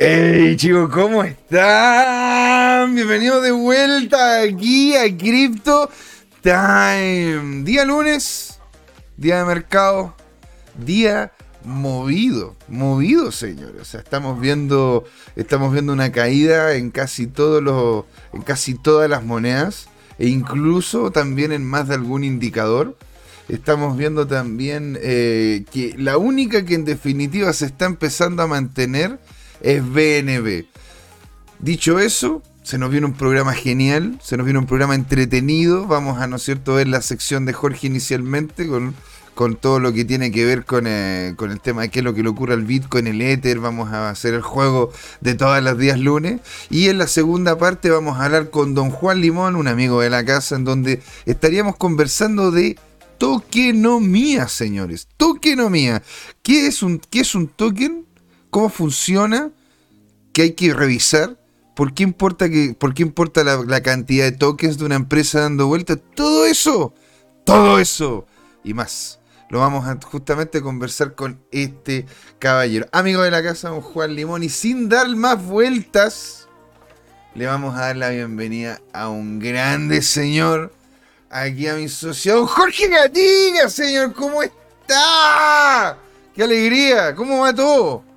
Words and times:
Hey 0.00 0.54
chicos, 0.56 0.90
¿cómo 0.94 1.24
están? 1.24 2.94
Bienvenidos 2.94 3.42
de 3.42 3.50
vuelta 3.50 4.42
aquí 4.42 4.94
a 4.94 5.04
Crypto 5.16 5.90
Time. 6.40 7.64
Día 7.64 7.84
lunes, 7.84 8.60
día 9.16 9.38
de 9.38 9.44
mercado, 9.44 10.14
día 10.76 11.32
movido, 11.64 12.54
movido, 12.68 13.32
señores. 13.32 13.82
O 13.82 13.84
sea, 13.84 13.98
estamos 13.98 14.38
viendo, 14.38 15.04
estamos 15.34 15.72
viendo 15.72 15.92
una 15.92 16.12
caída 16.12 16.74
en 16.74 16.92
casi 16.92 17.26
todos 17.26 17.60
los, 17.60 18.04
en 18.32 18.42
casi 18.42 18.74
todas 18.74 19.10
las 19.10 19.24
monedas 19.24 19.88
e 20.20 20.28
incluso 20.28 21.10
también 21.10 21.50
en 21.50 21.66
más 21.66 21.88
de 21.88 21.96
algún 21.96 22.22
indicador. 22.22 22.96
Estamos 23.48 23.96
viendo 23.96 24.28
también 24.28 24.96
eh, 25.02 25.64
que 25.72 25.96
la 25.98 26.18
única 26.18 26.64
que 26.64 26.74
en 26.76 26.84
definitiva 26.84 27.52
se 27.52 27.66
está 27.66 27.86
empezando 27.86 28.44
a 28.44 28.46
mantener 28.46 29.18
es 29.60 29.82
BNB. 29.82 30.64
Dicho 31.60 31.98
eso, 31.98 32.42
se 32.62 32.78
nos 32.78 32.90
viene 32.90 33.06
un 33.06 33.14
programa 33.14 33.54
genial, 33.54 34.18
se 34.22 34.36
nos 34.36 34.44
viene 34.44 34.58
un 34.58 34.66
programa 34.66 34.94
entretenido. 34.94 35.86
Vamos 35.86 36.20
a, 36.20 36.26
¿no 36.26 36.36
es 36.36 36.42
cierto?, 36.42 36.74
ver 36.74 36.86
la 36.86 37.00
sección 37.00 37.46
de 37.46 37.52
Jorge 37.52 37.86
inicialmente 37.86 38.68
con, 38.68 38.94
con 39.34 39.56
todo 39.56 39.80
lo 39.80 39.92
que 39.92 40.04
tiene 40.04 40.30
que 40.30 40.44
ver 40.44 40.64
con, 40.64 40.84
eh, 40.86 41.34
con, 41.36 41.50
el 41.50 41.60
tema 41.60 41.82
de 41.82 41.90
qué 41.90 42.00
es 42.00 42.04
lo 42.04 42.12
que 42.12 42.22
le 42.22 42.28
ocurre 42.28 42.54
al 42.54 42.64
Bitcoin, 42.64 43.06
el 43.06 43.22
Ether. 43.22 43.58
Vamos 43.58 43.90
a 43.92 44.10
hacer 44.10 44.34
el 44.34 44.42
juego 44.42 44.92
de 45.20 45.34
todos 45.34 45.62
los 45.62 45.78
días 45.78 45.98
lunes. 45.98 46.40
Y 46.70 46.88
en 46.88 46.98
la 46.98 47.06
segunda 47.06 47.56
parte 47.56 47.88
vamos 47.88 48.18
a 48.18 48.24
hablar 48.24 48.50
con 48.50 48.74
don 48.74 48.90
Juan 48.90 49.20
Limón, 49.20 49.56
un 49.56 49.68
amigo 49.68 50.00
de 50.00 50.10
la 50.10 50.24
casa, 50.24 50.56
en 50.56 50.64
donde 50.64 51.02
estaríamos 51.24 51.76
conversando 51.76 52.50
de 52.50 52.78
tokenomía, 53.18 54.48
señores. 54.48 55.08
Tokenomía. 55.16 56.02
¿Qué 56.42 56.66
es 56.66 56.82
un, 56.82 56.98
qué 56.98 57.20
es 57.20 57.34
un 57.34 57.48
token? 57.48 58.07
Cómo 58.50 58.68
funciona, 58.68 59.50
que 60.32 60.42
hay 60.42 60.52
que 60.52 60.72
revisar, 60.72 61.38
por 61.78 61.94
qué 61.94 62.02
importa, 62.02 62.48
que, 62.48 62.74
por 62.78 62.92
qué 62.92 63.02
importa 63.02 63.44
la, 63.44 63.80
cantidad 63.82 64.24
de 64.24 64.32
tokens 64.32 64.78
de 64.78 64.84
una 64.84 64.96
empresa 64.96 65.42
dando 65.42 65.68
vuelta, 65.68 65.96
todo 65.96 66.44
eso, 66.44 66.92
todo 67.44 67.78
eso 67.78 68.26
y 68.64 68.74
más. 68.74 69.20
Lo 69.48 69.60
vamos 69.60 69.86
a 69.86 69.96
justamente 70.04 70.60
conversar 70.60 71.14
con 71.14 71.40
este 71.50 72.04
caballero. 72.38 72.86
Amigo 72.92 73.22
de 73.22 73.30
la 73.30 73.42
casa, 73.42 73.70
don 73.70 73.80
Juan 73.80 74.14
Limón. 74.14 74.42
Y 74.42 74.48
sin 74.48 74.88
dar 74.88 75.08
más 75.14 75.42
vueltas, 75.42 76.48
le 77.34 77.46
vamos 77.46 77.76
a 77.76 77.82
dar 77.82 77.96
la 77.96 78.10
bienvenida 78.10 78.80
a 78.92 79.08
un 79.08 79.38
grande 79.38 80.02
señor. 80.02 80.74
Aquí 81.30 81.68
a 81.68 81.74
mi 81.74 81.88
socio, 81.88 82.46
Jorge 82.46 82.88
Gatiga, 82.88 83.68
señor. 83.70 84.12
¿Cómo 84.14 84.42
está? 84.42 85.96
¡Qué 86.34 86.42
alegría! 86.42 87.14
¿Cómo 87.14 87.40
va 87.42 87.54
todo? 87.54 88.07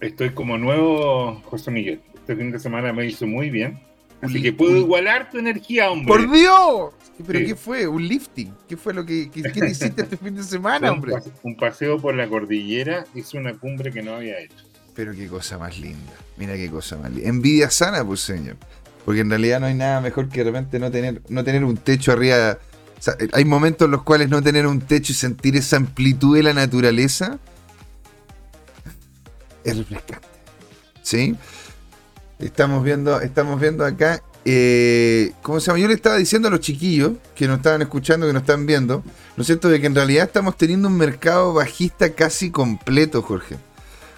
Estoy 0.00 0.30
como 0.30 0.58
nuevo 0.58 1.42
José 1.46 1.70
Miguel. 1.70 2.00
Este 2.14 2.36
fin 2.36 2.52
de 2.52 2.58
semana 2.58 2.92
me 2.92 3.06
hizo 3.06 3.26
muy 3.26 3.50
bien. 3.50 3.80
Así 4.20 4.42
que 4.42 4.52
puedo 4.52 4.76
igualar 4.76 5.30
tu 5.30 5.38
energía, 5.38 5.90
hombre. 5.90 6.08
¡Por 6.08 6.30
Dios! 6.30 6.92
¿Pero 7.26 7.38
qué 7.40 7.54
fue? 7.54 7.86
¿Un 7.86 8.06
lifting? 8.06 8.52
¿Qué 8.68 8.76
fue 8.76 8.92
lo 8.92 9.04
que, 9.04 9.30
que, 9.30 9.40
hiciste 9.40 10.02
este 10.02 10.16
fin 10.16 10.34
de 10.34 10.42
semana, 10.42 10.90
hombre? 10.92 11.14
Un 11.42 11.56
paseo 11.56 11.98
por 11.98 12.14
la 12.14 12.28
cordillera, 12.28 13.04
hice 13.14 13.38
una 13.38 13.54
cumbre 13.54 13.92
que 13.92 14.02
no 14.02 14.14
había 14.14 14.38
hecho. 14.40 14.56
Pero 14.94 15.14
qué 15.14 15.28
cosa 15.28 15.58
más 15.58 15.78
linda. 15.78 16.12
Mira 16.36 16.54
qué 16.54 16.68
cosa 16.68 16.96
más 16.96 17.12
linda. 17.12 17.28
Envidia 17.28 17.70
sana, 17.70 18.04
pues, 18.04 18.20
señor. 18.20 18.56
Porque 19.04 19.20
en 19.20 19.30
realidad 19.30 19.60
no 19.60 19.66
hay 19.66 19.74
nada 19.74 20.00
mejor 20.00 20.28
que 20.28 20.40
de 20.42 20.50
repente 20.50 20.78
no 20.78 20.90
tener, 20.90 21.22
no 21.28 21.44
tener 21.44 21.64
un 21.64 21.76
techo 21.76 22.12
arriba. 22.12 22.58
O 22.98 23.02
sea, 23.02 23.14
hay 23.32 23.44
momentos 23.44 23.86
en 23.86 23.92
los 23.92 24.02
cuales 24.02 24.28
no 24.28 24.42
tener 24.42 24.66
un 24.66 24.80
techo 24.80 25.12
y 25.12 25.14
sentir 25.14 25.56
esa 25.56 25.76
amplitud 25.76 26.36
de 26.36 26.42
la 26.42 26.52
naturaleza 26.52 27.38
es 29.64 29.76
refrescante. 29.76 30.28
¿Sí? 31.02 31.36
Estamos 32.38 32.84
viendo, 32.84 33.20
estamos 33.20 33.60
viendo 33.60 33.84
acá. 33.84 34.22
Eh, 34.44 35.32
¿Cómo 35.42 35.60
se 35.60 35.66
llama? 35.66 35.80
Yo 35.80 35.88
le 35.88 35.94
estaba 35.94 36.16
diciendo 36.16 36.48
a 36.48 36.50
los 36.50 36.60
chiquillos 36.60 37.12
que 37.34 37.46
nos 37.46 37.58
estaban 37.58 37.82
escuchando, 37.82 38.26
que 38.26 38.32
nos 38.32 38.42
están 38.42 38.66
viendo, 38.66 39.02
¿no 39.36 39.42
es 39.42 39.46
cierto? 39.46 39.68
De 39.68 39.80
que 39.80 39.86
en 39.86 39.94
realidad 39.94 40.24
estamos 40.24 40.56
teniendo 40.56 40.88
un 40.88 40.96
mercado 40.96 41.52
bajista 41.52 42.14
casi 42.14 42.50
completo, 42.50 43.22
Jorge. 43.22 43.56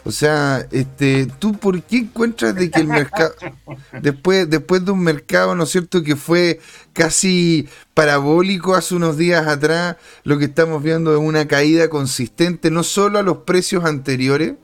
O 0.04 0.12
sea, 0.12 0.66
este, 0.70 1.26
¿tú 1.38 1.52
por 1.52 1.82
qué 1.82 1.98
encuentras 1.98 2.54
de 2.54 2.70
que 2.70 2.80
el 2.80 2.86
mercado, 2.86 3.34
después, 4.02 4.48
después 4.48 4.84
de 4.84 4.92
un 4.92 5.00
mercado, 5.00 5.54
¿no 5.54 5.64
es 5.64 5.70
cierto?, 5.70 6.02
que 6.02 6.16
fue 6.16 6.60
casi 6.92 7.68
parabólico 7.92 8.74
hace 8.74 8.94
unos 8.94 9.18
días 9.18 9.46
atrás, 9.46 9.96
lo 10.24 10.38
que 10.38 10.46
estamos 10.46 10.82
viendo 10.82 11.12
es 11.12 11.20
una 11.20 11.46
caída 11.46 11.88
consistente, 11.88 12.70
no 12.70 12.82
solo 12.82 13.18
a 13.18 13.22
los 13.22 13.38
precios 13.38 13.84
anteriores, 13.84 14.54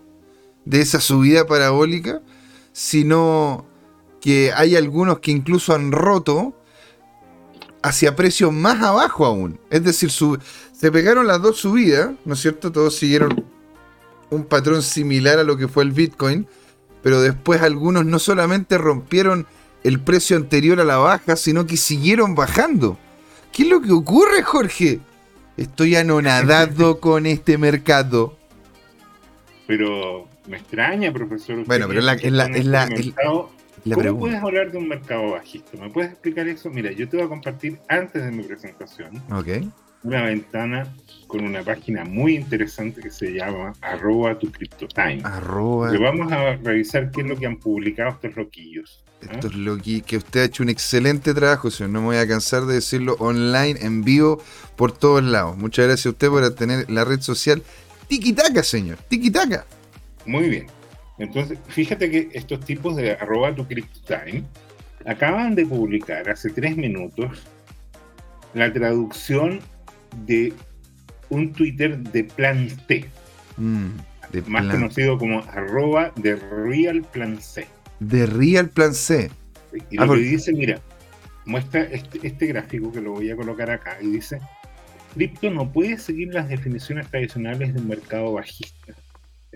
de 0.67 0.81
esa 0.81 1.01
subida 1.01 1.47
parabólica, 1.47 2.21
sino 2.73 3.65
que 4.21 4.53
hay 4.53 4.77
algunos 4.77 5.21
que 5.21 5.31
incluso 5.31 5.75
han 5.75 5.93
roto 5.93 6.55
hacia 7.83 8.17
precios 8.17 8.53
más 8.53 8.83
abajo 8.83 9.25
aún. 9.25 9.59
Es 9.71 9.85
decir, 9.85 10.11
se 10.11 10.93
pegaron 10.93 11.27
las 11.27 11.41
dos 11.41 11.59
subidas, 11.59 12.11
¿no 12.25 12.35
es 12.35 12.41
cierto? 12.41 12.73
Todos 12.73 12.97
siguieron 12.97 13.45
un 14.29 14.45
patrón 14.45 14.83
similar 14.83 15.39
a 15.39 15.45
lo 15.45 15.57
que 15.57 15.69
fue 15.69 15.85
el 15.85 15.93
Bitcoin, 15.93 16.47
pero 17.03 17.21
después 17.21 17.63
algunos 17.63 18.05
no 18.05 18.19
solamente 18.19 18.77
rompieron 18.77 19.47
el 19.85 20.01
precio 20.01 20.37
anterior 20.37 20.81
a 20.81 20.85
la 20.85 20.97
baja, 20.97 21.37
sino 21.37 21.67
que 21.67 21.77
siguieron 21.77 22.35
bajando. 22.35 22.99
¿Qué 23.53 23.63
es 23.63 23.69
lo 23.69 23.81
que 23.81 23.93
ocurre, 23.93 24.43
Jorge? 24.43 24.99
Estoy 25.57 25.95
anonadado 25.95 26.99
con 27.01 27.25
este 27.25 27.57
mercado. 27.57 28.37
Pero 29.69 30.29
me 30.49 30.59
extraña, 30.59 31.13
profesor. 31.13 31.65
Bueno, 31.65 31.89
pero 31.89 32.01
es 32.01 32.05
la, 32.05 32.13
es 32.15 32.33
la, 32.33 32.47
es 32.47 32.67
la, 32.67 32.89
¿Cómo 33.95 34.19
puedes 34.19 34.43
hablar 34.43 34.73
de 34.73 34.79
un 34.79 34.89
mercado 34.89 35.33
bajista? 35.33 35.79
¿Me 35.79 35.91
puedes 35.91 36.11
explicar 36.11 36.49
eso? 36.49 36.71
Mira, 36.71 36.91
yo 36.93 37.09
te 37.09 37.17
voy 37.17 37.27
a 37.27 37.29
compartir 37.29 37.79
antes 37.89 38.25
de 38.25 38.31
mi 38.31 38.43
presentación 38.43 39.23
una 40.03 40.23
ventana 40.23 40.95
con 41.27 41.45
una 41.45 41.63
página 41.63 42.05
muy 42.05 42.37
interesante 42.37 43.01
que 43.01 43.11
se 43.11 43.33
llama 43.33 43.73
arroba 43.81 44.39
tu 44.39 44.51
CryptoTime. 44.51 45.21
Arroba. 45.25 45.93
vamos 45.99 46.31
a 46.31 46.55
revisar 46.57 47.11
qué 47.11 47.23
es 47.23 47.27
lo 47.27 47.37
que 47.37 47.47
han 47.47 47.57
publicado 47.57 48.11
estos 48.11 48.37
loquillos. 48.37 49.03
¿eh? 49.23 49.29
Estos 49.33 49.55
loquillos, 49.55 50.07
que 50.07 50.17
usted 50.19 50.41
ha 50.41 50.45
hecho 50.45 50.63
un 50.63 50.69
excelente 50.69 51.35
trabajo, 51.35 51.71
señor. 51.71 51.91
No 51.91 52.01
me 52.01 52.07
voy 52.07 52.17
a 52.19 52.29
cansar 52.29 52.67
de 52.67 52.75
decirlo 52.75 53.17
online, 53.19 53.81
en 53.81 54.05
vivo, 54.05 54.41
por 54.77 54.93
todos 54.93 55.25
lados. 55.25 55.57
Muchas 55.57 55.87
gracias 55.87 56.07
a 56.07 56.11
usted 56.11 56.29
por 56.29 56.55
tener 56.55 56.89
la 56.89 57.05
red 57.05 57.21
social. 57.21 57.63
Tiki-taka, 58.09 58.63
señor. 58.63 58.99
Tiki-taka. 59.09 59.65
Muy 60.27 60.49
bien. 60.49 60.67
Entonces, 61.19 61.59
fíjate 61.69 62.11
que 62.11 62.29
estos 62.33 62.61
tipos 62.61 62.97
de 62.97 63.13
arroba 63.13 63.55
tu 63.55 63.65
time 63.65 64.45
acaban 65.07 65.55
de 65.55 65.65
publicar 65.65 66.29
hace 66.29 66.51
tres 66.51 66.77
minutos 66.77 67.45
la 68.55 68.73
traducción 68.73 69.61
de 70.27 70.53
un 71.29 71.53
Twitter 71.53 71.99
de 71.99 72.25
Plan 72.25 72.69
T. 72.87 73.07
Mm, 73.57 73.89
más 74.47 74.67
conocido 74.67 75.19
como 75.19 75.41
arroba 75.45 76.13
de 76.17 76.37
Real 76.37 77.03
Plan 77.03 77.41
C. 77.41 77.67
De 78.01 78.27
Real 78.27 78.69
Plan 78.69 78.95
C. 78.95 79.31
Y 79.91 79.97
lo 79.97 80.15
que 80.15 80.21
dice, 80.21 80.53
mira, 80.53 80.81
muestra 81.45 81.83
este, 81.83 82.27
este, 82.27 82.47
gráfico 82.47 82.93
que 82.93 83.01
lo 83.01 83.13
voy 83.13 83.31
a 83.31 83.37
colocar 83.37 83.71
acá 83.71 83.99
y 84.01 84.09
dice, 84.09 84.41
cripto 85.15 85.51
no 85.51 85.71
puede 85.73 85.99
seguir 85.99 86.33
las 86.35 86.49
definiciones 86.49 87.09
tradicionales 87.09 87.75
del 87.75 87.85
mercado 87.85 88.33
bajista. 88.33 88.95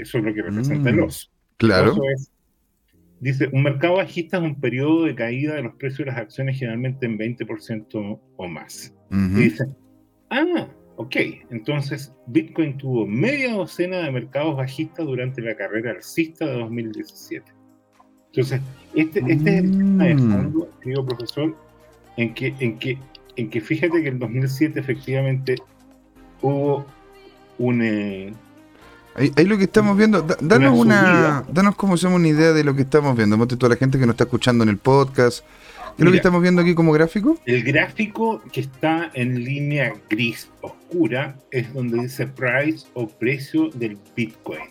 Eso 0.00 0.18
es 0.18 0.24
lo 0.24 0.34
que 0.34 0.42
representa 0.42 0.90
el 0.90 0.96
mm, 0.96 1.04
oso. 1.04 1.28
Claro. 1.56 1.94
dice, 3.20 3.48
un 3.52 3.62
mercado 3.62 3.96
bajista 3.96 4.38
es 4.38 4.42
un 4.42 4.60
periodo 4.60 5.04
de 5.04 5.14
caída 5.14 5.54
de 5.54 5.62
los 5.62 5.74
precios 5.74 6.00
de 6.00 6.06
las 6.06 6.18
acciones 6.18 6.58
generalmente 6.58 7.06
en 7.06 7.18
20% 7.18 8.20
o 8.36 8.48
más. 8.48 8.94
Y 9.10 9.40
dice, 9.40 9.66
ah, 10.30 10.68
ok, 10.96 11.16
entonces 11.50 12.14
Bitcoin 12.26 12.78
tuvo 12.78 13.06
media 13.06 13.54
docena 13.54 13.98
de 13.98 14.12
mercados 14.12 14.56
bajistas 14.56 15.04
durante 15.06 15.42
la 15.42 15.54
carrera 15.54 15.90
alcista 15.92 16.46
de 16.46 16.52
2017. 16.60 17.52
Entonces, 18.26 18.60
este, 18.94 19.20
este 19.20 19.32
es 19.32 19.64
el 19.64 19.70
tema 19.70 20.04
de 20.04 20.14
mm. 20.14 20.32
fondo, 20.32 20.70
querido 20.80 21.04
profesor, 21.04 21.56
en 22.16 22.32
que, 22.32 22.54
en, 22.60 22.78
que, 22.78 22.98
en 23.36 23.50
que 23.50 23.60
fíjate 23.60 24.02
que 24.02 24.08
en 24.08 24.18
2007 24.18 24.80
efectivamente 24.80 25.56
hubo 26.40 26.86
un... 27.58 27.82
Eh, 27.82 28.32
Ahí, 29.20 29.44
lo 29.44 29.58
que 29.58 29.64
estamos 29.64 29.98
viendo, 29.98 30.22
danos 30.40 30.78
una, 30.78 31.44
danos 31.52 31.76
como 31.76 31.92
hacemos 31.92 32.16
una 32.16 32.28
idea 32.28 32.52
de 32.52 32.64
lo 32.64 32.74
que 32.74 32.82
estamos 32.82 33.14
viendo. 33.14 33.36
Monte 33.36 33.54
toda 33.56 33.74
la 33.74 33.76
gente 33.76 33.98
que 33.98 34.06
nos 34.06 34.14
está 34.14 34.24
escuchando 34.24 34.64
en 34.64 34.70
el 34.70 34.78
podcast. 34.78 35.44
¿Qué 35.96 36.02
es 36.02 36.04
lo 36.06 36.10
que 36.10 36.16
estamos 36.16 36.40
viendo 36.40 36.62
aquí 36.62 36.74
como 36.74 36.90
gráfico? 36.92 37.38
El 37.44 37.62
gráfico 37.62 38.42
que 38.50 38.62
está 38.62 39.10
en 39.12 39.44
línea 39.44 39.92
gris 40.08 40.48
oscura 40.62 41.36
es 41.50 41.70
donde 41.74 42.00
dice 42.00 42.28
price 42.28 42.86
o 42.94 43.06
precio 43.08 43.68
del 43.74 43.98
Bitcoin. 44.16 44.70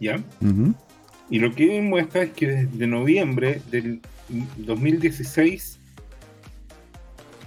¿Ya? 0.00 0.20
Y 1.30 1.38
lo 1.38 1.54
que 1.54 1.80
muestra 1.80 2.24
es 2.24 2.30
que 2.30 2.48
desde 2.48 2.86
noviembre 2.88 3.62
del 3.70 4.00
2016 4.56 5.78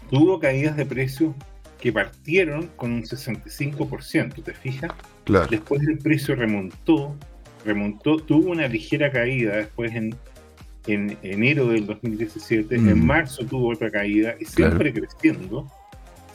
tuvo 0.09 0.39
caídas 0.39 0.77
de 0.77 0.85
precios 0.85 1.35
que 1.81 1.91
partieron 1.91 2.67
con 2.77 2.93
un 2.93 3.03
65%, 3.03 4.41
¿te 4.41 4.53
fijas? 4.53 4.91
Claro. 5.25 5.47
Después 5.49 5.81
el 5.87 5.97
precio 5.99 6.35
remontó, 6.35 7.15
remontó, 7.65 8.17
tuvo 8.17 8.51
una 8.51 8.67
ligera 8.67 9.11
caída 9.11 9.57
después 9.57 9.93
en, 9.93 10.15
en 10.87 11.17
enero 11.21 11.67
del 11.67 11.85
2017, 11.85 12.75
en 12.75 12.99
mm. 12.99 13.05
marzo 13.05 13.45
tuvo 13.45 13.69
otra 13.69 13.91
caída 13.91 14.35
y 14.39 14.45
siempre 14.45 14.93
creciendo. 14.93 15.67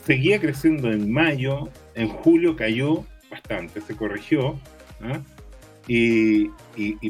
Seguía 0.07 0.39
creciendo 0.39 0.93
en 0.93 1.11
mayo, 1.11 1.71
en 1.95 2.09
julio 2.09 2.57
cayó 2.57 3.05
bastante, 3.31 3.81
se 3.81 3.97
corrigió 3.97 4.59
¿ah? 5.01 5.21
y, 5.89 6.49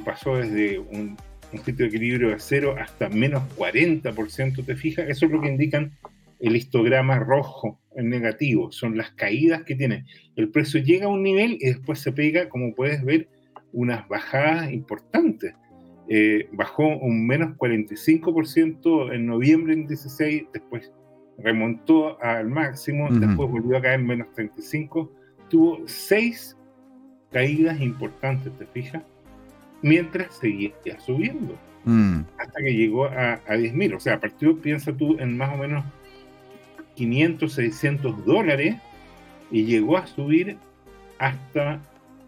pasó 0.04 0.36
desde 0.36 0.78
un, 0.78 1.16
sitio 1.64 1.84
de 1.84 1.86
equilibrio 1.86 2.30
de 2.30 2.40
cero 2.40 2.74
hasta 2.78 3.08
menos 3.08 3.42
40%, 3.56 4.64
¿te 4.64 4.76
fijas? 4.76 5.08
Eso 5.08 5.26
es 5.26 5.32
lo 5.32 5.40
que 5.40 5.48
indican 5.48 5.92
el 6.40 6.56
histograma 6.56 7.18
rojo 7.18 7.78
en 7.96 8.08
negativo, 8.08 8.72
son 8.72 8.96
las 8.96 9.10
caídas 9.12 9.62
que 9.64 9.74
tiene. 9.74 10.04
El 10.36 10.50
precio 10.50 10.80
llega 10.80 11.06
a 11.06 11.10
un 11.10 11.22
nivel 11.22 11.58
y 11.60 11.66
después 11.66 11.98
se 12.00 12.12
pega, 12.12 12.48
como 12.48 12.74
puedes 12.74 13.04
ver, 13.04 13.28
unas 13.72 14.06
bajadas 14.08 14.72
importantes. 14.72 15.54
Eh, 16.08 16.48
bajó 16.52 16.86
un 16.86 17.26
menos 17.26 17.56
45% 17.56 19.14
en 19.14 19.26
noviembre 19.26 19.72
en 19.72 19.86
16, 19.86 20.44
después 20.52 20.92
remontó 21.38 22.22
al 22.22 22.48
máximo, 22.48 23.08
después 23.10 23.50
volvió 23.50 23.76
a 23.76 23.82
caer 23.82 24.00
en 24.00 24.06
menos 24.06 24.32
35, 24.34 25.10
tuvo 25.48 25.80
seis 25.86 26.56
caídas 27.32 27.80
importantes, 27.80 28.56
¿te 28.58 28.66
fijas? 28.66 29.02
Mientras 29.82 30.36
seguía 30.36 30.72
subiendo, 31.00 31.58
mm. 31.84 32.20
hasta 32.38 32.60
que 32.60 32.74
llegó 32.74 33.06
a, 33.06 33.34
a 33.34 33.56
10.000, 33.56 33.96
o 33.96 34.00
sea, 34.00 34.20
partió, 34.20 34.56
piensa 34.60 34.96
tú, 34.96 35.16
en 35.18 35.36
más 35.36 35.52
o 35.54 35.58
menos 35.58 35.84
500, 36.94 37.52
600 37.52 38.24
dólares 38.24 38.76
y 39.50 39.64
llegó 39.64 39.96
a 39.96 40.06
subir 40.06 40.56
hasta 41.18 41.80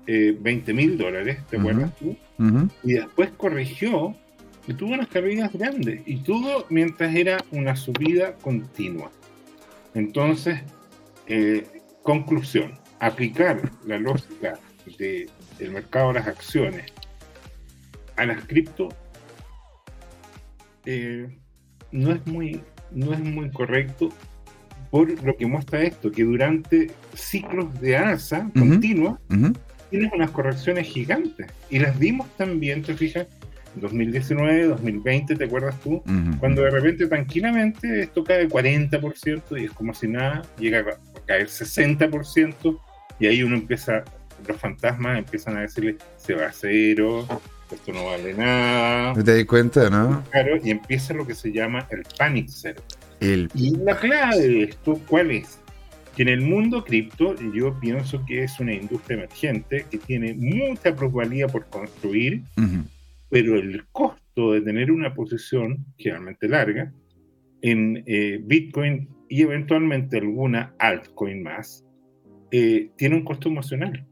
20 0.07 0.71
eh, 0.71 0.75
mil 0.75 0.97
dólares, 0.97 1.39
¿te 1.51 1.57
acuerdas 1.57 1.95
tú? 1.97 2.17
Y 2.83 2.95
después 2.95 3.31
corrigió 3.37 4.15
y 4.69 4.75
tuvo 4.75 4.95
unas 4.95 5.09
caídas 5.09 5.53
grandes 5.53 6.03
y 6.07 6.19
todo 6.19 6.67
mientras 6.69 7.15
era 7.15 7.45
una 7.51 7.77
subida 7.77 8.35
continua. 8.35 9.11
Entonces, 9.95 10.61
eh, 11.27 11.67
conclusión, 12.03 12.79
aplicar 13.01 13.71
la 13.87 13.99
lógica 13.99 14.59
de, 14.99 15.29
del 15.59 15.73
mercado 15.73 16.09
de 16.09 16.15
las 16.15 16.29
acciones 16.29 16.93
a 18.17 18.25
las 18.25 18.45
cripto 18.45 18.89
eh, 20.85 21.29
no 21.91 22.13
es 22.13 22.27
muy 22.27 22.63
no 22.93 23.13
es 23.13 23.21
muy 23.21 23.51
correcto 23.51 24.11
por 24.97 25.25
lo 25.25 25.37
que 25.37 25.45
muestra 25.45 25.83
esto, 25.83 26.11
que 26.11 26.25
durante 26.25 26.91
ciclos 27.15 27.81
de 27.81 27.99
alza 27.99 28.49
continua 28.57 29.21
tienes 29.91 30.11
unas 30.13 30.31
correcciones 30.31 30.87
gigantes. 30.87 31.47
Y 31.69 31.79
las 31.79 31.99
vimos 31.99 32.27
también, 32.39 32.83
te 32.83 32.95
fijas, 32.95 33.27
2019, 33.75 34.69
2020, 34.69 35.37
¿te 35.37 35.45
acuerdas 35.45 35.79
tú? 35.81 36.03
Cuando 36.41 36.63
de 36.63 36.71
repente 36.71 37.07
tranquilamente 37.07 38.05
esto 38.05 38.25
cae 38.25 38.49
40% 38.49 39.61
y 39.61 39.65
es 39.67 39.71
como 39.73 39.93
si 39.93 40.09
nada, 40.09 40.43
llega 40.59 40.81
a 40.81 41.25
caer 41.27 41.49
60% 41.49 42.81
y 43.21 43.27
ahí 43.27 43.43
uno 43.43 43.57
empieza, 43.57 44.03
los 44.49 44.57
fantasmas 44.57 45.19
empiezan 45.19 45.59
a 45.59 45.61
decirle, 45.61 45.97
se 46.17 46.35
va 46.35 46.47
a 46.47 46.53
cero, 46.53 47.27
esto 47.71 47.93
no 47.93 48.07
vale 48.07 48.33
nada. 48.33 49.13
¿Te 49.13 49.23
das 49.23 49.45
cuenta, 49.45 49.91
no? 49.91 50.25
Claro, 50.31 50.57
y 50.63 50.71
empieza 50.71 51.13
lo 51.13 51.27
que 51.27 51.35
se 51.35 51.53
llama 51.53 51.87
el 51.91 52.03
panic 52.17 52.49
cero. 52.49 52.81
Y 53.55 53.77
la 53.77 53.99
clave 53.99 54.49
de 54.49 54.63
esto, 54.65 55.01
¿cuál 55.09 55.31
es? 55.31 55.61
Que 56.15 56.23
en 56.23 56.29
el 56.29 56.43
mundo 56.43 56.85
cripto 56.85 57.35
yo 57.55 57.79
pienso 57.81 58.25
que 58.27 58.45
es 58.45 58.59
una 58.61 58.75
industria 58.75 59.19
emergente 59.19 59.87
que 59.91 59.99
tiene 59.99 60.35
mucha 60.35 60.95
probabilidad 60.95 61.51
por 61.51 61.67
construir, 61.67 62.43
pero 63.29 63.57
el 63.57 63.85
costo 63.93 64.53
de 64.53 64.61
tener 64.61 64.91
una 64.91 65.15
posición 65.15 65.85
generalmente 65.99 66.49
larga 66.49 66.93
en 67.63 68.03
eh, 68.07 68.41
Bitcoin 68.43 69.09
y 69.29 69.43
eventualmente 69.43 70.19
alguna 70.19 70.75
altcoin 70.79 71.43
más, 71.43 71.85
eh, 72.51 72.91
tiene 72.97 73.17
un 73.17 73.25
costo 73.25 73.49
emocional. 73.49 74.07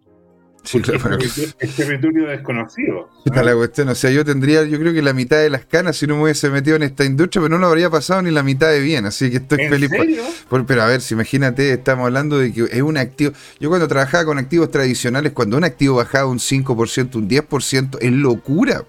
Es 0.65 1.77
territorio 1.77 2.27
desconocido. 2.29 3.11
Está 3.25 3.43
la 3.43 3.55
cuestión, 3.55 3.89
o 3.89 3.95
sea, 3.95 4.11
yo 4.11 4.25
tendría, 4.25 4.65
yo 4.65 4.79
creo 4.79 4.93
que 4.93 5.03
la 5.03 5.13
mitad 5.13 5.37
de 5.37 5.51
las 5.51 5.65
canas 5.67 5.97
si 5.97 6.07
no 6.07 6.17
me 6.17 6.25
hubiese 6.25 6.51
metido 6.51 6.77
en 6.77 6.83
esta 6.83 7.05
industria, 7.05 7.43
pero 7.43 7.55
no 7.55 7.59
lo 7.59 7.67
habría 7.69 7.91
pasado 7.91 8.23
ni 8.23 8.31
la 8.31 8.43
mitad 8.43 8.71
de 8.71 8.81
bien, 8.81 9.07
así 9.07 9.31
que 9.31 9.37
estoy 9.37 9.69
feliz. 9.69 9.91
Por, 10.49 10.65
pero 10.67 10.83
a 10.83 10.87
ver, 10.87 11.01
si 11.01 11.15
imagínate, 11.15 11.73
estamos 11.73 12.07
hablando 12.07 12.39
de 12.39 12.53
que 12.53 12.65
es 12.71 12.83
un 12.83 12.97
activo. 12.97 13.33
Yo 13.61 13.69
cuando 13.69 13.89
trabajaba 13.89 14.25
con 14.25 14.39
activos 14.39 14.71
tradicionales, 14.71 15.33
cuando 15.33 15.57
un 15.57 15.65
activo 15.65 15.97
bajaba 15.97 16.27
un 16.27 16.39
5%, 16.39 17.15
un 17.17 17.29
10%, 17.29 17.99
es 18.01 18.13
locura. 18.13 18.85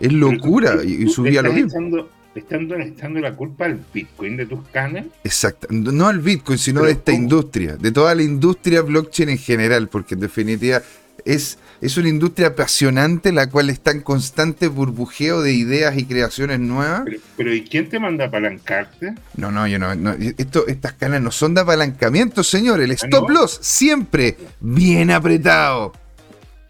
Es 0.00 0.12
locura. 0.12 0.82
y, 0.84 1.08
subía 1.08 1.42
lo 1.42 1.52
mismo 1.52 2.08
estando 2.34 2.76
estando 2.76 3.20
la 3.20 3.34
culpa 3.34 3.66
al 3.66 3.84
Bitcoin 3.92 4.36
de 4.36 4.46
tus 4.46 4.66
canas. 4.68 5.06
Exacto, 5.22 5.68
no 5.70 6.06
al 6.06 6.20
Bitcoin, 6.20 6.58
sino 6.58 6.82
de 6.82 6.92
esta 6.92 7.12
industria, 7.12 7.76
de 7.76 7.92
toda 7.92 8.14
la 8.14 8.22
industria 8.22 8.82
blockchain 8.82 9.30
en 9.30 9.38
general, 9.38 9.88
porque 9.88 10.14
en 10.14 10.20
definitiva 10.20 10.82
es, 11.24 11.58
es 11.80 11.96
una 11.96 12.08
industria 12.08 12.48
apasionante 12.48 13.32
la 13.32 13.48
cual 13.48 13.70
está 13.70 13.90
en 13.90 14.00
constante 14.00 14.68
burbujeo 14.68 15.42
de 15.42 15.52
ideas 15.52 15.96
y 15.96 16.04
creaciones 16.04 16.60
nuevas. 16.60 17.04
Pero, 17.36 17.54
¿y 17.54 17.62
quién 17.62 17.88
te 17.88 17.98
manda 17.98 18.24
a 18.24 18.28
apalancarte? 18.28 19.14
No, 19.36 19.50
no, 19.50 19.66
yo 19.66 19.78
no. 19.78 19.92
esto, 20.38 20.66
estas 20.66 20.94
canas 20.94 21.22
no 21.22 21.30
son 21.30 21.54
de 21.54 21.62
apalancamiento, 21.62 22.42
señor. 22.42 22.80
El 22.80 22.90
¿Ah, 22.90 22.94
stop 22.94 23.30
loss 23.30 23.58
siempre 23.62 24.36
bien 24.60 25.10
apretado. 25.10 25.92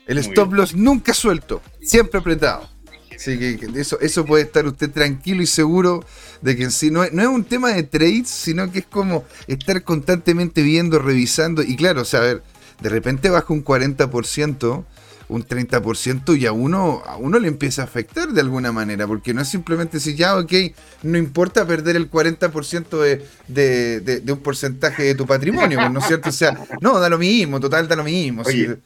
El 0.07 0.19
stop 0.19 0.53
loss 0.53 0.75
nunca 0.75 1.15
suelto, 1.15 1.63
siempre 1.81 2.21
apretado. 2.21 2.74
Así 3.17 3.39
que 3.39 3.59
eso, 3.77 3.99
eso 4.01 4.25
puede 4.25 4.45
estar 4.45 4.67
usted 4.67 4.91
tranquilo 4.91 5.43
y 5.43 5.47
seguro 5.47 6.05
de 6.43 6.57
que 6.57 6.65
en 6.65 6.71
sí 6.71 6.91
no 6.91 7.05
es, 7.05 7.13
no 7.13 7.23
es 7.23 7.29
un 7.29 7.45
tema 7.45 7.73
de 7.73 7.83
trades, 7.83 8.29
sino 8.29 8.71
que 8.71 8.81
es 8.81 8.87
como 8.87 9.25
estar 9.47 9.83
constantemente 9.83 10.63
viendo, 10.63 10.99
revisando. 10.99 11.63
Y 11.63 11.77
claro, 11.77 12.03
o 12.03 12.05
sea, 12.05 12.21
a 12.21 12.23
ver, 12.23 12.43
de 12.81 12.89
repente 12.89 13.31
baja 13.31 13.53
un 13.53 13.65
40%, 13.65 14.85
un 15.29 15.47
30% 15.47 16.39
y 16.39 16.47
a 16.47 16.53
uno, 16.53 17.03
a 17.07 17.17
uno 17.17 17.39
le 17.39 17.49
empieza 17.49 17.83
a 17.83 17.85
afectar 17.87 18.29
de 18.29 18.41
alguna 18.41 18.73
manera, 18.73 19.07
porque 19.07 19.33
no 19.33 19.41
es 19.41 19.49
simplemente 19.49 19.99
decir, 19.99 20.17
ya, 20.17 20.37
ok, 20.37 20.53
no 21.03 21.19
importa 21.19 21.67
perder 21.67 21.97
el 21.97 22.11
40% 22.11 23.01
de, 23.01 23.27
de, 23.49 24.21
de, 24.21 24.33
un 24.33 24.41
porcentaje 24.41 25.03
de 25.03 25.15
tu 25.15 25.27
patrimonio, 25.27 25.79
pues, 25.79 25.91
¿no 25.91 26.01
es 26.01 26.07
cierto? 26.07 26.29
O 26.29 26.33
sea, 26.33 26.59
no, 26.81 26.99
da 26.99 27.09
lo 27.09 27.19
mismo, 27.19 27.61
total, 27.61 27.89
da 27.89 27.97
lo 27.97 28.05
mismo. 28.05 28.43
Oye, 28.45 28.79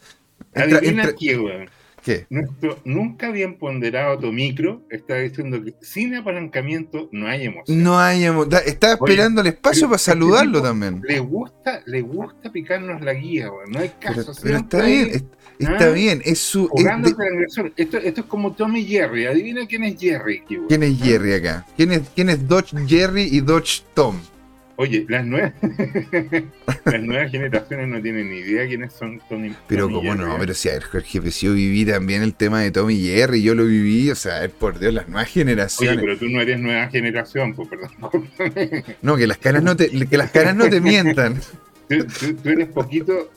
nuestro 2.30 2.78
nunca 2.84 3.30
bien 3.30 3.58
ponderado 3.58 4.18
tu 4.18 4.32
micro 4.32 4.82
está 4.90 5.16
diciendo 5.16 5.62
que 5.62 5.74
sin 5.80 6.14
apalancamiento 6.14 7.08
no 7.12 7.26
hay 7.26 7.46
emoción. 7.46 7.82
No 7.82 7.98
hay 7.98 8.24
emoción. 8.24 8.62
Estaba 8.66 8.94
esperando 8.94 9.40
el 9.40 9.48
espacio 9.48 9.86
para 9.86 9.96
este 9.96 10.10
saludarlo 10.12 10.62
también. 10.62 11.02
Le 11.06 11.20
gusta, 11.20 11.82
le 11.86 12.02
gusta 12.02 12.50
picarnos 12.50 13.00
la 13.00 13.14
guía, 13.14 13.50
no 13.68 13.78
hay 13.78 13.90
caso. 14.00 14.32
Pero, 14.42 14.58
está 14.58 14.82
bien, 14.82 15.28
está 15.58 15.84
¿ah? 15.84 15.90
bien. 15.90 16.22
Es 16.24 16.38
su. 16.38 16.68
esto, 17.76 17.98
esto, 17.98 18.20
es 18.20 18.26
como 18.26 18.52
Tommy 18.52 18.84
Jerry. 18.84 19.26
Adivina 19.26 19.66
quién 19.66 19.84
es 19.84 19.98
Jerry. 19.98 20.42
¿Quién 20.68 20.82
es 20.82 20.98
Jerry 21.00 21.32
acá? 21.34 21.66
¿Quién 21.76 21.92
es, 21.92 22.02
quién 22.14 22.30
es 22.30 22.46
Dodge 22.46 22.74
Jerry 22.86 23.28
y 23.30 23.40
Dodge 23.40 23.82
Tom? 23.94 24.16
Oye, 24.80 25.04
las 25.08 25.26
nuevas, 25.26 25.54
las 26.84 27.02
nuevas 27.02 27.32
generaciones 27.32 27.88
no 27.88 28.00
tienen 28.00 28.30
ni 28.30 28.36
idea 28.36 28.64
quiénes 28.64 28.92
son 28.92 29.20
Tony 29.28 29.52
Pero 29.66 29.90
como 29.90 30.14
no, 30.14 30.36
pero 30.38 30.54
si 30.54 30.68
a 30.68 30.74
ver, 30.74 30.84
Jorge, 30.84 31.20
pues 31.20 31.40
yo 31.40 31.52
viví 31.52 31.84
también 31.84 32.22
el 32.22 32.32
tema 32.32 32.60
de 32.60 32.70
Tommy 32.70 32.96
Jerry, 32.96 33.42
yo 33.42 33.56
lo 33.56 33.64
viví, 33.64 34.08
o 34.08 34.14
sea, 34.14 34.48
por 34.48 34.78
Dios, 34.78 34.94
las 34.94 35.08
nuevas 35.08 35.30
generaciones. 35.30 35.96
Oye, 35.98 36.06
pero 36.06 36.16
tú 36.16 36.28
no 36.28 36.40
eres 36.40 36.60
nueva 36.60 36.86
generación, 36.90 37.56
pues 37.56 37.68
perdón. 37.68 37.90
no, 39.02 39.16
que 39.16 39.26
las 39.26 39.38
caras 39.38 39.64
no 39.64 39.74
te, 39.74 39.90
que 40.06 40.16
las 40.16 40.30
caras 40.30 40.54
no 40.54 40.70
te 40.70 40.80
mientan. 40.80 41.40
tú, 41.88 42.48
eres 42.48 42.68
poquito 42.68 43.32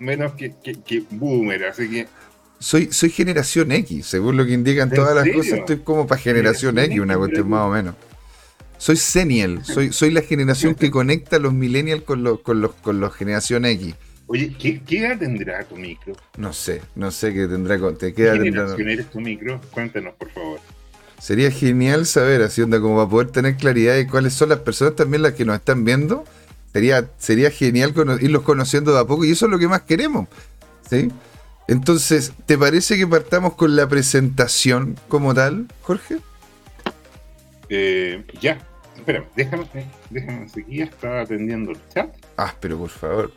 menos 0.00 0.32
que, 0.32 0.56
que, 0.60 1.04
boomer, 1.08 1.66
así 1.66 1.88
que 1.88 2.08
soy, 2.58 2.88
soy 2.90 3.10
generación 3.10 3.70
X, 3.70 4.06
según 4.06 4.36
lo 4.36 4.44
que 4.44 4.54
indican 4.54 4.90
todas 4.90 5.14
las 5.14 5.32
cosas, 5.32 5.60
estoy 5.60 5.76
como 5.84 6.08
para 6.08 6.20
generación 6.20 6.76
X, 6.80 6.98
una 6.98 7.16
cuestión 7.16 7.48
más 7.48 7.60
o 7.60 7.70
menos. 7.70 7.94
Soy 8.78 8.96
Senial, 8.96 9.64
soy, 9.64 9.92
soy 9.92 10.10
la 10.10 10.22
generación 10.22 10.74
que 10.74 10.90
conecta 10.92 11.36
a 11.36 11.38
los 11.38 11.52
millennials 11.52 12.02
con 12.02 12.22
los, 12.22 12.40
con 12.40 12.60
los, 12.60 12.74
con 12.74 13.00
los 13.00 13.14
generación 13.14 13.64
X. 13.64 13.94
Oye, 14.26 14.54
¿qué, 14.58 14.80
edad 14.98 15.18
tendrá 15.18 15.64
tu 15.64 15.76
micro? 15.76 16.14
No 16.38 16.52
sé, 16.52 16.80
no 16.94 17.10
sé 17.10 17.34
qué 17.34 17.46
tendrá. 17.46 17.78
¿Qué, 17.98 18.14
¿Qué 18.14 18.24
edad 18.24 18.34
generación 18.34 18.88
eres 18.88 19.10
tu 19.10 19.20
micro? 19.20 19.60
Cuéntanos, 19.70 20.14
por 20.14 20.30
favor. 20.30 20.60
Sería 21.20 21.50
genial 21.50 22.06
saber, 22.06 22.42
así 22.42 22.62
onda, 22.62 22.80
como 22.80 22.96
para 22.96 23.08
poder 23.08 23.30
tener 23.30 23.56
claridad 23.56 23.94
de 23.94 24.06
cuáles 24.06 24.34
son 24.34 24.50
las 24.50 24.58
personas 24.60 24.96
también 24.96 25.22
las 25.22 25.32
que 25.32 25.44
nos 25.44 25.56
están 25.56 25.84
viendo. 25.84 26.24
Sería, 26.72 27.08
sería 27.18 27.50
genial 27.50 27.94
irlos 28.20 28.42
conociendo 28.42 28.92
de 28.92 29.00
a 29.00 29.04
poco 29.04 29.24
y 29.24 29.30
eso 29.30 29.46
es 29.46 29.52
lo 29.52 29.58
que 29.58 29.68
más 29.68 29.82
queremos. 29.82 30.28
¿sí? 30.90 31.10
Entonces, 31.68 32.32
¿te 32.46 32.58
parece 32.58 32.96
que 32.96 33.06
partamos 33.06 33.54
con 33.54 33.76
la 33.76 33.88
presentación 33.88 34.98
como 35.08 35.32
tal, 35.34 35.68
Jorge? 35.82 36.18
Eh, 37.68 38.24
ya, 38.40 38.58
espera, 38.96 39.24
déjame, 39.36 39.66
déjame 40.10 40.48
seguir, 40.48 40.82
estaba 40.84 41.22
atendiendo 41.22 41.72
el 41.72 41.78
chat. 41.92 42.14
Ah, 42.36 42.54
pero 42.60 42.78
por 42.78 42.90
favor. 42.90 43.32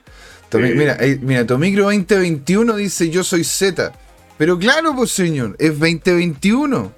mira, 0.53 0.97
mira, 1.21 1.45
Tomicro 1.45 1.85
2021 1.85 2.75
dice 2.75 3.09
yo 3.09 3.23
soy 3.23 3.43
Z. 3.43 3.93
Pero 4.37 4.59
claro, 4.59 4.95
pues 4.95 5.11
señor, 5.11 5.55
es 5.59 5.79
2021. 5.79 6.96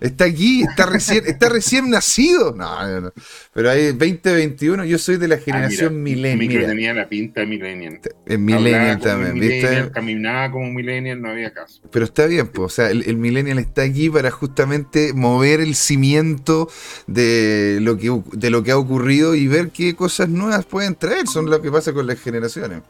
Está 0.00 0.26
aquí, 0.26 0.62
está 0.62 0.84
recién, 0.86 1.24
está 1.26 1.48
recién 1.48 1.88
nacido. 1.88 2.54
No, 2.54 3.00
no, 3.00 3.12
Pero 3.54 3.70
hay 3.70 3.86
2021, 3.88 4.84
yo 4.84 4.98
soy 4.98 5.16
de 5.16 5.26
la 5.26 5.36
ah, 5.36 5.38
generación 5.38 5.94
ah, 5.94 5.98
millennial. 5.98 6.66
tenía 6.66 6.92
la 6.92 7.08
pinta 7.08 7.40
de 7.40 7.46
millennial. 7.46 8.00
En 8.26 8.44
millennial 8.44 9.00
también, 9.00 9.34
¿viste? 9.40 9.90
Caminaba 9.92 10.50
como 10.50 10.70
millennial, 10.70 11.22
no 11.22 11.30
había 11.30 11.52
caso. 11.52 11.80
Pero 11.90 12.04
está 12.04 12.26
bien, 12.26 12.48
pues, 12.48 12.66
o 12.66 12.74
sea, 12.74 12.90
el, 12.90 13.04
el, 13.08 13.16
millennial 13.16 13.58
está 13.58 13.82
aquí 13.82 14.10
para 14.10 14.30
justamente 14.30 15.14
mover 15.14 15.60
el 15.60 15.74
cimiento 15.74 16.68
de 17.06 17.78
lo, 17.80 17.96
que, 17.96 18.20
de 18.32 18.50
lo 18.50 18.62
que 18.62 18.72
ha 18.72 18.78
ocurrido 18.78 19.34
y 19.34 19.48
ver 19.48 19.70
qué 19.70 19.94
cosas 19.94 20.28
nuevas 20.28 20.66
pueden 20.66 20.94
traer. 20.94 21.26
Son 21.26 21.48
lo 21.48 21.62
que 21.62 21.70
pasa 21.70 21.94
con 21.94 22.06
las 22.06 22.20
generaciones. 22.20 22.82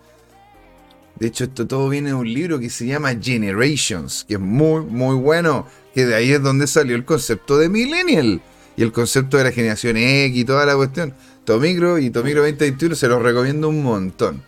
De 1.19 1.29
hecho, 1.29 1.45
esto 1.45 1.67
todo 1.67 1.89
viene 1.89 2.11
de 2.11 2.15
un 2.15 2.33
libro 2.33 2.59
que 2.59 2.69
se 2.69 2.87
llama 2.87 3.15
Generations, 3.19 4.25
que 4.29 4.35
es 4.35 4.41
muy, 4.41 4.83
muy 4.83 5.15
bueno. 5.17 5.67
Que 5.97 6.05
de 6.05 6.15
ahí 6.15 6.31
es 6.31 6.43
donde 6.43 6.67
salió 6.67 6.95
el 6.95 7.07
concepto 7.07 7.57
de 7.57 7.71
Millennial 7.71 8.43
y 8.77 8.83
el 8.83 8.93
concepto 8.93 9.39
de 9.39 9.45
la 9.45 9.51
generación 9.51 9.97
X 9.97 10.37
y 10.37 10.45
toda 10.45 10.67
la 10.67 10.77
cuestión. 10.77 11.15
Tomicro 11.47 11.99
y 11.99 12.11
Tomicro 12.11 12.43
2021 12.43 12.95
se 12.95 13.09
los 13.09 13.23
recomiendo 13.23 13.71
un 13.71 13.83
montón. 13.83 14.43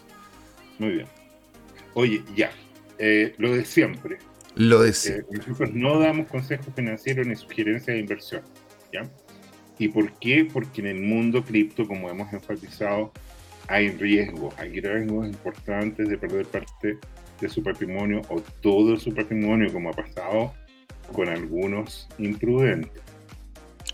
Muy 0.79 0.91
bien. 0.91 1.07
Oye, 1.95 2.23
ya. 2.37 2.51
Eh, 2.99 3.35
lo 3.39 3.55
de 3.55 3.65
siempre. 3.65 4.19
Lo 4.57 4.83
de 4.83 4.93
siempre. 4.93 5.39
Eh, 5.39 5.39
nosotros 5.39 5.71
no 5.73 5.99
damos 5.99 6.27
consejos 6.27 6.67
financieros 6.77 7.27
ni 7.27 7.35
sugerencias 7.35 7.95
de 7.95 7.99
inversión. 7.99 8.43
¿Ya? 8.93 9.09
¿Y 9.79 9.89
por 9.89 10.13
qué? 10.19 10.47
Porque 10.53 10.83
en 10.83 10.89
el 10.89 11.01
mundo 11.01 11.43
cripto, 11.43 11.89
como 11.89 12.11
hemos 12.11 12.31
enfatizado, 12.31 13.11
hay 13.69 13.89
riesgos, 13.93 14.53
hay 14.59 14.79
riesgos 14.83 15.27
importantes 15.29 16.11
de 16.11 16.19
perder 16.19 16.45
parte 16.45 16.99
de 17.41 17.49
su 17.49 17.63
patrimonio 17.63 18.21
o 18.29 18.43
todo 18.61 18.99
su 18.99 19.15
patrimonio, 19.15 19.73
como 19.73 19.89
ha 19.89 19.95
pasado 19.95 20.53
con 21.13 21.29
algunos 21.29 22.09
imprudentes. 22.19 23.03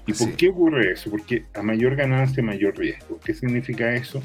¿Y 0.07 0.13
por 0.13 0.33
qué 0.37 0.49
ocurre 0.49 0.93
eso? 0.93 1.11
Porque 1.11 1.45
a 1.55 1.63
mayor 1.63 1.97
ganancia, 1.97 2.43
mayor 2.43 2.77
riesgo. 2.77 3.19
¿Qué 3.25 3.33
significa 3.33 3.95
eso? 3.95 4.23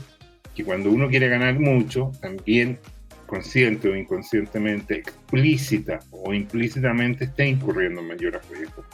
Que 0.55 0.63
cuando 0.63 0.91
uno 0.91 1.07
quiere 1.07 1.29
ganar 1.29 1.57
mucho, 1.59 2.11
también 2.21 2.79
consciente 3.25 3.87
o 3.87 3.95
inconscientemente, 3.95 4.95
explícita 4.95 5.99
o 6.11 6.33
implícitamente 6.33 7.25
está 7.25 7.45
incurriendo 7.45 8.01
en 8.01 8.07
mayores 8.07 8.41
riesgos. 8.49 8.85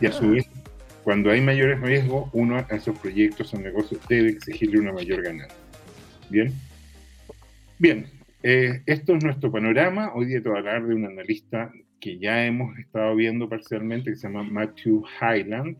Y 0.00 0.06
a 0.06 0.12
su 0.12 0.30
vez, 0.30 0.46
cuando 1.04 1.30
hay 1.30 1.40
mayores 1.40 1.80
riesgos, 1.80 2.30
uno 2.32 2.56
a 2.56 2.60
esos 2.74 2.98
proyectos 2.98 3.52
o 3.52 3.58
negocios 3.58 4.00
debe 4.08 4.30
exigirle 4.30 4.78
una 4.78 4.92
mayor 4.92 5.22
ganancia. 5.22 5.58
Bien. 6.30 6.52
Bien, 7.78 8.06
eh, 8.42 8.80
esto 8.86 9.16
es 9.16 9.24
nuestro 9.24 9.50
panorama. 9.50 10.12
Hoy 10.14 10.26
día 10.26 10.40
te 10.40 10.48
voy 10.48 10.56
a 10.56 10.60
hablar 10.60 10.86
de 10.86 10.94
un 10.94 11.04
analista 11.04 11.70
que 12.02 12.18
ya 12.18 12.44
hemos 12.44 12.76
estado 12.78 13.14
viendo 13.14 13.48
parcialmente, 13.48 14.10
que 14.10 14.16
se 14.16 14.26
llama 14.26 14.42
Matthew 14.42 15.04
Highland. 15.20 15.76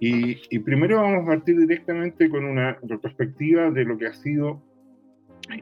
Y, 0.00 0.58
primero 0.60 1.00
vamos 1.00 1.24
a 1.24 1.26
partir 1.26 1.58
directamente 1.58 2.28
con 2.28 2.44
una 2.44 2.78
retrospectiva 2.82 3.70
de 3.70 3.84
lo 3.84 3.96
que 3.96 4.06
ha 4.06 4.14
sido 4.14 4.62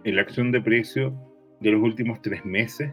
la 0.04 0.22
acción 0.22 0.52
de 0.52 0.60
precio 0.60 1.12
de 1.60 1.72
los 1.72 1.82
últimos 1.82 2.22
tres 2.22 2.44
meses. 2.44 2.92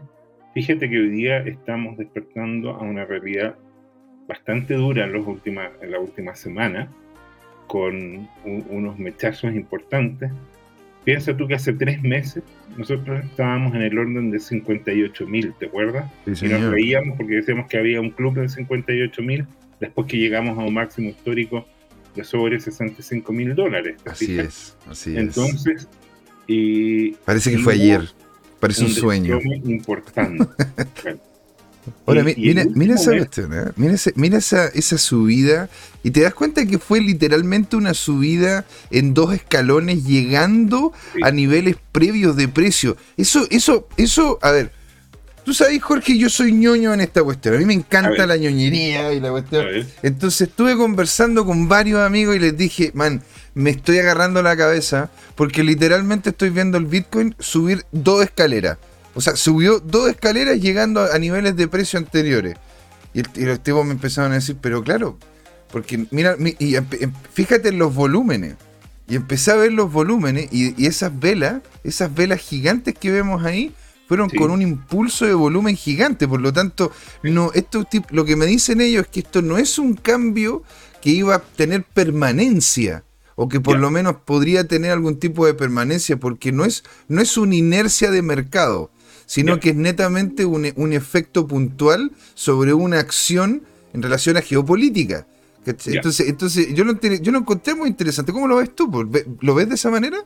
Fíjate 0.54 0.90
que 0.90 0.98
hoy 0.98 1.08
día 1.10 1.38
estamos 1.38 1.96
despertando 1.96 2.70
a 2.70 2.82
una 2.82 3.04
realidad 3.04 3.56
bastante 4.26 4.74
dura 4.74 5.04
en, 5.04 5.12
los 5.12 5.26
últimas, 5.26 5.70
en 5.80 5.92
la 5.92 6.00
última 6.00 6.34
semana, 6.34 6.92
con 7.68 8.28
unos 8.44 8.98
mechazos 8.98 9.54
importantes. 9.54 10.32
Piensa 11.04 11.36
tú 11.36 11.48
que 11.48 11.54
hace 11.54 11.72
tres 11.72 12.02
meses 12.02 12.42
nosotros 12.76 13.24
estábamos 13.24 13.74
en 13.74 13.82
el 13.82 13.98
orden 13.98 14.30
de 14.30 14.38
58 14.38 15.26
mil, 15.26 15.52
¿te 15.58 15.66
acuerdas? 15.66 16.10
y 16.26 16.48
nos 16.48 16.70
reíamos 16.70 17.16
porque 17.16 17.34
decíamos 17.34 17.68
que 17.68 17.76
había 17.76 18.00
un 18.00 18.10
club 18.10 18.34
de 18.34 18.48
58 18.48 19.22
mil, 19.22 19.46
después 19.80 20.06
que 20.06 20.16
llegamos 20.16 20.58
a 20.58 20.62
un 20.62 20.74
máximo 20.74 21.10
histórico 21.10 21.66
de 22.14 22.24
sobre 22.24 22.60
65 22.60 23.32
mil 23.32 23.54
dólares. 23.54 23.96
Así 24.04 24.38
es, 24.38 24.76
así 24.88 25.12
es. 25.12 25.18
Entonces, 25.18 25.88
y, 26.46 27.12
parece 27.12 27.50
que 27.50 27.58
fue 27.58 27.74
ayer, 27.74 28.08
parece 28.60 28.84
un, 28.84 28.90
sueño. 28.90 29.38
Importante. 29.64 30.46
Ahora, 32.06 32.22
mira, 32.22 32.64
mira, 32.74 32.94
esa 32.94 33.10
cuestión, 33.16 33.52
¿eh? 33.54 33.72
mira, 34.14 34.38
esa, 34.38 34.66
esa, 34.68 34.98
subida 34.98 35.68
y 36.04 36.12
te 36.12 36.20
das 36.20 36.34
cuenta 36.34 36.64
que 36.64 36.78
fue 36.78 37.00
literalmente 37.00 37.76
una 37.76 37.94
subida 37.94 38.64
en 38.90 39.14
dos 39.14 39.34
escalones 39.34 40.04
llegando 40.04 40.92
a 41.22 41.30
niveles 41.32 41.76
previos 41.90 42.36
de 42.36 42.48
precio. 42.48 42.96
Eso, 43.16 43.46
eso, 43.50 43.88
eso, 43.96 44.38
a 44.42 44.52
ver, 44.52 44.72
tú 45.44 45.54
sabes, 45.54 45.82
Jorge, 45.82 46.16
yo 46.16 46.28
soy 46.28 46.52
ñoño 46.52 46.94
en 46.94 47.00
esta 47.00 47.22
cuestión. 47.22 47.56
A 47.56 47.58
mí 47.58 47.64
me 47.64 47.74
encanta 47.74 48.26
la 48.26 48.36
ñoñería 48.36 49.12
y 49.12 49.20
la 49.20 49.30
cuestión. 49.30 49.66
Entonces 50.02 50.48
estuve 50.48 50.76
conversando 50.76 51.44
con 51.44 51.68
varios 51.68 52.00
amigos 52.00 52.36
y 52.36 52.38
les 52.38 52.56
dije, 52.56 52.92
man, 52.94 53.22
me 53.54 53.70
estoy 53.70 53.98
agarrando 53.98 54.42
la 54.42 54.56
cabeza 54.56 55.10
porque 55.34 55.62
literalmente 55.62 56.30
estoy 56.30 56.50
viendo 56.50 56.78
el 56.78 56.86
Bitcoin 56.86 57.34
subir 57.38 57.84
dos 57.92 58.22
escaleras. 58.22 58.78
O 59.14 59.20
sea, 59.20 59.36
subió 59.36 59.80
dos 59.80 60.10
escaleras 60.10 60.60
llegando 60.60 61.02
a, 61.02 61.18
niveles 61.18 61.56
de 61.56 61.68
precio 61.68 61.98
anteriores. 61.98 62.56
Y, 63.14 63.22
los 63.44 63.62
tipos 63.62 63.84
me 63.84 63.92
empezaron 63.92 64.32
a 64.32 64.36
decir, 64.36 64.56
pero 64.60 64.82
claro, 64.82 65.18
porque 65.70 66.06
mira, 66.10 66.36
y 66.58 66.76
fíjate 67.32 67.68
en 67.68 67.78
los 67.78 67.94
volúmenes. 67.94 68.56
Y 69.08 69.16
empecé 69.16 69.50
a 69.50 69.56
ver 69.56 69.72
los 69.72 69.92
volúmenes 69.92 70.48
y, 70.52 70.86
esas 70.86 71.18
velas, 71.18 71.62
esas 71.84 72.14
velas 72.14 72.40
gigantes 72.40 72.94
que 72.94 73.10
vemos 73.10 73.44
ahí, 73.44 73.74
fueron 74.08 74.28
con 74.28 74.50
un 74.50 74.62
impulso 74.62 75.26
de 75.26 75.34
volumen 75.34 75.76
gigante. 75.76 76.28
Por 76.28 76.40
lo 76.40 76.52
tanto, 76.52 76.92
no, 77.22 77.50
esto, 77.54 77.86
lo 78.10 78.24
que 78.24 78.36
me 78.36 78.46
dicen 78.46 78.80
ellos 78.80 79.04
es 79.04 79.08
que 79.08 79.20
esto 79.20 79.42
no 79.42 79.58
es 79.58 79.78
un 79.78 79.94
cambio 79.94 80.62
que 81.00 81.10
iba 81.10 81.34
a 81.34 81.40
tener 81.40 81.82
permanencia 81.82 83.04
o 83.34 83.48
que 83.48 83.60
por 83.60 83.78
lo 83.78 83.90
menos 83.90 84.16
podría 84.24 84.68
tener 84.68 84.92
algún 84.92 85.18
tipo 85.18 85.46
de 85.46 85.54
permanencia, 85.54 86.16
porque 86.18 86.52
no 86.52 86.64
es, 86.64 86.84
no 87.08 87.20
es 87.20 87.36
una 87.36 87.54
inercia 87.54 88.10
de 88.10 88.22
mercado 88.22 88.90
sino 89.26 89.60
que 89.60 89.70
es 89.70 89.76
netamente 89.76 90.44
un, 90.44 90.92
efecto 90.92 91.46
puntual 91.46 92.12
sobre 92.34 92.74
una 92.74 92.98
acción 92.98 93.62
en 93.92 94.02
relación 94.02 94.36
a 94.36 94.42
geopolítica. 94.42 95.26
Entonces, 95.64 96.28
entonces 96.28 96.74
yo, 96.74 96.84
lo, 96.84 97.00
yo 97.00 97.32
lo 97.32 97.38
encontré 97.38 97.74
muy 97.74 97.88
interesante. 97.88 98.32
¿Cómo 98.32 98.48
lo 98.48 98.56
ves 98.56 98.74
tú? 98.74 98.90
¿Lo 99.40 99.54
ves 99.54 99.68
de 99.68 99.74
esa 99.76 99.90
manera? 99.90 100.18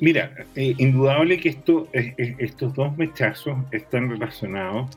Mira, 0.00 0.34
eh, 0.56 0.74
indudable 0.78 1.38
que 1.38 1.50
esto, 1.50 1.88
estos 1.92 2.74
dos 2.74 2.96
mechazos 2.96 3.56
están 3.70 4.10
relacionados 4.10 4.90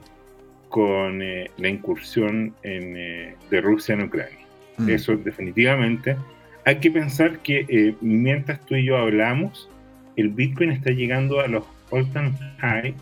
con 0.70 1.22
eh, 1.22 1.52
la 1.58 1.70
incursión 1.70 2.56
eh, 2.64 3.36
de 3.50 3.62
Rusia 3.62 3.94
en 3.94 4.04
Ucrania. 4.04 4.46
Mm. 4.78 4.90
Eso 4.90 5.16
definitivamente. 5.18 6.18
Hay 6.66 6.80
que 6.80 6.92
pensar 6.92 7.40
que 7.40 7.96
mientras 8.02 8.66
tú 8.66 8.76
y 8.76 8.86
yo 8.86 8.98
hablamos, 8.98 9.70
el 10.18 10.30
Bitcoin 10.30 10.72
está 10.72 10.92
llegando 10.92 11.40
a 11.40 11.48
los 11.48 11.64
all-time 11.92 12.34
high 12.58 12.94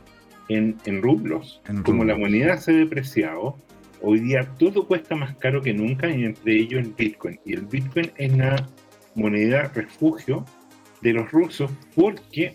en, 0.49 1.01
rublos. 1.01 1.61
Como 1.83 2.03
la 2.03 2.15
moneda 2.15 2.57
se 2.57 2.71
ha 2.71 2.75
depreciado, 2.75 3.57
hoy 4.01 4.19
día 4.19 4.49
todo 4.57 4.87
cuesta 4.87 5.15
más 5.15 5.35
caro 5.37 5.61
que 5.61 5.73
nunca 5.73 6.09
y 6.09 6.25
entre 6.25 6.55
ellos 6.55 6.81
el 6.85 6.93
Bitcoin. 6.93 7.39
Y 7.45 7.53
el 7.53 7.65
Bitcoin 7.65 8.11
es 8.17 8.37
la 8.37 8.67
moneda 9.15 9.71
refugio 9.73 10.45
de 11.01 11.13
los 11.13 11.31
rusos 11.31 11.71
porque 11.95 12.53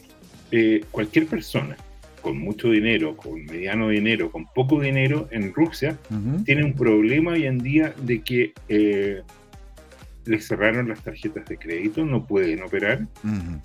eh, 0.50 0.84
cualquier 0.90 1.26
persona 1.26 1.76
con 2.20 2.38
mucho 2.38 2.70
dinero, 2.70 3.16
con 3.16 3.44
mediano 3.46 3.88
dinero, 3.88 4.30
con 4.30 4.46
poco 4.46 4.80
dinero 4.80 5.26
en 5.30 5.54
Rusia, 5.54 5.96
tiene 6.44 6.64
un 6.64 6.74
problema 6.74 7.32
hoy 7.32 7.46
en 7.46 7.58
día 7.58 7.94
de 8.02 8.20
que 8.20 8.52
eh, 8.68 9.22
les 10.26 10.46
cerraron 10.46 10.88
las 10.88 11.02
tarjetas 11.02 11.46
de 11.46 11.56
crédito, 11.56 12.04
no 12.04 12.26
pueden 12.26 12.62
operar. 12.62 13.06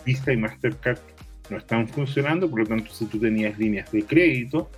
Visa 0.06 0.32
y 0.32 0.38
Mastercard 0.38 1.00
no 1.50 1.58
están 1.58 1.88
funcionando, 1.88 2.50
por 2.50 2.60
lo 2.60 2.66
tanto, 2.66 2.92
si 2.92 3.06
tú 3.06 3.20
tenías 3.20 3.58
líneas 3.58 3.92
de 3.92 4.04
crédito, 4.04 4.70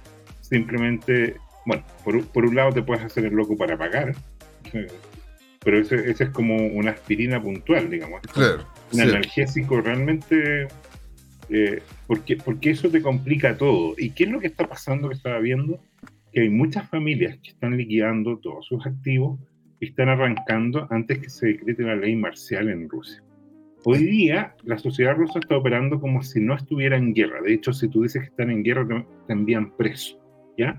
simplemente, 0.41 1.35
bueno, 1.65 1.83
por, 2.03 2.45
un 2.45 2.55
lado 2.55 2.71
te 2.71 2.81
puedes 2.81 3.03
hacer 3.03 3.25
el 3.25 3.33
loco 3.33 3.57
para 3.57 3.77
pagar, 3.77 4.15
pero 5.63 5.79
ese, 5.79 6.11
es 6.11 6.29
como 6.29 6.55
una 6.55 6.91
aspirina 6.91 7.41
puntual, 7.41 7.89
digamos. 7.89 8.21
un 8.93 9.01
analgésico 9.01 9.81
realmente, 9.81 10.67
eh, 11.49 11.81
porque, 12.05 12.37
porque 12.37 12.71
eso 12.71 12.89
te 12.89 13.01
complica 13.01 13.57
todo. 13.57 13.93
¿Y 13.97 14.11
qué 14.11 14.25
es 14.25 14.29
lo 14.29 14.39
que 14.39 14.47
está 14.47 14.67
pasando 14.67 15.09
que 15.09 15.15
estaba 15.15 15.39
viendo? 15.39 15.79
Que 16.31 16.41
hay 16.41 16.49
muchas 16.49 16.89
familias 16.89 17.37
que 17.43 17.51
están 17.51 17.75
liquidando 17.75 18.37
todos 18.37 18.65
sus 18.65 18.85
activos 18.85 19.39
y 19.79 19.87
están 19.87 20.09
arrancando 20.09 20.87
antes 20.89 21.19
que 21.19 21.29
se 21.29 21.47
decrete 21.47 21.83
la 21.83 21.95
ley 21.95 22.15
marcial 22.15 22.69
en 22.69 22.89
Rusia. 22.89 23.21
Hoy 23.89 23.99
día 23.99 24.53
la 24.65 24.77
sociedad 24.77 25.15
rusa 25.15 25.39
está 25.39 25.55
operando 25.55 26.01
como 26.01 26.21
si 26.21 26.41
no 26.41 26.53
estuviera 26.55 26.97
en 26.97 27.13
guerra. 27.13 27.39
De 27.41 27.53
hecho, 27.53 27.71
si 27.71 27.87
tú 27.87 28.03
dices 28.03 28.21
que 28.21 28.27
están 28.27 28.51
en 28.51 28.61
guerra, 28.61 28.85
te, 29.27 29.31
envían 29.31 29.71
preso. 29.77 30.19
¿ya? 30.57 30.77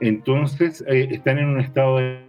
Entonces, 0.00 0.84
eh, 0.86 1.08
están 1.10 1.38
en 1.38 1.48
un 1.48 1.60
estado 1.60 1.98
de 1.98 2.20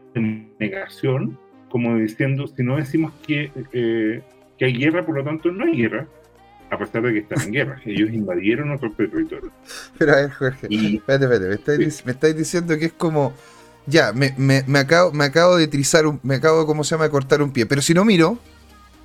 negación, 0.58 1.38
como 1.70 1.98
diciendo, 1.98 2.48
si 2.48 2.64
no 2.64 2.78
decimos 2.78 3.14
que, 3.28 3.52
eh, 3.74 4.24
que 4.58 4.66
hay 4.66 4.74
guerra, 4.74 5.06
por 5.06 5.18
lo 5.18 5.24
tanto 5.24 5.52
no 5.52 5.66
hay 5.66 5.78
guerra. 5.78 6.08
a 6.72 6.80
pesar 6.80 7.04
de 7.04 7.14
que 7.14 7.20
están 7.20 7.40
en 7.44 7.52
guerra. 7.52 7.80
Ellos 7.86 8.12
invadieron 8.12 8.72
otro 8.72 8.92
territorio. 8.94 9.52
Pero 10.00 10.14
a 10.14 10.16
ver, 10.16 10.32
Jorge, 10.32 10.68
espérate, 10.72 11.26
espérate, 11.26 11.78
me 12.06 12.12
estáis, 12.12 12.36
diciendo 12.36 12.76
que 12.80 12.86
es 12.86 12.94
como, 12.94 13.34
ya, 13.86 14.14
me, 14.14 14.34
me, 14.36 14.64
me, 14.66 14.80
acabo, 14.80 15.12
me 15.12 15.26
acabo 15.26 15.58
de 15.58 15.68
trizar, 15.68 16.08
un, 16.08 16.20
me 16.24 16.38
acabo, 16.38 16.66
¿cómo 16.66 16.84
se 16.84 16.96
llama?, 16.96 17.04
de 17.04 17.12
cortar 17.12 17.44
un 17.44 17.54
pie. 17.54 17.68
Pero 17.68 17.84
si 17.84 17.94
no 17.94 18.04
miro, 18.04 18.40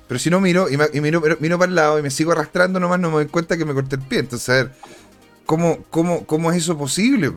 pero 0.07 0.19
si 0.19 0.29
no 0.29 0.39
miro, 0.39 0.67
y, 0.69 0.77
miro, 1.01 1.21
miro, 1.39 1.59
para 1.59 1.69
el 1.69 1.75
lado 1.75 1.99
y 1.99 2.01
me 2.01 2.09
sigo 2.09 2.31
arrastrando 2.31 2.79
nomás, 2.79 2.99
no 2.99 3.09
me 3.09 3.15
doy 3.15 3.27
cuenta 3.27 3.57
que 3.57 3.65
me 3.65 3.73
corté 3.73 3.97
el 3.97 4.01
pie. 4.01 4.19
Entonces, 4.19 4.49
a 4.49 4.53
ver, 4.53 4.71
¿cómo, 5.45 5.79
cómo, 5.89 6.25
cómo 6.25 6.51
es 6.51 6.57
eso 6.57 6.77
posible? 6.77 7.31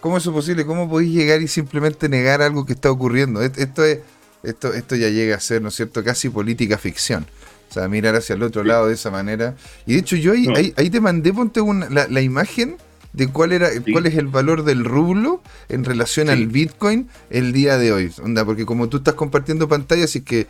¿Cómo 0.00 0.16
es 0.16 0.24
eso 0.24 0.32
posible? 0.32 0.64
¿Cómo 0.64 0.88
podéis 0.88 1.12
llegar 1.12 1.42
y 1.42 1.48
simplemente 1.48 2.08
negar 2.08 2.40
algo 2.40 2.64
que 2.64 2.72
está 2.72 2.90
ocurriendo? 2.90 3.42
Esto, 3.42 3.84
es, 3.84 4.00
esto, 4.42 4.72
esto 4.72 4.96
ya 4.96 5.10
llega 5.10 5.36
a 5.36 5.40
ser, 5.40 5.60
¿no 5.60 5.68
es 5.68 5.74
cierto?, 5.74 6.02
casi 6.02 6.30
política 6.30 6.78
ficción. 6.78 7.26
O 7.68 7.72
sea, 7.72 7.88
mirar 7.88 8.14
hacia 8.14 8.34
el 8.34 8.42
otro 8.42 8.64
lado 8.64 8.86
de 8.86 8.94
esa 8.94 9.10
manera. 9.10 9.54
Y 9.84 9.94
de 9.94 9.98
hecho, 9.98 10.16
yo 10.16 10.32
ahí, 10.32 10.72
ahí, 10.76 10.88
te 10.88 11.00
mandé, 11.00 11.32
ponte 11.32 11.60
una, 11.60 11.88
la, 11.90 12.20
imagen 12.22 12.76
de 13.12 13.28
cuál 13.28 13.52
era 13.52 13.68
cuál 13.92 14.06
es 14.06 14.14
el 14.14 14.28
valor 14.28 14.62
del 14.62 14.84
rublo 14.84 15.42
en 15.68 15.84
relación 15.84 16.28
al 16.28 16.46
Bitcoin 16.46 17.08
el 17.28 17.52
día 17.52 17.76
de 17.76 17.92
hoy. 17.92 18.12
Onda, 18.22 18.44
porque 18.44 18.64
como 18.64 18.88
tú 18.88 18.98
estás 18.98 19.14
compartiendo 19.14 19.68
pantalla, 19.68 20.04
así 20.04 20.20
que 20.20 20.46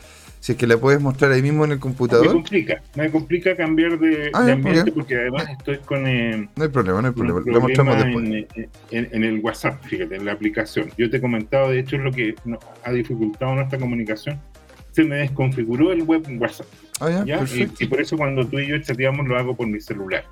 si 0.47 0.53
es 0.53 0.59
que 0.59 0.69
la 0.69 0.79
puedes 0.79 1.01
mostrar 1.01 1.33
ahí 1.33 1.43
mismo 1.43 1.65
en 1.65 1.73
el 1.73 1.81
computador. 1.81 2.25
Me 2.25 2.33
complica, 2.33 2.81
me 2.95 3.11
complica 3.11 3.57
cambiar 3.57 3.99
de, 3.99 4.31
ah, 4.33 4.47
ambiente 4.53 4.93
porque 4.93 5.17
además 5.17 5.49
estoy 5.51 5.79
con. 5.79 6.07
Eh, 6.07 6.49
no 6.55 6.63
hay 6.63 6.69
problema, 6.69 7.03
no 7.03 7.09
hay 7.09 7.15
problema. 7.15 7.43
Lo 7.45 7.61
mostramos 7.61 7.97
después. 7.97 8.69
En, 8.93 9.25
el 9.25 9.41
WhatsApp, 9.41 9.83
fíjate, 9.83 10.15
en 10.15 10.25
la 10.25 10.31
aplicación. 10.31 10.89
Yo 10.97 11.11
te 11.11 11.17
he 11.17 11.21
comentado, 11.21 11.71
de 11.71 11.81
hecho, 11.81 11.97
es 11.97 12.03
lo 12.03 12.13
que 12.13 12.37
ha 12.85 12.93
dificultado 12.93 13.57
nuestra 13.57 13.77
comunicación. 13.77 14.41
Se 14.93 15.03
me 15.03 15.17
desconfiguró 15.17 15.91
el 15.91 16.05
web 16.05 16.23
en 16.29 16.41
WhatsApp. 16.41 16.69
Ah, 17.01 17.25
ya, 17.27 17.45
Y, 17.81 17.87
por 17.87 18.01
eso 18.01 18.17
cuando 18.17 18.47
tú 18.47 18.61
y 18.61 18.69
yo 18.69 18.79
chateamos 18.81 19.27
lo 19.27 19.37
hago 19.37 19.57
por 19.57 19.67
mi 19.67 19.81
celular. 19.81 20.23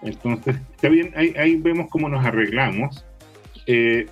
Entonces, 0.00 0.56
está 0.74 0.88
bien, 0.88 1.12
ahí, 1.16 1.34
ahí 1.36 1.56
vemos 1.56 1.88
cómo 1.90 2.08
nos 2.08 2.24
arreglamos. 2.24 3.04
Eh, 3.66 4.06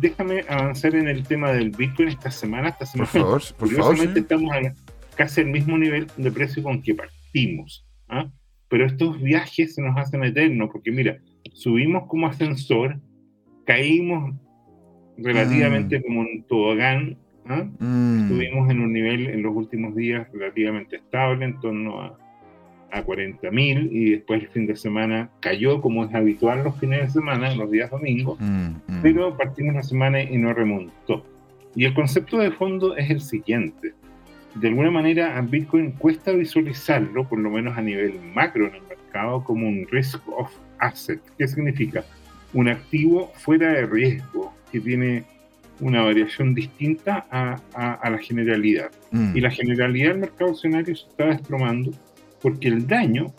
déjame 0.00 0.44
avanzar 0.48 0.94
en 0.94 1.08
el 1.08 1.22
tema 1.22 1.52
del 1.52 1.70
Bitcoin 1.70 2.08
esta 2.08 2.30
semana. 2.30 2.68
Esta 2.70 2.86
semana, 2.86 3.10
por 3.10 3.20
favor, 3.20 3.42
por 3.58 3.68
curiosamente, 3.68 4.20
estamos 4.20 4.52
a 4.52 4.74
casi 5.16 5.40
al 5.40 5.48
mismo 5.48 5.76
nivel 5.76 6.06
de 6.16 6.30
precio 6.30 6.62
con 6.62 6.80
que 6.82 6.94
partimos. 6.94 7.86
¿ah? 8.08 8.30
Pero 8.68 8.86
estos 8.86 9.20
viajes 9.20 9.74
se 9.74 9.82
nos 9.82 9.96
hacen 9.96 10.22
eternos, 10.24 10.70
porque 10.72 10.90
mira, 10.90 11.18
subimos 11.54 12.06
como 12.06 12.26
ascensor, 12.26 13.00
caímos 13.66 14.34
relativamente 15.16 15.98
mm. 15.98 16.02
como 16.02 16.20
un 16.20 16.44
tobogán, 16.48 17.18
¿ah? 17.46 17.64
mm. 17.78 18.22
estuvimos 18.22 18.70
en 18.70 18.80
un 18.80 18.92
nivel 18.92 19.26
en 19.26 19.42
los 19.42 19.54
últimos 19.54 19.94
días 19.96 20.28
relativamente 20.32 20.96
estable, 20.96 21.44
en 21.44 21.60
torno 21.60 22.00
a 22.00 22.18
a 22.90 23.04
40.000 23.04 23.88
y 23.90 24.10
después 24.12 24.42
el 24.42 24.48
fin 24.48 24.66
de 24.66 24.76
semana 24.76 25.30
cayó 25.40 25.80
como 25.80 26.04
es 26.04 26.14
habitual 26.14 26.64
los 26.64 26.78
fines 26.78 27.00
de 27.02 27.08
semana, 27.08 27.54
los 27.54 27.70
días 27.70 27.90
domingos, 27.90 28.38
mm, 28.40 28.66
mm. 28.86 29.02
pero 29.02 29.36
partimos 29.36 29.74
la 29.74 29.82
semana 29.82 30.22
y 30.22 30.36
no 30.36 30.52
remontó. 30.52 31.24
Y 31.74 31.84
el 31.84 31.94
concepto 31.94 32.38
de 32.38 32.50
fondo 32.50 32.96
es 32.96 33.10
el 33.10 33.20
siguiente. 33.20 33.94
De 34.54 34.68
alguna 34.68 34.90
manera 34.90 35.36
a 35.36 35.42
Bitcoin 35.42 35.92
cuesta 35.92 36.32
visualizarlo, 36.32 37.28
por 37.28 37.38
lo 37.38 37.50
menos 37.50 37.76
a 37.76 37.82
nivel 37.82 38.18
macro 38.34 38.66
en 38.66 38.76
el 38.76 38.82
mercado, 38.82 39.44
como 39.44 39.68
un 39.68 39.86
risk 39.90 40.20
of 40.36 40.50
asset. 40.78 41.20
¿Qué 41.36 41.46
significa? 41.46 42.04
Un 42.54 42.68
activo 42.68 43.30
fuera 43.34 43.72
de 43.72 43.86
riesgo 43.86 44.54
que 44.72 44.80
tiene 44.80 45.24
una 45.80 46.02
variación 46.02 46.54
distinta 46.54 47.26
a, 47.30 47.60
a, 47.74 48.10
la 48.10 48.18
generalidad. 48.18 48.90
Mm. 49.12 49.36
Y 49.36 49.40
la 49.40 49.50
generalidad 49.50 50.08
del 50.08 50.18
mercado 50.18 50.50
accionario 50.50 50.96
se 50.96 51.06
está 51.06 51.26
desplomando 51.26 51.92
porque 52.40 52.68
el 52.68 52.86
daño 52.86 53.34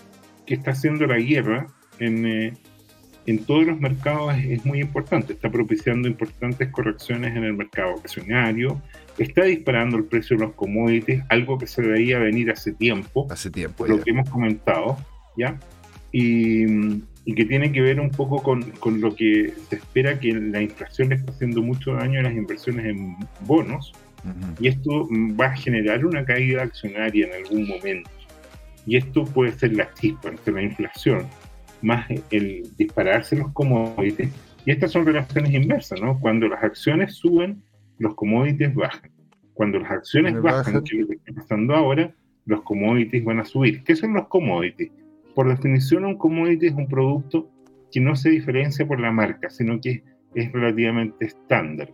que 0.46 0.56
está 0.56 0.72
haciendo 0.72 1.06
la 1.06 1.18
guerra 1.18 1.68
en, 2.00 2.26
eh, 2.26 2.54
en 3.30 3.46
todos 3.46 3.64
los 3.64 3.80
mercados 3.80 4.36
es, 4.38 4.66
muy 4.66 4.82
importante. 4.82 5.34
Está 5.34 5.52
propiciando 5.52 6.08
importantes 6.08 6.70
correcciones 6.70 7.36
en 7.36 7.44
el 7.44 7.54
mercado 7.54 7.92
accionario, 7.92 8.82
está 9.20 9.44
disparando 9.44 9.98
el 9.98 10.06
precio 10.06 10.36
de 10.36 10.46
los 10.46 10.56
commodities, 10.56 11.22
algo 11.30 11.60
que 11.60 11.68
se 11.68 11.84
veía 11.84 12.18
venir 12.18 12.50
hace 12.50 12.74
tiempo. 12.74 13.28
Hace 13.30 13.52
tiempo. 13.52 13.86
Lo 13.86 14.02
que 14.02 14.10
hemos 14.10 14.28
comentado, 14.30 14.98
¿ya? 15.38 15.60
Y, 16.12 16.64
y, 17.24 17.36
que 17.36 17.46
tiene 17.46 17.72
que 17.72 17.82
ver 17.82 18.00
un 18.00 18.10
poco 18.10 18.42
con, 18.42 18.64
con, 18.80 19.00
lo 19.00 19.16
que 19.16 19.54
se 19.70 19.76
espera 19.76 20.20
que 20.20 20.34
la 20.34 20.64
inflación 20.64 21.10
le 21.10 21.16
está 21.16 21.32
haciendo 21.32 21.62
mucho 21.62 21.94
daño 21.94 22.22
a 22.22 22.24
las 22.24 22.34
inversiones 22.34 22.88
en 22.88 23.16
bonos. 23.42 23.94
Y 24.60 24.68
esto 24.68 25.08
va 25.40 25.46
a 25.46 25.56
generar 25.56 26.04
una 26.04 26.26
caída 26.26 26.64
accionaria 26.64 27.28
en 27.28 27.34
algún 27.46 27.68
momento. 27.68 28.10
Y 28.90 28.98
esto 28.98 29.24
puede 29.24 29.52
ser 29.52 29.78
la 29.78 29.94
chispa 29.94 30.30
entre 30.30 30.52
la 30.52 30.64
inflación 30.64 31.28
más 31.82 32.08
el 32.32 32.64
dispararse 32.76 33.36
los 33.38 33.52
commodities. 33.54 34.30
Y 34.66 34.72
estas 34.72 34.92
son 34.92 35.06
relaciones 35.06 35.54
inversas, 35.54 36.02
¿no? 36.02 36.20
Cuando 36.20 36.48
las 36.48 36.64
acciones 36.64 37.14
suben, 37.14 37.62
los 38.00 38.16
commodities 38.16 38.74
bajan. 38.74 39.12
Cuando 39.54 39.78
las 39.78 39.92
acciones 39.92 40.42
bajan, 40.42 40.84
que 40.84 40.96
es 40.96 41.02
lo 41.02 41.08
que 41.08 41.16
está 41.16 41.34
pasando 41.34 41.76
ahora, 41.76 42.12
los 42.46 42.64
commodities 42.64 43.24
van 43.24 43.40
a 43.40 43.46
subir. 43.46 43.84
¿Qué 43.84 43.96
son 43.96 44.16
los 44.16 44.28
commodities? 44.28 44.92
Por 45.36 45.48
definición, 45.48 46.06
un 46.06 46.18
commodity 46.18 46.66
es 46.66 46.74
un 46.74 46.88
producto 46.88 47.48
que 47.92 48.02
no 48.02 48.16
se 48.16 48.32
diferencia 48.32 48.88
por 48.88 49.00
la 49.00 49.12
marca, 49.12 49.52
sino 49.52 49.80
que 49.80 50.04
es 50.34 50.52
relativamente 50.52 51.28
estándar. 51.28 51.94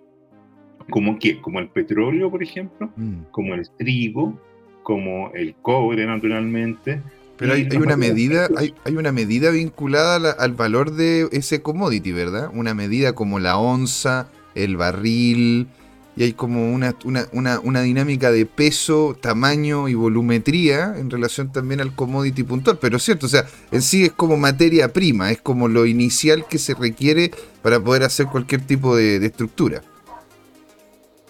¿Como 0.90 1.20
qué? 1.20 1.42
Como 1.42 1.60
el 1.60 1.68
petróleo, 1.68 2.32
por 2.32 2.42
ejemplo, 2.42 2.90
mm. 2.96 3.32
como 3.32 3.54
el 3.54 3.70
trigo, 3.78 4.40
como 4.86 5.32
el 5.34 5.56
cobre 5.64 6.06
naturalmente. 6.06 7.02
Pero 7.38 7.54
hay, 7.54 7.68
una 7.76 7.98
medida, 7.98 8.48
hay, 8.56 8.74
hay, 8.86 8.96
una 8.96 9.12
medida 9.12 9.50
vinculada 9.50 10.32
al 10.32 10.54
valor 10.54 10.92
de 10.92 11.28
ese 11.32 11.62
commodity, 11.62 12.12
¿verdad? 12.12 12.52
Una 12.54 12.76
medida 12.76 13.14
como 13.14 13.40
la 13.40 13.58
onza, 13.58 14.30
el 14.54 14.78
barril, 14.78 15.68
y 16.16 16.24
hay 16.24 16.34
como 16.34 16.72
una, 16.72 16.96
una, 17.04 17.60
una, 17.62 17.82
dinámica 17.82 18.32
de 18.32 18.46
peso, 18.46 19.18
tamaño 19.20 19.90
y 19.90 19.96
volumetría 19.96 20.94
en 20.98 21.10
relación 21.10 21.52
también 21.52 21.82
al 21.82 21.94
commodity 21.94 22.44
puntual. 22.44 22.78
Pero 22.80 22.98
es 22.98 23.04
cierto, 23.04 23.26
o 23.26 23.30
sea, 23.30 23.46
en 23.72 23.82
sí 23.82 24.06
es 24.06 24.12
como 24.12 24.38
materia 24.38 24.94
prima, 24.94 25.32
es 25.32 25.42
como 25.42 25.68
lo 25.68 25.88
inicial 25.88 26.46
que 26.48 26.60
se 26.60 26.76
requiere 26.76 27.32
para 27.64 27.82
poder 27.82 28.04
hacer 28.04 28.28
cualquier 28.28 28.62
tipo 28.62 28.96
de 28.96 29.18
estructura. 29.26 29.82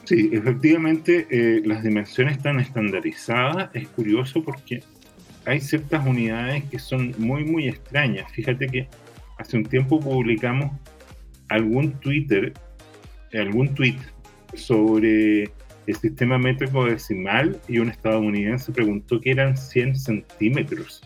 Sí, 0.06 0.30
efectivamente 0.32 1.28
eh, 1.32 1.62
las 1.66 1.84
dimensiones 1.84 2.38
están 2.38 2.60
estandarizadas. 2.60 3.70
Es 3.74 3.88
curioso 3.90 4.44
porque 4.44 4.84
hay 5.46 5.60
ciertas 5.60 6.06
unidades 6.06 6.64
que 6.66 6.78
son 6.78 7.14
muy, 7.18 7.44
muy 7.44 7.68
extrañas. 7.68 8.32
Fíjate 8.32 8.68
que 8.68 8.88
hace 9.38 9.58
un 9.58 9.66
tiempo 9.66 10.00
publicamos 10.00 10.72
algún 11.50 11.94
Twitter, 11.94 12.54
algún 13.34 13.74
tweet 13.74 13.98
sobre 14.54 15.44
el 15.88 15.96
sistema 15.96 16.38
métrico 16.38 16.86
decimal 16.86 17.60
y 17.68 17.80
un 17.80 17.90
estadounidense 17.90 18.72
preguntó 18.72 19.20
qué 19.22 19.32
eran 19.32 19.58
100 19.58 19.96
centímetros 19.96 21.02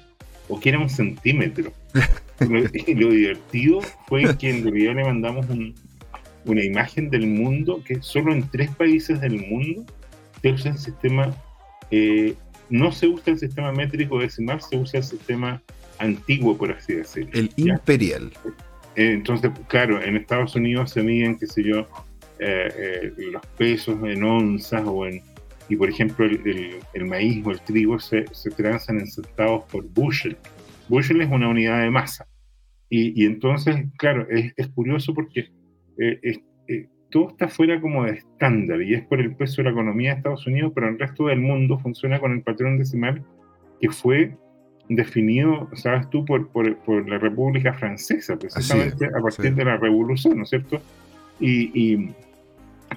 o 0.48 0.60
qué 0.60 0.70
era 0.70 0.80
un 0.80 0.90
centímetro. 0.90 1.72
y 2.86 2.94
lo 2.96 3.12
divertido 3.12 3.82
fue 4.08 4.38
que 4.38 4.50
en 4.50 4.64
realidad 4.64 4.96
le 4.96 5.04
mandamos 5.04 5.50
un, 5.50 5.74
una 6.46 6.64
imagen 6.64 7.10
del 7.10 7.28
mundo 7.28 7.84
que 7.86 8.02
solo 8.02 8.34
en 8.34 8.50
tres 8.50 8.70
países 8.72 9.20
del 9.22 9.46
mundo 9.48 9.86
se 10.42 10.52
usa 10.52 10.72
el 10.72 10.78
sistema, 10.78 11.36
eh, 11.92 12.36
no 12.70 12.92
se 12.92 13.08
usa 13.08 13.34
el 13.34 13.40
sistema 13.40 13.72
métrico 13.72 14.20
decimal, 14.20 14.62
se 14.62 14.78
usa 14.78 15.00
el 15.00 15.04
sistema 15.04 15.62
antiguo, 15.98 16.58
por 16.58 16.72
así 16.72 16.96
decirlo. 16.96 17.32
El 17.34 17.52
imperial. 17.58 18.32
Eh, 18.96 19.14
entonces, 19.14 19.52
claro, 19.68 20.02
en 20.02 20.16
Estados 20.16 20.56
Unidos 20.56 20.92
se 20.92 21.04
miden, 21.04 21.38
qué 21.38 21.48
sé 21.48 21.64
yo, 21.64 21.88
eh, 22.40 23.14
los 23.32 23.46
pesos 23.58 23.98
en 24.04 24.24
onzas 24.24 24.84
o 24.86 25.06
en, 25.06 25.22
y 25.68 25.76
por 25.76 25.90
ejemplo 25.90 26.26
el, 26.26 26.80
el, 26.94 27.06
maíz 27.06 27.46
o 27.46 27.52
el 27.52 27.60
trigo 27.62 28.00
se, 28.00 28.26
se, 28.34 28.50
transan 28.50 29.00
en 29.00 29.08
centavos 29.08 29.66
por 29.66 29.84
bushel. 29.90 30.38
Bushel 30.88 31.22
es 31.22 31.30
una 31.30 31.50
unidad 31.50 31.82
de 31.82 31.92
masa. 31.92 32.28
Y, 32.90 33.22
y 33.22 33.26
entonces, 33.26 33.86
claro, 33.98 34.28
es, 34.30 34.54
es 34.58 34.68
curioso 34.70 35.14
porque 35.14 35.52
eh, 36.00 36.20
eh, 36.68 36.88
todo 37.10 37.30
está 37.30 37.48
fuera 37.48 37.80
como 37.82 38.06
de 38.06 38.12
estándar 38.12 38.82
y 38.82 38.94
es 38.94 39.04
por 39.04 39.20
el 39.20 39.36
peso 39.36 39.58
de 39.58 39.66
la 39.66 39.72
economía 39.72 40.12
de 40.12 40.18
Estados 40.18 40.48
Unidos, 40.48 40.72
pero 40.76 40.88
el 40.88 41.00
resto 41.00 41.26
del 41.26 41.40
mundo 41.40 41.80
funciona 41.80 42.20
con 42.20 42.32
el 42.34 42.42
patrón 42.42 42.78
decimal 42.78 43.24
que 43.82 43.90
fue 43.90 44.36
definido, 44.90 45.70
sabes 45.74 46.10
tú, 46.10 46.26
por, 46.26 46.50
por, 46.50 46.76
por 46.80 47.08
la 47.08 47.18
República 47.18 47.74
Francesa, 47.74 48.38
precisamente 48.38 49.06
a 49.06 49.22
partir 49.22 49.54
de 49.56 49.66
la 49.66 49.78
Revolución, 49.78 50.38
¿no 50.38 50.44
es 50.44 50.50
cierto? 50.50 50.82
Y, 51.40 51.72
y, 51.80 52.16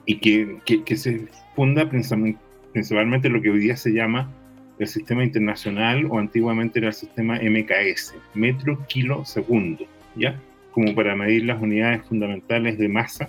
y 0.06 0.18
que, 0.18 0.58
que, 0.64 0.82
que, 0.82 0.96
se 0.96 1.26
funda 1.54 1.88
principalmente 1.88 3.28
lo 3.28 3.42
que 3.42 3.50
hoy 3.50 3.60
día 3.60 3.76
se 3.76 3.92
llama 3.92 4.30
el 4.78 4.88
sistema 4.88 5.22
internacional 5.22 6.06
o 6.10 6.18
antiguamente 6.18 6.78
era 6.78 6.88
el 6.88 6.94
sistema 6.94 7.38
MKS, 7.38 8.14
metro, 8.34 8.78
kilo, 8.88 9.24
segundo, 9.24 9.84
¿ya? 10.16 10.34
Como 10.72 10.94
para 10.94 11.14
medir 11.14 11.44
las 11.44 11.60
unidades 11.62 12.04
fundamentales 12.06 12.78
de 12.78 12.88
masa, 12.88 13.28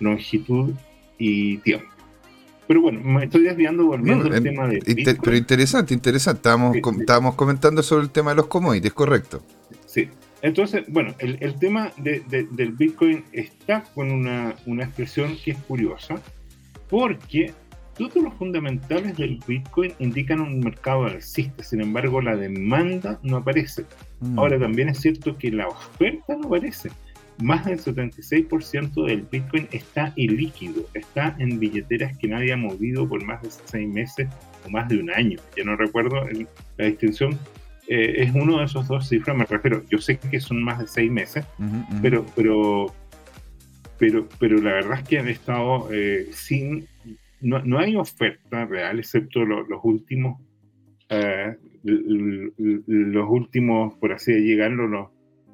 longitud 0.00 0.74
y 1.18 1.58
tiempo. 1.58 1.86
pero 2.66 2.82
bueno, 2.82 3.00
me 3.00 3.24
estoy 3.24 3.42
desviando 3.42 3.86
volviendo 3.86 4.32
al 4.32 4.42
tema 4.42 4.66
de. 4.68 4.80
pero 5.22 5.36
interesante, 5.36 5.94
interesante. 5.94 6.38
Estábamos, 6.38 6.76
estábamos 6.76 7.34
comentando 7.34 7.82
sobre 7.82 8.04
el 8.04 8.10
tema 8.10 8.30
de 8.30 8.36
los 8.36 8.46
commodities, 8.46 8.92
correcto. 8.92 9.42
Sí. 9.86 10.08
Entonces, 10.42 10.84
bueno, 10.88 11.14
el, 11.18 11.36
el 11.40 11.58
tema 11.58 11.92
de, 11.98 12.20
del 12.50 12.72
Bitcoin 12.72 13.24
está 13.32 13.82
con 13.94 14.10
una, 14.10 14.56
una 14.66 14.84
expresión 14.84 15.36
que 15.44 15.50
es 15.50 15.58
curiosa, 15.58 16.14
porque 16.88 17.52
todos 18.08 18.24
los 18.24 18.34
fundamentales 18.34 19.16
del 19.18 19.38
Bitcoin 19.46 19.92
indican 19.98 20.40
un 20.40 20.60
mercado 20.60 21.04
alcista, 21.04 21.62
sin 21.62 21.82
embargo 21.82 22.22
la 22.22 22.34
demanda 22.34 23.20
no 23.22 23.36
aparece. 23.36 23.84
Mm. 24.20 24.38
Ahora 24.38 24.58
también 24.58 24.88
es 24.88 25.00
cierto 25.00 25.36
que 25.36 25.50
la 25.50 25.68
oferta 25.68 26.34
no 26.34 26.46
aparece. 26.46 26.90
Más 27.42 27.66
del 27.66 27.78
76% 27.78 29.06
del 29.06 29.22
Bitcoin 29.22 29.68
está 29.72 30.12
ilíquido, 30.16 30.86
está 30.94 31.36
en 31.38 31.58
billeteras 31.58 32.16
que 32.16 32.28
nadie 32.28 32.52
ha 32.52 32.56
movido 32.56 33.06
por 33.06 33.22
más 33.22 33.42
de 33.42 33.50
seis 33.50 33.88
meses 33.88 34.28
o 34.66 34.70
más 34.70 34.88
de 34.88 34.98
un 34.98 35.10
año. 35.10 35.38
Ya 35.56 35.64
no 35.64 35.76
recuerdo 35.76 36.26
la 36.78 36.86
distinción. 36.86 37.38
Eh, 37.88 38.22
es 38.24 38.34
uno 38.34 38.58
de 38.58 38.64
esos 38.64 38.88
dos 38.88 39.08
cifras, 39.08 39.36
me 39.36 39.44
refiero. 39.44 39.82
Yo 39.90 39.98
sé 39.98 40.18
que 40.18 40.40
son 40.40 40.62
más 40.62 40.78
de 40.78 40.86
seis 40.86 41.10
meses, 41.10 41.44
pero, 42.00 42.24
pero, 42.34 42.94
pero, 43.98 44.28
pero 44.38 44.58
la 44.58 44.72
verdad 44.72 45.00
es 45.00 45.08
que 45.08 45.18
han 45.18 45.28
estado 45.28 45.88
eh, 45.92 46.28
sin 46.32 46.86
no, 47.40 47.62
no, 47.64 47.78
hay 47.78 47.96
oferta 47.96 48.64
real, 48.66 48.98
excepto 48.98 49.44
los 49.44 49.80
últimos, 49.82 50.40
eh, 51.08 51.56
los 51.82 53.30
últimos, 53.30 53.94
por 53.94 54.12
así 54.12 54.32
decirlo, 54.32 54.86
los, 54.86 55.08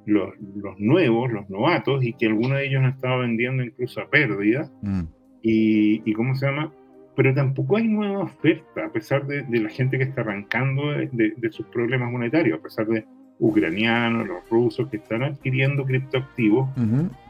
los, 0.07 0.35
los, 0.57 0.79
nuevos, 0.79 1.33
los 1.33 1.49
novatos, 1.51 2.05
y 2.05 2.13
que 2.15 2.27
algunos 2.27 2.59
de 2.59 2.67
ellos 2.67 2.83
han 2.83 2.91
estado 2.91 3.21
vendiendo 3.21 3.63
incluso 3.63 4.01
a 4.01 4.09
pérdida. 4.09 4.71
Mm. 4.83 5.03
Y, 5.43 6.03
y, 6.05 6.13
¿cómo 6.15 6.35
se 6.35 6.47
llama? 6.47 6.73
Pero 7.15 7.33
tampoco 7.33 7.77
hay 7.77 7.87
nueva 7.87 8.25
oferta, 8.25 8.87
a 8.87 8.93
pesar 8.93 9.27
de, 9.27 9.43
de 9.43 9.61
la 9.61 9.71
gente 9.71 9.97
que 9.97 10.05
está 10.05 10.23
arrancando 10.23 10.91
de, 10.91 11.35
de, 11.37 11.53
sus 11.53 11.67
problemas 11.67 12.11
monetarios, 12.11 12.59
a 12.59 12.63
pesar 12.63 12.87
de 12.89 13.05
ucranianos, 13.39 14.27
los 14.27 14.49
rusos 14.51 14.89
que 14.89 14.97
están 14.97 15.23
adquiriendo 15.23 15.85
criptoactivos 15.85 16.69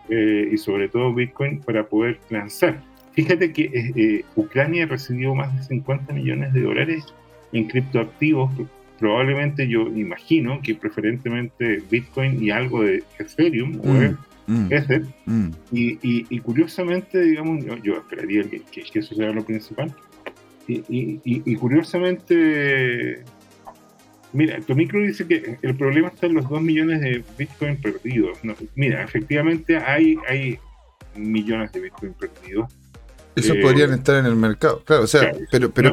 eh, 0.08 0.48
y 0.52 0.56
sobre 0.56 0.88
todo 0.88 1.12
Bitcoin 1.14 1.60
para 1.60 1.88
poder 1.88 2.20
lanzar. 2.30 2.82
Fíjate 3.16 3.50
que 3.50 3.62
eh, 3.62 3.92
eh, 3.96 4.24
Ucrania 4.36 4.84
recibió 4.84 5.34
más 5.34 5.56
de 5.56 5.62
50 5.62 6.12
millones 6.12 6.52
de 6.52 6.60
dólares 6.60 7.02
en 7.52 7.66
criptoactivos, 7.66 8.50
probablemente 8.98 9.66
yo 9.66 9.88
imagino 9.88 10.60
que 10.62 10.74
preferentemente 10.74 11.82
Bitcoin 11.90 12.44
y 12.44 12.50
algo 12.50 12.82
de 12.82 13.02
Ethereum 13.18 13.80
o 13.80 13.86
mm, 13.86 14.16
mm, 14.46 14.72
Ether. 14.72 15.06
Mm. 15.24 15.48
Y, 15.72 16.40
curiosamente, 16.40 17.18
digamos, 17.22 17.64
yo, 17.82 17.96
esperaría 17.96 18.44
que, 18.44 18.62
eso 18.98 19.14
sea 19.14 19.32
lo 19.32 19.42
principal. 19.42 19.94
Y, 20.68 21.56
curiosamente, 21.56 23.22
mira, 24.34 24.60
Tomicro 24.60 25.00
dice 25.00 25.26
que 25.26 25.56
el 25.62 25.74
problema 25.74 26.08
está 26.08 26.26
en 26.26 26.34
los 26.34 26.46
2 26.50 26.60
millones 26.60 27.00
de 27.00 27.24
Bitcoin 27.38 27.80
perdidos. 27.80 28.38
mira, 28.74 29.02
efectivamente 29.02 29.78
hay, 29.78 30.18
hay 30.28 30.58
millones 31.14 31.72
de 31.72 31.80
Bitcoin 31.80 32.12
perdidos 32.12 32.70
esos 33.36 33.56
eh, 33.56 33.60
podrían 33.60 33.92
estar 33.92 34.16
en 34.16 34.24
el 34.24 34.34
mercado, 34.34 34.82
claro, 34.84 35.04
o 35.04 35.06
sea, 35.06 35.32
pero, 35.50 35.70
pero 35.70 35.92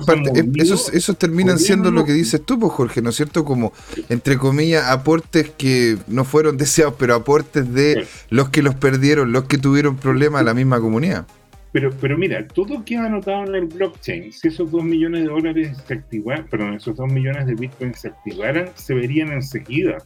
esos, 0.56 0.93
esos 0.93 1.17
terminan 1.17 1.60
siendo 1.60 1.91
lo 1.91 2.06
que 2.06 2.13
dices 2.13 2.41
tú, 2.43 2.58
pues 2.58 2.71
Jorge, 2.71 3.01
¿no 3.01 3.10
es 3.10 3.17
cierto? 3.17 3.43
Como, 3.43 3.73
entre 4.08 4.38
comillas, 4.38 4.86
aportes 4.89 5.49
que 5.49 5.97
no 6.08 6.23
fueron 6.23 6.56
deseados, 6.56 6.95
pero 6.97 7.15
aportes 7.15 7.73
de 7.73 8.08
los 8.29 8.49
que 8.49 8.63
los 8.63 8.75
perdieron, 8.75 9.34
los 9.34 9.43
que 9.43 9.58
tuvieron 9.58 9.97
problemas 9.97 10.39
a 10.41 10.43
la 10.45 10.53
misma 10.53 10.79
comunidad. 10.79 11.27
Pero, 11.73 11.91
pero 11.99 12.17
mira, 12.17 12.47
todo 12.47 12.86
queda 12.86 13.08
anotado 13.08 13.45
en 13.45 13.56
el 13.56 13.65
blockchain. 13.65 14.32
Si 14.32 14.47
esos 14.47 14.71
dos 14.71 14.84
millones 14.84 15.23
de 15.23 15.27
dólares 15.27 15.77
se 15.86 15.95
activaran, 15.95 16.47
perdón, 16.47 16.75
esos 16.75 16.95
dos 16.95 17.12
millones 17.12 17.45
de 17.47 17.56
bitcoins 17.56 17.99
se 17.99 18.10
activaran, 18.10 18.69
se 18.75 18.93
verían 18.93 19.34
enseguida. 19.34 19.97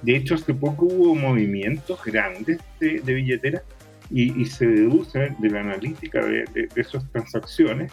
De 0.00 0.16
hecho, 0.16 0.36
hace 0.36 0.54
poco 0.54 0.86
hubo 0.86 1.14
movimientos 1.16 1.98
grandes 2.04 2.60
de, 2.80 3.00
de 3.00 3.14
billeteras 3.14 3.62
y, 4.10 4.44
se 4.46 4.66
deduce 4.66 5.34
de 5.38 5.50
la 5.50 5.60
analítica 5.60 6.24
de, 6.24 6.44
esas 6.76 7.10
transacciones 7.12 7.92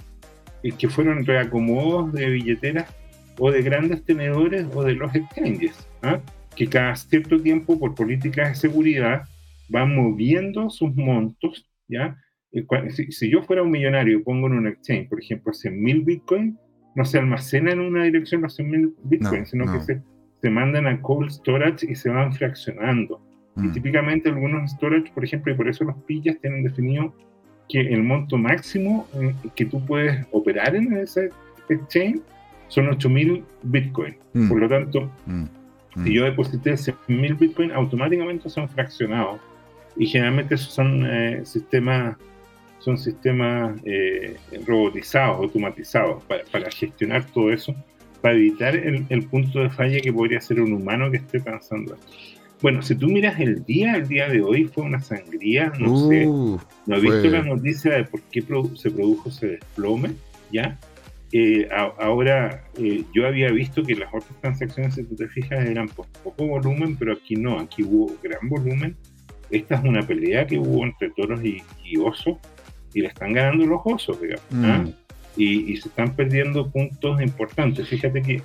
que 0.78 0.90
fueron 0.90 1.26
reacomodos 1.26 2.12
de 2.14 2.30
billeteras 2.30 2.94
o 3.38 3.52
de 3.52 3.62
grandes 3.62 4.04
tenedores 4.04 4.66
o 4.74 4.84
de 4.84 4.94
los 4.94 5.14
exchanges, 5.14 5.88
¿ah? 6.02 6.20
que 6.56 6.68
cada 6.68 6.96
cierto 6.96 7.40
tiempo 7.40 7.78
por 7.78 7.94
políticas 7.94 8.50
de 8.50 8.56
seguridad 8.56 9.24
van 9.70 9.96
moviendo 9.96 10.70
sus 10.70 10.96
montos, 10.96 11.70
¿ya? 11.88 12.18
Si, 13.10 13.30
yo 13.30 13.44
fuera 13.44 13.64
un 13.64 13.72
millonario 13.72 14.18
y 14.18 14.24
pongo 14.24 14.48
en 14.48 14.54
un 14.54 14.68
exchange, 14.68 15.10
por 15.10 15.22
ejemplo, 15.22 15.52
100.000 15.52 16.06
bitcoins, 16.06 16.56
no 16.96 17.04
se 17.04 17.20
almacenan 17.20 17.74
en 17.74 17.80
una 17.82 18.06
dirección 18.06 18.42
los 18.42 18.58
100.000 18.58 18.94
bitcoins, 19.04 19.50
sino 19.50 19.72
que 19.72 19.82
se, 19.82 20.02
se 20.42 20.50
mandan 20.50 20.88
a 20.88 21.02
cold 21.02 21.30
storage 21.30 21.86
y 21.92 21.96
se 21.96 22.10
van 22.10 22.32
fraccionando. 22.32 23.22
Y 23.58 23.62
mm. 23.62 23.72
típicamente 23.72 24.30
algunos 24.30 24.72
storage, 24.72 25.12
por 25.14 25.24
ejemplo, 25.24 25.54
y 25.54 25.56
por 25.56 25.68
eso 25.68 25.84
los 25.84 25.96
pillas 26.04 26.38
tienen 26.42 26.64
definido 26.64 27.14
que 27.70 27.80
el 27.82 28.04
monto 28.04 28.38
máximo 28.38 29.08
eh, 29.14 29.34
que 29.56 29.66
tú 29.66 29.84
puedes 29.86 30.26
operar 30.32 30.76
en 30.76 30.94
ese 30.98 31.30
exchange 31.70 32.22
son 32.68 32.90
8000 32.90 33.44
Bitcoin. 33.64 34.16
Mm. 34.34 34.50
Por 34.50 34.60
lo 34.60 34.70
tanto, 34.70 35.12
mm. 35.26 36.04
si 36.04 36.14
yo 36.14 36.26
deposité 36.26 36.74
100.000 36.74 37.40
Bitcoin, 37.40 37.72
automáticamente 37.72 38.50
son 38.50 38.68
fraccionados. 38.70 39.40
Y 39.98 40.08
generalmente 40.08 40.56
esos 40.56 40.74
son 40.74 41.06
eh, 41.06 41.42
sistemas 41.46 42.18
son 42.80 43.00
sistemas 43.00 43.80
eh, 43.84 44.38
robotizados, 44.68 45.40
automatizados, 45.40 46.24
para, 46.26 46.44
para, 46.52 46.70
gestionar 46.70 47.26
todo 47.26 47.52
eso, 47.52 47.74
para 48.22 48.36
evitar 48.36 48.76
el, 48.76 49.08
el, 49.10 49.26
punto 49.26 49.60
de 49.60 49.72
falla 49.72 50.00
que 50.00 50.14
podría 50.14 50.40
ser 50.40 50.62
un 50.62 50.72
humano 50.72 51.10
que 51.10 51.18
esté 51.18 51.40
pensando 51.40 51.96
esto. 51.96 52.08
Bueno, 52.66 52.82
si 52.82 52.96
tú 52.96 53.08
miras 53.10 53.40
el 53.40 53.64
día, 53.64 53.94
el 53.94 54.08
día 54.08 54.28
de 54.28 54.42
hoy 54.42 54.66
fue 54.66 54.86
una 54.86 55.00
sangría, 55.00 55.72
no 55.78 56.10
sé, 56.10 56.26
no 56.26 56.96
he 56.96 57.00
visto 57.00 57.30
la 57.30 57.44
noticia 57.44 57.94
de 57.94 58.06
por 58.06 58.24
qué 58.24 58.42
se 58.74 58.90
produjo 58.90 59.30
ese 59.30 59.48
desplome, 59.50 60.16
¿ya? 60.52 60.76
Eh, 61.32 61.70
ahora, 62.00 62.64
eh, 62.80 63.04
yo 63.14 63.28
había 63.28 63.52
visto 63.52 63.84
que 63.84 63.94
las 63.94 64.12
otras 64.12 64.42
transacciones, 64.42 64.96
si 64.96 65.04
tú 65.04 65.16
te 65.16 65.28
fijas, 65.28 65.64
eran 65.64 65.90
por 65.90 66.08
poco 66.24 66.48
volumen, 66.48 66.96
pero 66.96 67.14
aquí 67.14 67.36
no, 67.36 67.60
aquí 67.60 67.84
hubo 67.84 68.12
gran 68.24 68.50
volumen. 68.50 68.98
Esta 69.52 69.76
es 69.76 69.84
una 69.84 70.02
pelea 70.02 70.48
que 70.48 70.58
hubo 70.58 70.86
entre 70.86 71.12
toros 71.12 71.42
y, 71.46 71.62
osos, 71.98 72.38
y 72.96 73.02
la 73.02 73.10
están 73.10 73.34
ganando 73.34 73.68
los 73.68 73.82
osos, 73.86 74.20
digamos. 74.20 74.44
¿ah? 74.64 74.80
Mm. 74.80 74.94
Y, 75.38 75.72
y, 75.72 75.78
se 75.78 75.90
están 75.90 76.16
perdiendo 76.16 76.72
puntos 76.72 77.22
importantes. 77.22 77.88
Fíjate 77.88 78.24
que 78.24 78.42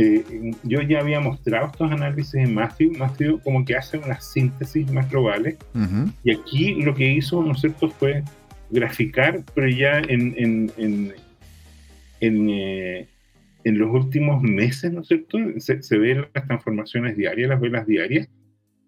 eh, 0.00 0.52
yo 0.62 0.80
ya 0.82 1.00
había 1.00 1.18
mostrado 1.18 1.66
estos 1.66 1.90
análisis 1.90 2.34
en 2.34 2.54
Matthew, 2.54 2.92
Matthew 2.96 3.40
como 3.42 3.64
que 3.64 3.74
hace 3.74 3.98
una 3.98 4.20
síntesis 4.20 4.88
más 4.92 5.10
globales, 5.10 5.56
y 6.22 6.32
aquí 6.32 6.82
lo 6.82 6.94
que 6.94 7.10
hizo, 7.10 7.42
¿no 7.42 7.50
es 7.50 7.60
cierto?, 7.62 7.90
fue 7.90 8.22
graficar, 8.70 9.42
pero 9.56 9.68
ya 9.68 9.98
en, 9.98 10.34
en, 10.36 10.72
en, 10.76 11.12
en, 12.20 12.48
eh, 12.48 13.08
en 13.64 13.78
los 13.78 13.90
últimos 13.92 14.40
meses, 14.40 14.92
¿no 14.92 15.00
es 15.00 15.08
cierto?, 15.08 15.36
se, 15.56 15.82
se 15.82 15.98
ven 15.98 16.26
las 16.32 16.46
transformaciones 16.46 17.16
diarias, 17.16 17.50
las 17.50 17.60
velas 17.60 17.84
diarias, 17.84 18.28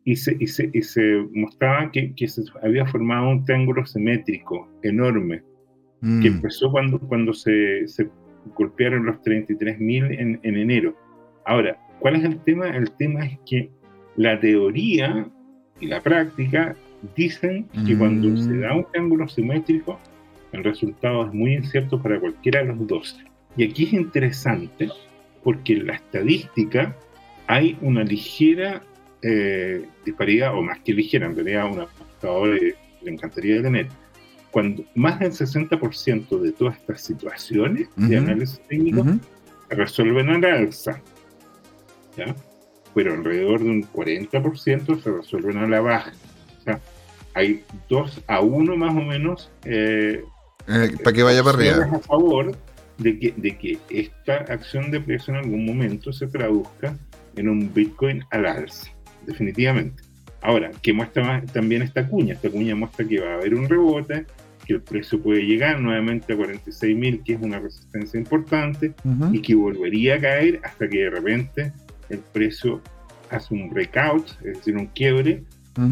y 0.05 0.14
se, 0.14 0.37
y 0.38 0.46
se, 0.46 0.70
y 0.73 0.83
se 0.83 1.27
mostraba 1.33 1.90
que, 1.90 2.14
que, 2.14 2.29
se 2.29 2.42
había 2.62 2.87
formado 2.87 3.31
un 3.31 3.44
triángulo 3.44 3.85
simétrico 3.85 4.68
enorme, 4.85 5.42
que 6.01 6.07
mm. 6.07 6.35
empezó 6.37 6.70
cuando, 6.70 7.01
cuando 7.01 7.35
se, 7.35 7.88
se 7.88 8.09
golpearon 8.55 9.07
los 9.07 9.16
33.000 9.22 10.18
en, 10.18 10.40
en 10.42 10.57
enero. 10.57 10.96
Ahora, 11.44 11.79
¿cuál 11.98 12.16
es 12.16 12.24
el 12.24 12.38
tema? 12.40 12.68
El 12.68 12.90
tema 12.92 13.26
es 13.26 13.38
que 13.46 13.70
la 14.16 14.38
teoría 14.40 15.26
y 15.81 15.87
la 15.87 16.00
práctica 16.00 16.76
dicen 17.16 17.66
que 17.87 17.96
cuando 17.96 18.29
mm. 18.29 18.37
se 18.37 18.59
da 18.59 18.74
un 18.74 18.87
triángulo 18.90 19.29
simétrico, 19.29 19.98
el 20.53 20.64
resultado 20.64 21.26
es 21.26 21.33
muy 21.33 21.55
incierto 21.55 22.00
para 22.03 22.20
cualquiera 22.20 22.61
de 22.61 22.66
los 22.66 22.87
dos. 22.87 23.18
Y 23.57 23.64
aquí 23.64 23.85
es 23.85 23.92
interesante 23.92 24.88
porque 25.42 25.74
en 25.74 25.87
la 25.87 25.94
estadística 25.94 26.94
hay 27.46 27.76
una 27.81 28.05
ligera 28.05 28.83
eh, 29.22 29.87
disparidad, 30.05 30.55
o 30.55 30.62
más 30.62 30.81
que 30.81 30.94
ligera, 30.94 31.26
en 31.26 31.35
realidad 31.35 31.70
una 31.70 31.87
computadora 31.87 32.55
le 32.55 33.11
encantaría 33.11 33.62
tener, 33.62 33.88
cuando 34.51 34.85
más 34.95 35.19
del 35.21 35.33
60% 35.33 36.41
de 36.41 36.53
todas 36.53 36.77
estas 36.77 37.03
situaciones 37.03 37.89
de 37.97 38.17
análisis 38.17 38.61
técnico 38.69 39.05
se 39.69 39.75
resuelven 39.75 40.29
a 40.31 40.39
la 40.39 40.55
alza, 40.55 41.01
¿ya? 42.17 42.35
pero 42.95 43.15
alrededor 43.15 43.63
de 43.63 43.71
un 43.71 43.83
40% 43.93 45.03
se 45.03 45.11
resuelven 45.11 45.59
a 45.59 45.69
la 45.69 45.81
baja. 45.81 46.13
O 46.59 46.63
sea, 46.63 46.81
hay 47.35 47.65
2 47.89 48.23
a 48.27 48.41
1 48.41 48.77
más 48.77 48.91
o 48.91 49.01
menos 49.01 49.51
eh, 49.65 50.25
eh, 50.67 50.97
para 51.03 51.15
que 51.15 51.23
vaya 51.23 51.43
para 51.43 51.57
arriba. 51.57 51.97
A 51.97 51.99
favor 52.01 52.53
de 52.99 53.19
que, 53.19 53.35
de 53.37 53.57
que 53.57 53.79
esta 53.89 54.37
acción 54.53 54.91
de 54.91 55.01
precio 55.01 55.33
en 55.35 55.41
algún 55.41 55.65
momento 55.65 56.13
se 56.13 56.27
traduzca 56.27 56.97
en 57.37 57.49
un 57.49 57.73
Bitcoin 57.73 58.25
al 58.31 58.47
alza, 58.47 58.91
definitivamente. 59.27 60.03
Ahora, 60.43 60.71
¿qué 60.83 60.93
muestra 60.93 61.43
también 61.53 61.83
esta 61.83 62.07
cuña? 62.07 62.35
Esta 62.35 62.51
cuña 62.51 62.75
muestra 62.75 63.07
que 63.07 63.21
va 63.21 63.33
a 63.33 63.35
haber 63.35 63.55
un 63.55 63.69
rebote, 63.69 64.27
que 64.71 64.75
el 64.77 64.83
precio 64.83 65.21
puede 65.21 65.43
llegar 65.43 65.81
nuevamente 65.81 66.33
a 66.33 66.37
46.000, 66.37 67.25
que 67.25 67.33
es 67.33 67.41
una 67.43 67.59
resistencia 67.59 68.21
importante, 68.21 68.95
y 69.33 69.41
que 69.41 69.57
volvería 69.57 70.15
a 70.15 70.21
caer 70.21 70.61
hasta 70.63 70.89
que 70.89 70.99
de 70.99 71.11
repente 71.11 71.73
el 72.09 72.19
precio 72.19 72.81
hace 73.31 73.53
un 73.53 73.71
breakout, 73.71 74.29
es 74.45 74.59
decir, 74.59 74.77
un 74.77 74.87
quiebre, 74.87 75.43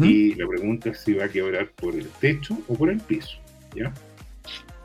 y 0.01 0.35
la 0.35 0.47
pregunta 0.47 0.91
es 0.91 0.99
si 0.99 1.13
va 1.13 1.25
a 1.25 1.29
quebrar 1.29 1.71
por 1.71 1.93
el 1.93 2.07
techo 2.21 2.57
o 2.69 2.75
por 2.75 2.89
el 2.89 2.99
piso. 2.99 3.37
¿ya? 3.75 3.93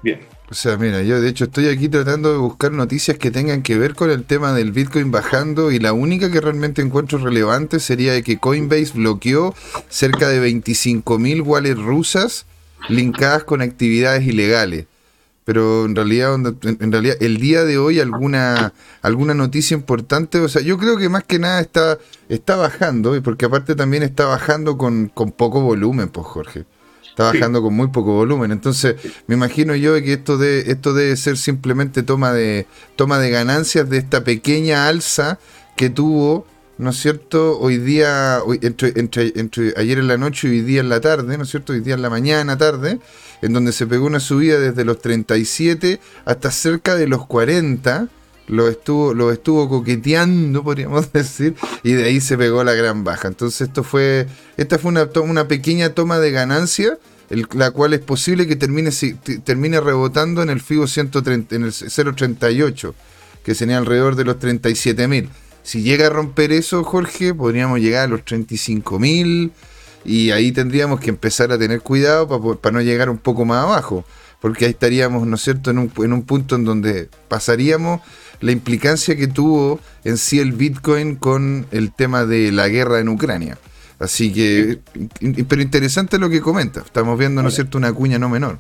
Bien. 0.03 0.21
O 0.51 0.55
sea, 0.55 0.77
mira, 0.77 1.03
yo 1.03 1.21
de 1.21 1.29
hecho 1.29 1.45
estoy 1.45 1.69
aquí 1.69 1.89
tratando 1.89 2.33
de 2.33 2.39
buscar 2.39 2.73
noticias 2.73 3.17
que 3.17 3.31
tengan 3.31 3.63
que 3.63 3.79
ver 3.79 3.95
con 3.95 4.11
el 4.11 4.25
tema 4.25 4.53
del 4.53 4.73
Bitcoin 4.73 5.11
bajando 5.11 5.71
y 5.71 5.79
la 5.79 5.93
única 5.93 6.33
que 6.33 6.41
realmente 6.41 6.83
encuentro 6.83 7.19
relevante 7.19 7.79
sería 7.79 8.13
de 8.13 8.23
que 8.23 8.39
Coinbase 8.39 8.93
bloqueó 8.95 9.55
cerca 9.89 10.29
de 10.29 10.41
25.000 10.51 11.43
wallets 11.47 11.81
rusas 11.81 12.47
linkadas 12.89 13.45
con 13.45 13.63
actividades 13.63 14.27
ilegales. 14.27 14.87
Pero 15.45 15.85
en 15.85 15.95
realidad, 15.95 16.35
en 16.35 16.93
realidad, 16.93 17.17
el 17.21 17.37
día 17.37 17.65
de 17.65 17.77
hoy 17.77 18.01
alguna, 18.01 18.73
alguna 19.03 19.35
noticia 19.35 19.75
importante, 19.75 20.41
o 20.41 20.49
sea, 20.49 20.63
yo 20.63 20.79
creo 20.79 20.97
que 20.97 21.11
más 21.11 21.25
que 21.25 21.39
nada 21.39 21.61
está, 21.61 21.99
está 22.31 22.57
bajando, 22.57 23.21
porque 23.23 23.45
aparte 23.45 23.75
también 23.75 24.03
está 24.03 24.25
bajando 24.25 24.79
con, 24.79 25.09
con 25.09 25.33
poco 25.33 25.61
volumen, 25.61 26.09
pues 26.09 26.27
Jorge. 26.27 26.65
Está 27.15 27.31
bajando 27.31 27.63
con 27.63 27.75
muy 27.75 27.89
poco 27.89 28.15
volumen. 28.15 28.51
Entonces, 28.51 28.97
me 29.29 29.37
imagino 29.37 29.77
yo 29.77 29.95
que 30.03 30.15
esto, 30.15 30.37
de, 30.37 30.73
esto 30.73 30.95
debe 30.95 31.17
ser 31.17 31.37
simplemente 31.37 32.03
toma 32.03 32.33
de, 32.33 32.67
toma 32.97 33.21
de 33.21 33.31
ganancias 33.31 33.89
de 33.89 33.99
esta 33.99 34.25
pequeña 34.25 34.89
alza 34.89 35.39
que 35.77 35.91
tuvo, 35.91 36.45
¿no 36.79 36.91
es 36.91 36.97
cierto? 36.97 37.59
Hoy 37.59 37.79
día, 37.79 38.41
entre, 38.63 38.93
entre, 38.97 39.75
ayer 39.77 39.99
en 39.99 40.09
la 40.09 40.17
noche 40.17 40.49
y 40.49 40.51
hoy 40.53 40.61
día 40.63 40.81
en 40.81 40.89
la 40.89 41.01
tarde, 41.01 41.37
¿no 41.37 41.45
es 41.45 41.51
cierto? 41.51 41.73
Hoy 41.73 41.81
día 41.81 41.95
en 41.95 42.03
la 42.03 42.11
mañana, 42.11 42.59
tarde, 42.59 42.99
en 43.43 43.53
donde 43.53 43.73
se 43.73 43.87
pegó 43.87 44.07
una 44.07 44.21
subida 44.21 44.59
desde 44.59 44.85
los 44.85 45.01
37 45.01 46.01
hasta 46.25 46.51
cerca 46.51 46.97
de 46.97 47.07
los 47.07 47.27
40 47.27 48.09
lo 48.47 48.69
estuvo, 48.69 49.15
lo 49.15 49.33
estuvo 49.33 49.69
coqueteando, 49.69 50.63
podríamos 50.63 51.13
decir, 51.13 51.55
y 51.83 51.93
de 51.93 52.05
ahí 52.05 52.21
se 52.21 52.37
pegó 52.37 52.65
la 52.65 52.75
gran 52.75 53.05
baja. 53.05 53.29
Entonces 53.29 53.69
esto 53.69 53.83
fue, 53.83 54.27
esta 54.57 54.79
fue 54.79 54.93
una, 55.23 55.49
pequeña 55.49 55.91
toma 55.91 56.19
de 56.19 56.31
ganancia, 56.31 56.99
la 57.53 57.71
cual 57.71 57.95
es 57.95 58.01
posible 58.01 58.47
que 58.47 58.57
termine, 58.57 58.91
termine 59.45 59.81
rebotando 59.81 60.43
en 60.43 60.51
el 60.51 60.61
FIBO 60.61 60.87
130, 60.87 61.57
en 61.57 61.65
el 61.65 61.73
038, 61.73 62.95
que 63.43 63.55
sería 63.55 63.79
alrededor 63.79 64.15
de 64.17 64.25
los 64.25 64.37
37.000. 64.37 65.29
Si 65.65 65.83
llega 65.83 66.07
a 66.07 66.11
romper 66.11 66.53
eso, 66.53 66.85
Jorge, 66.85 67.35
podríamos 67.35 67.81
llegar 67.81 68.05
a 68.05 68.07
los 68.07 68.21
35.000 68.21 69.51
y 70.05 70.31
ahí 70.31 70.53
tendríamos 70.53 71.01
que 71.01 71.09
empezar 71.09 71.51
a 71.51 71.59
tener 71.59 71.81
cuidado 71.81 72.29
para, 72.29 72.61
para 72.61 72.75
no 72.75 72.83
llegar 72.83 73.09
un 73.09 73.19
poco 73.19 73.45
más 73.47 73.65
abajo, 73.65 74.05
porque 74.41 74.67
ahí 74.67 74.73
estaríamos, 74.73 75.27
¿no 75.27 75.37
es 75.37 75.43
cierto?, 75.43 75.71
en 75.71 75.79
un, 75.79 75.93
en 75.97 76.13
un 76.13 76.23
punto 76.23 76.55
en 76.55 76.65
donde 76.65 77.09
pasaríamos 77.29 78.03
la 78.41 78.53
implicancia 78.53 79.17
que 79.17 79.27
tuvo 79.27 79.81
en 80.05 80.19
sí 80.19 80.39
el 80.39 80.53
Bitcoin 80.53 81.17
con 81.17 81.67
el 81.71 81.93
tema 81.93 82.27
de 82.27 82.53
la 82.53 82.69
guerra 82.69 83.01
en 83.01 83.09
Ucrania. 83.09 83.57
Así 83.99 84.33
que, 84.33 84.81
pero 85.49 85.63
interesante 85.63 86.19
lo 86.19 86.29
que 86.29 86.43
comenta. 86.43 86.81
Estamos 86.81 87.19
viendo, 87.19 87.43
¿no 87.43 87.49
es 87.49 87.55
cierto?, 87.55 87.79
una 87.79 87.93
cuña 87.93 88.19
no 88.19 88.29
menor. 88.29 88.59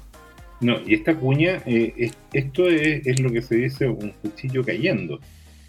No, 0.60 0.78
y 0.86 0.94
esta 0.94 1.14
cuña, 1.16 1.62
eh, 1.66 2.10
esto 2.32 2.66
es, 2.68 3.20
lo 3.20 3.30
que 3.30 3.42
se 3.42 3.56
dice 3.56 3.86
un 3.86 4.12
cuchillo 4.22 4.64
cayendo. 4.64 5.20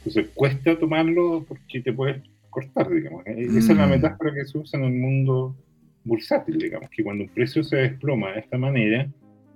Entonces 0.06 0.32
cuesta 0.36 0.78
tomarlo 0.78 1.44
porque 1.48 1.82
te 1.82 1.92
puedes 1.92 2.22
cortar, 2.50 2.90
digamos. 2.90 3.26
Eh, 3.26 3.48
esa 3.58 3.72
es 3.72 3.78
la 3.78 3.88
mm. 3.88 3.90
metáfora 3.90 4.34
que 4.34 4.46
se 4.46 4.58
usa 4.58 4.80
en 4.80 4.86
el 4.86 4.94
mundo 4.94 5.56
bursátil, 6.04 6.60
digamos, 6.60 6.90
que 6.90 7.04
cuando 7.04 7.24
un 7.24 7.30
precio 7.30 7.64
se 7.64 7.78
desploma 7.78 8.32
de 8.34 8.42
esta 8.42 8.58
manera, 8.58 9.08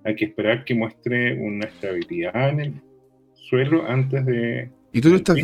hay 0.03 0.15
que 0.15 0.25
esperar 0.25 0.65
que 0.65 0.73
muestre 0.73 1.35
una 1.39 1.65
estabilidad 1.65 2.49
en 2.49 2.59
el, 2.59 2.73
suelo 3.49 3.85
antes 3.87 4.25
de... 4.25 4.69
Y 4.93 5.01
tú 5.01 5.09
lo 5.09 5.17
estás, 5.17 5.37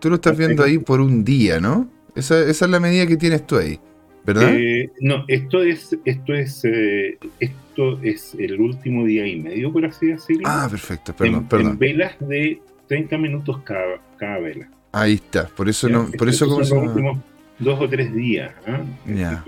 tú 0.00 0.08
lo 0.08 0.16
estás 0.16 0.36
viendo 0.36 0.62
ahí 0.62 0.78
por 0.78 1.00
un 1.00 1.24
día, 1.24 1.60
¿no? 1.60 1.88
Esa, 2.14 2.40
esa, 2.40 2.64
es 2.64 2.70
la 2.70 2.80
medida 2.80 3.06
que 3.06 3.16
tienes 3.16 3.46
tú 3.46 3.56
ahí, 3.56 3.78
¿verdad? 4.24 4.54
Eh, 4.54 4.90
no, 5.00 5.24
esto 5.28 5.62
es, 5.62 5.96
esto 6.04 6.34
es, 6.34 6.64
eh, 6.64 7.18
esto 7.40 8.00
es 8.02 8.34
el 8.38 8.60
último 8.60 9.04
día 9.04 9.26
y 9.26 9.40
medio, 9.40 9.72
por 9.72 9.84
así 9.84 10.08
decirlo. 10.08 10.42
Ah, 10.46 10.66
perfecto, 10.70 11.14
perdón, 11.14 11.48
perdón. 11.48 11.78
velas 11.78 12.14
de 12.20 12.60
30 12.92 13.16
minutos 13.16 13.56
cada, 13.64 14.02
cada 14.18 14.38
vela. 14.38 14.68
Ahí 14.92 15.14
está, 15.14 15.46
por 15.46 15.66
eso 15.66 15.88
no, 15.88 16.10
por 16.10 16.28
eso 16.28 16.46
como 16.46 16.62
son 16.62 16.84
los 16.84 16.88
últimos 16.88 17.18
dos 17.58 17.80
o 17.80 17.88
tres 17.88 18.12
días, 18.14 18.52
¿ah? 18.66 18.82
Ya. 19.06 19.42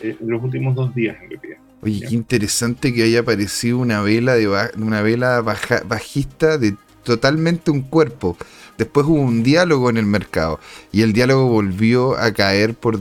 Eh, 0.00 0.16
los 0.20 0.42
últimos 0.42 0.74
dos 0.74 0.92
días 0.92 1.16
en 1.22 1.30
realidad. 1.30 1.58
Oye, 1.80 2.04
qué 2.08 2.12
interesante 2.12 2.92
que 2.92 3.04
haya 3.04 3.20
aparecido 3.20 3.78
una 3.78 4.02
vela 4.02 4.34
de 4.34 4.48
una 4.76 5.00
vela 5.00 5.40
bajista 5.42 6.58
de 6.58 6.74
totalmente 7.04 7.70
un 7.70 7.82
cuerpo. 7.82 8.36
Después 8.76 9.06
hubo 9.06 9.20
un 9.20 9.44
diálogo 9.44 9.88
en 9.88 9.98
el 9.98 10.06
mercado 10.06 10.58
y 10.90 11.02
el 11.02 11.12
diálogo 11.12 11.46
volvió 11.46 12.18
a 12.18 12.32
caer 12.32 12.74
por, 12.74 12.98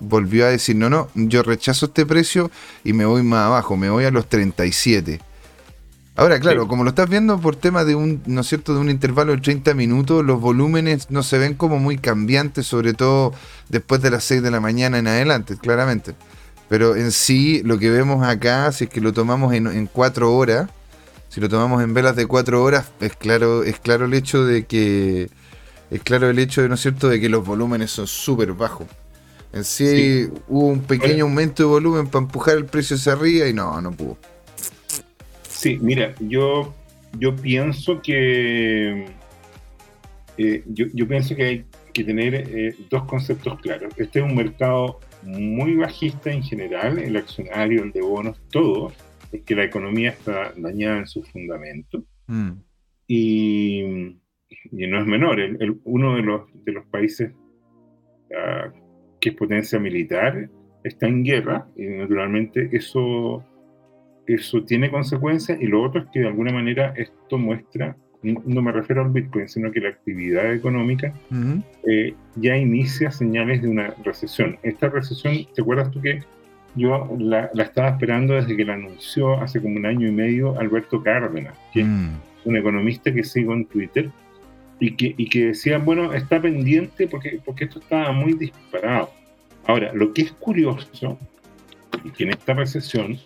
volvió 0.00 0.46
a 0.46 0.48
decir, 0.48 0.74
no, 0.76 0.88
no, 0.88 1.08
yo 1.14 1.42
rechazo 1.42 1.86
este 1.86 2.06
precio 2.06 2.50
y 2.82 2.94
me 2.94 3.04
voy 3.04 3.22
más 3.22 3.44
abajo, 3.44 3.76
me 3.76 3.90
voy 3.90 4.04
a 4.06 4.10
los 4.10 4.26
37. 4.26 5.20
Ahora, 6.16 6.40
claro, 6.40 6.66
como 6.66 6.82
lo 6.82 6.90
estás 6.90 7.10
viendo 7.10 7.38
por 7.38 7.56
tema 7.56 7.84
de 7.84 7.94
un, 7.94 8.22
¿no 8.24 8.40
es 8.40 8.46
cierto?, 8.46 8.72
de 8.72 8.80
un 8.80 8.88
intervalo 8.88 9.32
de 9.32 9.42
30 9.42 9.74
minutos, 9.74 10.24
los 10.24 10.40
volúmenes 10.40 11.10
no 11.10 11.22
se 11.22 11.36
ven 11.36 11.54
como 11.54 11.78
muy 11.78 11.98
cambiantes, 11.98 12.66
sobre 12.66 12.94
todo 12.94 13.34
después 13.68 14.00
de 14.00 14.10
las 14.10 14.24
6 14.24 14.42
de 14.42 14.50
la 14.50 14.60
mañana 14.60 14.98
en 14.98 15.08
adelante, 15.08 15.56
claramente. 15.58 16.14
Pero 16.70 16.96
en 16.96 17.12
sí, 17.12 17.60
lo 17.64 17.78
que 17.78 17.90
vemos 17.90 18.26
acá, 18.26 18.72
si 18.72 18.84
es 18.84 18.90
que 18.90 19.02
lo 19.02 19.12
tomamos 19.12 19.52
en, 19.52 19.66
en 19.66 19.86
4 19.86 20.34
horas, 20.34 20.70
si 21.28 21.40
lo 21.42 21.50
tomamos 21.50 21.82
en 21.82 21.92
velas 21.92 22.16
de 22.16 22.26
cuatro 22.26 22.62
horas, 22.62 22.86
es 22.98 23.14
claro, 23.14 23.62
es 23.62 23.78
claro 23.78 24.06
el 24.06 24.14
hecho 24.14 24.46
de 24.46 24.64
que 24.64 25.28
es 25.90 26.02
claro 26.02 26.30
el 26.30 26.38
hecho, 26.38 26.66
¿no 26.66 26.76
es 26.76 26.80
cierto?, 26.80 27.10
de 27.10 27.20
que 27.20 27.28
los 27.28 27.44
volúmenes 27.44 27.90
son 27.90 28.06
súper 28.06 28.54
bajos. 28.54 28.86
En 29.52 29.62
sí, 29.64 30.30
hubo 30.48 30.68
un 30.68 30.80
pequeño 30.80 31.24
aumento 31.24 31.62
de 31.62 31.68
volumen 31.68 32.06
para 32.06 32.24
empujar 32.24 32.56
el 32.56 32.64
precio 32.64 32.96
hacia 32.96 33.12
arriba 33.12 33.46
y 33.46 33.52
no, 33.52 33.78
no 33.82 33.92
pudo. 33.92 34.16
Sí, 35.66 35.80
mira, 35.82 36.14
yo, 36.20 36.72
yo 37.18 37.34
pienso 37.34 38.00
que 38.00 39.04
eh, 40.38 40.62
yo, 40.66 41.08
pienso 41.08 41.34
que 41.34 41.42
hay 41.42 41.64
que 41.92 42.04
tener 42.04 42.34
eh, 42.34 42.76
dos 42.88 43.04
conceptos 43.06 43.58
claros. 43.62 43.92
Este 43.96 44.20
es 44.20 44.24
un 44.24 44.36
mercado 44.36 45.00
muy 45.24 45.74
bajista 45.74 46.30
en 46.30 46.44
general, 46.44 47.00
el 47.00 47.16
accionario, 47.16 47.82
el 47.82 47.90
de 47.90 48.00
bonos, 48.00 48.40
todo 48.52 48.92
es 49.32 49.42
que 49.42 49.56
la 49.56 49.64
economía 49.64 50.10
está 50.10 50.52
dañada 50.56 50.98
en 50.98 51.06
su 51.08 51.24
fundamento. 51.24 52.04
Mm. 52.28 52.50
Y, 53.08 53.82
no 54.70 55.00
es 55.00 55.06
menor. 55.06 55.40
El, 55.40 55.80
uno 55.82 56.14
de 56.14 56.22
los, 56.22 56.42
de 56.64 56.72
los 56.72 56.86
países 56.86 57.32
uh, 58.30 58.70
que 59.20 59.30
es 59.30 59.34
potencia 59.34 59.80
militar 59.80 60.48
está 60.84 61.08
en 61.08 61.24
guerra 61.24 61.66
y 61.76 61.86
naturalmente 61.86 62.68
eso, 62.70 63.44
eso 64.26 64.62
tiene 64.64 64.90
consecuencias. 64.90 65.60
Y 65.60 65.66
lo 65.66 65.82
otro 65.82 66.02
es 66.02 66.06
que 66.12 66.20
de 66.20 66.28
alguna 66.28 66.52
manera 66.52 66.92
esto 66.96 67.38
muestra, 67.38 67.96
no 68.22 68.62
me 68.62 68.72
refiero 68.72 69.02
al 69.02 69.10
Bitcoin, 69.10 69.48
sino 69.48 69.70
que 69.70 69.80
la 69.80 69.90
actividad 69.90 70.52
económica 70.52 71.12
eh, 71.86 72.14
ya 72.36 72.56
inicia 72.56 73.10
señales 73.10 73.62
de 73.62 73.68
una 73.68 73.94
recesión. 74.04 74.58
Esta 74.62 74.88
recesión, 74.88 75.46
¿te 75.54 75.62
acuerdas 75.62 75.90
tú 75.90 76.00
que 76.00 76.20
yo 76.74 77.08
la, 77.18 77.50
estaba 77.54 77.88
esperando 77.88 78.34
desde 78.34 78.56
que 78.56 78.64
la 78.64 78.74
anunció 78.74 79.40
hace 79.40 79.60
como 79.60 79.76
un 79.76 79.86
año 79.86 80.08
y 80.08 80.12
medio 80.12 80.58
Alberto 80.58 81.02
Cárdenas, 81.02 81.56
que 81.72 81.80
es 81.80 81.86
mm. 81.86 82.10
un 82.44 82.56
economista 82.56 83.12
que 83.12 83.24
sigo 83.24 83.54
en 83.54 83.64
Twitter, 83.66 84.10
y 84.78 84.92
que, 84.92 85.14
y 85.16 85.28
que 85.28 85.46
decía, 85.46 85.78
bueno, 85.78 86.12
está 86.12 86.40
pendiente 86.40 87.06
porque, 87.08 87.40
porque 87.44 87.64
esto 87.64 87.78
estaba 87.78 88.12
muy 88.12 88.34
disparado. 88.34 89.10
Ahora, 89.66 89.92
lo 89.94 90.12
que 90.12 90.22
es 90.22 90.32
curioso, 90.32 91.18
y 92.04 92.10
que 92.10 92.24
en 92.24 92.30
esta 92.30 92.54
recesión, 92.54 93.18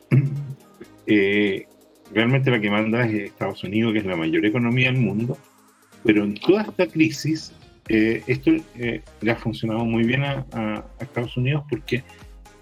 eh, 1.06 1.66
realmente 2.12 2.50
la 2.50 2.60
que 2.60 2.70
manda 2.70 3.06
es 3.06 3.30
Estados 3.30 3.62
Unidos, 3.64 3.92
que 3.92 4.00
es 4.00 4.06
la 4.06 4.16
mayor 4.16 4.44
economía 4.44 4.90
del 4.90 5.00
mundo, 5.00 5.38
pero 6.04 6.24
en 6.24 6.34
toda 6.34 6.62
esta 6.62 6.86
crisis, 6.86 7.52
eh, 7.88 8.22
esto 8.26 8.50
eh, 8.76 9.02
le 9.20 9.30
ha 9.30 9.36
funcionado 9.36 9.84
muy 9.84 10.04
bien 10.04 10.24
a, 10.24 10.44
a 10.52 10.84
Estados 11.00 11.36
Unidos 11.36 11.64
porque 11.68 12.02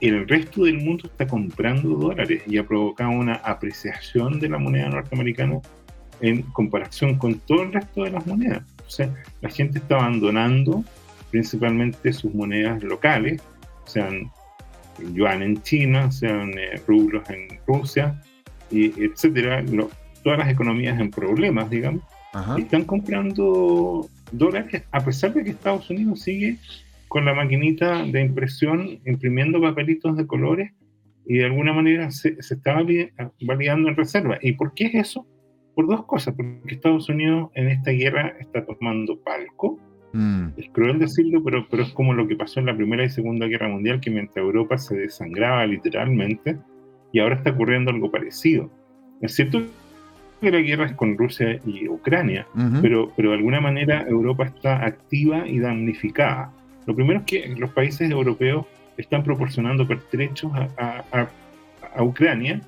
el 0.00 0.28
resto 0.28 0.64
del 0.64 0.78
mundo 0.78 1.08
está 1.08 1.26
comprando 1.26 1.90
dólares 1.90 2.42
y 2.46 2.58
ha 2.58 2.66
provocado 2.66 3.10
una 3.10 3.34
apreciación 3.34 4.38
de 4.40 4.48
la 4.48 4.58
moneda 4.58 4.88
norteamericana 4.88 5.60
en 6.20 6.42
comparación 6.42 7.16
con 7.16 7.38
todo 7.40 7.62
el 7.64 7.72
resto 7.72 8.04
de 8.04 8.10
las 8.10 8.26
monedas. 8.26 8.62
O 8.86 8.90
sea, 8.90 9.12
la 9.40 9.50
gente 9.50 9.78
está 9.78 9.96
abandonando 9.96 10.84
principalmente 11.30 12.12
sus 12.12 12.34
monedas 12.34 12.82
locales, 12.82 13.42
yuan 15.12 15.42
en 15.42 15.62
China, 15.62 16.10
sean 16.10 16.56
eh, 16.58 16.80
rublos 16.86 17.28
en 17.30 17.48
Rusia, 17.66 18.20
y 18.70 18.86
etcétera. 19.02 19.64
todas 20.22 20.38
las 20.38 20.48
economías 20.48 21.00
en 21.00 21.10
problemas, 21.10 21.70
digamos, 21.70 22.02
están 22.58 22.84
comprando 22.84 24.08
dólares 24.32 24.84
a 24.92 25.00
pesar 25.00 25.32
de 25.32 25.44
que 25.44 25.50
Estados 25.50 25.88
Unidos 25.90 26.20
sigue 26.20 26.58
con 27.08 27.24
la 27.24 27.34
maquinita 27.34 28.04
de 28.04 28.20
impresión 28.20 29.00
imprimiendo 29.06 29.60
papelitos 29.60 30.16
de 30.16 30.26
colores 30.26 30.72
y 31.26 31.38
de 31.38 31.46
alguna 31.46 31.72
manera 31.72 32.10
se, 32.10 32.40
se 32.42 32.54
está 32.54 32.74
validando 33.40 33.88
en 33.88 33.96
reserva. 33.96 34.38
¿Y 34.42 34.52
por 34.52 34.74
qué 34.74 34.86
es 34.86 34.94
eso? 34.94 35.26
Por 35.74 35.86
dos 35.86 36.04
cosas, 36.06 36.34
porque 36.34 36.74
Estados 36.74 37.08
Unidos 37.08 37.50
en 37.54 37.68
esta 37.68 37.90
guerra 37.92 38.34
está 38.40 38.64
tomando 38.64 39.18
palco. 39.20 39.78
Mm. 40.12 40.48
Es 40.56 40.68
cruel 40.70 40.98
decirlo, 40.98 41.42
pero, 41.44 41.66
pero 41.70 41.82
es 41.82 41.90
como 41.90 42.14
lo 42.14 42.26
que 42.26 42.36
pasó 42.36 42.60
en 42.60 42.66
la 42.66 42.76
Primera 42.76 43.04
y 43.04 43.10
Segunda 43.10 43.46
Guerra 43.46 43.68
Mundial, 43.68 44.00
que 44.00 44.10
mientras 44.10 44.36
Europa 44.36 44.78
se 44.78 44.96
desangraba 44.96 45.66
literalmente, 45.66 46.58
y 47.12 47.20
ahora 47.20 47.36
está 47.36 47.50
ocurriendo 47.50 47.90
algo 47.90 48.10
parecido. 48.10 48.70
Es 49.20 49.34
cierto 49.34 49.62
que 50.40 50.50
la 50.50 50.60
guerra 50.60 50.86
es 50.86 50.92
con 50.92 51.16
Rusia 51.16 51.60
y 51.66 51.88
Ucrania, 51.88 52.46
pero, 52.80 53.12
pero 53.16 53.30
de 53.30 53.36
alguna 53.36 53.60
manera 53.60 54.06
Europa 54.08 54.44
está 54.44 54.84
activa 54.84 55.46
y 55.46 55.58
damnificada. 55.58 56.52
Lo 56.86 56.94
primero 56.94 57.20
es 57.20 57.26
que 57.26 57.54
los 57.56 57.70
países 57.70 58.10
europeos 58.10 58.66
están 58.96 59.22
proporcionando 59.22 59.86
pertrechos 59.86 60.52
a, 60.54 61.04
a, 61.12 62.02
Ucrania 62.02 62.60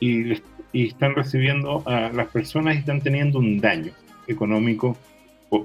y, 0.00 0.32
y, 0.72 0.86
están 0.86 1.14
recibiendo 1.14 1.82
a 1.86 2.10
las 2.10 2.28
personas 2.28 2.76
y 2.76 2.78
están 2.78 3.00
teniendo 3.00 3.38
un 3.38 3.60
daño 3.60 3.92
económico 4.26 4.96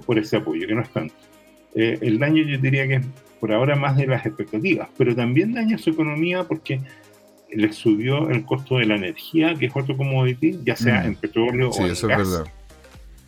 por, 0.05 0.19
ese 0.19 0.37
apoyo, 0.37 0.67
que 0.67 0.75
no 0.75 0.81
es 0.81 0.89
tanto. 0.89 1.13
Eh, 1.75 1.97
el 2.01 2.19
daño 2.19 2.43
yo 2.43 2.57
diría 2.57 2.87
que 2.87 2.95
es 2.95 3.05
por 3.39 3.53
ahora 3.53 3.75
más 3.75 3.97
de 3.97 4.07
las 4.07 4.25
expectativas, 4.25 4.89
pero 4.97 5.15
también 5.15 5.53
daña 5.53 5.77
su 5.77 5.91
economía 5.91 6.43
porque 6.43 6.81
les 7.51 7.75
subió 7.75 8.29
el 8.29 8.43
costo 8.43 8.77
de 8.77 8.85
la 8.87 8.95
energía, 8.95 9.55
que 9.55 9.67
es 9.67 9.75
otro 9.75 9.95
commodity, 9.95 10.59
ya 10.63 10.75
sea 10.75 11.03
mm. 11.03 11.05
en 11.05 11.15
petróleo 11.15 11.69
o 11.69 11.81
en 11.81 11.87
gas. 11.87 12.03
verdad. 12.03 12.45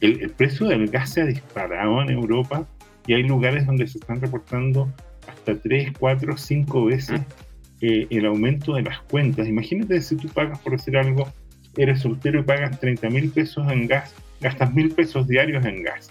El, 0.02 0.22
el, 0.22 0.30
precio 0.32 0.68
del 0.68 0.88
gas 0.88 1.14
se 1.14 1.22
ha 1.22 1.26
disparado 1.26 2.02
en 2.02 2.10
Europa 2.10 2.68
y 3.06 3.14
hay 3.14 3.24
lugares 3.24 3.66
donde 3.66 3.88
se 3.88 3.98
están 3.98 4.22
reportando 4.22 4.92
hasta 5.28 5.56
3, 5.56 5.94
4, 5.98 6.38
5 6.38 6.86
veces 6.86 7.22
eh, 7.82 8.08
el 8.10 8.26
aumento 8.26 8.74
de 8.74 8.82
las 8.82 9.00
cuentas. 9.04 9.48
Imagínate 9.48 10.02
si 10.02 10.18
tú 10.18 10.28
pagas 10.28 10.60
por 10.60 10.76
hacer 10.76 10.98
algo, 10.98 11.32
eres 11.78 12.02
soltero 12.02 12.42
y 12.42 12.44
pagas 12.44 12.78
30 12.80 13.10
mil 13.10 13.30
pesos 13.32 13.72
en 13.72 13.88
gas, 13.88 14.14
gastas 14.42 14.74
mil 14.74 14.92
pesos 14.92 15.28
diarios 15.28 15.66
en 15.66 15.84
gas. 15.84 16.10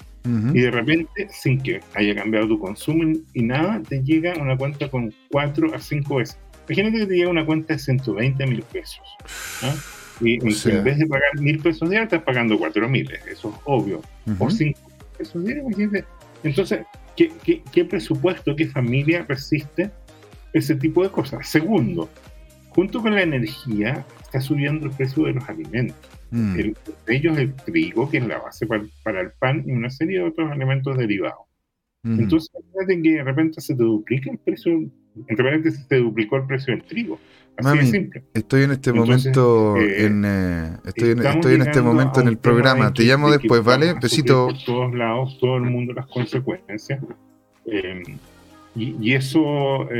Y 0.54 0.60
de 0.60 0.70
repente, 0.70 1.28
sin 1.30 1.60
que 1.60 1.80
haya 1.94 2.14
cambiado 2.14 2.48
tu 2.48 2.58
consumo 2.58 3.04
y 3.32 3.42
nada, 3.42 3.80
te 3.88 4.02
llega 4.02 4.34
una 4.34 4.56
cuenta 4.56 4.90
con 4.90 5.14
4 5.30 5.74
a 5.74 5.78
5 5.78 6.16
veces. 6.16 6.38
Imagínate 6.68 6.98
que 6.98 7.06
te 7.06 7.14
llega 7.14 7.30
una 7.30 7.46
cuenta 7.46 7.74
de 7.74 7.78
120 7.78 8.46
mil 8.46 8.62
pesos. 8.62 9.00
Y 10.20 10.34
en 10.34 10.84
vez 10.84 10.98
de 10.98 11.06
pagar 11.06 11.38
mil 11.38 11.58
pesos 11.60 11.88
diarios, 11.88 12.12
estás 12.12 12.24
pagando 12.24 12.58
4 12.58 12.88
mil. 12.88 13.10
Eso 13.30 13.48
es 13.48 13.60
obvio. 13.64 14.02
Por 14.36 14.52
5 14.52 14.78
pesos 15.16 15.44
diarios, 15.44 15.66
imagínate. 15.66 16.04
Entonces, 16.42 16.80
¿qué, 17.16 17.84
presupuesto, 17.84 18.54
qué 18.54 18.66
familia 18.66 19.24
resiste 19.28 19.90
ese 20.52 20.74
tipo 20.74 21.02
de 21.02 21.10
cosas? 21.10 21.48
Segundo, 21.48 22.08
junto 22.70 23.00
con 23.00 23.14
la 23.14 23.22
energía, 23.22 24.04
está 24.22 24.40
subiendo 24.40 24.86
el 24.86 24.92
precio 24.92 25.24
de 25.24 25.32
los 25.32 25.48
alimentos. 25.48 25.96
Mm. 26.30 26.54
de 26.54 26.74
ellos 27.08 27.38
el 27.38 27.54
trigo, 27.54 28.10
que 28.10 28.18
es 28.18 28.26
la 28.26 28.38
base 28.38 28.66
para, 28.66 29.20
el 29.20 29.30
pan, 29.38 29.64
y 29.66 29.72
una 29.72 29.90
serie 29.90 30.18
de 30.18 30.24
otros 30.24 30.52
elementos 30.52 30.96
derivados. 30.96 31.48
Entonces, 32.04 32.50
fíjate 32.72 33.02
que 33.02 33.10
de 33.16 33.22
repente 33.22 33.60
se 33.60 33.74
te 33.74 33.82
duplica 33.82 34.30
el 34.30 34.38
precio, 34.38 34.72
entre 35.26 35.44
repente 35.44 35.72
se 35.72 35.84
te 35.88 35.96
duplicó 35.96 36.36
el 36.36 36.46
precio 36.46 36.74
del 36.74 36.82
trigo. 36.84 37.18
Así 37.56 37.78
de 37.78 37.86
simple. 37.86 38.24
Estoy 38.34 38.62
en 38.62 38.70
este 38.70 38.92
momento 38.92 39.76
eh, 39.76 40.06
en 40.06 40.24
eh, 40.24 40.76
estoy, 40.86 41.10
en, 41.10 41.26
estoy 41.26 41.54
en 41.56 41.62
este 41.62 41.82
momento 41.82 42.20
en 42.20 42.28
el 42.28 42.38
programa. 42.38 42.94
Te 42.94 43.02
llamo 43.02 43.30
después, 43.30 43.64
¿vale? 43.64 43.94
Besito. 44.00 44.46
Por 44.46 44.64
todos 44.64 44.94
lados, 44.94 45.38
todo 45.40 45.56
el 45.56 45.64
mundo 45.64 45.92
las 45.92 46.06
consecuencias. 46.06 47.02
Eh, 47.66 48.02
y, 48.76 49.12
eso, 49.12 49.90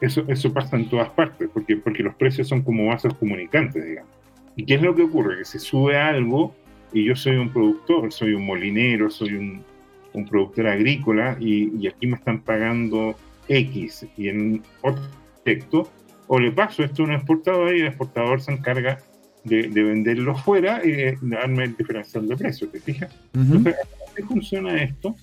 eso 0.00 0.24
eso 0.28 0.52
pasa 0.52 0.76
en 0.76 0.88
todas 0.88 1.10
partes, 1.10 1.50
porque, 1.52 1.76
porque 1.76 2.04
los 2.04 2.14
precios 2.14 2.46
son 2.46 2.62
como 2.62 2.86
vasos 2.86 3.14
comunicantes, 3.14 3.84
digamos. 3.84 4.13
¿Y 4.56 4.64
qué 4.64 4.74
es 4.74 4.82
lo 4.82 4.94
que 4.94 5.02
ocurre? 5.02 5.38
Que 5.38 5.44
se 5.44 5.58
sube 5.58 5.96
algo 5.96 6.54
y 6.92 7.04
yo 7.04 7.16
soy 7.16 7.36
un 7.36 7.52
productor, 7.52 8.12
soy 8.12 8.34
un 8.34 8.46
molinero, 8.46 9.10
soy 9.10 9.34
un, 9.34 9.64
un 10.12 10.26
productor 10.26 10.68
agrícola 10.68 11.36
y, 11.40 11.72
y, 11.78 11.88
aquí 11.88 12.06
me 12.06 12.16
están 12.16 12.40
pagando 12.40 13.16
X 13.48 14.06
y 14.16 14.28
en 14.28 14.62
otro 14.82 15.02
aspecto, 15.34 15.90
o 16.28 16.38
le 16.38 16.52
paso 16.52 16.84
esto 16.84 17.02
a 17.02 17.06
un 17.06 17.12
exportador 17.12 17.76
y 17.76 17.80
el 17.80 17.88
exportador 17.88 18.40
se 18.40 18.52
encarga 18.52 18.98
de, 19.42 19.68
de 19.68 19.82
venderlo 19.82 20.36
fuera 20.36 20.80
y 20.84 20.92
de 20.92 21.18
darme 21.20 21.64
el 21.64 21.76
diferencial 21.76 22.26
de 22.28 22.36
precio, 22.36 22.68
¿te 22.68 22.80
fijas? 22.80 23.14
Entonces, 23.34 23.76
¿cómo 24.16 24.28
funciona 24.28 24.82
esto? 24.82 25.14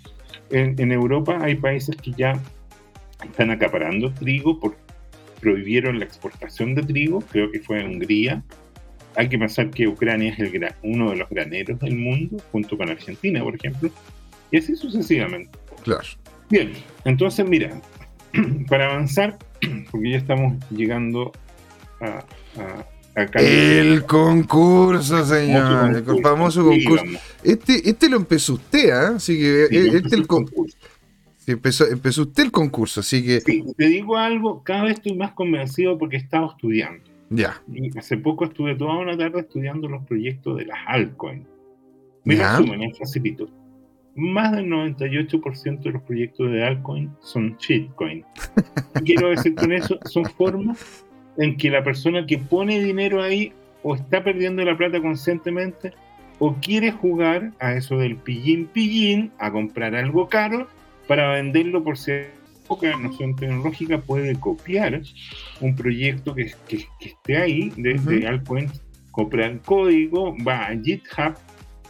En, 0.50 0.76
en, 0.78 0.92
Europa 0.92 1.40
hay 1.42 1.56
países 1.56 1.96
que 1.96 2.12
ya 2.12 2.34
están 3.24 3.50
acaparando 3.50 4.14
trigo, 4.14 4.60
por, 4.60 4.76
prohibieron 5.40 6.00
la 6.00 6.06
exportación 6.06 6.76
de 6.76 6.84
trigo, 6.84 7.22
creo 7.32 7.50
que 7.52 7.60
fue 7.62 7.84
Hungría, 7.84 8.44
hay 9.16 9.30
que 9.30 9.38
pensar 9.38 9.70
que 9.70 9.88
Ucrania 9.88 10.34
es 10.34 10.40
el 10.40 10.74
uno 10.84 11.12
de 11.12 11.18
los 11.18 11.30
graneros 11.30 11.80
del 11.80 11.96
mundo, 11.96 12.38
junto 12.52 12.78
con 12.78 12.90
Argentina, 12.90 13.44
por 13.44 13.56
ejemplo, 13.56 13.90
y 14.52 14.58
así 14.58 14.76
sucesivamente. 14.76 15.58
Claro. 15.84 16.08
Bien, 16.50 16.72
entonces 17.06 17.48
mira, 17.48 17.82
para 18.68 18.92
avanzar, 18.92 19.38
porque 19.92 20.12
ya 20.12 20.18
estamos 20.18 20.56
llegando 20.70 21.32
a, 22.02 22.26
el 23.36 24.06
concurso, 24.06 25.26
señor. 25.26 25.98
El 25.98 26.22
famoso 26.22 26.66
concurso. 26.66 27.06
Este, 27.44 27.90
este 27.90 28.10
lo 28.10 28.18
empezó 28.18 28.54
usted, 28.54 28.90
¿ah? 28.92 29.14
Así 29.18 29.38
que 29.38 29.66
eh, 29.66 29.92
este 29.96 30.16
el 30.16 30.28
concurso. 30.28 30.78
empezó, 31.46 31.88
empezó 31.88 32.22
usted 32.22 32.44
el 32.44 32.52
concurso, 32.52 33.02
así 33.02 33.24
que. 33.24 33.42
Sí, 33.42 33.64
te 33.76 33.86
digo 33.88 34.18
algo, 34.18 34.64
cada 34.64 34.84
vez 34.84 34.94
estoy 34.94 35.16
más 35.18 35.34
convencido 35.34 35.98
porque 35.98 36.16
he 36.16 36.20
estado 36.20 36.52
estudiando. 36.52 37.04
Ya. 37.32 37.62
Y 37.72 37.98
hace 37.98 38.18
poco 38.18 38.46
estuve 38.46 38.76
toda 38.76 38.98
una 38.98 39.18
tarde 39.18 39.40
estudiando 39.40 39.88
los 39.88 40.06
proyectos 40.06 40.58
de 40.58 40.66
las 40.66 40.80
altcoins. 40.86 41.48
Me 42.26 42.36
resumen, 42.36 42.84
es 42.84 43.00
facilito. 43.00 43.50
Más 44.16 44.52
del 44.52 44.66
98% 44.68 45.80
de 45.80 45.92
los 45.92 46.02
proyectos 46.04 46.52
de 46.52 46.64
altcoin 46.64 47.10
son 47.22 47.56
shitcoin. 47.58 48.26
quiero 49.06 49.30
decir 49.30 49.56
con 49.56 49.72
eso, 49.72 49.98
son 50.06 50.26
formas 50.26 51.06
en 51.38 51.56
que 51.56 51.70
la 51.70 51.84
persona 51.84 52.26
que 52.26 52.38
pone 52.38 52.84
dinero 52.84 53.24
ahí 53.24 53.54
o 53.84 53.96
está 53.96 54.24
perdiendo 54.24 54.64
la 54.66 54.78
plata 54.78 55.02
conscientemente 55.02 55.94
o 56.40 56.56
quiere 56.56 56.92
jugar 56.92 57.54
a 57.60 57.74
eso 57.74 57.98
del 57.98 58.18
pillín 58.18 58.68
pillín, 58.68 59.32
a 59.40 59.52
comprar 59.52 59.96
algo 59.96 60.28
caro 60.28 60.68
para 61.08 61.32
venderlo 61.32 61.82
por 61.84 61.98
ser 61.98 62.41
poca 62.72 62.96
noción 62.96 63.36
tecnológica 63.36 64.00
puede 64.00 64.34
copiar 64.40 65.02
un 65.60 65.76
proyecto 65.76 66.34
que, 66.34 66.54
esté 67.02 67.36
ahí 67.36 67.74
desde 67.76 68.26
altcoin, 68.26 68.72
copia 69.12 69.48
el 69.48 69.60
código, 69.60 70.34
va 70.48 70.68
a 70.68 70.78
GitHub, 70.82 71.34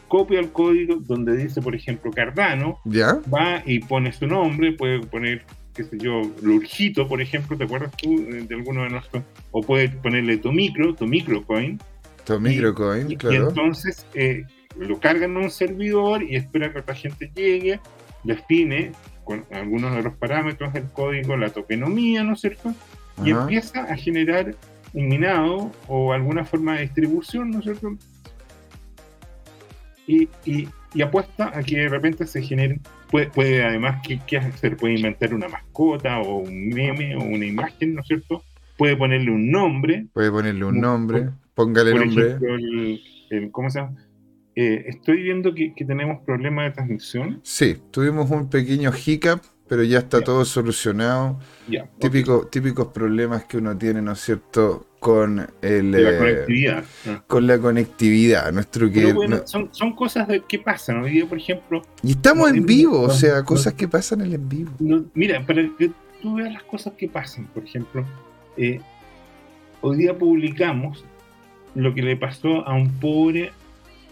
copia 0.08 0.40
el 0.40 0.52
código 0.52 0.96
donde 0.96 1.38
dice, 1.38 1.62
por 1.62 1.76
ejemplo, 1.76 2.10
Cardano, 2.10 2.80
¿Ya? 2.86 3.22
va 3.32 3.62
y 3.64 3.78
pone 3.78 4.12
su 4.12 4.26
nombre, 4.26 4.72
puede 4.72 5.02
poner, 5.02 5.46
qué 5.76 5.84
sé 5.84 6.00
yo, 6.00 6.24
Lurjito, 6.42 7.08
por 7.08 7.22
ejemplo, 7.22 7.56
¿te 7.56 7.66
acuerdas 7.66 7.96
tú 7.98 8.26
de 8.26 8.56
alguno 8.56 8.82
de 8.82 8.90
nosotros? 8.90 9.24
O 9.52 9.62
puede 9.62 9.90
ponerle 9.90 10.38
tu 10.38 10.52
micro, 10.52 10.96
tu 10.96 11.06
microcoin. 11.06 11.80
Tu 12.26 12.40
microcoin, 12.40 13.16
claro. 13.18 13.36
Y 13.36 13.38
entonces 13.38 14.08
eh, 14.16 14.46
lo 14.80 15.00
cargan 15.00 15.38
en 15.38 15.44
un 15.44 15.52
servidor 15.52 16.24
y 16.24 16.38
espera 16.38 16.74
que 16.74 16.80
otra 16.80 16.96
gente 16.96 17.32
llegue, 17.36 17.80
define 18.24 18.94
con 19.32 19.58
algunos 19.58 19.96
de 19.96 20.04
los 20.04 20.14
parámetros 20.16 20.74
del 20.74 20.86
código, 20.92 21.38
la 21.38 21.50
tokenomía, 21.50 22.24
¿no 22.24 22.34
es 22.34 22.42
cierto? 22.42 22.74
Y 23.24 23.32
empieza 23.32 23.84
a 23.84 23.96
generar 23.96 24.56
un 24.94 25.08
minado 25.08 25.72
o 25.88 26.12
alguna 26.12 26.44
forma 26.44 26.76
de 26.76 26.82
distribución, 26.82 27.52
¿no 27.52 27.60
es 27.60 27.66
cierto? 27.66 27.98
Y, 30.08 30.28
y, 30.46 30.68
apuesta 31.02 31.58
a 31.58 31.64
que 31.64 31.78
de 31.78 31.88
repente 31.88 32.28
se 32.28 32.42
genere, 32.42 32.82
puede, 33.10 33.28
puede 33.28 33.64
además, 33.64 34.02
¿qué, 34.06 34.20
¿qué, 34.28 34.38
hacer? 34.38 34.76
Puede 34.76 34.96
inventar 34.96 35.34
una 35.34 35.48
mascota 35.48 36.20
o 36.20 36.40
un 36.40 36.70
meme 36.70 37.16
o 37.16 37.24
una 37.24 37.46
imagen, 37.46 37.96
¿no 37.96 38.02
es 38.02 38.08
cierto? 38.08 38.44
Puede 38.78 38.98
ponerle 38.98 39.32
un 39.32 39.50
nombre. 39.50 40.08
Puede 40.12 40.32
ponerle 40.32 40.66
un 40.66 40.82
nombre, 40.82 41.30
póngale 41.54 41.94
nombre. 41.94 42.38
¿Cómo 43.52 43.70
se 43.70 43.80
llama? 43.80 43.96
Eh, 44.56 44.86
estoy 44.88 45.24
viendo 45.24 45.54
que, 45.54 45.74
tenemos 45.86 46.24
problemas 46.26 46.66
de 46.66 46.72
transmisión. 46.72 47.40
Sí, 47.44 47.78
tuvimos 47.92 48.30
un 48.30 48.50
pequeño 48.50 48.92
hiccup, 49.06 49.42
pero 49.68 49.84
ya 49.84 50.00
está 50.00 50.22
todo 50.22 50.44
solucionado. 50.44 51.40
Típico, 52.00 52.48
Típicos 52.48 52.88
problemas 52.88 53.46
que 53.46 53.58
uno 53.58 53.78
tiene, 53.78 54.02
¿no 54.02 54.12
es 54.12 54.20
cierto? 54.20 54.88
Con 55.00 55.48
el, 55.62 55.92
la 55.92 56.12
eh, 56.12 56.18
conectividad. 56.18 56.84
Con 57.26 57.48
la 57.48 57.58
conectividad. 57.58 58.52
Nuestro 58.52 58.92
que, 58.92 59.16
son, 59.46 59.96
cosas 59.96 60.28
de, 60.28 60.42
que 60.42 60.60
pasan. 60.60 61.02
Hoy 61.02 61.12
día, 61.12 61.26
por 61.26 61.38
ejemplo. 61.38 61.82
Y 62.04 62.12
estamos 62.12 62.52
en 62.52 62.66
vivo, 62.66 63.02
o 63.02 63.10
sea, 63.10 63.44
cosas 63.44 63.74
que 63.74 63.88
pasan 63.88 64.22
en 64.22 64.34
el 64.34 64.40
vivo. 64.40 64.72
mira, 65.14 65.44
para 65.46 65.64
que 65.78 65.92
tú 66.22 66.36
veas 66.36 66.54
las 66.54 66.64
cosas 66.64 66.94
que 66.98 67.08
pasan, 67.08 67.48
por 67.48 67.64
ejemplo, 67.64 68.06
eh, 68.58 68.80
hoy 69.80 69.98
día 69.98 70.16
publicamos 70.16 71.04
lo 71.74 71.96
que 71.96 72.02
le 72.02 72.18
pasó 72.18 72.68
a 72.68 72.74
un 72.74 72.92
pobre 73.00 73.54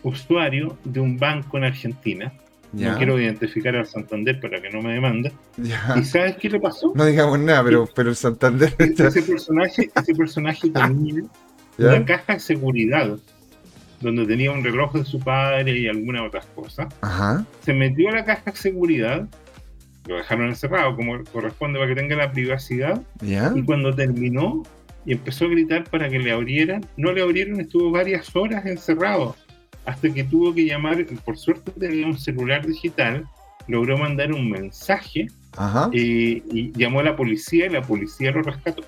usuario 0.03 0.77
de 0.83 0.99
un 0.99 1.17
banco 1.17 1.57
en 1.57 1.65
Argentina 1.65 2.31
No 2.71 2.97
quiero 2.97 3.19
identificar 3.19 3.75
al 3.75 3.85
Santander 3.85 4.39
para 4.39 4.61
que 4.61 4.69
no 4.69 4.81
me 4.81 4.93
demande. 4.93 5.31
¿Y 5.57 6.03
sabes 6.03 6.37
qué 6.37 6.49
le 6.49 6.59
pasó? 6.59 6.91
No 6.95 7.05
digamos 7.05 7.39
nada, 7.39 7.63
pero, 7.63 7.89
pero 7.95 8.09
el 8.09 8.15
Santander. 8.15 8.75
Ese 8.77 9.21
personaje, 9.23 9.89
ese 9.93 10.15
personaje 10.15 10.69
tenía 10.73 11.23
una 11.77 12.05
caja 12.05 12.33
de 12.33 12.39
seguridad 12.39 13.17
donde 14.01 14.25
tenía 14.25 14.51
un 14.51 14.63
reloj 14.63 14.93
de 14.93 15.05
su 15.05 15.19
padre 15.19 15.77
y 15.77 15.87
algunas 15.87 16.21
otras 16.27 16.45
cosas. 16.55 16.87
Se 17.65 17.73
metió 17.73 18.09
a 18.09 18.13
la 18.13 18.25
caja 18.25 18.51
de 18.51 18.57
seguridad, 18.57 19.27
lo 20.07 20.15
dejaron 20.15 20.47
encerrado 20.47 20.95
como 20.95 21.23
corresponde 21.25 21.79
para 21.79 21.93
que 21.93 21.99
tenga 21.99 22.15
la 22.15 22.31
privacidad. 22.31 23.01
Y 23.21 23.63
cuando 23.63 23.93
terminó 23.93 24.63
y 25.05 25.13
empezó 25.13 25.45
a 25.45 25.49
gritar 25.49 25.83
para 25.89 26.09
que 26.09 26.19
le 26.19 26.31
abrieran, 26.31 26.85
no 26.97 27.11
le 27.11 27.21
abrieron, 27.21 27.59
estuvo 27.59 27.91
varias 27.91 28.33
horas 28.35 28.65
encerrado 28.65 29.35
hasta 29.89 30.13
que 30.13 30.23
tuvo 30.23 30.53
que 30.53 30.65
llamar, 30.65 31.03
por 31.25 31.37
suerte 31.37 31.71
tenía 31.71 32.05
un 32.05 32.17
celular 32.17 32.65
digital, 32.65 33.27
logró 33.67 33.97
mandar 33.97 34.31
un 34.31 34.49
mensaje 34.49 35.27
eh, 35.93 36.43
y 36.51 36.71
llamó 36.73 36.99
a 36.99 37.03
la 37.03 37.15
policía 37.15 37.65
y 37.65 37.69
la 37.69 37.81
policía 37.81 38.31
lo 38.31 38.43
rescató. 38.43 38.83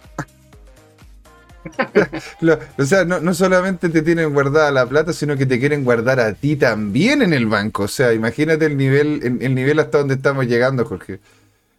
o 2.77 2.85
sea, 2.85 3.03
no, 3.05 3.33
solamente 3.33 3.89
te 3.89 4.03
tienen 4.03 4.31
guardada 4.31 4.69
la 4.71 4.85
plata, 4.85 5.11
sino 5.11 5.35
que 5.35 5.47
te 5.47 5.59
quieren 5.59 5.83
guardar 5.83 6.19
a 6.19 6.33
ti 6.33 6.55
también 6.55 7.23
en 7.23 7.33
el 7.33 7.47
banco. 7.47 7.83
O 7.83 7.87
sea, 7.87 8.13
imagínate 8.13 8.67
el 8.67 8.77
nivel, 8.77 9.39
el, 9.41 9.55
nivel 9.55 9.79
hasta 9.79 9.99
donde 9.99 10.15
estamos 10.15 10.45
llegando, 10.45 10.85
Jorge. 10.85 11.19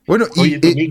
Bueno, 0.05 0.27
y 0.35 0.55
eh, 0.55 0.91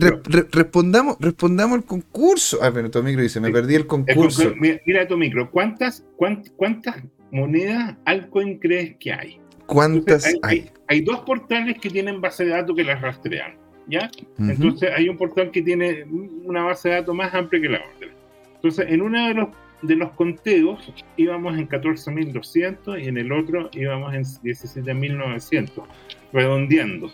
respondamos, 0.52 1.18
respondamos 1.20 1.80
el 1.80 1.84
concurso. 1.84 2.60
Ah, 2.62 2.72
pero 2.74 2.90
tu 2.90 3.04
micro 3.04 3.22
dice, 3.22 3.42
me 3.42 3.52
perdí 3.52 3.76
el 3.76 3.88
concurso. 3.88 4.54
mira, 4.56 5.06
tu 5.06 5.18
micro, 5.18 5.52
¿cuántas, 5.52 6.06
cuántas, 6.16 6.96
monedas 7.32 7.96
altcoin 8.06 8.60
crees 8.60 8.96
que 8.98 9.14
hay? 9.14 9.40
¿Cuántas 9.66 10.26
hay, 10.44 10.70
hay? 10.88 11.02
dos 11.02 11.22
portales 11.22 11.80
que 11.80 11.90
tienen 11.90 12.20
base 12.20 12.46
de 12.46 12.52
datos 12.52 12.76
que 12.76 12.84
las 12.84 13.02
rastrean, 13.02 13.56
¿ya? 13.88 14.12
Entonces 14.38 14.92
hay 14.96 15.08
un 15.08 15.18
portal 15.18 15.50
que 15.52 15.62
tiene 15.62 16.04
una 16.44 16.64
base 16.64 16.90
de 16.90 16.96
datos 16.96 17.16
más 17.16 17.34
amplia 17.34 17.62
que 17.62 17.70
la 17.70 17.78
otra. 17.78 18.10
Entonces, 18.56 18.86
en 18.90 19.02
uno 19.02 19.28
de 19.28 19.34
los, 19.34 19.50
de 19.82 19.96
los 19.96 20.12
conteos 20.12 20.94
íbamos 21.18 21.58
en 21.58 21.68
14.200 21.68 23.02
y 23.02 23.08
en 23.08 23.18
el 23.18 23.32
otro 23.32 23.70
íbamos 23.74 24.14
en 24.14 24.24
17.900, 24.24 25.84
redondeando. 26.32 27.12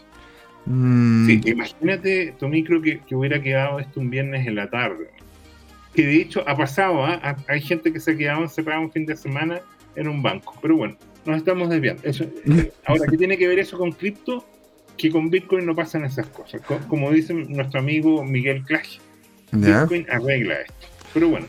Mm. 0.66 1.26
Sí, 1.28 1.42
imagínate, 1.46 2.36
tu 2.38 2.50
micro, 2.50 2.82
que, 2.82 3.00
hubiera 3.12 3.42
quedado 3.42 3.80
esto 3.80 4.02
un 4.02 4.10
viernes 4.10 4.46
en 4.46 4.56
la 4.56 4.70
tarde. 4.70 5.10
Que 5.94 6.06
de 6.06 6.22
hecho 6.22 6.44
ha 6.48 6.58
pasado, 6.58 7.06
¿ah? 7.06 7.38
hay 7.48 7.62
gente 7.62 7.94
que 7.94 8.00
se 8.00 8.12
ha 8.12 8.18
quedado 8.18 8.42
encerrada 8.42 8.82
un 8.82 8.92
fin 8.92 9.06
de 9.06 9.16
semana 9.16 9.62
en 9.98 10.08
un 10.08 10.24
banco. 10.24 10.56
Pero 10.62 10.78
bueno, 10.78 10.96
nos 11.26 11.38
estamos 11.38 11.70
desviando. 11.70 12.04
Eso, 12.04 12.24
eh, 12.24 12.72
ahora, 12.86 13.06
¿qué 13.10 13.18
tiene 13.18 13.38
que 13.38 13.48
ver 13.48 13.60
eso 13.60 13.78
con 13.78 13.92
cripto? 13.92 14.46
Que 14.96 15.12
con 15.12 15.30
Bitcoin 15.30 15.66
no 15.66 15.76
pasan 15.76 16.06
esas 16.06 16.28
cosas. 16.28 16.62
Como 16.88 17.12
dice 17.12 17.34
nuestro 17.34 17.80
amigo 17.80 18.24
Miguel 18.24 18.64
Clash, 18.64 19.00
Bitcoin 19.52 20.06
arregla 20.10 20.62
esto. 20.62 20.88
Pero 21.14 21.30
bueno, 21.30 21.48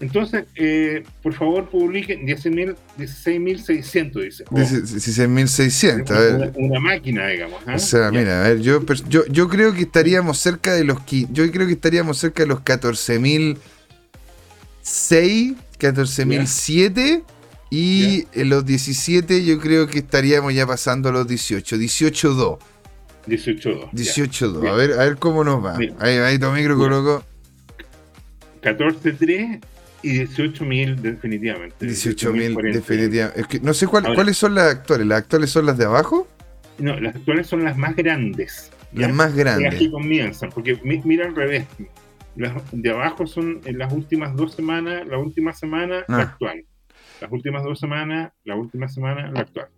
entonces, 0.00 0.44
eh, 0.56 1.04
por 1.22 1.34
favor, 1.34 1.70
publiquen 1.70 2.26
16.600, 2.26 4.22
dice. 4.22 4.44
16.600. 4.44 6.52
Una, 6.56 6.80
máquina, 6.80 7.28
digamos. 7.28 7.62
¿ah? 7.66 7.76
O 7.76 7.78
sea, 7.78 8.10
mira, 8.10 8.44
a 8.44 8.48
ver, 8.48 8.60
yo, 8.60 8.84
yo, 9.08 9.24
yo 9.26 9.48
creo 9.48 9.72
que 9.72 9.82
estaríamos 9.82 10.38
cerca 10.38 10.74
de 10.74 10.82
los 10.84 10.98
yo 11.06 11.50
creo 11.50 11.66
que 11.66 11.72
estaríamos 11.72 12.18
cerca 12.18 12.42
de 12.42 12.48
los 12.48 12.60
14.006, 12.60 15.56
14.007 15.78 17.22
y 17.74 18.26
en 18.32 18.50
los 18.50 18.64
17 18.64 19.44
yo 19.44 19.58
creo 19.58 19.88
que 19.88 19.98
estaríamos 19.98 20.54
ya 20.54 20.64
pasando 20.64 21.08
a 21.08 21.12
los 21.12 21.26
18, 21.26 21.76
18.2. 21.76 22.58
18.2. 23.26 23.90
18.2. 23.90 24.68
A 24.68 24.74
ver, 24.74 24.92
a 24.92 24.96
ver 24.98 25.16
cómo 25.16 25.42
nos 25.42 25.64
va. 25.64 25.76
Ahí, 25.98 26.16
ahí 26.18 26.38
tu 26.38 26.50
micro 26.50 26.76
colocó. 26.76 27.24
14.3 28.62 29.60
y 30.02 30.20
18.000 30.20 30.96
definitivamente. 30.96 31.86
18.000 31.86 32.72
definitivamente. 32.72 33.60
no 33.60 33.74
sé 33.74 33.88
cuáles 33.88 34.36
son 34.36 34.54
las 34.54 34.72
actuales. 34.72 35.06
¿Las 35.08 35.18
actuales 35.18 35.50
son 35.50 35.66
las 35.66 35.76
de 35.76 35.86
abajo? 35.86 36.28
No, 36.78 36.98
las 37.00 37.16
actuales 37.16 37.48
son 37.48 37.64
las 37.64 37.76
más 37.76 37.96
grandes. 37.96 38.70
Las 38.92 39.12
más 39.12 39.34
grandes. 39.34 39.72
Las 39.72 39.80
que 39.80 39.90
comienzan, 39.90 40.50
porque 40.50 40.78
mira 40.84 41.26
al 41.26 41.34
revés. 41.34 41.66
Las 42.36 42.52
de 42.70 42.90
abajo 42.90 43.26
son 43.26 43.60
en 43.64 43.78
las 43.78 43.92
últimas 43.92 44.36
dos 44.36 44.54
semanas, 44.54 45.04
la 45.08 45.18
última 45.18 45.52
semana, 45.52 46.04
la 46.06 46.18
ah. 46.18 46.22
actual. 46.22 46.64
Las 47.20 47.30
últimas 47.30 47.62
dos 47.62 47.78
semanas, 47.78 48.32
la 48.44 48.56
última 48.56 48.88
semana, 48.88 49.30
la 49.30 49.40
actual. 49.40 49.68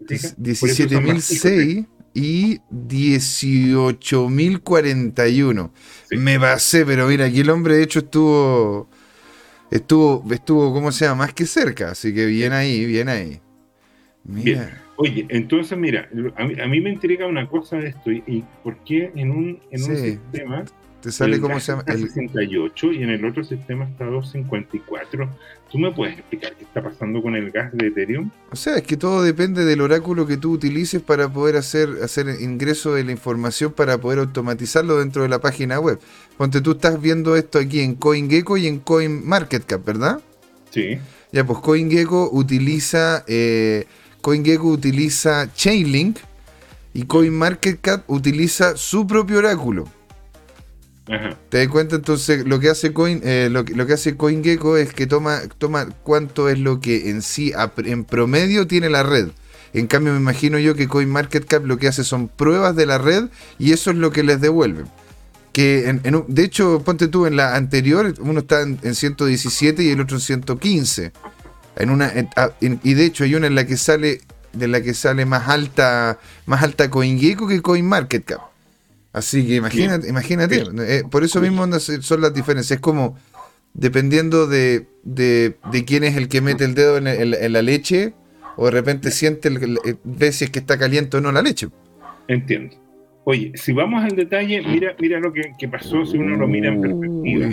17.006 0.00 1.86
y 2.14 2.58
18.041. 2.70 5.70
Me 6.12 6.38
basé, 6.38 6.86
pero 6.86 7.08
mira, 7.08 7.24
aquí 7.26 7.40
el 7.40 7.50
hombre 7.50 7.74
de 7.76 7.82
hecho 7.82 7.98
estuvo, 7.98 8.88
estuvo, 9.70 10.24
estuvo, 10.32 10.72
¿cómo 10.72 10.92
se 10.92 11.04
llama? 11.04 11.26
Más 11.26 11.34
que 11.34 11.44
cerca, 11.44 11.90
así 11.90 12.14
que 12.14 12.24
bien 12.26 12.52
ahí, 12.52 12.86
bien 12.86 13.08
ahí. 13.08 13.40
Mira. 14.24 14.84
Oye, 14.96 15.26
entonces 15.28 15.76
mira, 15.76 16.08
a 16.36 16.68
mí, 16.68 16.80
me 16.80 16.90
intriga 16.90 17.26
una 17.26 17.48
cosa 17.48 17.76
de 17.76 17.88
esto, 17.88 18.10
y, 18.10 18.44
por 18.64 18.78
qué 18.78 19.12
en 19.14 19.30
un, 19.30 19.60
en 19.70 19.82
un 19.82 19.96
sistema 19.96 20.64
te 21.06 21.12
sale 21.12 21.40
cómo 21.40 21.60
se 21.60 21.70
llama. 21.70 21.84
El 21.86 22.00
68 22.00 22.92
y 22.94 23.04
en 23.04 23.10
el 23.10 23.24
otro 23.24 23.44
sistema 23.44 23.84
está 23.84 24.06
254. 24.06 25.30
¿Tú 25.70 25.78
me 25.78 25.92
puedes 25.92 26.18
explicar 26.18 26.56
qué 26.56 26.64
está 26.64 26.82
pasando 26.82 27.22
con 27.22 27.36
el 27.36 27.52
gas 27.52 27.72
de 27.74 27.86
Ethereum? 27.86 28.28
O 28.50 28.56
sea, 28.56 28.74
es 28.74 28.82
que 28.82 28.96
todo 28.96 29.22
depende 29.22 29.64
del 29.64 29.82
oráculo 29.82 30.26
que 30.26 30.36
tú 30.36 30.50
utilices 30.50 31.00
para 31.00 31.32
poder 31.32 31.58
hacer, 31.58 31.90
hacer 32.02 32.26
ingreso 32.40 32.94
de 32.94 33.04
la 33.04 33.12
información 33.12 33.72
para 33.72 33.98
poder 33.98 34.18
automatizarlo 34.18 34.98
dentro 34.98 35.22
de 35.22 35.28
la 35.28 35.40
página 35.40 35.78
web. 35.78 36.00
Ponte, 36.36 36.60
tú 36.60 36.72
estás 36.72 37.00
viendo 37.00 37.36
esto 37.36 37.60
aquí 37.60 37.82
en 37.82 37.94
CoinGecko 37.94 38.56
y 38.56 38.66
en 38.66 38.80
CoinMarketCap, 38.80 39.84
¿verdad? 39.84 40.20
Sí. 40.70 40.98
Ya, 41.30 41.46
pues 41.46 41.60
CoinGecko 41.60 42.30
utiliza, 42.32 43.22
eh, 43.28 43.86
CoinGecko 44.22 44.66
utiliza 44.66 45.52
Chainlink 45.54 46.18
y 46.94 47.04
CoinMarketCap 47.04 48.10
utiliza 48.10 48.76
su 48.76 49.06
propio 49.06 49.38
oráculo. 49.38 49.86
¿Te 51.48 51.58
das 51.58 51.68
cuenta? 51.68 51.96
Entonces, 51.96 52.46
lo 52.46 52.58
que 52.58 52.68
hace 52.68 52.92
Coin, 52.92 53.20
eh, 53.22 53.48
lo, 53.50 53.64
que 53.64 53.92
hace 53.92 54.16
CoinGecko 54.16 54.76
es 54.76 54.92
que 54.92 55.06
toma, 55.06 55.40
toma 55.58 55.88
cuánto 56.02 56.48
es 56.48 56.58
lo 56.58 56.80
que 56.80 57.10
en 57.10 57.22
sí, 57.22 57.52
en 57.84 58.04
promedio, 58.04 58.66
tiene 58.66 58.90
la 58.90 59.04
red. 59.04 59.28
En 59.72 59.86
cambio, 59.86 60.12
me 60.12 60.18
imagino 60.18 60.58
yo 60.58 60.74
que 60.74 60.88
CoinMarketCap 60.88 61.64
lo 61.64 61.78
que 61.78 61.86
hace 61.86 62.02
son 62.02 62.28
pruebas 62.28 62.74
de 62.74 62.86
la 62.86 62.98
red 62.98 63.26
y 63.58 63.72
eso 63.72 63.90
es 63.90 63.96
lo 63.96 64.10
que 64.10 64.24
les 64.24 64.40
devuelven. 64.40 64.86
Que 65.52 66.00
de 66.28 66.44
hecho, 66.44 66.82
ponte 66.84 67.08
tú 67.08 67.26
en 67.26 67.36
la 67.36 67.54
anterior, 67.54 68.12
uno 68.20 68.40
está 68.40 68.62
en, 68.62 68.94
117 68.94 69.82
y 69.82 69.90
el 69.90 70.00
otro 70.00 70.16
en 70.16 70.20
115. 70.20 71.12
En 71.76 72.78
y 72.82 72.94
de 72.94 73.04
hecho, 73.04 73.24
hay 73.24 73.34
una 73.34 73.46
en 73.46 73.54
la 73.54 73.66
que 73.66 73.76
sale, 73.76 74.20
de 74.52 74.68
la 74.68 74.82
que 74.82 74.92
sale 74.92 75.24
más 75.24 75.48
alta, 75.48 76.18
más 76.46 76.62
alta 76.62 76.90
CoinGecko 76.90 77.46
que 77.46 77.62
CoinMarketCap. 77.62 78.55
Así 79.16 79.46
que 79.46 79.54
imagínate, 79.54 80.10
imagínate. 80.10 80.62
Eh, 80.78 81.02
por 81.10 81.24
eso 81.24 81.40
mismo 81.40 81.66
son 81.80 82.20
las 82.20 82.34
diferencias. 82.34 82.72
Es 82.72 82.80
como 82.80 83.16
dependiendo 83.72 84.46
de, 84.46 84.88
de, 85.04 85.54
quién 85.86 86.04
es 86.04 86.18
el 86.18 86.28
que 86.28 86.42
mete 86.42 86.66
el 86.66 86.74
dedo 86.74 86.98
en, 86.98 87.52
la 87.52 87.62
leche, 87.62 88.12
o 88.56 88.66
de 88.66 88.72
repente 88.72 89.10
siente, 89.10 89.48
el, 89.48 89.78
ve 90.04 90.32
si 90.32 90.44
es 90.44 90.50
que 90.50 90.58
está 90.58 90.78
caliente 90.78 91.16
o 91.16 91.22
no 91.22 91.32
la 91.32 91.40
leche. 91.40 91.68
Entiendo. 92.28 92.76
Oye, 93.24 93.52
si 93.54 93.72
vamos 93.72 94.04
al 94.04 94.14
detalle, 94.16 94.60
mira, 94.60 94.94
mira 95.00 95.18
lo 95.18 95.32
que, 95.32 95.66
pasó 95.66 96.04
si 96.04 96.18
uno 96.18 96.36
lo 96.36 96.46
mira 96.46 96.68
en 96.68 96.82
perspectiva. 96.82 97.48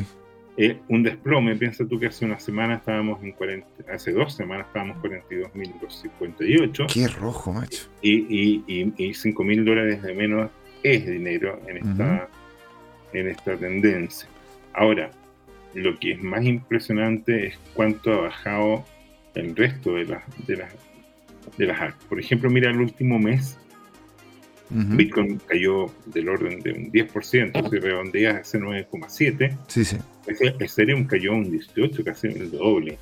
Eh, 0.58 0.80
un 0.90 1.02
desplome, 1.02 1.56
piensa 1.56 1.88
tú 1.88 1.98
que 1.98 2.08
hace 2.08 2.26
una 2.26 2.42
semana 2.42 2.76
estábamos 2.76 3.24
en 3.24 3.32
40, 3.32 3.66
hace 3.90 4.12
dos 4.12 4.36
semanas 4.36 4.68
estábamos 4.68 4.98
42.258. 4.98 6.94
Qué 6.94 7.08
rojo, 7.08 7.54
macho. 7.54 7.88
Y, 8.02 8.12
y, 8.12 8.64
y, 8.68 8.82
y 8.98 9.10
5.000 9.12 9.64
dólares 9.64 10.04
de 10.04 10.14
menos 10.14 10.52
es 10.84 11.06
dinero 11.06 11.60
en 11.68 11.78
esta, 11.78 12.30
en 13.14 13.28
esta 13.28 13.58
tendencia. 13.58 14.30
Ahora, 14.74 15.12
lo 15.74 15.98
que 16.00 16.12
es 16.12 16.24
más 16.24 16.44
impresionante 16.44 17.48
es 17.48 17.60
cuánto 17.74 18.14
ha 18.14 18.22
bajado 18.22 18.86
el 19.36 19.56
resto 19.56 19.96
de 19.96 20.06
las 20.06 20.48
de 20.48 20.58
las 20.58 20.74
de 21.58 21.66
las 21.66 21.94
Por 22.10 22.20
ejemplo, 22.20 22.50
mira 22.50 22.72
el 22.72 22.80
último 22.80 23.20
mes, 23.20 23.58
Bitcoin 24.70 25.40
cayó 25.48 25.94
del 26.06 26.30
orden 26.30 26.60
de 26.62 26.72
un 26.72 26.92
10%, 26.92 27.70
si 27.70 27.78
redondeas 27.78 28.48
ese 28.48 28.60
9,7%. 28.60 29.58
Sí, 29.68 29.86
sí. 29.86 29.98
Ethereum 30.28 31.06
cayó 31.06 31.34
un 31.34 31.52
18%, 31.52 32.04
casi 32.04 32.28
el 32.28 32.50
doble. 32.50 32.98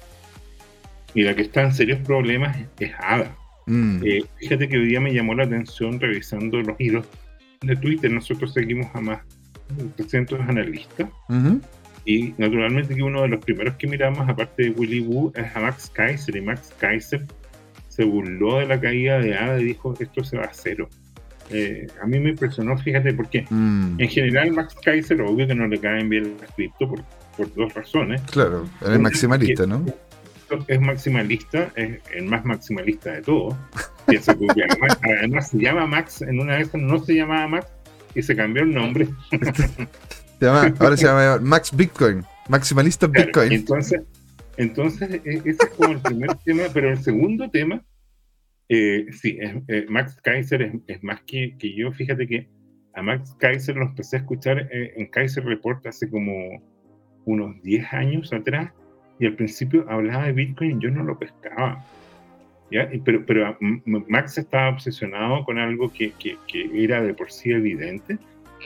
Y 1.13 1.23
la 1.23 1.35
que 1.35 1.43
está 1.43 1.61
en 1.61 1.73
serios 1.73 1.99
problemas 1.99 2.57
es 2.79 2.91
ADA. 2.97 3.35
Mm. 3.67 4.01
Eh, 4.03 4.25
fíjate 4.37 4.67
que 4.67 4.77
hoy 4.77 4.87
día 4.87 4.99
me 4.99 5.13
llamó 5.13 5.33
la 5.33 5.43
atención 5.43 5.99
revisando 5.99 6.61
los 6.61 6.79
hilos 6.79 7.05
de 7.61 7.75
Twitter 7.75 8.11
nosotros 8.11 8.53
seguimos 8.53 8.87
a 8.95 9.01
más 9.01 9.21
de 9.69 9.83
300 10.03 10.39
analistas. 10.41 11.09
Y 12.03 12.33
naturalmente 12.37 12.95
que 12.95 13.03
uno 13.03 13.21
de 13.21 13.27
los 13.27 13.45
primeros 13.45 13.75
que 13.75 13.85
miramos, 13.87 14.27
aparte 14.27 14.63
de 14.63 14.69
Willy 14.71 15.01
Wu, 15.01 15.31
es 15.35 15.55
a 15.55 15.59
Max 15.59 15.91
Kaiser. 15.93 16.35
Y 16.35 16.41
Max 16.41 16.73
Kaiser 16.79 17.25
se 17.87 18.03
burló 18.03 18.57
de 18.57 18.65
la 18.65 18.81
caída 18.81 19.19
de 19.19 19.35
ADA 19.35 19.59
y 19.59 19.65
dijo 19.65 19.93
esto 19.99 20.23
se 20.23 20.37
va 20.37 20.45
a 20.45 20.53
cero. 20.53 20.89
Eh, 21.51 21.85
a 22.01 22.07
mí 22.07 22.19
me 22.19 22.31
impresionó, 22.31 22.77
fíjate, 22.77 23.13
porque 23.13 23.45
mm. 23.47 23.99
en 23.99 24.09
general 24.09 24.51
Max 24.53 24.75
Kaiser, 24.83 25.21
obvio 25.21 25.45
que 25.45 25.53
no 25.53 25.67
le 25.67 25.79
caen 25.79 26.09
bien 26.09 26.37
las 26.41 26.51
cripto 26.53 26.89
por, 26.89 27.03
por 27.37 27.53
dos 27.53 27.73
razones. 27.73 28.21
Claro, 28.31 28.67
es 28.81 28.99
maximalista, 28.99 29.67
¿no? 29.67 29.85
Es 30.67 30.81
maximalista, 30.81 31.71
es 31.75 31.99
el 32.13 32.25
más 32.25 32.45
maximalista 32.45 33.13
de 33.13 33.21
todos. 33.21 33.55
además, 35.01 35.49
se 35.49 35.57
llama 35.57 35.85
Max, 35.87 36.21
en 36.21 36.39
una 36.39 36.57
vez 36.57 36.73
no 36.73 36.99
se 36.99 37.15
llamaba 37.15 37.47
Max 37.47 37.67
y 38.15 38.21
se 38.21 38.35
cambió 38.35 38.63
el 38.63 38.73
nombre. 38.73 39.07
ahora 40.79 40.97
se 40.97 41.05
llama 41.05 41.39
Max 41.41 41.75
Bitcoin, 41.75 42.23
maximalista 42.49 43.07
Bitcoin. 43.07 43.51
Entonces, 43.51 44.01
entonces, 44.57 45.21
e, 45.25 45.41
ese 45.45 45.49
es 45.49 45.69
como 45.77 45.93
el 45.93 45.99
primer 45.99 46.35
tema, 46.45 46.63
pero 46.73 46.89
el 46.89 47.01
segundo 47.01 47.49
tema 47.49 47.83
eh, 48.73 49.07
sí, 49.11 49.37
eh, 49.41 49.85
Max 49.89 50.17
Kaiser 50.23 50.61
es, 50.87 51.03
más 51.03 51.21
que, 51.23 51.57
que, 51.57 51.75
yo. 51.75 51.91
Fíjate 51.91 52.25
que 52.25 52.47
a 52.93 53.01
Max 53.01 53.35
Kaiser 53.37 53.75
lo 53.75 53.87
empecé 53.87 54.15
a 54.15 54.19
escuchar 54.19 54.59
eh, 54.71 54.93
en 54.95 55.07
Kaiser 55.07 55.43
Report 55.43 55.85
hace 55.87 56.09
como 56.09 56.33
unos 57.25 57.61
10 57.63 57.93
años 57.93 58.31
atrás 58.31 58.71
y 59.21 59.25
al 59.27 59.35
principio 59.35 59.85
hablaba 59.87 60.25
de 60.25 60.33
Bitcoin 60.33 60.77
y 60.77 60.83
yo 60.83 60.91
no 60.91 61.03
lo 61.03 61.17
pescaba. 61.17 61.85
¿ya? 62.69 62.89
pero, 63.05 63.25
pero 63.25 63.57
Max 63.85 64.37
estaba 64.37 64.69
obsesionado 64.69 65.45
con 65.45 65.57
algo 65.57 65.91
que, 65.93 66.11
que, 66.19 66.37
era 66.73 67.01
de 67.01 67.13
por 67.13 67.31
sí 67.31 67.51
evidente. 67.51 68.17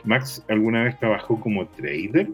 Max 0.04 0.44
alguna 0.50 0.84
vez 0.84 0.98
trabajó 1.00 1.40
como 1.40 1.68
trader 1.68 2.30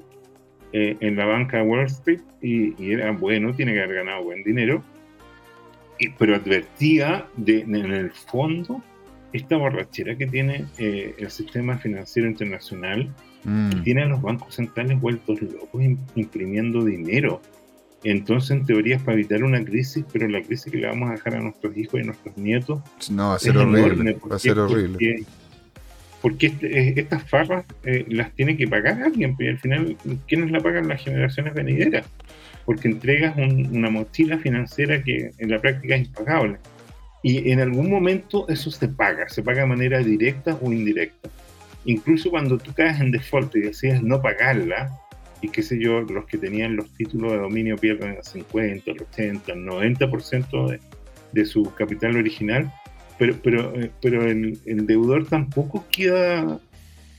en 0.72 1.15
la 1.17 1.26
banca 1.26 1.57
de 1.57 1.63
Wall 1.63 1.86
Street 1.88 2.22
y, 2.41 2.82
y, 2.82 2.93
era 2.93 3.11
bueno, 3.11 3.53
tiene 3.53 3.74
que 3.74 3.84
haber 3.84 3.97
ganado 3.97 4.24
buen 4.24 4.41
dinero 4.43 4.82
pero 6.17 6.36
advertía 6.36 7.28
de, 7.38 7.61
en 7.61 7.76
el 7.76 8.11
fondo 8.11 8.82
esta 9.34 9.55
borrachera 9.57 10.17
que 10.17 10.28
tiene 10.28 10.65
eh, 10.78 11.15
el 11.17 11.30
sistema 11.30 11.78
financiero 11.78 12.28
internacional, 12.28 13.13
mm. 13.43 13.69
que 13.69 13.76
tiene 13.82 14.01
a 14.01 14.05
los 14.07 14.22
bancos 14.22 14.55
centrales 14.55 14.99
vueltos 14.99 15.41
locos 15.41 15.82
imprimiendo 16.15 16.84
dinero. 16.84 17.41
Entonces, 18.04 18.52
en 18.52 18.66
teoría 18.66 18.95
es 18.95 19.02
para 19.02 19.14
evitar 19.14 19.43
una 19.43 19.64
crisis, 19.64 20.04
pero 20.12 20.28
la 20.28 20.41
crisis 20.41 20.72
que 20.72 20.80
le 20.80 20.88
vamos 20.88 21.10
a 21.10 21.14
dejar 21.14 21.36
a 21.36 21.39
nuestros 21.39 21.78
hijos 21.78 21.99
y 21.99 22.04
a 22.04 22.06
nuestros 22.06 22.36
nietos 22.38 22.82
no, 23.12 23.30
va 23.30 23.36
a 23.36 23.39
ser 23.39 23.58
horrible. 23.58 24.18
Va 24.30 24.36
a 24.36 24.39
ser 24.39 24.58
horrible. 24.58 25.24
Porque, 26.22 26.47
este, 26.47 26.80
eh, 26.80 26.93
estas 26.97 27.28
farras 27.30 27.66
eh, 27.84 28.06
las 28.08 28.34
tiene 28.34 28.56
que 28.58 28.68
pagar 28.68 29.02
alguien, 29.02 29.36
y 29.39 29.47
al 29.47 29.60
final, 29.60 29.97
¿quiénes 30.28 30.52
la 30.52 30.60
pagan? 30.60 30.88
Las 30.88 31.04
generaciones 31.04 31.54
venideras 31.54 32.06
porque 32.66 32.88
entregas 32.88 33.36
una 33.38 33.89
mochila 33.89 34.38
financiera 34.38 35.04
que 35.04 35.32
en 35.38 35.49
la 35.49 35.60
práctica 35.60 35.95
es 35.95 36.08
impagable. 36.08 36.58
Y 37.24 37.52
en 37.52 37.60
algún 37.60 37.89
momento 37.89 38.47
eso 38.49 38.72
se 38.72 38.88
paga, 38.88 39.30
se 39.30 39.43
paga 39.43 39.62
de 39.62 39.68
manera 39.68 39.99
directa 39.99 40.58
o 40.62 40.72
indirecta. 40.72 41.30
Incluso 41.86 42.30
cuando 42.30 42.58
tú 42.58 42.74
caes 42.74 42.99
en 42.99 43.12
default 43.12 43.56
y 43.56 43.62
decides 43.62 44.02
no 44.02 44.22
pagarla, 44.22 44.91
y 45.41 45.49
qué 45.49 45.61
sé 45.61 45.79
yo, 45.79 46.01
los 46.01 46.25
que 46.25 46.37
tenían 46.37 46.75
los 46.75 46.89
títulos 46.93 47.31
de 47.31 47.39
dominio 47.39 47.77
pierden 47.77 48.15
el 48.17 48.23
50, 48.23 48.91
el 48.91 49.01
80, 49.01 49.53
el 49.53 49.65
90% 49.65 50.69
de, 50.69 50.79
de 51.31 51.45
su 51.45 51.63
capital 51.75 52.15
original, 52.17 52.71
pero, 53.17 53.35
pero, 53.43 53.73
eh, 53.79 53.91
pero 54.01 54.25
el, 54.25 54.59
el 54.65 54.85
deudor 54.85 55.27
tampoco 55.27 55.85
queda 55.91 56.59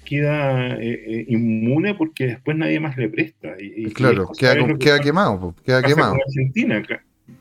queda 0.05 0.75
eh, 0.75 1.03
eh, 1.07 1.25
inmune 1.29 1.95
porque 1.95 2.27
después 2.27 2.57
nadie 2.57 2.81
más 2.81 2.97
le 2.97 3.09
presta. 3.09 3.55
Y, 3.59 3.91
claro, 3.93 4.31
queda, 4.39 4.55
quemado, 5.01 5.55
queda 5.65 5.83
quemado. 5.83 6.17
Argentina. 6.27 6.83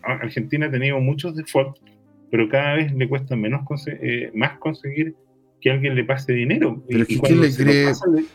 Argentina 0.03 0.67
ha 0.67 0.71
tenido 0.71 0.99
muchos 0.99 1.35
defaults, 1.35 1.81
pero 2.29 2.47
cada 2.47 2.75
vez 2.75 2.93
le 2.93 3.09
cuesta 3.09 3.35
menos 3.35 3.61
eh, 3.87 4.31
más 4.33 4.57
conseguir 4.59 5.15
que 5.59 5.71
alguien 5.71 5.95
le 5.95 6.03
pase 6.03 6.33
dinero. 6.33 6.81
Pero 6.87 7.03
y, 7.07 7.19
¿quién 7.19 7.41
le 7.41 7.53
cree? 7.53 7.85
le, 7.87 8.25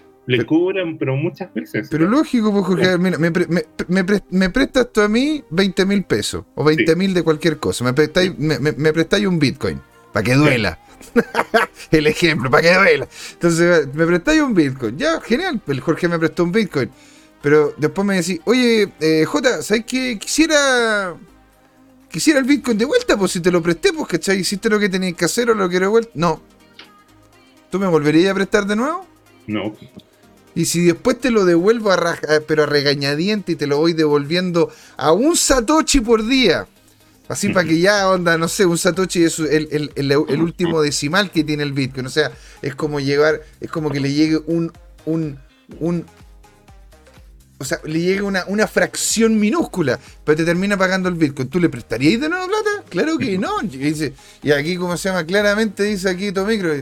cobran, 0.44 0.98
pero 0.98 1.16
muchas 1.16 1.52
veces. 1.54 1.88
Pero 1.90 2.08
lógico, 2.08 2.52
porque 2.52 2.98
mira, 2.98 3.18
me, 3.18 3.30
me, 3.30 4.04
me, 4.30 4.50
prestas 4.50 4.92
tú 4.92 5.00
a 5.00 5.08
mí 5.08 5.44
20 5.50 5.86
mil 5.86 6.02
pesos 6.04 6.44
o 6.54 6.64
20 6.64 6.96
mil 6.96 7.14
de 7.14 7.22
cualquier 7.22 7.58
cosa. 7.58 7.84
Me 7.84 7.92
prestáis, 7.92 8.36
me, 8.38 8.92
prestáis 8.92 9.26
un 9.26 9.38
Bitcoin 9.38 9.80
para 10.12 10.24
que 10.24 10.34
duela. 10.34 10.78
el 11.90 12.06
ejemplo, 12.06 12.50
para 12.50 12.62
que 12.62 12.74
duela. 12.74 13.08
Entonces, 13.32 13.94
me 13.94 14.06
prestáis 14.06 14.42
un 14.42 14.54
Bitcoin. 14.54 14.98
Ya, 14.98 15.20
genial. 15.20 15.60
El 15.66 15.80
Jorge 15.80 16.08
me 16.08 16.18
prestó 16.18 16.44
un 16.44 16.52
Bitcoin. 16.52 16.90
Pero 17.42 17.72
después 17.76 18.06
me 18.06 18.16
decís, 18.16 18.40
oye, 18.44 18.88
eh, 19.00 19.24
J, 19.24 19.62
¿sabes 19.62 19.84
qué? 19.86 20.18
Quisiera. 20.18 21.14
Quisiera 22.10 22.40
el 22.40 22.46
Bitcoin 22.46 22.78
de 22.78 22.84
vuelta, 22.84 23.16
pues 23.16 23.32
si 23.32 23.40
te 23.40 23.52
lo 23.52 23.62
presté, 23.62 23.92
pues, 23.92 24.08
¿cachai? 24.08 24.38
¿Hiciste 24.38 24.70
lo 24.70 24.80
que 24.80 24.88
tenías 24.88 25.14
que 25.14 25.26
hacer 25.26 25.50
o 25.50 25.54
lo 25.54 25.68
quiero 25.68 25.86
de 25.86 25.90
vuelta? 25.90 26.10
No. 26.14 26.40
¿Tú 27.70 27.78
me 27.78 27.86
volverías 27.86 28.30
a 28.30 28.34
prestar 28.34 28.66
de 28.66 28.74
nuevo? 28.74 29.06
No. 29.46 29.76
Y 30.56 30.64
si 30.64 30.84
después 30.86 31.20
te 31.20 31.30
lo 31.30 31.44
devuelvo 31.44 31.92
a 31.92 32.18
pero 32.48 32.62
a 32.62 32.66
regañadiente 32.66 33.52
y 33.52 33.56
te 33.56 33.66
lo 33.66 33.76
voy 33.76 33.92
devolviendo 33.92 34.72
a 34.96 35.12
un 35.12 35.36
Satoshi 35.36 36.00
por 36.00 36.26
día. 36.26 36.66
Así 37.28 37.50
para 37.50 37.68
que 37.68 37.78
ya 37.78 38.08
onda, 38.08 38.38
no 38.38 38.48
sé, 38.48 38.64
un 38.64 38.78
Satoshi 38.78 39.24
es 39.24 39.38
el, 39.38 39.92
el, 39.94 40.40
último 40.40 40.80
decimal 40.80 41.30
que 41.30 41.44
tiene 41.44 41.62
el 41.62 41.74
Bitcoin. 41.74 42.06
O 42.06 42.10
sea, 42.10 42.32
es 42.62 42.74
como 42.74 43.00
llegar, 43.00 43.42
es 43.60 43.70
como 43.70 43.90
que 43.90 44.00
le 44.00 44.12
llegue 44.14 44.38
un, 44.46 44.72
un, 45.04 45.38
un 45.78 46.06
o 47.58 47.64
sea, 47.64 47.78
le 47.84 48.00
llegue 48.00 48.22
una, 48.22 48.44
una 48.46 48.66
fracción 48.66 49.38
minúscula, 49.38 49.98
pero 50.24 50.36
te 50.36 50.44
termina 50.44 50.78
pagando 50.78 51.10
el 51.10 51.16
Bitcoin. 51.16 51.48
¿Tú 51.48 51.60
le 51.60 51.68
prestarías 51.68 52.18
de 52.18 52.30
nuevo 52.30 52.46
plata? 52.46 52.84
Claro 52.88 53.18
que 53.18 53.36
no. 53.36 53.60
Y, 53.62 54.50
aquí, 54.52 54.76
como 54.76 54.96
se 54.96 55.10
llama, 55.10 55.26
claramente 55.26 55.82
dice 55.82 56.08
aquí 56.08 56.32
Tomicro, 56.32 56.72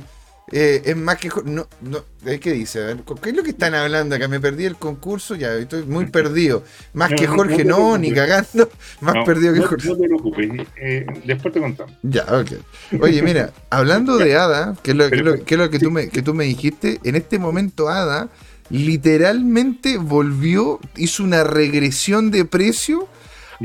eh, 0.52 0.82
es 0.84 0.96
más 0.96 1.16
que 1.16 1.30
no, 1.46 1.66
no 1.80 2.04
¿qué 2.22 2.52
dice? 2.52 2.82
A 2.82 2.86
ver, 2.86 2.98
¿qué 3.22 3.30
es 3.30 3.36
lo 3.36 3.42
que 3.42 3.50
están 3.50 3.74
hablando 3.74 4.14
acá? 4.14 4.28
Me 4.28 4.40
perdí 4.40 4.66
el 4.66 4.76
concurso, 4.76 5.34
ya 5.34 5.54
estoy 5.54 5.84
muy 5.84 6.06
perdido. 6.06 6.62
Más 6.92 7.12
que 7.12 7.26
Jorge, 7.26 7.64
no, 7.64 7.96
ni 7.96 8.12
cagando, 8.12 8.68
más 9.00 9.24
perdido 9.24 9.54
que 9.54 9.60
Jorge. 9.60 9.88
No 9.88 9.96
te 9.96 10.06
preocupes, 10.06 10.50
eh, 10.76 11.06
después 11.24 11.54
te 11.54 11.60
contamos. 11.60 11.94
Ya, 12.02 12.24
ok. 12.24 12.52
Oye, 13.00 13.22
mira, 13.22 13.52
hablando 13.70 14.18
de 14.18 14.36
Ada, 14.36 14.76
que 14.82 14.90
es 14.90 14.96
lo, 14.96 15.08
que, 15.08 15.56
lo 15.56 15.70
que, 15.70 15.78
tú 15.78 15.90
me, 15.90 16.08
que 16.08 16.20
tú 16.20 16.34
me 16.34 16.44
dijiste, 16.44 17.00
en 17.04 17.16
este 17.16 17.38
momento 17.38 17.88
Ada 17.88 18.28
literalmente 18.68 19.96
volvió, 19.96 20.78
hizo 20.96 21.24
una 21.24 21.44
regresión 21.44 22.30
de 22.30 22.44
precio. 22.44 23.08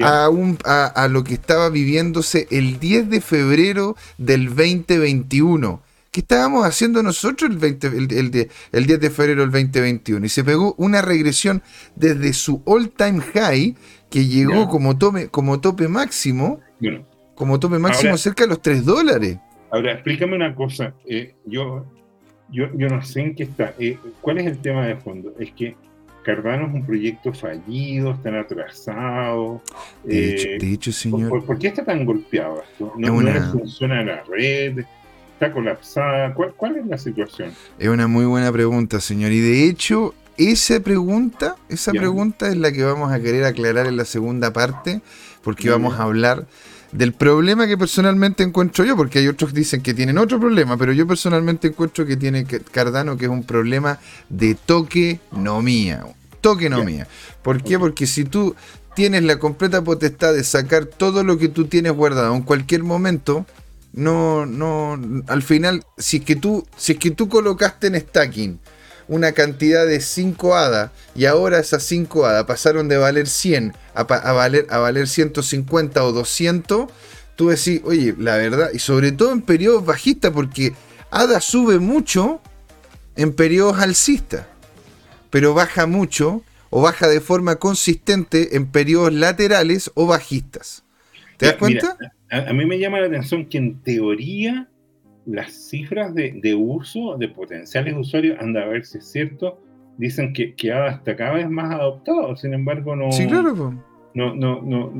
A, 0.01 0.29
un, 0.29 0.57
a, 0.63 0.85
a, 0.85 1.07
lo 1.09 1.25
que 1.25 1.33
estaba 1.33 1.69
viviéndose 1.69 2.47
el 2.51 2.79
10 2.79 3.09
de 3.09 3.19
febrero 3.19 3.97
del 4.17 4.45
2021. 4.45 5.81
¿Qué 6.11 6.21
estábamos 6.21 6.65
haciendo 6.65 7.03
nosotros 7.03 7.51
el, 7.51 7.57
20, 7.57 7.87
el, 7.87 8.49
el, 8.71 8.85
10 8.87 8.99
de 8.99 9.09
febrero 9.11 9.41
del 9.41 9.51
2021? 9.51 10.25
Y 10.25 10.29
se 10.29 10.43
pegó 10.43 10.73
una 10.77 11.03
regresión 11.03 11.61
desde 11.95 12.33
su 12.33 12.63
all-time 12.65 13.21
high, 13.21 13.75
que 14.09 14.25
llegó 14.25 14.69
como, 14.69 14.97
tope, 14.97 15.27
como 15.27 15.59
tope 15.59 15.87
máximo, 15.87 16.61
como 17.35 17.59
tope 17.59 17.77
máximo 17.77 18.17
cerca 18.17 18.43
de 18.43 18.49
los 18.49 18.61
3 18.61 18.85
dólares. 18.85 19.37
Ahora, 19.71 19.93
explícame 19.93 20.35
una 20.35 20.55
cosa. 20.55 20.95
Eh, 21.05 21.35
yo, 21.45 21.85
yo, 22.49 22.65
yo 22.75 22.89
no 22.89 23.03
sé 23.03 23.21
en 23.21 23.35
qué 23.35 23.43
está. 23.43 23.75
Eh, 23.77 23.99
¿Cuál 24.21 24.39
es 24.39 24.47
el 24.47 24.57
tema 24.59 24.87
de 24.87 24.95
fondo? 24.95 25.35
Es 25.37 25.51
que 25.51 25.75
Cardano 26.23 26.67
es 26.67 26.73
un 26.73 26.85
proyecto 26.85 27.33
fallido, 27.33 28.11
están 28.11 28.35
atrasados. 28.35 29.61
De, 30.03 30.33
hecho, 30.33 30.47
de 30.65 30.73
hecho, 30.73 30.91
señor. 30.91 31.45
¿por, 31.45 31.59
qué 31.59 31.67
está 31.67 31.85
tan 31.85 32.03
golpeado 32.03 32.63
esto? 32.63 32.93
¿No, 32.97 33.21
no 33.21 33.51
funciona 33.51 34.03
la 34.03 34.23
red? 34.23 34.83
Está 35.39 35.53
colapsada? 35.53 36.33
¿Cuál, 36.33 36.75
es 36.75 36.85
la 36.85 36.97
situación? 36.97 37.53
Es 37.79 37.87
una 37.87 38.07
muy 38.07 38.25
buena 38.25 38.51
pregunta, 38.51 38.99
señor. 38.99 39.31
Y 39.31 39.39
de 39.39 39.65
hecho, 39.65 40.13
esa 40.37 40.81
pregunta, 40.81 41.55
esa 41.69 41.91
pregunta 41.91 42.49
es 42.49 42.57
la 42.57 42.73
que 42.73 42.83
vamos 42.83 43.11
a 43.11 43.19
querer 43.21 43.45
aclarar 43.45 43.87
en 43.87 43.95
la 43.95 44.03
segunda 44.03 44.51
parte, 44.51 45.01
porque 45.41 45.69
vamos 45.69 45.97
a 45.97 46.03
hablar 46.03 46.45
del 46.91 47.13
problema 47.13 47.67
que 47.67 47.77
personalmente 47.77 48.43
encuentro 48.43 48.83
yo, 48.83 48.97
porque 48.97 49.19
hay 49.19 49.27
otros 49.29 49.53
que 49.53 49.59
dicen 49.59 49.81
que 49.81 49.93
tienen 49.93 50.17
otro 50.17 50.39
problema, 50.39 50.75
pero 50.75 50.91
yo 50.91 51.07
personalmente 51.07 51.69
encuentro 51.69 52.05
que 52.05 52.17
tiene 52.17 52.45
Cardano 52.45 53.15
que 53.15 53.25
es 53.25 53.31
un 53.31 53.43
problema 53.43 53.99
de 54.27 54.55
toque 54.55 55.21
no 55.31 55.61
mía. 55.61 56.03
Toque 56.41 56.69
no 56.69 56.83
mía. 56.83 57.07
¿Por 57.43 57.63
qué? 57.63 57.77
Porque 57.79 58.07
si 58.07 58.25
tú 58.25 58.55
tienes 58.95 59.23
la 59.23 59.39
completa 59.39 59.83
potestad 59.83 60.33
de 60.33 60.43
sacar 60.43 60.85
todo 60.85 61.23
lo 61.23 61.37
que 61.37 61.47
tú 61.47 61.65
tienes 61.65 61.93
guardado 61.93 62.35
en 62.35 62.41
cualquier 62.41 62.83
momento, 62.83 63.45
no, 63.93 64.45
no, 64.45 64.99
al 65.27 65.43
final, 65.43 65.83
si 65.97 66.17
es 66.17 66.25
que 66.25 66.35
tú, 66.35 66.65
si 66.77 66.93
es 66.93 66.99
que 66.99 67.11
tú 67.11 67.27
colocaste 67.27 67.87
en 67.87 67.99
stacking 67.99 68.59
una 69.07 69.31
cantidad 69.31 69.87
de 69.87 69.99
5 69.99 70.55
hadas 70.55 70.91
y 71.15 71.25
ahora 71.25 71.59
esas 71.59 71.83
5 71.83 72.25
hadas 72.25 72.45
pasaron 72.45 72.87
de 72.87 72.97
valer 72.97 73.27
100 73.27 73.73
a, 73.95 74.03
valer, 74.03 74.67
a 74.69 74.77
valer 74.77 75.07
150 75.07 76.03
o 76.03 76.11
200, 76.11 76.89
tú 77.35 77.49
decís, 77.49 77.81
oye, 77.83 78.13
la 78.17 78.37
verdad, 78.37 78.69
y 78.73 78.79
sobre 78.79 79.11
todo 79.11 79.31
en 79.31 79.41
periodos 79.41 79.83
bajistas, 79.85 80.31
porque 80.31 80.73
ADA 81.09 81.41
sube 81.41 81.79
mucho 81.79 82.39
en 83.15 83.33
periodos 83.33 83.79
alcistas, 83.79 84.45
pero 85.31 85.55
baja 85.55 85.87
mucho 85.87 86.43
o 86.69 86.81
baja 86.81 87.07
de 87.07 87.19
forma 87.19 87.55
consistente 87.55 88.55
en 88.55 88.67
periodos 88.67 89.11
laterales 89.11 89.89
o 89.95 90.05
bajistas. 90.05 90.83
¿Te 91.37 91.47
das 91.47 91.55
cuenta? 91.55 91.97
A, 92.31 92.53
mí 92.53 92.65
me 92.65 92.79
llama 92.79 92.99
la 92.99 93.07
atención 93.07 93.45
que 93.45 93.57
en 93.57 93.79
teoría 93.81 94.67
las 95.25 95.51
cifras 95.69 96.13
de, 96.13 96.55
uso 96.55 97.17
de 97.17 97.27
potenciales 97.27 97.95
usuarios, 97.95 98.37
anda 98.39 98.63
a 98.63 98.67
ver 98.67 98.85
si 98.85 98.97
es 98.97 99.11
cierto, 99.11 99.61
dicen 99.97 100.33
que, 100.33 100.55
que 100.55 100.71
hasta 100.71 101.15
cada 101.15 101.33
vez 101.33 101.49
más 101.49 101.73
adoptado, 101.73 102.35
sin 102.35 102.53
embargo 102.53 102.95
no... 102.95 103.11
Sí, 103.11 103.27
claro. 103.27 103.73
No, 104.15 104.33
no, 104.33 104.59
no, 104.61 104.91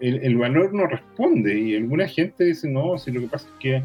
el, 0.00 0.36
valor 0.36 0.74
no 0.74 0.86
responde 0.86 1.58
y 1.58 1.76
alguna 1.76 2.06
gente 2.06 2.44
dice, 2.44 2.68
no, 2.68 2.98
si 2.98 3.10
lo 3.10 3.20
que 3.22 3.28
pasa 3.28 3.48
es 3.48 3.54
que, 3.58 3.82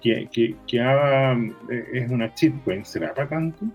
que, 0.00 0.28
que, 0.32 0.56
que 0.66 0.78
eh, 0.78 1.84
es 1.92 2.10
una 2.10 2.32
chipcoin, 2.34 2.86
¿será 2.86 3.12
para 3.12 3.28
tanto? 3.28 3.66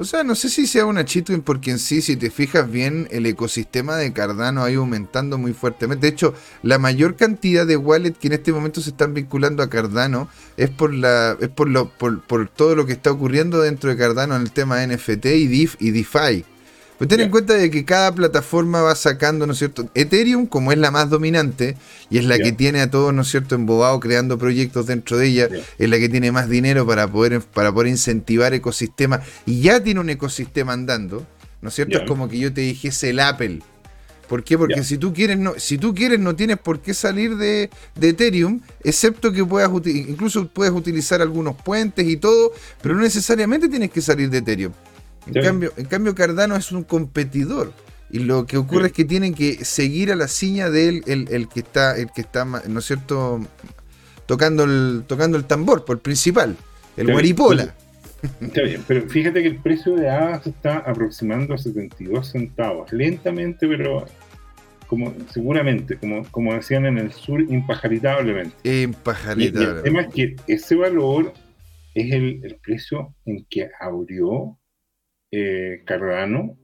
O 0.00 0.04
sea, 0.04 0.22
no 0.22 0.36
sé 0.36 0.48
si 0.48 0.68
sea 0.68 0.86
una 0.86 1.04
cheatcoin 1.04 1.42
porque 1.42 1.72
en 1.72 1.80
sí, 1.80 2.02
si 2.02 2.16
te 2.16 2.30
fijas 2.30 2.70
bien, 2.70 3.08
el 3.10 3.26
ecosistema 3.26 3.96
de 3.96 4.12
Cardano 4.12 4.62
ha 4.62 4.70
ido 4.70 4.82
aumentando 4.82 5.38
muy 5.38 5.52
fuertemente. 5.54 6.06
De 6.06 6.12
hecho, 6.12 6.34
la 6.62 6.78
mayor 6.78 7.16
cantidad 7.16 7.66
de 7.66 7.76
wallets 7.76 8.16
que 8.16 8.28
en 8.28 8.34
este 8.34 8.52
momento 8.52 8.80
se 8.80 8.90
están 8.90 9.12
vinculando 9.12 9.60
a 9.60 9.68
Cardano 9.68 10.28
es 10.56 10.70
por 10.70 10.94
la 10.94 11.36
es 11.40 11.48
por 11.48 11.68
lo 11.68 11.88
por, 11.88 12.22
por 12.22 12.48
todo 12.48 12.76
lo 12.76 12.86
que 12.86 12.92
está 12.92 13.10
ocurriendo 13.10 13.60
dentro 13.60 13.90
de 13.90 13.96
Cardano 13.96 14.36
en 14.36 14.42
el 14.42 14.52
tema 14.52 14.86
NFT 14.86 15.26
y 15.26 15.46
DeFi 15.48 15.76
y 15.80 15.90
DeFi. 15.90 16.44
Pues 16.98 17.08
ten 17.08 17.20
en 17.20 17.30
cuenta 17.30 17.54
de 17.54 17.70
que 17.70 17.84
cada 17.84 18.12
plataforma 18.12 18.82
va 18.82 18.94
sacando, 18.96 19.46
¿no 19.46 19.52
es 19.52 19.60
cierto? 19.60 19.88
Ethereum, 19.94 20.46
como 20.46 20.72
es 20.72 20.78
la 20.78 20.90
más 20.90 21.08
dominante 21.08 21.76
y 22.10 22.18
es 22.18 22.24
la 22.24 22.38
que 22.38 22.50
tiene 22.50 22.80
a 22.80 22.90
todos, 22.90 23.14
¿no 23.14 23.22
es 23.22 23.28
cierto?, 23.28 23.54
embobado 23.54 24.00
creando 24.00 24.36
proyectos 24.36 24.86
dentro 24.86 25.16
de 25.16 25.28
ella, 25.28 25.48
es 25.78 25.88
la 25.88 25.98
que 25.98 26.08
tiene 26.08 26.32
más 26.32 26.48
dinero 26.48 26.84
para 26.84 27.06
poder, 27.06 27.40
para 27.40 27.72
poder 27.72 27.88
incentivar 27.88 28.52
ecosistemas 28.52 29.20
y 29.46 29.60
ya 29.60 29.80
tiene 29.80 30.00
un 30.00 30.10
ecosistema 30.10 30.72
andando, 30.72 31.24
¿no 31.62 31.68
es 31.68 31.74
cierto? 31.76 31.98
Es 31.98 32.08
como 32.08 32.28
que 32.28 32.40
yo 32.40 32.52
te 32.52 32.62
dijese 32.62 33.10
el 33.10 33.20
Apple. 33.20 33.60
¿Por 34.28 34.42
qué? 34.44 34.58
Porque 34.58 34.82
si 34.82 34.98
tú 34.98 35.14
quieres, 35.14 35.38
no, 35.38 35.54
si 35.56 35.78
tú 35.78 35.94
quieres, 35.94 36.18
no 36.18 36.34
tienes 36.36 36.58
por 36.58 36.80
qué 36.80 36.94
salir 36.94 37.36
de, 37.36 37.70
de, 37.94 38.08
Ethereum, 38.10 38.60
excepto 38.82 39.32
que 39.32 39.44
puedas 39.44 39.70
incluso 39.86 40.48
puedes 40.48 40.74
utilizar 40.74 41.22
algunos 41.22 41.56
puentes 41.56 42.06
y 42.06 42.16
todo, 42.18 42.52
pero 42.82 42.94
no 42.94 43.02
necesariamente 43.02 43.68
tienes 43.68 43.90
que 43.90 44.02
salir 44.02 44.28
de 44.28 44.38
Ethereum. 44.38 44.72
En, 45.32 45.42
cambio, 45.42 45.72
en 45.76 45.86
cambio, 45.86 46.14
Cardano 46.14 46.56
es 46.56 46.72
un 46.72 46.84
competidor. 46.84 47.72
Y 48.10 48.20
lo 48.20 48.46
que 48.46 48.56
ocurre 48.56 48.86
es 48.86 48.92
que 48.92 49.04
tienen 49.04 49.34
que 49.34 49.64
seguir 49.64 50.10
a 50.10 50.16
la 50.16 50.28
ciña 50.28 50.70
de 50.70 50.88
él, 50.88 51.02
el, 51.06 51.48
que 51.48 51.60
está, 51.60 51.96
el 51.96 52.10
que 52.10 52.22
está, 52.22 52.44
¿no 52.44 52.78
es 52.78 52.84
cierto? 52.84 53.40
Tocando 54.24 54.64
el, 54.64 55.04
tocando 55.06 55.36
el 55.36 55.44
tambor, 55.44 55.84
por 55.84 55.96
el 55.96 56.00
principal, 56.00 56.56
el 56.96 57.12
guaripola. 57.12 57.74
Está 58.40 58.62
bien, 58.62 58.82
pero 58.86 59.08
fíjate 59.08 59.42
que 59.42 59.48
el 59.48 59.58
precio 59.58 59.94
de 59.94 60.08
ADA 60.08 60.42
se 60.42 60.50
está 60.50 60.78
aproximando 60.78 61.54
a 61.54 61.58
72 61.58 62.32
centavos, 62.32 62.92
lentamente, 62.92 63.68
pero 63.68 64.06
como 64.88 65.14
seguramente, 65.30 65.96
como, 65.98 66.24
como 66.30 66.54
decían 66.54 66.86
en 66.86 66.98
el 66.98 67.12
sur, 67.12 67.40
impajaritablemente. 67.42 68.82
Impajaritablemente. 68.82 69.78
el 69.78 69.82
tema 69.84 70.00
es 70.00 70.14
que 70.14 70.36
ese 70.46 70.74
valor 70.74 71.32
es 71.94 72.12
el, 72.12 72.40
el 72.42 72.56
precio 72.56 73.14
en 73.26 73.46
que 73.48 73.68
abrió 73.80 74.57
eh, 75.30 75.82
Cardano 75.84 76.56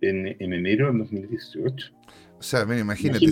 en, 0.00 0.26
enero 0.40 0.92
de 0.92 0.98
2018. 0.98 1.92
O 2.38 2.42
sea, 2.42 2.62
imagínate. 2.62 3.26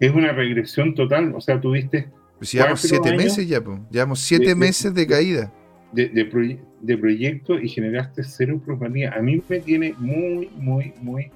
es, 0.00 0.10
una 0.12 0.32
regresión 0.32 0.94
total. 0.94 1.34
O 1.34 1.40
sea, 1.40 1.60
tuviste. 1.60 2.08
Pues 2.38 2.52
llevamos 2.52 2.80
siete 2.80 3.16
meses 3.16 3.46
ya, 3.46 3.62
pues. 3.62 3.78
Llevamos 3.90 4.20
siete 4.20 4.54
meses 4.54 4.94
de 4.94 5.06
caída. 5.06 5.52
De, 5.92 6.08
de, 6.08 6.96
proyecto 6.96 7.58
y 7.58 7.68
generaste 7.68 8.22
cero 8.22 8.60
plusvalía. 8.64 9.12
A 9.12 9.20
mí 9.20 9.42
me 9.48 9.60
tiene 9.60 9.94
muy, 9.98 10.48
muy, 10.56 10.94
muy, 11.00 11.30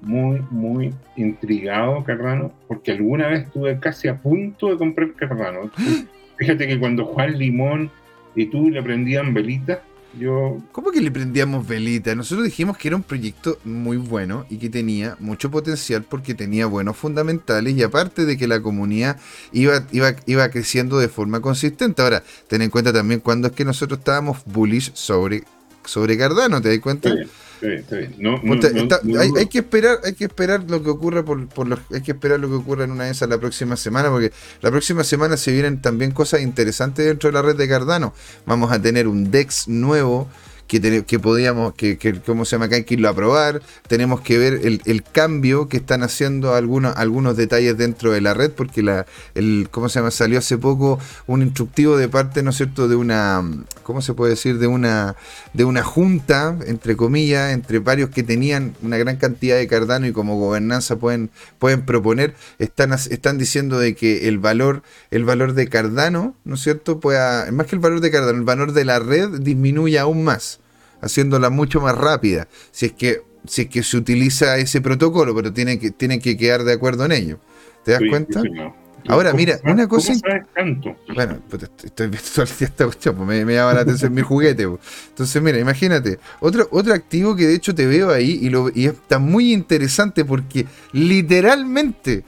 muy, 0.00 0.40
muy 0.50 0.94
intrigado 1.16 2.02
Cardano, 2.02 2.52
porque 2.66 2.92
alguna 2.92 3.28
vez 3.28 3.44
estuve 3.44 3.78
casi 3.78 4.08
a 4.08 4.20
punto 4.20 4.68
de 4.68 4.76
comprar 4.76 5.12
Cardano. 5.12 5.70
Fíjate 6.38 6.66
que 6.66 6.78
cuando 6.80 7.04
Juan 7.04 7.38
Limón 7.38 7.90
y 8.34 8.46
tú 8.46 8.70
le 8.70 8.82
prendían 8.82 9.34
velitas, 9.34 9.80
yo... 10.18 10.60
¿Cómo 10.72 10.90
que 10.90 11.00
le 11.00 11.10
prendíamos 11.10 11.66
velita? 11.66 12.14
Nosotros 12.14 12.44
dijimos 12.44 12.76
que 12.76 12.88
era 12.88 12.96
un 12.96 13.02
proyecto 13.02 13.58
muy 13.64 13.96
bueno 13.96 14.46
y 14.50 14.58
que 14.58 14.68
tenía 14.68 15.16
mucho 15.20 15.50
potencial 15.50 16.02
porque 16.02 16.34
tenía 16.34 16.66
buenos 16.66 16.96
fundamentales 16.96 17.74
y 17.74 17.82
aparte 17.82 18.24
de 18.24 18.36
que 18.36 18.46
la 18.46 18.60
comunidad 18.60 19.18
iba, 19.52 19.84
iba, 19.92 20.14
iba 20.26 20.48
creciendo 20.50 20.98
de 20.98 21.08
forma 21.08 21.40
consistente. 21.40 22.02
Ahora, 22.02 22.22
ten 22.48 22.62
en 22.62 22.70
cuenta 22.70 22.92
también 22.92 23.20
cuando 23.20 23.48
es 23.48 23.54
que 23.54 23.64
nosotros 23.64 23.98
estábamos 23.98 24.38
bullish 24.44 24.92
sobre, 24.94 25.44
sobre 25.84 26.16
Cardano, 26.18 26.60
¿te 26.60 26.70
das 26.70 26.78
cuenta? 26.80 27.14
Hay, 27.62 29.46
que 29.46 29.58
esperar, 29.58 29.98
hay 30.04 30.14
que 30.14 30.24
esperar 30.24 30.64
lo 30.68 30.82
que 30.82 30.90
ocurra 30.90 31.24
por, 31.24 31.48
por 31.48 31.78
hay 31.92 32.02
que 32.02 32.12
esperar 32.12 32.40
lo 32.40 32.48
que 32.48 32.54
ocurra 32.54 32.84
en 32.84 32.90
una 32.90 33.04
de 33.04 33.10
esas 33.10 33.28
la 33.28 33.38
próxima 33.38 33.76
semana, 33.76 34.10
porque 34.10 34.32
la 34.60 34.70
próxima 34.70 35.04
semana 35.04 35.36
se 35.36 35.52
vienen 35.52 35.80
también 35.80 36.10
cosas 36.10 36.40
interesantes 36.40 37.06
dentro 37.06 37.30
de 37.30 37.34
la 37.34 37.42
red 37.42 37.56
de 37.56 37.68
Cardano. 37.68 38.14
Vamos 38.46 38.72
a 38.72 38.80
tener 38.80 39.06
un 39.06 39.30
DEX 39.30 39.68
nuevo 39.68 40.28
que, 40.80 41.04
que 41.04 41.18
podíamos, 41.18 41.74
que, 41.74 41.98
que, 41.98 42.14
¿cómo 42.20 42.46
se 42.46 42.52
llama? 42.52 42.68
Que 42.68 42.76
hay 42.76 42.84
que 42.84 42.94
irlo 42.94 43.10
a 43.10 43.14
probar. 43.14 43.60
Tenemos 43.88 44.22
que 44.22 44.38
ver 44.38 44.60
el, 44.62 45.02
cambio 45.12 45.68
que 45.68 45.76
están 45.76 46.02
haciendo 46.02 46.54
algunos, 46.54 46.96
algunos 46.96 47.36
detalles 47.36 47.76
dentro 47.76 48.12
de 48.12 48.22
la 48.22 48.32
red, 48.32 48.50
porque 48.52 48.82
la, 48.82 49.04
el, 49.34 49.68
¿cómo 49.70 49.90
se 49.90 49.98
llama? 49.98 50.10
Salió 50.10 50.38
hace 50.38 50.56
poco 50.56 50.98
un 51.26 51.42
instructivo 51.42 51.98
de 51.98 52.08
parte, 52.08 52.42
¿no 52.42 52.50
es 52.50 52.56
cierto?, 52.56 52.88
de 52.88 52.96
una, 52.96 53.42
¿cómo 53.82 54.00
se 54.00 54.14
puede 54.14 54.30
decir? 54.30 54.58
De 54.58 54.66
una, 54.66 55.16
de 55.52 55.64
una 55.64 55.82
junta, 55.82 56.56
entre 56.66 56.96
comillas, 56.96 57.52
entre 57.52 57.78
varios 57.80 58.08
que 58.08 58.22
tenían 58.22 58.74
una 58.80 58.96
gran 58.96 59.16
cantidad 59.16 59.56
de 59.56 59.66
Cardano 59.66 60.06
y 60.06 60.12
como 60.12 60.38
gobernanza 60.38 60.96
pueden, 60.96 61.30
pueden 61.58 61.84
proponer, 61.84 62.34
están, 62.58 62.92
están 62.94 63.36
diciendo 63.36 63.78
de 63.78 63.94
que 63.94 64.28
el 64.28 64.38
valor, 64.38 64.82
el 65.10 65.24
valor 65.24 65.52
de 65.52 65.68
Cardano, 65.68 66.34
¿no 66.44 66.54
es 66.54 66.62
cierto?, 66.62 67.00
pueda, 67.00 67.50
más 67.52 67.66
que 67.66 67.76
el 67.76 67.80
valor 67.80 68.00
de 68.00 68.10
Cardano, 68.10 68.38
el 68.38 68.44
valor 68.44 68.72
de 68.72 68.86
la 68.86 69.00
red 69.00 69.40
disminuye 69.40 69.98
aún 69.98 70.24
más 70.24 70.61
haciéndola 71.02 71.50
mucho 71.50 71.80
más 71.80 71.96
rápida, 71.96 72.48
si 72.70 72.86
es 72.86 72.92
que, 72.92 73.22
si 73.46 73.62
es 73.62 73.68
que 73.68 73.82
se 73.82 73.96
utiliza 73.96 74.56
ese 74.56 74.80
protocolo, 74.80 75.34
pero 75.34 75.52
tienen 75.52 75.78
que, 75.78 75.90
tienen 75.90 76.20
que 76.20 76.36
quedar 76.36 76.64
de 76.64 76.72
acuerdo 76.72 77.04
en 77.04 77.12
ello. 77.12 77.38
¿Te 77.84 77.92
das 77.92 78.02
cuenta? 78.08 78.40
Ahora, 79.08 79.32
mira, 79.32 79.58
una 79.64 79.88
cosa. 79.88 80.12
Bueno, 81.14 81.40
estoy 81.84 82.08
viendo 82.08 82.28
todo 82.34 82.44
el 82.44 82.56
día 82.56 82.68
esta 82.68 82.84
cuestión, 82.84 83.16
pues 83.16 83.28
me, 83.28 83.44
me, 83.44 83.54
llama 83.54 83.74
la 83.74 83.80
atención 83.80 84.14
mi 84.14 84.22
juguete. 84.22 84.68
Pues. 84.68 84.80
Entonces, 85.08 85.42
mira, 85.42 85.58
imagínate, 85.58 86.18
otro, 86.40 86.68
otro 86.70 86.94
activo 86.94 87.34
que 87.34 87.46
de 87.46 87.54
hecho 87.54 87.74
te 87.74 87.86
veo 87.86 88.10
ahí 88.10 88.38
y, 88.40 88.48
lo, 88.48 88.70
y 88.72 88.86
está 88.86 89.18
muy 89.18 89.52
interesante 89.52 90.24
porque 90.24 90.66
literalmente. 90.92 92.24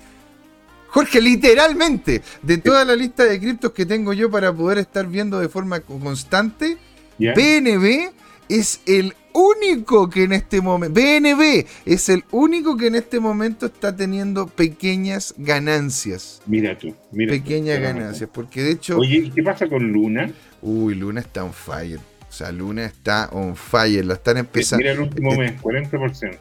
Jorge, 0.88 1.20
literalmente, 1.20 2.22
de 2.42 2.58
toda 2.58 2.84
la 2.84 2.94
lista 2.94 3.24
de 3.24 3.40
criptos 3.40 3.72
que 3.72 3.84
tengo 3.84 4.12
yo 4.12 4.30
para 4.30 4.52
poder 4.52 4.78
estar 4.78 5.08
viendo 5.08 5.40
de 5.40 5.48
forma 5.48 5.80
constante, 5.80 6.78
PNB 7.18 8.12
es 8.48 8.80
el 8.86 9.14
único 9.32 10.08
que 10.08 10.24
en 10.24 10.32
este 10.32 10.60
momento, 10.60 11.00
BNB, 11.00 11.66
es 11.84 12.08
el 12.08 12.24
único 12.30 12.76
que 12.76 12.86
en 12.86 12.94
este 12.94 13.20
momento 13.20 13.66
está 13.66 13.94
teniendo 13.94 14.46
pequeñas 14.46 15.34
ganancias. 15.36 16.40
Mira 16.46 16.78
tú, 16.78 16.94
mira. 17.12 17.32
Pequeñas 17.32 17.80
ganancias, 17.80 18.30
porque 18.32 18.62
de 18.62 18.70
hecho... 18.72 18.98
Oye, 18.98 19.16
¿y 19.18 19.30
qué 19.30 19.42
pasa 19.42 19.68
con 19.68 19.92
Luna? 19.92 20.32
Uy, 20.62 20.94
Luna 20.94 21.20
está 21.20 21.44
on 21.44 21.52
fire. 21.52 21.98
O 22.28 22.32
sea, 22.32 22.50
Luna 22.52 22.84
está 22.86 23.28
on 23.32 23.56
fire, 23.56 24.04
la 24.04 24.14
están 24.14 24.38
empezando. 24.38 24.82
Mira 24.82 24.92
el 24.92 25.00
último 25.00 25.36
mes, 25.36 25.60
40%. 25.60 26.38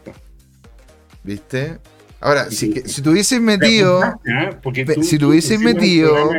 ¿Viste? 1.23 1.77
Ahora, 2.19 2.49
si, 2.51 2.71
si 2.85 3.01
tuvieses 3.01 3.41
metido... 3.41 4.01
¿ah? 4.01 4.19
si 5.01 5.17
tuvieses 5.17 5.59
metido... 5.59 6.31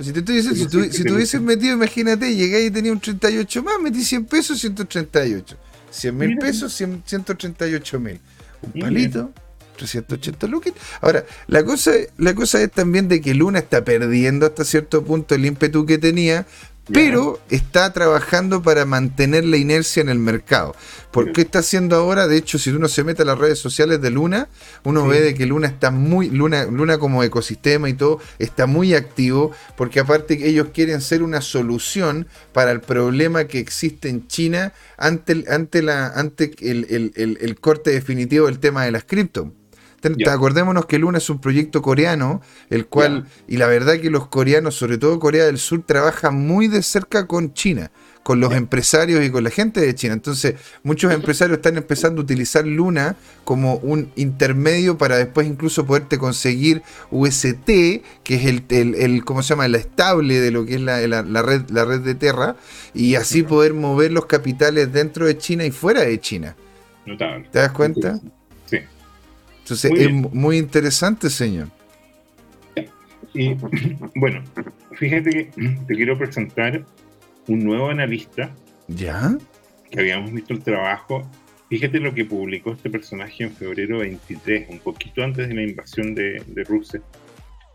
Pues 0.00 0.06
si 0.06 0.12
te 0.14 0.20
estoy 0.20 0.36
diciendo, 0.36 0.90
si, 0.90 1.04
tú, 1.04 1.14
hubieses 1.14 1.42
metido, 1.42 1.74
imagínate, 1.74 2.34
llegué 2.34 2.64
y 2.64 2.70
tenía 2.70 2.90
un 2.90 3.00
38 3.00 3.62
más, 3.62 3.74
metí 3.82 4.02
100 4.02 4.24
pesos, 4.24 4.58
138. 4.58 5.58
100 5.90 6.16
mil 6.16 6.38
pesos, 6.38 6.72
138 6.72 8.00
mil. 8.00 8.18
Un 8.62 8.80
palito, 8.80 9.30
380 9.76 10.46
lucas. 10.46 10.72
Ahora, 11.02 11.26
la 11.48 11.62
cosa, 11.64 11.92
la 12.16 12.34
cosa 12.34 12.62
es 12.62 12.70
también 12.70 13.08
de 13.08 13.20
que 13.20 13.34
Luna 13.34 13.58
está 13.58 13.84
perdiendo 13.84 14.46
hasta 14.46 14.64
cierto 14.64 15.04
punto 15.04 15.34
el 15.34 15.44
ímpetu 15.44 15.84
que 15.84 15.98
tenía, 15.98 16.46
pero 16.92 17.40
está 17.50 17.92
trabajando 17.92 18.62
para 18.62 18.84
mantener 18.84 19.44
la 19.44 19.56
inercia 19.56 20.00
en 20.00 20.08
el 20.08 20.18
mercado. 20.18 20.74
¿Por 21.10 21.32
qué 21.32 21.42
está 21.42 21.60
haciendo 21.60 21.96
ahora? 21.96 22.28
De 22.28 22.36
hecho, 22.36 22.58
si 22.58 22.70
uno 22.70 22.88
se 22.88 23.04
mete 23.04 23.22
a 23.22 23.24
las 23.24 23.38
redes 23.38 23.58
sociales 23.58 24.00
de 24.00 24.10
Luna, 24.10 24.48
uno 24.84 25.06
ve 25.06 25.20
de 25.20 25.34
que 25.34 25.46
Luna 25.46 25.66
está 25.66 25.90
muy, 25.90 26.30
Luna, 26.30 26.64
Luna 26.66 26.98
como 26.98 27.22
ecosistema 27.24 27.88
y 27.88 27.94
todo, 27.94 28.20
está 28.38 28.66
muy 28.66 28.94
activo, 28.94 29.52
porque 29.76 30.00
aparte 30.00 30.46
ellos 30.46 30.68
quieren 30.72 31.00
ser 31.00 31.22
una 31.22 31.40
solución 31.40 32.28
para 32.52 32.70
el 32.70 32.80
problema 32.80 33.44
que 33.44 33.58
existe 33.58 34.08
en 34.08 34.28
China 34.28 34.72
ante, 34.96 35.44
ante, 35.48 35.82
la, 35.82 36.08
ante 36.08 36.52
el, 36.60 37.12
el 37.16 37.60
corte 37.60 37.90
definitivo 37.90 38.46
del 38.46 38.60
tema 38.60 38.84
de 38.84 38.92
las 38.92 39.04
cripto. 39.04 39.52
Acordémonos 40.28 40.86
que 40.86 40.98
Luna 40.98 41.18
es 41.18 41.28
un 41.28 41.40
proyecto 41.40 41.82
coreano, 41.82 42.40
el 42.70 42.86
cual, 42.86 43.26
y 43.46 43.56
la 43.58 43.66
verdad 43.66 43.98
que 43.98 44.10
los 44.10 44.28
coreanos, 44.28 44.74
sobre 44.74 44.98
todo 44.98 45.18
Corea 45.18 45.44
del 45.44 45.58
Sur, 45.58 45.82
trabajan 45.84 46.34
muy 46.46 46.68
de 46.68 46.82
cerca 46.82 47.26
con 47.26 47.52
China, 47.52 47.90
con 48.22 48.40
los 48.40 48.54
empresarios 48.54 49.22
y 49.24 49.30
con 49.30 49.44
la 49.44 49.50
gente 49.50 49.80
de 49.80 49.94
China. 49.94 50.14
Entonces, 50.14 50.54
muchos 50.82 51.12
empresarios 51.12 51.58
están 51.58 51.76
empezando 51.76 52.20
a 52.20 52.24
utilizar 52.24 52.66
Luna 52.66 53.16
como 53.44 53.76
un 53.76 54.10
intermedio 54.16 54.96
para 54.96 55.16
después 55.16 55.46
incluso 55.46 55.84
poderte 55.84 56.18
conseguir 56.18 56.82
UST, 57.10 57.66
que 57.66 58.02
es 58.34 58.46
el, 58.46 58.64
el, 58.70 59.24
¿cómo 59.24 59.42
se 59.42 59.50
llama? 59.50 59.68
La 59.68 59.78
estable 59.78 60.40
de 60.40 60.50
lo 60.50 60.64
que 60.64 60.76
es 60.76 60.80
la, 60.80 61.00
red, 61.42 61.68
la 61.70 61.84
red 61.84 62.00
de 62.00 62.14
Terra, 62.14 62.56
y 62.94 63.16
así 63.16 63.42
poder 63.42 63.74
mover 63.74 64.12
los 64.12 64.26
capitales 64.26 64.92
dentro 64.92 65.26
de 65.26 65.36
China 65.36 65.66
y 65.66 65.70
fuera 65.70 66.02
de 66.02 66.18
China. 66.20 66.56
Notable. 67.04 67.48
¿Te 67.50 67.58
das 67.58 67.72
cuenta? 67.72 68.20
Entonces, 69.62 69.92
es 69.92 70.10
muy 70.10 70.58
interesante, 70.58 71.30
señor. 71.30 71.68
Y 73.34 73.54
bueno, 74.16 74.42
fíjate 74.96 75.30
que 75.30 75.44
te 75.86 75.94
quiero 75.94 76.18
presentar 76.18 76.84
un 77.48 77.64
nuevo 77.64 77.90
analista. 77.90 78.54
¿Ya? 78.88 79.36
Que 79.90 80.00
habíamos 80.00 80.32
visto 80.32 80.54
el 80.54 80.62
trabajo. 80.62 81.28
Fíjate 81.68 82.00
lo 82.00 82.12
que 82.12 82.24
publicó 82.24 82.72
este 82.72 82.90
personaje 82.90 83.44
en 83.44 83.52
febrero 83.52 83.98
23, 83.98 84.70
un 84.70 84.80
poquito 84.80 85.22
antes 85.22 85.48
de 85.48 85.54
la 85.54 85.62
invasión 85.62 86.14
de, 86.14 86.42
Rusia. 86.66 87.00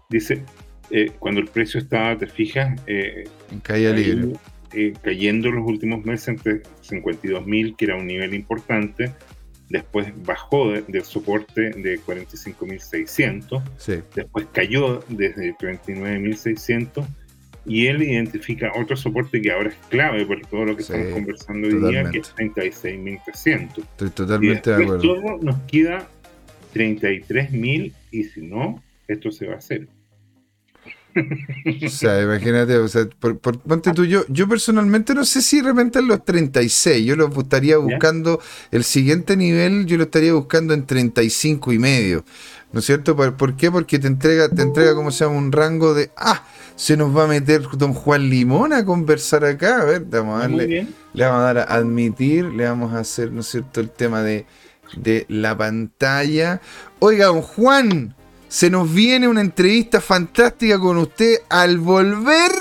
Dice, 0.10 0.44
eh, 0.92 1.12
cuando 1.18 1.40
el 1.40 1.48
precio 1.48 1.80
estaba, 1.80 2.18
te 2.18 2.28
fijas, 2.28 2.80
eh, 2.88 3.24
libre. 3.70 4.34
Eh, 4.74 4.94
cayendo 5.02 5.50
los 5.50 5.66
últimos 5.66 6.04
meses 6.04 6.28
entre 6.28 6.64
52.000, 6.84 7.78
que 7.78 7.86
era 7.86 7.96
un 7.96 8.08
nivel 8.08 8.34
importante, 8.34 9.14
después 9.70 10.08
bajó 10.26 10.72
del 10.72 11.04
soporte 11.04 11.72
de 11.72 12.00
45.600, 12.00 13.64
después 14.14 14.48
cayó 14.52 15.04
desde 15.10 15.56
39.600 15.56 17.06
y 17.66 17.88
él 17.88 18.04
identifica 18.04 18.72
otro 18.76 18.96
soporte 18.96 19.42
que 19.42 19.52
ahora 19.52 19.70
es 19.70 19.76
clave 19.90 20.26
por 20.26 20.40
todo 20.46 20.66
lo 20.66 20.76
que 20.76 20.84
estamos 20.84 21.08
conversando 21.14 21.68
hoy 21.68 21.92
día, 21.92 22.10
que 22.12 22.20
es 22.20 22.36
36.300. 22.36 23.80
Estoy 23.80 24.10
totalmente 24.12 24.70
de 24.70 24.84
acuerdo. 24.84 25.02
Todo 25.02 25.38
nos 25.42 25.60
queda 25.64 26.08
33.000 26.74 27.94
y 28.12 28.24
si 28.26 28.42
no, 28.42 28.84
esto 29.08 29.32
se 29.32 29.48
va 29.48 29.56
a 29.56 29.58
hacer. 29.58 29.88
O 31.86 31.90
sea, 31.90 32.22
imagínate, 32.22 32.78
o 32.78 32.88
sea, 32.88 33.08
por, 33.20 33.40
ponte 33.40 33.92
tú, 33.94 34.06
yo, 34.06 34.26
yo 34.28 34.48
personalmente 34.48 35.14
no 35.14 35.24
sé 35.24 35.42
si 35.42 35.58
de 35.58 35.70
repente 35.70 36.00
en 36.00 36.08
los 36.08 36.24
36, 36.24 37.06
yo 37.06 37.16
lo 37.16 37.28
estaría 37.40 37.78
buscando, 37.78 38.42
el 38.72 38.84
siguiente 38.84 39.38
nivel 39.38 39.86
yo 39.86 39.98
lo 39.98 40.04
estaría 40.04 40.34
buscando 40.34 40.74
en 40.74 40.86
35 40.86 41.74
y 41.74 41.80
medio, 41.80 42.26
¿no 42.72 42.80
es 42.80 42.86
cierto? 42.86 43.16
¿Por, 43.16 43.56
qué? 43.56 43.72
Porque 43.72 43.98
te 43.98 44.08
entrega, 44.08 44.50
te 44.50 44.62
entrega 44.62 44.94
como 44.94 45.12
se 45.12 45.24
llama 45.24 45.38
un 45.38 45.52
rango 45.52 45.94
de, 45.94 46.12
ah, 46.18 46.44
se 46.76 46.98
nos 46.98 47.16
va 47.16 47.24
a 47.24 47.28
meter 47.28 47.62
don 47.78 47.94
Juan 47.94 48.30
Limón 48.30 48.74
a 48.74 48.84
conversar 48.84 49.46
acá, 49.46 49.82
a 49.82 49.86
ver, 49.86 50.06
vamos 50.06 50.38
a 50.38 50.42
darle, 50.42 50.88
le 51.14 51.26
vamos 51.26 51.40
a 51.40 51.44
dar 51.44 51.58
a 51.60 51.64
admitir, 51.64 52.46
le 52.46 52.66
vamos 52.66 52.94
a 52.94 53.00
hacer, 53.00 53.32
¿no 53.32 53.40
es 53.40 53.48
cierto?, 53.48 53.80
el 53.80 53.90
tema 53.90 54.22
de, 54.22 54.46
de 54.98 55.26
la 55.30 55.58
pantalla. 55.58 56.62
Oiga, 57.00 57.28
don 57.28 57.42
Juan, 57.42 58.16
se 58.56 58.70
nos 58.70 58.94
viene 58.94 59.28
una 59.28 59.42
entrevista 59.42 60.00
fantástica 60.00 60.80
con 60.80 60.96
usted 60.96 61.40
al 61.50 61.78
volver 61.78 62.52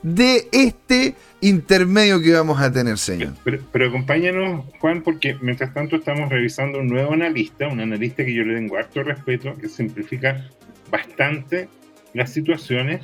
de 0.00 0.46
este 0.52 1.16
intermedio 1.40 2.22
que 2.22 2.32
vamos 2.32 2.60
a 2.60 2.70
tener, 2.70 2.96
señor. 2.98 3.32
Pero, 3.72 3.88
acompáñanos, 3.88 4.64
Juan, 4.78 5.02
porque 5.02 5.36
mientras 5.40 5.74
tanto 5.74 5.96
estamos 5.96 6.28
revisando 6.28 6.78
un 6.78 6.86
nuevo 6.86 7.14
analista, 7.14 7.66
un 7.66 7.80
analista 7.80 8.24
que 8.24 8.32
yo 8.32 8.44
le 8.44 8.54
tengo 8.54 8.76
harto 8.76 9.02
respeto, 9.02 9.56
que 9.56 9.68
simplifica 9.68 10.48
bastante 10.88 11.68
las 12.14 12.32
situaciones. 12.32 13.00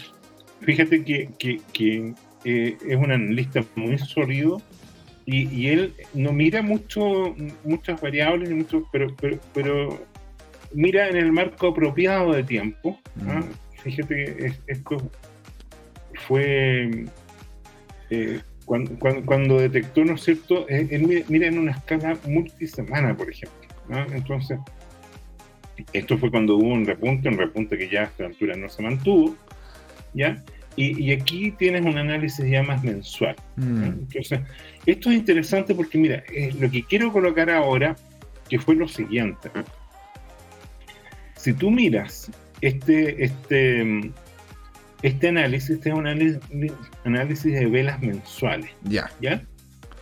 Fíjate 0.60 1.02
que, 1.02 1.62
eh, 2.44 2.78
es 2.80 2.96
un 2.96 3.10
analista 3.10 3.64
muy 3.74 3.98
sólido 3.98 4.62
y, 5.24 5.66
él 5.66 5.94
no 6.14 6.32
mira 6.32 6.62
mucho 6.62 7.34
muchas 7.64 8.00
variables, 8.00 8.52
mucho, 8.52 8.88
pero, 8.92 9.12
pero, 9.20 9.40
pero 9.52 10.06
mira 10.72 11.08
en 11.08 11.16
el 11.16 11.32
marco 11.32 11.68
apropiado 11.68 12.32
de 12.32 12.42
tiempo. 12.42 13.00
¿ah? 13.28 13.40
Mm. 13.40 13.80
Fíjate 13.82 14.14
que 14.14 14.52
esto 14.66 15.10
fue 16.26 17.04
eh, 18.10 18.40
cuando, 18.64 19.60
detectó, 19.60 20.04
¿no 20.04 20.14
es 20.14 20.22
cierto? 20.22 20.66
Eh, 20.68 21.24
mira, 21.28 21.46
en 21.46 21.58
una 21.58 21.72
escala 21.72 22.18
multisemana, 22.26 23.16
por 23.16 23.30
ejemplo. 23.30 23.68
Entonces, 24.12 24.58
esto 25.92 26.18
fue 26.18 26.30
cuando 26.30 26.56
hubo 26.56 26.66
un 26.66 26.84
repunte, 26.84 27.28
un 27.28 27.38
repunte 27.38 27.78
que 27.78 27.88
ya 27.88 28.00
a 28.00 28.04
esta 28.04 28.26
altura 28.26 28.56
no 28.56 28.68
se 28.68 28.82
mantuvo, 28.82 29.36
¿ya? 30.14 30.42
Y, 30.78 31.10
aquí 31.12 31.52
tienes 31.52 31.86
un 31.86 31.96
análisis 31.96 32.44
ya 32.44 32.62
más 32.62 32.82
mensual. 32.82 33.36
Mm. 33.56 33.84
Entonces, 33.84 34.40
esto 34.84 35.10
es 35.10 35.16
interesante 35.16 35.74
porque, 35.74 35.96
mira, 35.96 36.24
lo 36.58 36.68
que 36.68 36.82
quiero 36.82 37.12
colocar 37.12 37.48
ahora, 37.50 37.96
que 38.48 38.58
fue 38.58 38.74
lo 38.74 38.88
siguiente 38.88 39.48
si 41.46 41.52
tú 41.52 41.70
miras 41.70 42.28
este, 42.60 43.22
este, 43.22 44.10
este 45.02 45.28
análisis, 45.28 45.70
este 45.70 45.90
es 45.90 45.94
un 45.94 46.08
análisis, 46.08 47.52
de 47.52 47.66
velas 47.66 48.02
mensuales. 48.02 48.68
Ya. 48.82 49.08
¿Ya? 49.20 49.46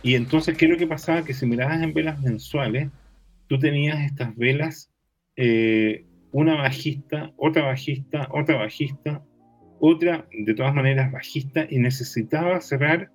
Y 0.01 0.15
entonces, 0.15 0.57
¿qué 0.57 0.65
es 0.65 0.71
lo 0.71 0.77
que 0.77 0.87
pasaba? 0.87 1.23
Que 1.23 1.35
si 1.35 1.45
mirabas 1.45 1.83
en 1.83 1.93
velas 1.93 2.19
mensuales, 2.19 2.89
tú 3.45 3.59
tenías 3.59 3.99
estas 3.99 4.35
velas, 4.35 4.89
eh, 5.35 6.07
una 6.31 6.55
bajista, 6.55 7.31
otra 7.37 7.65
bajista, 7.65 8.27
otra 8.31 8.57
bajista, 8.57 9.23
otra 9.79 10.27
de 10.31 10.51
todas 10.55 10.73
maneras 10.73 11.11
bajista, 11.11 11.67
y 11.69 11.77
necesitaba 11.77 12.59
cerrar 12.59 13.11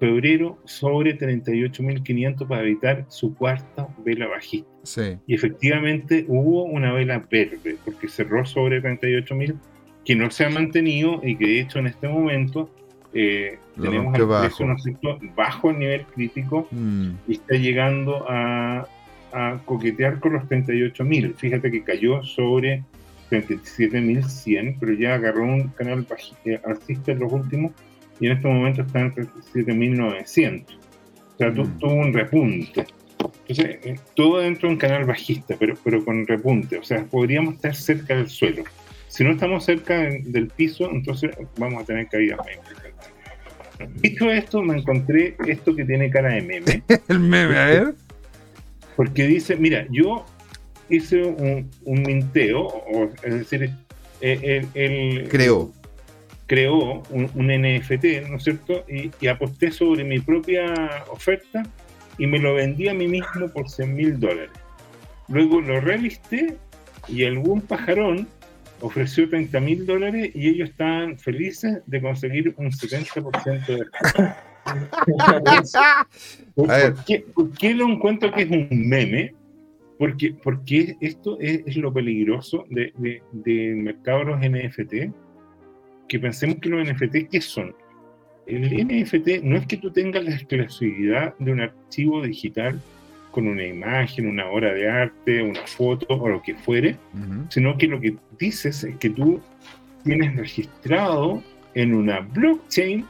febrero 0.00 0.58
sobre 0.64 1.18
38.500 1.18 2.48
para 2.48 2.62
evitar 2.62 3.04
su 3.10 3.34
cuarta 3.34 3.94
vela 4.06 4.26
bajista. 4.26 4.77
Y 5.26 5.34
efectivamente 5.34 6.24
hubo 6.28 6.64
una 6.64 6.92
vela 6.92 7.26
verde, 7.30 7.76
porque 7.84 8.08
cerró 8.08 8.44
sobre 8.44 8.82
38.000, 8.82 9.54
que 10.04 10.14
no 10.14 10.30
se 10.30 10.44
ha 10.44 10.50
mantenido 10.50 11.20
y 11.22 11.36
que 11.36 11.46
de 11.46 11.60
hecho 11.60 11.78
en 11.78 11.88
este 11.88 12.08
momento 12.08 12.70
eh, 13.12 13.58
tenemos 13.80 14.12
bajo. 14.26 14.66
precio 14.66 15.18
bajo 15.34 15.70
el 15.70 15.78
nivel 15.78 16.06
crítico 16.06 16.68
mm. 16.70 17.10
y 17.26 17.32
está 17.32 17.54
llegando 17.56 18.24
a, 18.28 18.86
a 19.32 19.60
coquetear 19.64 20.20
con 20.20 20.34
los 20.34 20.44
38.000. 20.44 21.34
Fíjate 21.34 21.70
que 21.70 21.82
cayó 21.82 22.22
sobre 22.22 22.84
37.100, 23.30 24.76
pero 24.80 24.92
ya 24.94 25.14
agarró 25.14 25.44
un 25.44 25.68
canal 25.68 26.06
eh, 26.44 26.60
alcista 26.64 27.12
en 27.12 27.20
los 27.20 27.32
últimos 27.32 27.72
y 28.20 28.26
en 28.26 28.32
este 28.32 28.48
momento 28.48 28.82
está 28.82 29.00
en 29.00 29.14
37.900. 29.14 30.64
O 30.64 31.38
sea, 31.38 31.50
mm. 31.50 31.78
tuvo 31.78 31.94
un 31.94 32.12
repunte. 32.12 32.86
Entonces, 33.46 33.78
eh, 33.84 33.96
todo 34.14 34.38
dentro 34.40 34.68
de 34.68 34.74
un 34.74 34.78
canal 34.78 35.04
bajista, 35.04 35.56
pero, 35.58 35.74
pero 35.82 36.04
con 36.04 36.26
repunte. 36.26 36.78
O 36.78 36.82
sea, 36.82 37.04
podríamos 37.04 37.54
estar 37.54 37.74
cerca 37.74 38.16
del 38.16 38.28
suelo. 38.28 38.64
Si 39.08 39.24
no 39.24 39.32
estamos 39.32 39.64
cerca 39.64 39.98
del 39.98 40.48
piso, 40.48 40.90
entonces 40.90 41.30
vamos 41.56 41.82
a 41.82 41.86
tener 41.86 42.08
caídas 42.08 42.38
Dicho 43.94 44.30
esto, 44.30 44.62
me 44.62 44.78
encontré 44.78 45.36
esto 45.46 45.74
que 45.74 45.84
tiene 45.84 46.10
cara 46.10 46.34
de 46.34 46.42
meme. 46.42 46.82
el 47.08 47.20
meme, 47.20 47.58
a 47.58 47.66
ver. 47.66 47.94
Porque 48.96 49.26
dice, 49.26 49.56
mira, 49.56 49.86
yo 49.90 50.26
hice 50.88 51.22
un, 51.22 52.02
minteo, 52.02 52.66
o, 52.66 53.10
es 53.22 53.34
decir, 53.34 53.70
eh, 54.20 54.66
el, 54.74 55.28
creó 55.28 55.72
creó 56.48 57.02
un, 57.10 57.46
NFT, 57.46 58.28
¿no 58.28 58.38
es 58.38 58.42
cierto? 58.42 58.84
Y, 58.88 59.26
aposté 59.28 59.70
sobre 59.70 60.02
mi 60.02 60.18
propia 60.18 61.04
oferta 61.10 61.62
y 62.18 62.26
me 62.26 62.38
lo 62.38 62.54
vendí 62.54 62.88
a 62.88 62.94
mí 62.94 63.06
mismo 63.06 63.48
por 63.48 63.68
100 63.68 63.94
mil 63.94 64.20
dólares. 64.20 64.50
Luego 65.28 65.60
lo 65.60 65.80
revisté 65.80 66.56
y 67.06 67.24
algún 67.24 67.60
pajarón 67.60 68.26
ofreció 68.80 69.28
30 69.28 69.60
mil 69.60 69.86
dólares 69.86 70.30
y 70.34 70.48
ellos 70.48 70.70
estaban 70.70 71.18
felices 71.18 71.80
de 71.86 72.00
conseguir 72.00 72.54
un 72.56 72.70
70% 72.70 73.66
de 73.66 73.86
¿Por, 76.54 77.04
qué, 77.04 77.24
¿Por, 77.34 77.52
qué, 77.52 77.74
lo 77.74 77.88
encuentro 77.88 78.32
que 78.32 78.42
es 78.42 78.50
un 78.50 78.68
meme? 78.70 79.34
Porque, 79.98 80.34
porque 80.42 80.96
esto 81.00 81.38
es, 81.40 81.76
lo 81.76 81.92
peligroso 81.92 82.66
del 82.68 82.92
de, 83.32 83.74
mercado 83.74 84.18
de 84.18 84.24
los 84.24 84.40
NFT 84.40 85.14
que 86.08 86.18
pensemos 86.18 86.56
que 86.60 86.68
los 86.68 86.86
NFT, 86.86 87.30
¿qué 87.30 87.40
son? 87.40 87.74
El 88.48 88.62
NFT 88.62 89.42
no 89.42 89.56
es 89.56 89.66
que 89.66 89.76
tú 89.76 89.90
tengas 89.90 90.24
la 90.24 90.34
exclusividad 90.34 91.36
de 91.38 91.52
un 91.52 91.60
archivo 91.60 92.22
digital 92.22 92.80
con 93.30 93.46
una 93.46 93.64
imagen, 93.64 94.26
una 94.26 94.46
obra 94.46 94.72
de 94.72 94.88
arte, 94.88 95.42
una 95.42 95.66
foto 95.66 96.06
o 96.08 96.28
lo 96.28 96.40
que 96.42 96.54
fuere, 96.54 96.96
sino 97.50 97.76
que 97.76 97.86
lo 97.86 98.00
que 98.00 98.16
dices 98.38 98.84
es 98.84 98.96
que 98.96 99.10
tú 99.10 99.40
tienes 100.02 100.34
registrado 100.34 101.42
en 101.74 101.94
una 101.94 102.20
blockchain 102.20 103.04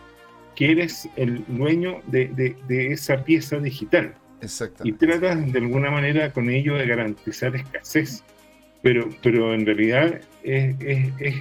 que 0.57 0.73
eres 0.73 1.09
el 1.15 1.45
dueño 1.47 2.01
de, 2.09 2.57
esa 2.69 3.23
pieza 3.25 3.59
digital. 3.59 4.15
Y 4.83 4.93
tratas 4.93 5.53
de 5.53 5.59
alguna 5.59 5.91
manera 5.91 6.33
con 6.33 6.51
ello 6.51 6.75
de 6.75 6.87
garantizar 6.87 7.55
escasez. 7.55 8.25
Pero, 8.83 9.09
pero 9.23 9.55
en 9.55 9.67
realidad 9.67 10.21
es 10.43 10.77
es, 10.81 11.35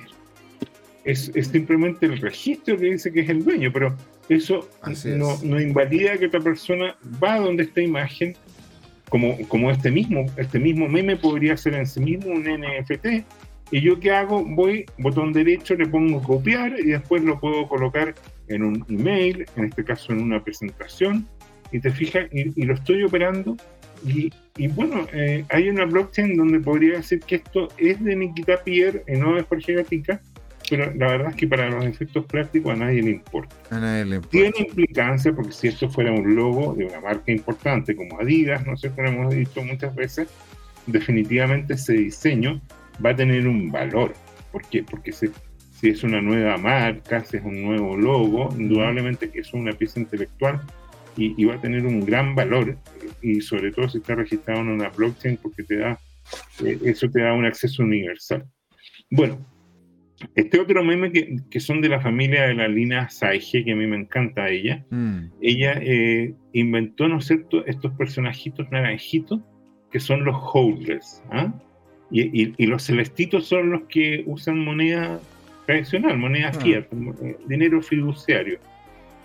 simplemente 1.16 2.05
el 2.05 2.18
registro 2.20 2.78
que 2.78 2.91
dice 2.91 3.12
que 3.12 3.22
es 3.22 3.30
el 3.30 3.43
dueño, 3.43 3.72
pero 3.72 3.95
eso 4.30 4.68
no, 5.05 5.38
no, 5.43 5.62
invalida 5.62 6.18
que 6.18 6.28
otra 6.28 6.41
persona 6.41 6.95
va 7.24 7.39
donde 7.39 7.64
esta 7.64 7.82
imagen, 7.82 8.36
como, 9.10 9.38
como 9.47 9.72
este, 9.72 9.89
mismo, 9.89 10.26
este 10.36 10.60
mismo 10.60 10.88
meme 10.89 11.16
podría 11.16 11.55
ser 11.55 11.76
en 11.76 11.88
sí 11.88 12.01
mismo 12.01 12.32
un 12.32 12.43
NFT, 12.43 13.24
y 13.70 13.82
yo 13.82 13.99
qué 13.99 14.12
hago, 14.12 14.43
voy, 14.43 14.86
botón 14.97 15.34
derecho, 15.34 15.76
le 15.76 15.88
pongo 15.88 16.22
copiar 16.22 16.80
y 16.80 16.91
después 16.91 17.24
lo 17.24 17.39
puedo 17.39 17.68
colocar 17.68 18.16
en 18.47 18.64
un 18.64 18.86
email, 18.89 19.45
en 19.58 19.66
este 19.66 19.84
caso 19.84 20.14
en 20.14 20.22
una 20.22 20.41
presentación, 20.41 21.28
y 21.72 21.80
te 21.80 21.91
fijas, 21.91 22.28
y, 22.32 22.64
lo 22.64 22.74
estoy 22.74 23.03
operando. 23.03 23.58
Y, 24.05 24.32
y 24.58 24.68
bueno, 24.68 25.05
eh, 25.12 25.43
hay 25.49 25.70
una 25.70 25.86
blockchain 25.86 26.38
donde 26.38 26.60
podría 26.60 26.97
decir 26.97 27.20
que 27.20 27.36
esto 27.36 27.68
es 27.78 28.01
de 28.01 28.16
Nikita 28.16 28.64
Pierre 28.64 29.03
y 29.08 29.18
no 29.18 29.36
de 29.36 29.43
Jorge 29.43 29.74
Gatica, 29.74 30.22
pero 30.70 30.93
la 30.93 31.07
verdad 31.07 31.30
es 31.30 31.36
que 31.36 31.47
para 31.47 31.70
los 31.70 31.86
efectos 31.86 32.26
prácticos 32.26 32.74
a 32.74 32.76
nadie 32.76 33.01
le 33.01 33.11
importa. 33.11 33.55
A 33.70 33.80
nadie 33.80 34.05
le 34.05 34.15
importa. 34.15 34.32
Tiene 34.32 34.53
implicancia 34.59 35.34
porque 35.34 35.51
si 35.51 35.68
esto 35.68 35.89
fuera 35.89 36.11
un 36.11 36.36
logo 36.36 36.74
de 36.74 36.86
una 36.86 36.99
marca 36.99 37.32
importante 37.32 37.95
como 37.95 38.20
Adidas, 38.20 38.65
no 38.65 38.76
sé, 38.76 38.91
como 38.91 39.07
hemos 39.07 39.34
dicho 39.34 39.63
muchas 39.63 39.95
veces, 39.95 40.30
definitivamente 40.86 41.76
ese 41.76 41.93
diseño 41.93 42.61
va 43.03 43.11
a 43.11 43.15
tener 43.15 43.47
un 43.47 43.72
valor. 43.72 44.13
¿Por 44.51 44.63
qué? 44.68 44.84
Porque 44.84 45.11
si, 45.11 45.28
si 45.72 45.89
es 45.89 46.03
una 46.03 46.22
nueva 46.22 46.57
marca, 46.57 47.24
si 47.24 47.38
es 47.38 47.43
un 47.43 47.61
nuevo 47.61 47.95
logo, 47.95 48.49
indudablemente 48.57 49.30
que 49.30 49.39
es 49.39 49.53
una 49.53 49.74
pieza 49.74 49.99
intelectual 49.99 50.61
y, 51.15 51.45
va 51.45 51.55
a 51.55 51.61
tener 51.61 51.86
un 51.86 52.05
gran 52.05 52.36
valor. 52.36 52.78
Y 53.22 53.41
sobre 53.41 53.72
todo 53.72 53.89
si 53.89 53.97
está 53.99 54.15
registrado 54.15 54.61
en 54.61 54.70
una 54.70 54.89
blockchain 54.89 55.38
porque 55.38 55.63
te 55.63 55.78
da, 55.78 55.99
eh, 56.63 56.80
eso 56.84 57.09
te 57.09 57.22
da 57.22 57.34
un 57.34 57.45
acceso 57.45 57.84
universal. 57.84 58.45
Bueno, 59.09 59.39
este 60.36 60.59
otro 60.59 60.84
meme 60.84 61.11
que, 61.11 61.38
que, 61.49 61.59
son 61.59 61.82
de 61.82 61.89
la 61.89 62.01
familia 62.01 62.47
de 62.47 62.55
la 62.55 62.68
Lina 62.68 63.09
Saige, 63.09 63.63
que 63.63 63.74
a 63.74 63.76
mí 63.76 63.86
me 63.86 63.97
encanta 63.97 64.49
ella, 64.49 64.84
mm. 64.89 65.20
ella 65.41 65.74
eh, 65.82 66.34
inventó, 66.53 67.07
¿no 67.07 67.20
es 67.20 67.26
cierto?, 67.26 67.65
estos 67.65 67.91
personajitos 67.93 68.70
naranjitos 68.72 69.41
que 69.91 69.99
son 69.99 70.26
los 70.26 70.36
holders. 70.53 71.24
¿ah? 71.32 71.53
Y, 72.09 72.65
los 72.65 72.84
celestitos 72.84 73.47
son 73.47 73.70
los 73.70 73.82
que 73.84 74.24
usan 74.26 74.59
moneda 74.59 75.20
tradicional, 75.65 76.18
moneda 76.18 76.49
ah. 76.49 76.53
fiat, 76.53 76.86
eh, 77.22 77.38
dinero 77.47 77.82
fiduciario. 77.82 78.59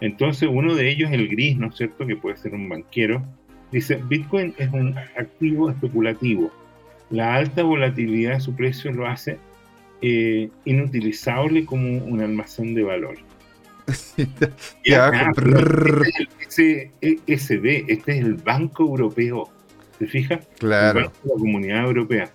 Entonces 0.01 0.49
uno 0.53 0.75
de 0.75 0.91
ellos, 0.91 1.11
el 1.11 1.29
gris, 1.29 1.57
¿no 1.57 1.69
es 1.69 1.77
cierto?, 1.77 2.07
que 2.07 2.17
puede 2.17 2.37
ser 2.37 2.55
un 2.55 2.69
banquero, 2.69 3.23
dice, 3.71 3.99
Bitcoin 4.09 4.55
es 4.59 4.71
un 4.73 4.95
activo 5.17 5.71
especulativo. 5.71 6.53
La 7.09 7.35
alta 7.35 7.63
volatilidad 7.63 8.35
de 8.35 8.41
su 8.41 8.55
precio 8.55 8.93
lo 8.93 9.07
hace 9.07 9.39
eh, 10.03 10.51
inutilizable 10.65 11.65
como 11.65 11.99
un 12.05 12.21
almacén 12.21 12.75
de 12.75 12.83
valor. 12.83 13.17
ya, 14.85 15.11
este 16.41 16.91
es 17.27 17.51
el 17.51 17.67
este 17.89 18.19
es 18.19 18.25
el 18.25 18.35
Banco 18.35 18.83
Europeo. 18.83 19.49
¿Te 19.99 20.07
fijas? 20.07 20.47
Claro. 20.59 21.01
la 21.01 21.35
Comunidad 21.35 21.85
Europea. 21.85 22.33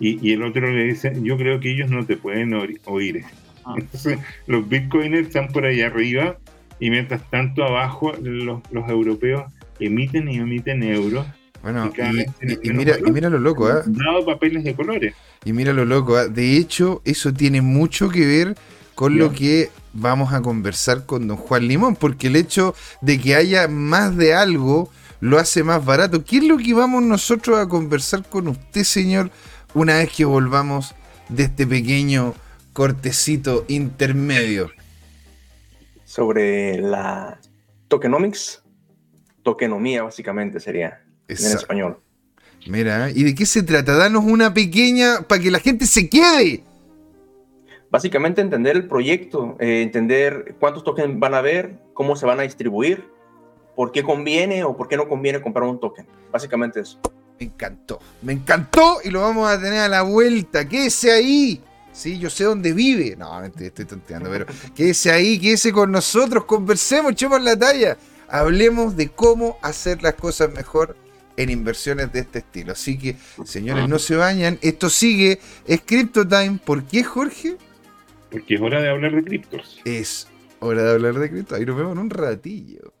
Y, 0.00 0.32
el 0.32 0.42
otro 0.42 0.72
le 0.72 0.84
dice, 0.84 1.12
yo 1.22 1.36
creo 1.36 1.60
que 1.60 1.70
ellos 1.72 1.90
no 1.90 2.04
te 2.04 2.16
pueden 2.16 2.54
oír. 2.54 3.24
Ah. 3.64 3.74
Entonces, 3.78 4.18
los 4.46 4.68
bitcoiners 4.68 5.28
están 5.28 5.48
por 5.48 5.64
ahí 5.64 5.82
arriba 5.82 6.38
y 6.80 6.90
mientras 6.90 7.28
tanto 7.30 7.62
abajo 7.62 8.12
los, 8.20 8.62
los 8.72 8.88
europeos 8.88 9.44
emiten 9.78 10.28
y 10.28 10.36
emiten 10.38 10.82
euros. 10.82 11.26
Bueno, 11.62 11.92
y, 11.96 12.70
mira, 12.70 12.98
y, 12.98 13.10
mira, 13.10 13.30
lo 13.30 13.38
loco, 13.38 13.70
¿eh? 13.70 13.82
Dado 13.86 14.26
papeles 14.26 14.64
de 14.64 14.74
colores. 14.74 15.14
Y 15.44 15.52
mira 15.52 15.72
lo 15.72 15.84
loco, 15.84 16.18
¿eh? 16.18 16.28
de 16.28 16.56
hecho, 16.56 17.02
eso 17.04 17.32
tiene 17.32 17.62
mucho 17.62 18.08
que 18.08 18.26
ver 18.26 18.56
con 18.94 19.16
lo 19.16 19.32
que 19.32 19.70
vamos 19.92 20.32
a 20.32 20.42
conversar 20.42 21.06
con 21.06 21.28
don 21.28 21.36
Juan 21.36 21.68
Limón, 21.68 21.96
porque 21.96 22.26
el 22.26 22.36
hecho 22.36 22.74
de 23.00 23.20
que 23.20 23.36
haya 23.36 23.68
más 23.68 24.16
de 24.16 24.34
algo 24.34 24.90
lo 25.20 25.38
hace 25.38 25.62
más 25.62 25.84
barato. 25.84 26.24
¿Qué 26.24 26.38
es 26.38 26.44
lo 26.44 26.58
que 26.58 26.74
vamos 26.74 27.02
nosotros 27.02 27.58
a 27.58 27.68
conversar 27.68 28.24
con 28.28 28.48
usted, 28.48 28.82
señor 28.82 29.30
una 29.74 29.98
vez 29.98 30.12
que 30.12 30.24
volvamos 30.24 30.94
de 31.28 31.44
este 31.44 31.66
pequeño 31.66 32.34
cortecito 32.72 33.64
intermedio. 33.68 34.70
Sobre 36.04 36.78
la 36.78 37.38
tokenomics, 37.88 38.62
tokenomía 39.42 40.02
básicamente 40.02 40.60
sería 40.60 41.02
en 41.40 41.56
español. 41.56 41.98
Mira, 42.66 43.10
¿y 43.10 43.24
de 43.24 43.34
qué 43.34 43.44
se 43.44 43.62
trata? 43.62 43.96
Danos 43.96 44.24
una 44.24 44.54
pequeña 44.54 45.22
para 45.22 45.42
que 45.42 45.50
la 45.50 45.58
gente 45.58 45.86
se 45.86 46.08
quede. 46.08 46.62
Básicamente 47.90 48.40
entender 48.40 48.76
el 48.76 48.88
proyecto, 48.88 49.56
eh, 49.58 49.82
entender 49.82 50.54
cuántos 50.58 50.84
tokens 50.84 51.18
van 51.18 51.34
a 51.34 51.38
haber, 51.38 51.78
cómo 51.92 52.16
se 52.16 52.24
van 52.24 52.40
a 52.40 52.42
distribuir, 52.42 53.04
por 53.76 53.92
qué 53.92 54.02
conviene 54.02 54.64
o 54.64 54.76
por 54.76 54.88
qué 54.88 54.96
no 54.96 55.08
conviene 55.08 55.42
comprar 55.42 55.68
un 55.68 55.80
token. 55.80 56.06
Básicamente 56.30 56.80
eso. 56.80 56.98
Me 57.38 57.46
encantó. 57.46 57.98
Me 58.22 58.32
encantó 58.32 58.98
y 59.02 59.10
lo 59.10 59.20
vamos 59.20 59.50
a 59.50 59.60
tener 59.60 59.80
a 59.80 59.88
la 59.88 60.02
vuelta. 60.02 60.66
Quédese 60.66 61.10
ahí. 61.10 61.60
Sí, 61.92 62.18
yo 62.18 62.30
sé 62.30 62.44
dónde 62.44 62.72
vive. 62.72 63.16
No, 63.16 63.44
estoy 63.44 63.84
tonteando, 63.84 64.30
pero 64.30 64.46
quédese 64.74 65.10
ahí, 65.10 65.38
quédese 65.38 65.72
con 65.72 65.92
nosotros, 65.92 66.44
conversemos, 66.44 67.12
echemos 67.12 67.42
la 67.42 67.58
talla. 67.58 67.98
Hablemos 68.28 68.96
de 68.96 69.10
cómo 69.10 69.58
hacer 69.60 70.02
las 70.02 70.14
cosas 70.14 70.50
mejor 70.54 70.96
en 71.36 71.50
inversiones 71.50 72.12
de 72.12 72.20
este 72.20 72.40
estilo. 72.40 72.72
Así 72.72 72.98
que, 72.98 73.16
señores, 73.44 73.88
no 73.88 73.98
se 73.98 74.16
bañan. 74.16 74.58
Esto 74.62 74.90
sigue. 74.90 75.40
Es 75.66 75.82
Crypto 75.84 76.26
Time. 76.26 76.58
¿Por 76.64 76.84
qué, 76.84 77.04
Jorge? 77.04 77.56
Porque 78.30 78.54
es 78.54 78.60
hora 78.60 78.80
de 78.80 78.90
hablar 78.90 79.14
de 79.14 79.22
criptos. 79.22 79.80
Es 79.84 80.28
hora 80.60 80.82
de 80.82 80.90
hablar 80.92 81.14
de 81.18 81.30
criptos. 81.30 81.58
Ahí 81.58 81.66
nos 81.66 81.76
vemos 81.76 81.92
en 81.92 81.98
un 81.98 82.10
ratillo. 82.10 82.92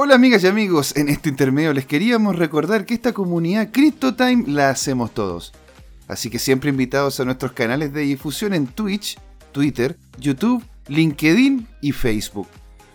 Hola 0.00 0.14
amigas 0.14 0.44
y 0.44 0.46
amigos, 0.46 0.96
en 0.96 1.08
este 1.08 1.28
intermedio 1.28 1.72
les 1.72 1.84
queríamos 1.84 2.36
recordar 2.36 2.86
que 2.86 2.94
esta 2.94 3.12
comunidad 3.12 3.72
CryptoTime 3.72 4.44
la 4.46 4.70
hacemos 4.70 5.12
todos. 5.12 5.52
Así 6.06 6.30
que 6.30 6.38
siempre 6.38 6.70
invitados 6.70 7.18
a 7.18 7.24
nuestros 7.24 7.50
canales 7.50 7.92
de 7.92 8.02
difusión 8.02 8.54
en 8.54 8.68
Twitch, 8.68 9.18
Twitter, 9.50 9.96
YouTube, 10.20 10.64
LinkedIn 10.86 11.66
y 11.82 11.90
Facebook. 11.90 12.46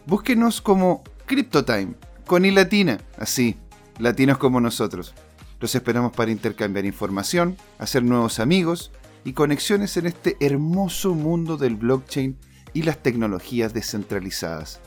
Búsquenos 0.06 0.62
como 0.62 1.04
CryptoTime, 1.26 1.96
con 2.26 2.46
y 2.46 2.52
latina, 2.52 3.02
así, 3.18 3.58
latinos 4.00 4.38
como 4.38 4.60
nosotros. 4.60 5.14
Los 5.60 5.76
esperamos 5.76 6.12
para 6.12 6.32
intercambiar 6.32 6.86
información, 6.86 7.58
hacer 7.80 8.04
nuevos 8.04 8.39
amigos 8.39 8.91
y 9.24 9.34
conexiones 9.34 9.96
en 9.98 10.08
este 10.08 10.36
hermoso 10.39 11.14
mundo 11.14 11.58
del 11.58 11.76
blockchain 11.76 12.38
y 12.74 12.84
las 12.84 13.02
tecnologías 13.02 13.74
descentralizadas. 13.74 14.82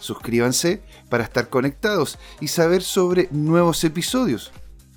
Suscríbanse 0.00 0.82
para 1.08 1.24
estar 1.24 1.48
conectados 1.48 2.18
y 2.40 2.48
saber 2.48 2.82
sobre 2.82 3.28
nuevos 3.30 3.82
episodios. 3.84 4.52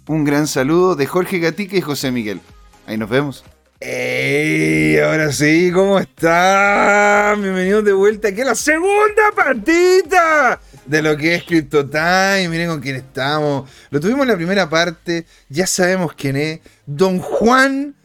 Un 0.07 0.23
gran 0.25 0.47
saludo 0.47 0.95
de 0.95 1.05
Jorge 1.05 1.39
Gatica 1.39 1.77
y 1.77 1.81
José 1.81 2.11
Miguel. 2.11 2.41
Ahí 2.87 2.97
nos 2.97 3.09
vemos. 3.09 3.43
¡Ey! 3.79 4.97
Ahora 4.99 5.31
sí, 5.31 5.71
¿cómo 5.71 5.99
están? 5.99 7.41
Bienvenidos 7.41 7.85
de 7.85 7.93
vuelta 7.93 8.27
aquí 8.29 8.41
a 8.41 8.45
la 8.45 8.55
segunda 8.55 9.31
partida 9.35 10.59
de 10.89 11.03
lo 11.03 11.15
que 11.15 11.35
es 11.35 11.43
Crypto 11.43 11.87
Time. 11.87 12.49
Miren 12.49 12.67
con 12.67 12.81
quién 12.81 12.95
estamos. 12.95 13.69
Lo 13.91 13.99
tuvimos 13.99 14.23
en 14.23 14.29
la 14.29 14.35
primera 14.35 14.67
parte. 14.67 15.25
Ya 15.47 15.67
sabemos 15.67 16.13
quién 16.13 16.35
es. 16.35 16.59
Don 16.85 17.19
Juan 17.19 17.95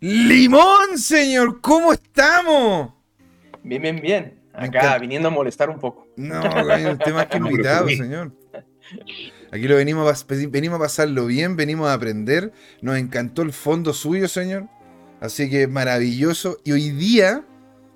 Limón, 0.00 0.98
señor. 0.98 1.60
¿Cómo 1.60 1.92
estamos? 1.92 2.92
Bien, 3.62 3.80
bien, 3.80 4.00
bien. 4.02 4.40
Acá 4.52 4.98
viniendo 4.98 5.28
a 5.28 5.30
molestar 5.30 5.70
un 5.70 5.78
poco. 5.78 6.08
No, 6.16 6.40
usted 6.40 7.14
más 7.14 7.26
que 7.26 7.36
invitado, 7.38 7.88
señor. 7.88 8.32
Aquí 9.52 9.68
lo 9.68 9.76
venimos 9.76 10.22
a, 10.22 10.26
venimos 10.48 10.76
a 10.76 10.82
pasarlo 10.82 11.26
bien, 11.26 11.54
venimos 11.56 11.88
a 11.88 11.94
aprender. 11.94 12.52
Nos 12.80 12.98
encantó 12.98 13.42
el 13.42 13.52
fondo 13.52 13.92
suyo, 13.92 14.26
señor. 14.26 14.66
Así 15.20 15.48
que 15.48 15.68
maravilloso. 15.68 16.58
Y 16.64 16.72
hoy 16.72 16.90
día 16.90 17.44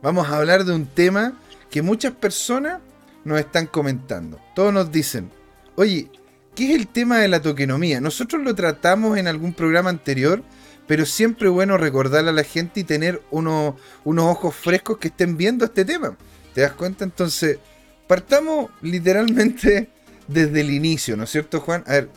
vamos 0.03 0.29
a 0.29 0.37
hablar 0.37 0.65
de 0.65 0.73
un 0.73 0.87
tema 0.87 1.37
que 1.69 1.83
muchas 1.83 2.13
personas 2.13 2.81
nos 3.27 3.41
están 3.41 3.67
comentando. 3.67 4.41
Todos 4.55 4.73
nos 4.73 4.93
dicen, 4.93 5.33
oye, 5.75 6.09
¿qué 6.55 6.71
es 6.71 6.77
el 6.77 6.87
tema 6.87 7.19
de 7.19 7.27
la 7.27 7.43
tokenomía? 7.43 8.01
Nosotros 8.01 8.41
lo 8.43 8.55
tratamos 8.55 9.19
en 9.19 9.27
algún 9.27 9.53
programa 9.53 9.91
anterior, 9.91 10.45
pero 10.87 11.05
siempre 11.05 11.49
bueno 11.49 11.77
recordarle 11.77 12.31
a 12.31 12.33
la 12.33 12.45
gente 12.45 12.81
y 12.81 12.85
tener 12.85 13.21
unos 13.33 13.75
ojos 14.05 14.55
frescos 14.55 14.99
que 14.99 15.09
estén 15.09 15.37
viendo 15.37 15.65
este 15.65 15.85
tema. 15.85 16.17
¿Te 16.55 16.61
das 16.61 16.73
cuenta? 16.75 17.03
Entonces, 17.03 17.59
partamos 18.07 18.71
literalmente 18.81 19.91
desde 20.29 20.61
el 20.61 20.71
inicio, 20.71 21.17
¿no 21.17 21.25
es 21.25 21.31
cierto, 21.31 21.61
Juan? 21.61 21.83
A 21.89 21.95
ver, 21.95 22.11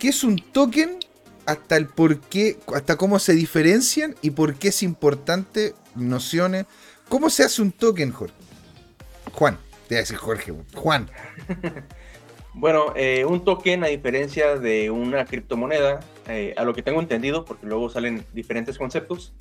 ¿qué 0.00 0.08
es 0.08 0.24
un 0.24 0.36
token? 0.52 0.98
Hasta 1.46 1.76
el 1.76 1.86
por 1.86 2.18
qué, 2.18 2.58
hasta 2.74 2.96
cómo 2.96 3.20
se 3.20 3.32
diferencian 3.32 4.16
y 4.22 4.30
por 4.32 4.56
qué 4.56 4.68
es 4.68 4.82
importante, 4.82 5.74
nociones. 5.94 6.66
¿Cómo 7.08 7.30
se 7.30 7.44
hace 7.44 7.62
un 7.62 7.70
token, 7.70 8.10
Jorge? 8.10 8.34
Juan, 9.32 9.56
te 9.88 9.94
voy 9.94 9.96
a 9.96 10.00
decir 10.00 10.16
Jorge, 10.16 10.52
Juan. 10.74 11.10
Bueno, 12.54 12.92
eh, 12.96 13.24
un 13.24 13.44
token, 13.44 13.84
a 13.84 13.86
diferencia 13.86 14.56
de 14.56 14.90
una 14.90 15.24
criptomoneda, 15.26 16.00
eh, 16.26 16.54
a 16.56 16.64
lo 16.64 16.74
que 16.74 16.82
tengo 16.82 16.98
entendido, 16.98 17.44
porque 17.44 17.66
luego 17.66 17.88
salen 17.88 18.24
diferentes 18.32 18.76
conceptos, 18.76 19.32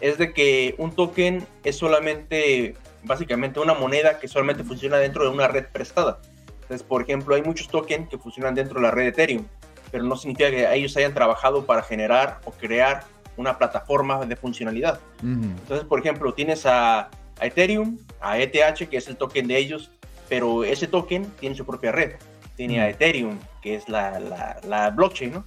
es 0.00 0.16
de 0.16 0.32
que 0.32 0.74
un 0.78 0.92
token 0.92 1.46
es 1.62 1.76
solamente, 1.76 2.74
básicamente, 3.02 3.60
una 3.60 3.74
moneda 3.74 4.18
que 4.18 4.28
solamente 4.28 4.64
funciona 4.64 4.96
dentro 4.96 5.24
de 5.24 5.30
una 5.30 5.46
red 5.46 5.66
prestada. 5.66 6.20
Entonces, 6.62 6.82
por 6.82 7.02
ejemplo, 7.02 7.34
hay 7.34 7.42
muchos 7.42 7.68
tokens 7.68 8.08
que 8.08 8.16
funcionan 8.16 8.54
dentro 8.54 8.76
de 8.76 8.86
la 8.86 8.92
red 8.92 9.08
Ethereum, 9.08 9.44
pero 9.92 10.04
no 10.04 10.16
significa 10.16 10.50
que 10.50 10.74
ellos 10.74 10.96
hayan 10.96 11.12
trabajado 11.12 11.66
para 11.66 11.82
generar 11.82 12.40
o 12.46 12.50
crear 12.50 13.04
una 13.36 13.58
plataforma 13.58 14.24
de 14.24 14.36
funcionalidad. 14.36 15.00
Entonces, 15.22 15.84
por 15.84 15.98
ejemplo, 16.00 16.32
tienes 16.32 16.64
a, 16.64 17.10
a, 17.40 17.46
Ethereum, 17.46 17.98
a 18.20 18.38
ETH, 18.38 18.88
que 18.88 18.96
es 18.96 19.08
el 19.08 19.16
token 19.16 19.46
de 19.46 19.58
ellos, 19.58 19.90
pero 20.28 20.64
ese 20.64 20.86
token 20.86 21.24
tiene 21.40 21.54
su 21.54 21.64
propia 21.64 21.92
red. 21.92 22.12
Tiene 22.56 22.80
a 22.80 22.88
Ethereum, 22.88 23.38
que 23.62 23.74
es 23.74 23.88
la, 23.88 24.20
la, 24.20 24.60
la 24.66 24.90
blockchain, 24.90 25.32
¿no? 25.32 25.44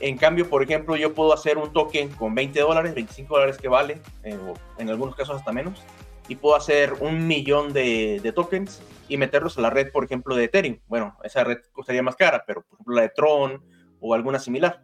En 0.00 0.18
cambio, 0.18 0.50
por 0.50 0.64
ejemplo, 0.64 0.96
yo 0.96 1.14
puedo 1.14 1.32
hacer 1.32 1.58
un 1.58 1.72
token 1.72 2.08
con 2.10 2.34
20 2.34 2.58
dólares, 2.60 2.92
25 2.92 3.34
dólares 3.34 3.56
que 3.56 3.68
vale, 3.68 4.00
eh, 4.24 4.36
en 4.78 4.90
algunos 4.90 5.14
casos 5.14 5.36
hasta 5.36 5.52
menos, 5.52 5.80
y 6.26 6.34
puedo 6.34 6.56
hacer 6.56 6.94
un 6.94 7.28
millón 7.28 7.72
de, 7.72 8.18
de, 8.20 8.32
tokens 8.32 8.82
y 9.08 9.16
meterlos 9.16 9.58
a 9.58 9.60
la 9.60 9.70
red, 9.70 9.92
por 9.92 10.04
ejemplo, 10.04 10.34
de 10.34 10.44
Ethereum. 10.44 10.78
Bueno, 10.88 11.16
esa 11.22 11.44
red 11.44 11.58
costaría 11.72 12.02
más 12.02 12.16
cara, 12.16 12.42
pero 12.44 12.62
por 12.62 12.74
ejemplo 12.74 12.94
la 12.96 13.02
de 13.02 13.10
Tron 13.10 13.62
o 14.00 14.14
alguna 14.14 14.40
similar. 14.40 14.82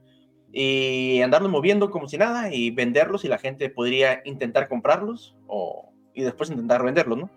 Y 0.53 1.20
andarlos 1.20 1.51
moviendo 1.51 1.91
como 1.91 2.09
si 2.09 2.16
nada 2.16 2.53
y 2.55 2.70
venderlos 2.70 3.24
y 3.24 3.28
la 3.28 3.39
gente 3.39 3.68
podría 3.70 4.22
intentar 4.24 4.68
comprarlos 4.68 5.36
o, 5.47 5.88
y 6.18 6.24
después 6.24 6.50
intentar 6.50 6.82
venderlos, 6.82 7.16
¿no? 7.16 7.30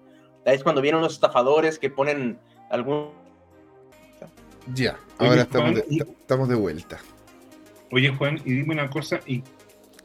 Ahí 0.44 0.56
es 0.56 0.64
cuando 0.64 0.82
vienen 0.82 1.02
los 1.02 1.14
estafadores 1.14 1.78
que 1.78 1.92
ponen 1.92 2.40
algún... 2.72 3.12
Ya, 4.74 5.00
ahora 5.20 5.42
estamos 5.42 5.76
de, 5.76 5.86
estamos 6.20 6.50
de 6.50 6.56
vuelta. 6.56 7.00
Oye, 7.92 8.10
Juan, 8.10 8.42
y 8.44 8.54
dime 8.54 8.74
una 8.74 8.90
cosa, 8.90 9.20
¿y, 9.28 9.44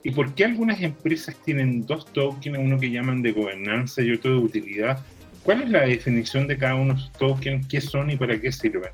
¿y 0.02 0.10
por 0.10 0.34
qué 0.34 0.44
algunas 0.44 0.82
empresas 0.82 1.34
tienen 1.42 1.86
dos 1.86 2.04
tokens, 2.12 2.58
uno 2.58 2.78
que 2.78 2.90
llaman 2.90 3.22
de 3.22 3.32
gobernanza 3.32 4.02
y 4.02 4.12
otro 4.12 4.32
de 4.32 4.36
utilidad? 4.36 4.98
¿Cuál 5.42 5.62
es 5.62 5.70
la 5.70 5.80
definición 5.80 6.46
de 6.46 6.58
cada 6.58 6.74
uno 6.74 6.92
de 6.92 7.00
esos 7.00 7.12
tokens? 7.12 7.66
¿Qué 7.68 7.80
son 7.80 8.10
y 8.10 8.16
para 8.16 8.38
qué 8.38 8.52
sirven? 8.52 8.90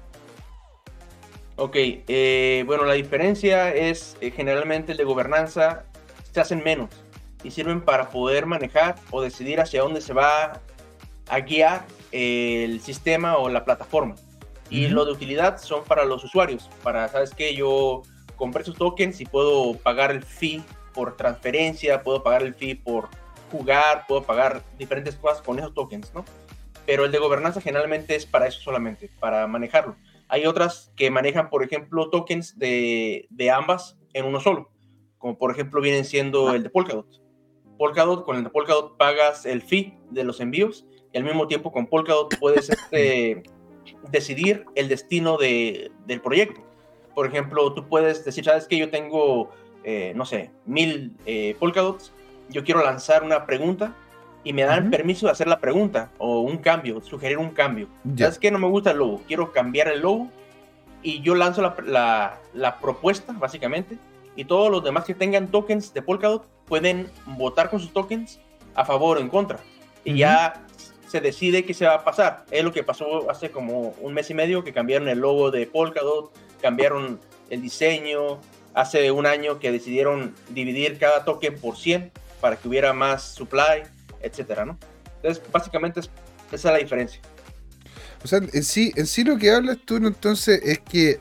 Ok, 1.57 1.75
eh, 1.75 2.63
bueno, 2.67 2.85
la 2.85 2.95
diferencia 2.95 3.75
es 3.75 4.17
eh, 4.21 4.31
generalmente 4.31 4.93
el 4.93 4.99
de 4.99 5.05
gobernanza 5.05 5.87
se 6.31 6.41
hacen 6.41 6.63
menos 6.63 7.02
y 7.45 7.51
sirven 7.51 7.81
para 7.81 8.11
poder 8.11 8.47
manejar 8.47 8.97
o 9.11 9.23
decidir 9.23 9.61
hacia 9.61 9.83
dónde 9.83 10.01
se 10.01 10.13
va 10.13 10.61
a 11.29 11.41
guiar 11.41 11.85
el 12.11 12.81
sistema 12.81 13.37
o 13.37 13.49
la 13.49 13.65
plataforma. 13.65 14.15
Y 14.71 14.87
uh 14.87 14.89
-huh. 14.89 14.93
lo 14.93 15.05
de 15.05 15.13
utilidad 15.13 15.59
son 15.59 15.85
para 15.85 16.05
los 16.05 16.25
usuarios, 16.25 16.71
para, 16.83 17.09
¿sabes 17.09 17.35
qué? 17.35 17.55
Yo 17.55 18.03
compré 18.37 18.65
sus 18.65 18.77
tokens 18.77 19.21
y 19.21 19.27
puedo 19.27 19.75
pagar 19.75 20.11
el 20.11 20.23
fee 20.23 20.63
por 20.95 21.17
transferencia, 21.17 22.03
puedo 22.03 22.23
pagar 22.23 22.43
el 22.43 22.55
fee 22.55 22.75
por 22.75 23.09
jugar, 23.51 24.05
puedo 24.09 24.23
pagar 24.23 24.63
diferentes 24.79 25.15
cosas 25.17 25.43
con 25.43 25.59
esos 25.59 25.75
tokens, 25.75 26.13
¿no? 26.15 26.25
Pero 26.87 27.05
el 27.05 27.13
de 27.13 27.19
gobernanza 27.19 27.61
generalmente 27.61 28.17
es 28.17 28.27
para 28.27 28.47
eso 28.47 28.61
solamente, 28.61 29.11
para 29.21 29.47
manejarlo. 29.47 29.97
Hay 30.29 30.47
otras 30.47 30.91
que 30.97 31.11
manejan, 31.11 31.51
por 31.51 31.63
ejemplo, 31.63 32.09
tokens 32.11 32.59
de, 32.59 33.27
de 33.31 33.51
ambas 33.51 33.97
en 34.15 34.25
uno 34.25 34.41
solo, 34.41 34.71
como 35.19 35.37
por 35.39 35.51
ejemplo 35.51 35.81
vienen 35.81 36.05
siendo 36.05 36.49
ah. 36.49 36.57
el 36.57 36.63
de 36.63 36.71
Polkadot. 36.71 37.22
Polkadot, 37.83 38.25
con 38.25 38.37
el 38.37 38.45
de 38.45 38.51
Polkadot 38.51 38.97
pagas 38.97 39.45
el 39.45 39.61
fee 39.61 39.93
de 40.11 40.23
los 40.23 40.39
envíos 40.39 40.87
y 41.13 41.19
al 41.19 41.25
mismo 41.25 41.49
tiempo 41.49 41.73
con 41.73 41.89
Polkadot 41.89 42.39
puedes 42.39 42.71
este, 42.71 43.43
decidir 44.09 44.67
el 44.77 44.89
destino 44.89 45.37
de, 45.37 45.91
del 46.07 46.21
proyecto. 46.21 46.61
Por 47.13 47.27
ejemplo, 47.27 47.73
tú 47.75 47.89
puedes 47.89 48.25
decir, 48.25 48.45
sabes 48.45 48.69
que 48.69 48.79
yo 48.79 48.89
tengo, 48.89 49.51
eh, 49.83 50.13
no 50.15 50.25
sé, 50.25 50.53
mil 50.65 51.17
eh, 51.27 51.57
Polkadots, 51.59 52.13
yo 52.51 52.63
quiero 52.63 52.85
lanzar 52.85 53.25
una 53.25 53.47
pregunta 53.47 53.97
y 54.45 54.53
me 54.53 54.63
dan 54.63 54.85
uh 54.85 54.87
-huh. 54.87 54.91
permiso 54.93 55.27
de 55.27 55.33
hacer 55.33 55.49
la 55.49 55.59
pregunta 55.59 56.13
o 56.19 56.39
un 56.43 56.59
cambio, 56.59 57.01
sugerir 57.01 57.39
un 57.39 57.51
cambio. 57.51 57.89
Yeah. 58.05 58.27
¿Sabes 58.27 58.39
qué? 58.39 58.53
No 58.53 58.61
me 58.61 58.69
gusta 58.69 58.93
el 58.93 58.99
logo, 58.99 59.23
quiero 59.27 59.51
cambiar 59.51 59.89
el 59.89 60.03
logo 60.03 60.29
y 61.03 61.21
yo 61.23 61.35
lanzo 61.35 61.61
la, 61.63 61.75
la, 61.85 62.39
la, 62.55 62.79
propuesta, 62.79 63.33
básicamente, 63.33 63.99
y 64.37 64.45
todos 64.45 64.71
los 64.71 64.85
demás 64.85 65.05
que 65.05 65.17
tengan 65.17 65.49
tokens 65.49 65.93
de 65.93 66.01
Polkadot 66.01 66.52
pueden 66.67 67.11
votar 67.27 67.71
con 67.71 67.81
sus 67.81 67.93
tokens 67.93 68.41
a 68.75 68.85
favor 68.85 69.19
o 69.19 69.21
en 69.21 69.29
contra. 69.29 69.59
Y 70.05 70.13
uh 70.13 70.15
-huh. 70.15 70.19
ya 70.19 70.67
se 71.09 71.21
decide 71.21 71.65
qué 71.65 71.75
se 71.75 71.85
va 71.85 71.95
a 71.95 72.05
pasar. 72.05 72.47
Es 72.51 72.65
lo 72.65 72.73
que 72.73 72.83
pasó 72.83 73.31
hace 73.31 73.51
como 73.51 73.95
un 74.01 74.15
mes 74.15 74.31
y 74.31 74.35
medio 74.35 74.65
que 74.65 74.73
cambiaron 74.73 75.09
el 75.09 75.19
logo 75.19 75.51
de 75.51 75.67
Polkadot, 75.67 76.33
cambiaron 76.63 77.21
el 77.51 77.61
diseño. 77.61 78.41
Hace 78.75 79.11
un 79.11 79.27
año 79.27 79.59
que 79.59 79.71
decidieron 79.71 80.35
dividir 80.49 80.99
cada 80.99 81.27
token 81.27 81.61
por 81.61 81.77
100 81.77 82.11
para 82.41 82.57
que 82.57 82.67
hubiera 82.67 82.95
más 82.95 83.35
supply, 83.35 83.83
etcétera, 84.23 84.65
¿no? 84.65 84.79
Entonces, 85.17 85.43
básicamente 85.53 86.01
es, 86.01 86.11
esa 86.51 86.69
es 86.69 86.73
la 86.73 86.79
diferencia. 86.79 87.21
O 88.25 88.27
sea, 88.27 88.39
en 88.39 88.63
sí, 88.63 88.93
en 88.97 89.07
sí 89.07 89.25
lo 89.25 89.37
que 89.37 89.51
hablas 89.51 89.79
tú 89.85 89.97
entonces 89.97 90.61
es 90.65 90.79
que 90.79 91.21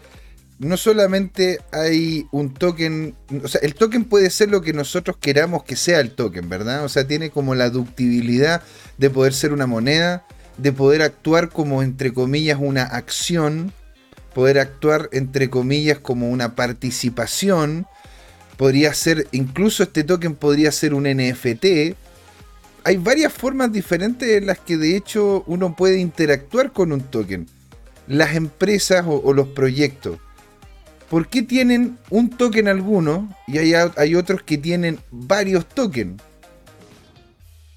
no 0.62 0.78
solamente 0.78 1.60
hay 1.72 2.28
un 2.32 2.54
token, 2.54 3.16
o 3.44 3.48
sea, 3.48 3.62
el 3.64 3.74
token 3.74 4.06
puede 4.06 4.30
ser 4.30 4.50
lo 4.50 4.62
que 4.62 4.74
nosotros 4.74 5.18
queramos 5.20 5.64
que 5.64 5.76
sea 5.76 6.00
el 6.00 6.12
token, 6.12 6.50
¿verdad? 6.50 6.86
O 6.86 6.90
sea, 6.90 7.08
tiene 7.08 7.32
como 7.32 7.56
la 7.56 7.72
ductibilidad 7.72 8.62
de 9.00 9.10
poder 9.10 9.34
ser 9.34 9.54
una 9.54 9.66
moneda, 9.66 10.24
de 10.60 10.72
poder 10.72 11.02
actuar 11.02 11.50
como, 11.50 11.82
entre 11.82 12.14
comillas, 12.14 12.60
una 12.62 12.84
acción, 12.84 13.74
poder 14.36 14.60
actuar, 14.60 15.10
entre 15.14 15.50
comillas, 15.50 15.98
como 15.98 16.30
una 16.30 16.54
participación, 16.54 17.88
podría 18.56 18.94
ser, 18.94 19.28
incluso 19.32 19.82
este 19.82 20.04
token 20.04 20.36
podría 20.36 20.72
ser 20.72 20.94
un 20.94 21.06
NFT. 21.06 21.96
Hay 22.84 22.98
varias 22.98 23.34
formas 23.34 23.72
diferentes 23.72 24.30
en 24.30 24.46
las 24.46 24.60
que 24.60 24.78
de 24.78 24.96
hecho 24.96 25.44
uno 25.48 25.76
puede 25.76 25.98
interactuar 25.98 26.72
con 26.72 26.92
un 26.92 27.02
token. 27.02 27.48
Las 28.06 28.36
empresas 28.36 29.06
o, 29.08 29.16
o 29.24 29.34
los 29.34 29.48
proyectos. 29.48 30.20
¿Por 31.12 31.28
qué 31.28 31.42
tienen 31.42 31.98
un 32.10 32.30
token 32.30 32.70
alguno 32.70 33.28
y 33.46 33.58
hay, 33.58 33.74
hay 33.98 34.16
otros 34.16 34.44
que 34.44 34.58
tienen 34.58 34.98
varios 35.12 35.68
tokens? 35.68 36.24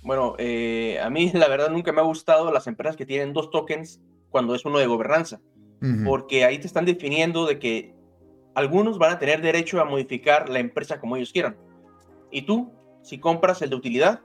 Bueno, 0.02 0.36
eh, 0.38 1.00
a 1.02 1.10
mí 1.10 1.32
la 1.34 1.48
verdad 1.48 1.68
nunca 1.68 1.90
me 1.90 2.00
ha 2.00 2.04
gustado 2.04 2.52
las 2.52 2.68
empresas 2.68 2.94
que 2.94 3.04
tienen 3.04 3.32
dos 3.32 3.50
tokens 3.50 4.00
cuando 4.30 4.54
es 4.54 4.64
uno 4.64 4.78
de 4.78 4.86
gobernanza. 4.86 5.40
Uh 5.82 5.86
-huh. 5.86 6.04
Porque 6.04 6.44
ahí 6.44 6.58
te 6.60 6.68
están 6.68 6.84
definiendo 6.84 7.44
de 7.44 7.58
que 7.58 7.92
algunos 8.54 8.98
van 8.98 9.10
a 9.10 9.18
tener 9.18 9.42
derecho 9.42 9.80
a 9.80 9.84
modificar 9.84 10.48
la 10.48 10.60
empresa 10.60 11.00
como 11.00 11.16
ellos 11.16 11.32
quieran. 11.32 11.56
Y 12.30 12.42
tú, 12.42 12.72
si 13.02 13.18
compras 13.18 13.62
el 13.62 13.70
de 13.70 13.76
utilidad, 13.76 14.20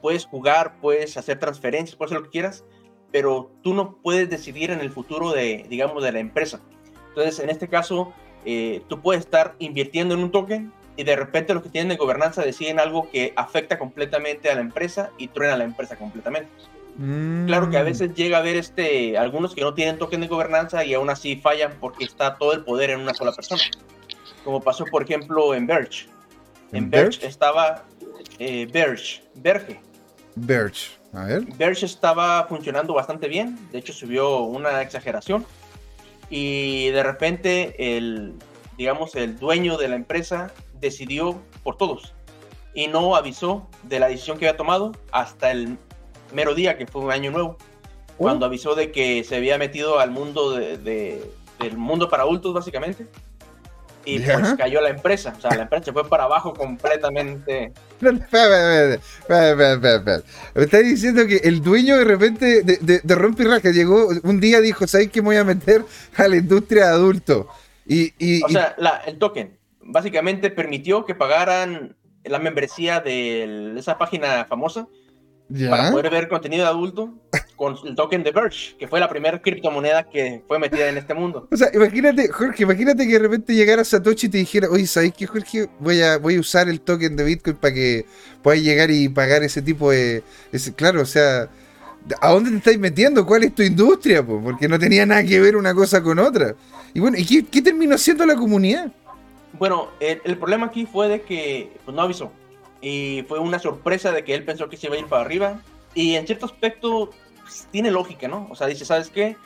puedes 0.00 0.26
jugar, 0.26 0.78
puedes 0.80 1.16
hacer 1.16 1.40
transferencias, 1.40 1.96
puedes 1.96 2.12
hacer 2.12 2.20
lo 2.20 2.26
que 2.26 2.38
quieras, 2.38 2.64
pero 3.10 3.50
tú 3.64 3.74
no 3.74 4.00
puedes 4.00 4.30
decidir 4.30 4.70
en 4.70 4.78
el 4.78 4.90
futuro 4.90 5.32
de, 5.32 5.66
digamos, 5.68 6.04
de 6.04 6.12
la 6.12 6.20
empresa. 6.20 6.60
Entonces, 7.08 7.40
en 7.40 7.50
este 7.50 7.66
caso, 7.66 8.12
eh, 8.44 8.82
tú 8.88 9.00
puedes 9.00 9.24
estar 9.24 9.54
invirtiendo 9.58 10.14
en 10.14 10.20
un 10.20 10.30
token 10.30 10.72
y 10.96 11.04
de 11.04 11.16
repente 11.16 11.54
los 11.54 11.62
que 11.62 11.70
tienen 11.70 11.88
de 11.88 11.96
gobernanza 11.96 12.42
deciden 12.42 12.78
algo 12.78 13.10
que 13.10 13.32
afecta 13.36 13.78
completamente 13.78 14.50
a 14.50 14.54
la 14.54 14.60
empresa 14.60 15.10
y 15.18 15.28
truena 15.28 15.54
a 15.54 15.56
la 15.56 15.64
empresa 15.64 15.96
completamente. 15.96 16.48
Mm. 16.96 17.46
Claro 17.46 17.70
que 17.70 17.78
a 17.78 17.82
veces 17.82 18.14
llega 18.14 18.36
a 18.36 18.40
haber 18.40 18.56
este, 18.56 19.18
algunos 19.18 19.54
que 19.54 19.62
no 19.62 19.74
tienen 19.74 19.98
token 19.98 20.20
de 20.20 20.28
gobernanza 20.28 20.84
y 20.84 20.94
aún 20.94 21.10
así 21.10 21.36
fallan 21.36 21.72
porque 21.80 22.04
está 22.04 22.36
todo 22.36 22.52
el 22.52 22.62
poder 22.64 22.90
en 22.90 23.00
una 23.00 23.14
sola 23.14 23.32
persona. 23.32 23.62
Como 24.44 24.60
pasó, 24.60 24.84
por 24.84 25.02
ejemplo, 25.02 25.54
en 25.54 25.66
Verge. 25.66 26.06
En, 26.70 26.84
¿En 26.84 26.90
Verge, 26.90 27.18
Verge 27.18 27.26
estaba 27.26 27.84
eh, 28.38 28.68
Verge, 28.72 29.22
Verge. 29.34 29.80
Verge, 30.36 30.90
a 31.12 31.24
ver. 31.24 31.44
Verge 31.56 31.86
estaba 31.86 32.46
funcionando 32.48 32.94
bastante 32.94 33.28
bien, 33.28 33.56
de 33.70 33.78
hecho 33.78 33.92
subió 33.92 34.40
una 34.40 34.82
exageración 34.82 35.46
y 36.36 36.90
de 36.90 37.04
repente 37.04 37.96
el, 37.96 38.34
digamos, 38.76 39.14
el 39.14 39.38
dueño 39.38 39.76
de 39.76 39.86
la 39.86 39.94
empresa 39.94 40.52
decidió 40.80 41.40
por 41.62 41.76
todos 41.76 42.12
y 42.74 42.88
no 42.88 43.14
avisó 43.14 43.68
de 43.84 44.00
la 44.00 44.08
decisión 44.08 44.36
que 44.36 44.48
había 44.48 44.56
tomado 44.56 44.90
hasta 45.12 45.52
el 45.52 45.78
mero 46.32 46.56
día, 46.56 46.76
que 46.76 46.88
fue 46.88 47.02
un 47.02 47.12
año 47.12 47.30
nuevo, 47.30 47.50
uh. 47.50 47.56
cuando 48.16 48.46
avisó 48.46 48.74
de 48.74 48.90
que 48.90 49.22
se 49.22 49.36
había 49.36 49.58
metido 49.58 50.00
al 50.00 50.10
mundo 50.10 50.50
de, 50.50 50.76
de, 50.76 51.30
del 51.60 51.76
mundo 51.76 52.08
para 52.08 52.24
adultos, 52.24 52.52
básicamente. 52.52 53.06
Y 54.04 54.18
¿Ya? 54.18 54.38
pues 54.38 54.54
cayó 54.54 54.80
la 54.80 54.90
empresa, 54.90 55.34
o 55.36 55.40
sea, 55.40 55.54
la 55.54 55.62
empresa 55.62 55.86
se 55.86 55.92
fue 55.92 56.08
para 56.08 56.24
abajo 56.24 56.52
completamente. 56.52 57.72
Espera, 58.00 59.00
Me 60.54 60.62
está 60.62 60.78
diciendo 60.78 61.26
que 61.26 61.36
el 61.36 61.62
dueño 61.62 61.96
de 61.96 62.04
repente 62.04 62.62
de, 62.62 62.76
de, 62.78 63.00
de 63.02 63.14
Rompirraja 63.14 63.70
llegó 63.70 64.08
un 64.22 64.40
día 64.40 64.60
dijo, 64.60 64.86
¿sabes 64.86 65.10
qué 65.10 65.22
me 65.22 65.26
voy 65.26 65.36
a 65.36 65.44
meter 65.44 65.84
a 66.16 66.28
la 66.28 66.36
industria 66.36 66.86
de 66.86 66.90
adulto? 66.92 67.48
Y, 67.86 68.12
y, 68.18 68.42
o 68.42 68.48
sea, 68.48 68.74
la, 68.78 69.02
el 69.06 69.18
token 69.18 69.56
básicamente 69.80 70.50
permitió 70.50 71.04
que 71.04 71.14
pagaran 71.14 71.96
la 72.24 72.38
membresía 72.38 73.00
de 73.00 73.74
esa 73.78 73.98
página 73.98 74.46
famosa 74.46 74.86
para 75.70 75.90
poder 75.90 76.10
ver 76.10 76.28
contenido 76.28 76.64
de 76.64 76.70
adulto 76.70 77.14
con 77.56 77.76
el 77.84 77.94
token 77.94 78.22
de 78.22 78.32
Verge, 78.32 78.76
que 78.78 78.88
fue 78.88 78.98
la 78.98 79.08
primera 79.08 79.40
criptomoneda 79.40 80.04
que 80.04 80.42
fue 80.48 80.58
metida 80.58 80.88
en 80.88 80.98
este 80.98 81.14
mundo. 81.14 81.48
O 81.50 81.56
sea, 81.56 81.68
imagínate, 81.72 82.28
Jorge, 82.28 82.62
imagínate 82.64 83.06
que 83.06 83.12
de 83.12 83.18
repente 83.18 83.54
llegara 83.54 83.84
Satoshi 83.84 84.26
y 84.26 84.30
te 84.30 84.38
dijera, 84.38 84.68
oye, 84.68 84.86
¿sabes 84.86 85.12
qué, 85.16 85.26
Jorge? 85.26 85.68
Voy 85.78 86.00
a, 86.02 86.18
voy 86.18 86.36
a 86.36 86.40
usar 86.40 86.68
el 86.68 86.80
token 86.80 87.16
de 87.16 87.24
Bitcoin 87.24 87.56
para 87.56 87.74
que 87.74 88.06
puedas 88.42 88.60
llegar 88.60 88.90
y 88.90 89.08
pagar 89.08 89.42
ese 89.42 89.62
tipo 89.62 89.90
de... 89.90 90.22
Ese, 90.50 90.74
claro, 90.74 91.02
o 91.02 91.06
sea, 91.06 91.48
¿a 92.20 92.30
dónde 92.30 92.50
te 92.50 92.56
estáis 92.56 92.78
metiendo? 92.78 93.24
¿Cuál 93.24 93.44
es 93.44 93.54
tu 93.54 93.62
industria? 93.62 94.24
Porque 94.24 94.68
no 94.68 94.78
tenía 94.78 95.06
nada 95.06 95.22
que 95.24 95.40
ver 95.40 95.56
una 95.56 95.74
cosa 95.74 96.02
con 96.02 96.18
otra. 96.18 96.54
Y 96.92 97.00
bueno, 97.00 97.16
¿y 97.18 97.42
qué, 97.44 97.62
terminó 97.62 97.96
siendo 97.98 98.26
la 98.26 98.36
comunidad? 98.36 98.90
Bueno, 99.58 99.90
el, 100.00 100.36
problema 100.38 100.66
aquí 100.66 100.86
fue 100.86 101.08
de 101.08 101.22
que 101.22 101.70
pues, 101.84 101.94
no 101.94 102.02
avisó. 102.02 102.32
Y 102.84 103.24
fue 103.26 103.38
una 103.38 103.58
sorpresa 103.58 104.12
de 104.12 104.24
que 104.24 104.34
él 104.34 104.44
pensó 104.44 104.68
que 104.68 104.76
se 104.76 104.88
iba 104.88 104.96
a 104.96 104.98
ir 104.98 105.06
para 105.06 105.22
arriba. 105.22 105.62
Y 105.94 106.16
en 106.16 106.26
cierto 106.26 106.44
aspecto 106.44 107.08
pues, 107.40 107.66
tiene 107.70 107.90
lógica, 107.90 108.28
¿no? 108.28 108.46
O 108.50 108.54
sea, 108.54 108.66
dice, 108.66 108.84
¿sabes 108.84 109.08
qué? 109.08 109.38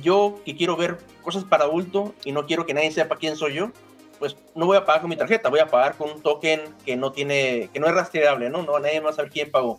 Yo 0.00 0.40
que 0.44 0.54
quiero 0.54 0.76
ver 0.76 0.98
cosas 1.20 1.42
para 1.42 1.64
adulto 1.64 2.14
y 2.24 2.30
no 2.30 2.46
quiero 2.46 2.66
que 2.66 2.72
nadie 2.72 2.92
sepa 2.92 3.16
quién 3.16 3.34
soy 3.34 3.54
yo, 3.54 3.72
pues 4.20 4.36
no 4.54 4.66
voy 4.66 4.76
a 4.76 4.84
pagar 4.84 5.00
con 5.00 5.10
mi 5.10 5.16
tarjeta, 5.16 5.48
voy 5.48 5.58
a 5.58 5.66
pagar 5.66 5.96
con 5.96 6.08
un 6.08 6.22
token 6.22 6.60
que 6.86 6.96
no 6.96 7.10
tiene, 7.10 7.68
que 7.72 7.80
no 7.80 7.88
es 7.88 7.94
rastreable, 7.94 8.48
¿no? 8.48 8.62
No 8.62 8.78
nadie 8.78 9.00
va 9.00 9.10
a 9.10 9.12
saber 9.12 9.32
quién 9.32 9.50
pagó. 9.50 9.78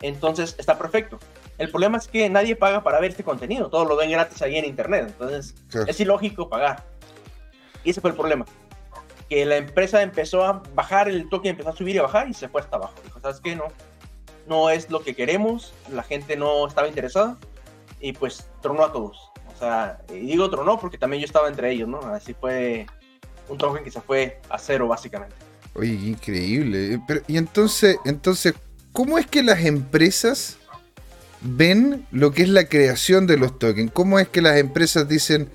Entonces 0.00 0.56
está 0.58 0.76
perfecto. 0.76 1.20
El 1.58 1.70
problema 1.70 1.96
es 1.96 2.08
que 2.08 2.28
nadie 2.28 2.56
paga 2.56 2.82
para 2.82 2.98
ver 2.98 3.12
este 3.12 3.22
contenido, 3.22 3.70
todos 3.70 3.86
lo 3.86 3.94
ven 3.94 4.10
gratis 4.10 4.42
ahí 4.42 4.56
en 4.56 4.64
internet, 4.64 5.04
entonces 5.06 5.54
es 5.86 6.00
ilógico 6.00 6.48
pagar. 6.48 6.84
Y 7.84 7.90
ese 7.90 8.00
fue 8.00 8.10
el 8.10 8.16
problema. 8.16 8.46
Que 9.32 9.46
la 9.46 9.56
empresa 9.56 10.02
empezó 10.02 10.44
a 10.44 10.62
bajar 10.74 11.08
el 11.08 11.26
token, 11.30 11.52
empezó 11.52 11.70
a 11.70 11.74
subir 11.74 11.96
y 11.96 11.98
a 11.98 12.02
bajar 12.02 12.28
y 12.28 12.34
se 12.34 12.50
fue 12.50 12.60
hasta 12.60 12.76
abajo. 12.76 12.96
Dijo, 13.02 13.18
¿sabes 13.18 13.40
qué? 13.40 13.56
No, 13.56 13.68
no 14.46 14.68
es 14.68 14.90
lo 14.90 15.02
que 15.02 15.14
queremos, 15.14 15.72
la 15.90 16.02
gente 16.02 16.36
no 16.36 16.68
estaba 16.68 16.86
interesada 16.86 17.38
y 17.98 18.12
pues 18.12 18.46
tronó 18.60 18.84
a 18.84 18.92
todos. 18.92 19.30
O 19.54 19.58
sea, 19.58 20.02
y 20.10 20.26
digo 20.26 20.50
tronó 20.50 20.78
porque 20.78 20.98
también 20.98 21.22
yo 21.22 21.24
estaba 21.24 21.48
entre 21.48 21.70
ellos, 21.70 21.88
¿no? 21.88 22.00
Así 22.00 22.34
fue 22.34 22.84
un 23.48 23.56
token 23.56 23.82
que 23.82 23.90
se 23.90 24.02
fue 24.02 24.38
a 24.50 24.58
cero 24.58 24.86
básicamente. 24.86 25.34
Oye, 25.72 25.94
increíble. 25.94 27.00
Pero, 27.08 27.22
y 27.26 27.38
entonces, 27.38 27.96
entonces, 28.04 28.52
¿cómo 28.92 29.16
es 29.16 29.26
que 29.26 29.42
las 29.42 29.64
empresas 29.64 30.58
ven 31.40 32.06
lo 32.10 32.32
que 32.32 32.42
es 32.42 32.50
la 32.50 32.66
creación 32.66 33.26
de 33.26 33.38
los 33.38 33.58
tokens? 33.58 33.92
¿Cómo 33.92 34.18
es 34.18 34.28
que 34.28 34.42
las 34.42 34.58
empresas 34.58 35.08
dicen, 35.08 35.48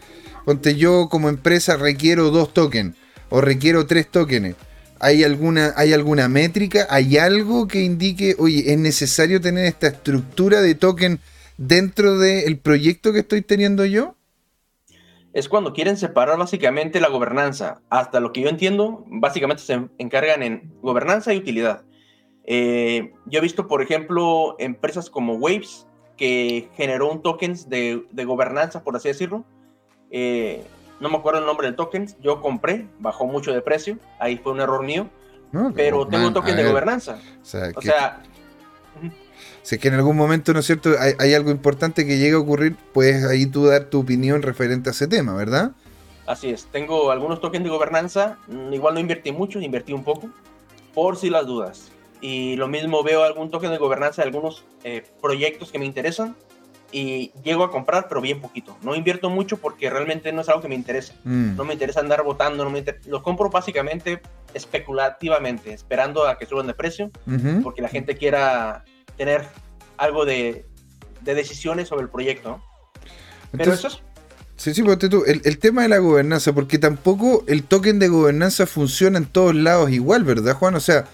ponte 0.45 0.75
yo 0.77 1.09
como 1.09 1.29
empresa 1.29 1.77
requiero 1.77 2.31
dos 2.31 2.55
tokens 2.55 2.95
o 3.29 3.41
requiero 3.41 3.85
tres 3.85 4.09
tokens? 4.09 4.55
¿Hay 4.99 5.23
alguna, 5.23 5.73
¿Hay 5.75 5.93
alguna 5.93 6.27
métrica? 6.27 6.87
¿Hay 6.89 7.17
algo 7.17 7.67
que 7.67 7.81
indique, 7.81 8.35
oye, 8.39 8.71
es 8.71 8.79
necesario 8.79 9.39
tener 9.39 9.65
esta 9.65 9.87
estructura 9.87 10.61
de 10.61 10.75
token 10.75 11.19
dentro 11.57 12.17
del 12.17 12.57
proyecto 12.57 13.13
que 13.13 13.19
estoy 13.19 13.41
teniendo 13.41 13.85
yo? 13.85 14.15
Es 15.33 15.47
cuando 15.49 15.73
quieren 15.73 15.97
separar 15.97 16.39
básicamente 16.39 16.99
la 16.99 17.09
gobernanza. 17.09 17.81
Hasta 17.89 18.19
lo 18.19 18.33
que 18.33 18.41
yo 18.41 18.49
entiendo, 18.49 19.05
básicamente 19.07 19.61
se 19.61 19.87
encargan 19.99 20.41
en 20.41 20.73
gobernanza 20.81 21.31
y 21.33 21.37
utilidad. 21.37 21.83
Eh, 22.45 23.13
yo 23.25 23.39
he 23.39 23.41
visto, 23.41 23.67
por 23.67 23.83
ejemplo, 23.83 24.55
empresas 24.57 25.11
como 25.11 25.35
Waves, 25.35 25.85
que 26.15 26.69
generó 26.75 27.11
un 27.11 27.21
token 27.21 27.55
de, 27.67 28.03
de 28.09 28.25
gobernanza, 28.25 28.83
por 28.83 28.95
así 28.95 29.09
decirlo. 29.09 29.45
Eh, 30.09 30.63
no 30.99 31.09
me 31.09 31.17
acuerdo 31.17 31.39
el 31.39 31.45
nombre 31.45 31.67
del 31.67 31.75
token, 31.75 32.07
yo 32.21 32.41
compré, 32.41 32.87
bajó 32.99 33.25
mucho 33.25 33.53
de 33.53 33.61
precio, 33.61 33.97
ahí 34.19 34.37
fue 34.37 34.51
un 34.51 34.61
error 34.61 34.83
mío, 34.83 35.09
pero 35.75 36.07
tengo 36.07 36.27
un 36.27 36.33
token 36.33 36.55
de 36.55 36.63
gobernanza. 36.63 37.19
O 37.41 37.45
sea, 37.45 37.71
o 37.75 37.81
sea 37.81 38.21
si 39.67 39.75
es 39.75 39.81
que 39.81 39.89
en 39.89 39.95
algún 39.95 40.15
momento, 40.15 40.53
¿no 40.53 40.59
es 40.59 40.65
cierto?, 40.65 40.91
hay, 40.97 41.33
algo 41.33 41.51
importante 41.51 42.05
que 42.05 42.17
llegue 42.17 42.35
a 42.35 42.39
ocurrir, 42.39 42.77
puedes 42.93 43.25
ahí 43.25 43.45
tú 43.45 43.65
dar 43.65 43.85
tu 43.85 43.99
opinión 43.99 44.41
referente 44.41 44.89
a 44.89 44.93
ese 44.93 45.09
tema, 45.09 45.33
¿verdad? 45.33 45.71
Así 46.25 46.49
es, 46.49 46.67
tengo 46.67 47.11
algunos 47.11 47.41
tokens 47.41 47.65
de 47.65 47.69
gobernanza, 47.69 48.37
mm, 48.47 48.71
igual 48.71 48.93
no 48.93 49.01
invertí 49.01 49.33
mucho, 49.33 49.59
invertí 49.59 49.91
un 49.91 50.05
poco, 50.05 50.29
por 50.93 51.17
si 51.17 51.29
las 51.29 51.45
dudas. 51.45 51.91
Y 52.21 52.55
lo 52.55 52.69
mismo 52.69 53.03
veo 53.03 53.25
algún 53.25 53.51
token 53.51 53.71
de 53.71 53.77
gobernanza 53.77 54.21
de 54.21 54.29
algunos 54.29 54.63
eh, 54.85 55.05
proyectos 55.21 55.69
que 55.69 55.79
me 55.79 55.85
interesan, 55.85 56.37
y 56.91 57.31
llego 57.43 57.63
a 57.63 57.71
comprar, 57.71 58.07
pero 58.07 58.21
bien 58.21 58.39
poquito. 58.39 58.77
No 58.81 58.95
invierto 58.95 59.29
mucho 59.29 59.57
porque 59.57 59.89
realmente 59.89 60.31
no 60.31 60.41
es 60.41 60.49
algo 60.49 60.61
que 60.61 60.69
me 60.69 60.75
interesa. 60.75 61.13
Mm. 61.23 61.55
No 61.55 61.65
me 61.65 61.73
interesa 61.73 61.99
andar 61.99 62.23
votando, 62.23 62.63
no 62.63 62.69
me 62.69 62.83
lo 63.05 63.23
compro 63.23 63.49
básicamente 63.49 64.21
especulativamente, 64.53 65.73
esperando 65.73 66.27
a 66.27 66.37
que 66.37 66.45
suban 66.45 66.67
de 66.67 66.73
precio, 66.73 67.11
porque 67.63 67.81
la 67.81 67.89
gente 67.89 68.15
quiera 68.15 68.85
tener 69.17 69.45
algo 69.97 70.25
de, 70.25 70.65
de 71.21 71.35
decisiones 71.35 71.89
sobre 71.89 72.03
el 72.03 72.09
proyecto. 72.09 72.61
pero 73.51 73.73
eso 73.73 73.87
es... 73.87 74.01
Sí, 74.55 74.73
sí, 74.73 74.81
porque 74.81 75.07
tú, 75.07 75.23
el, 75.27 75.41
el, 75.43 75.59
tema 75.59 75.83
de 75.83 75.87
la 75.87 75.99
gobernanza, 75.99 76.51
porque 76.51 76.79
tampoco 76.79 77.43
el 77.47 77.63
token 77.63 77.99
de 77.99 78.07
gobernanza 78.07 78.65
funciona 78.65 79.19
en 79.19 79.27
todos 79.27 79.53
lados 79.53 79.91
igual, 79.91 80.23
¿verdad, 80.23 80.55
Juan? 80.55 80.73
O 80.73 80.79
sea, 80.79 81.05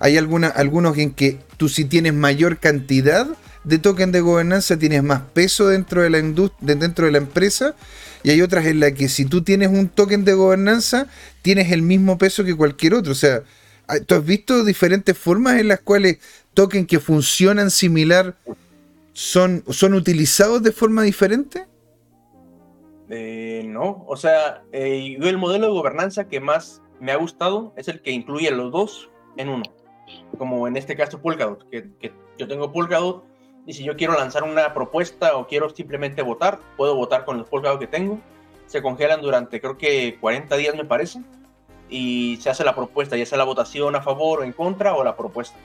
hay 0.00 0.16
alguna, 0.16 0.48
algunos 0.48 0.98
en 0.98 1.12
que 1.12 1.38
tú 1.56 1.68
si 1.68 1.84
tienes 1.84 2.14
mayor 2.14 2.58
cantidad 2.58 3.28
de 3.68 3.78
token 3.78 4.12
de 4.12 4.22
gobernanza 4.22 4.78
tienes 4.78 5.02
más 5.02 5.20
peso 5.34 5.68
dentro 5.68 6.00
de 6.00 6.08
la 6.08 6.22
dentro 6.60 7.04
de 7.04 7.12
la 7.12 7.18
empresa 7.18 7.74
y 8.22 8.30
hay 8.30 8.40
otras 8.40 8.64
en 8.64 8.80
las 8.80 8.92
que 8.92 9.08
si 9.08 9.26
tú 9.26 9.42
tienes 9.42 9.68
un 9.68 9.90
token 9.90 10.24
de 10.24 10.32
gobernanza 10.32 11.06
tienes 11.42 11.70
el 11.70 11.82
mismo 11.82 12.16
peso 12.16 12.44
que 12.44 12.56
cualquier 12.56 12.94
otro. 12.94 13.12
O 13.12 13.14
sea, 13.14 13.42
¿tú 14.06 14.14
has 14.14 14.24
visto 14.24 14.64
diferentes 14.64 15.16
formas 15.18 15.60
en 15.60 15.68
las 15.68 15.80
cuales 15.80 16.18
tokens 16.54 16.86
que 16.86 16.98
funcionan 16.98 17.70
similar 17.70 18.36
son, 19.12 19.62
son 19.68 19.92
utilizados 19.92 20.62
de 20.62 20.72
forma 20.72 21.02
diferente? 21.02 21.66
Eh, 23.10 23.64
no, 23.66 24.02
o 24.08 24.16
sea, 24.16 24.62
eh, 24.72 25.18
el 25.20 25.36
modelo 25.36 25.66
de 25.66 25.72
gobernanza 25.72 26.26
que 26.26 26.40
más 26.40 26.80
me 27.00 27.12
ha 27.12 27.16
gustado 27.16 27.74
es 27.76 27.88
el 27.88 28.00
que 28.00 28.12
incluye 28.12 28.50
los 28.50 28.72
dos 28.72 29.10
en 29.36 29.50
uno, 29.50 29.64
como 30.38 30.66
en 30.66 30.78
este 30.78 30.96
caso 30.96 31.20
Polkadot, 31.20 31.68
que, 31.70 31.90
que 32.00 32.12
yo 32.38 32.48
tengo 32.48 32.72
Polkadot 32.72 33.27
y 33.68 33.74
si 33.74 33.84
yo 33.84 33.98
quiero 33.98 34.14
lanzar 34.14 34.44
una 34.44 34.72
propuesta 34.72 35.36
o 35.36 35.46
quiero 35.46 35.68
simplemente 35.68 36.22
votar, 36.22 36.58
puedo 36.78 36.96
votar 36.96 37.26
con 37.26 37.36
los 37.36 37.46
polgados 37.46 37.78
que 37.78 37.86
tengo. 37.86 38.18
Se 38.66 38.80
congelan 38.80 39.20
durante 39.20 39.60
creo 39.60 39.76
que 39.76 40.16
40 40.18 40.56
días 40.56 40.74
me 40.74 40.86
parece. 40.86 41.20
Y 41.90 42.38
se 42.40 42.48
hace 42.48 42.64
la 42.64 42.74
propuesta, 42.74 43.18
ya 43.18 43.26
sea 43.26 43.36
la 43.36 43.44
votación 43.44 43.94
a 43.94 44.00
favor 44.00 44.40
o 44.40 44.42
en 44.42 44.54
contra 44.54 44.94
o 44.94 45.04
la 45.04 45.18
propuesta. 45.18 45.58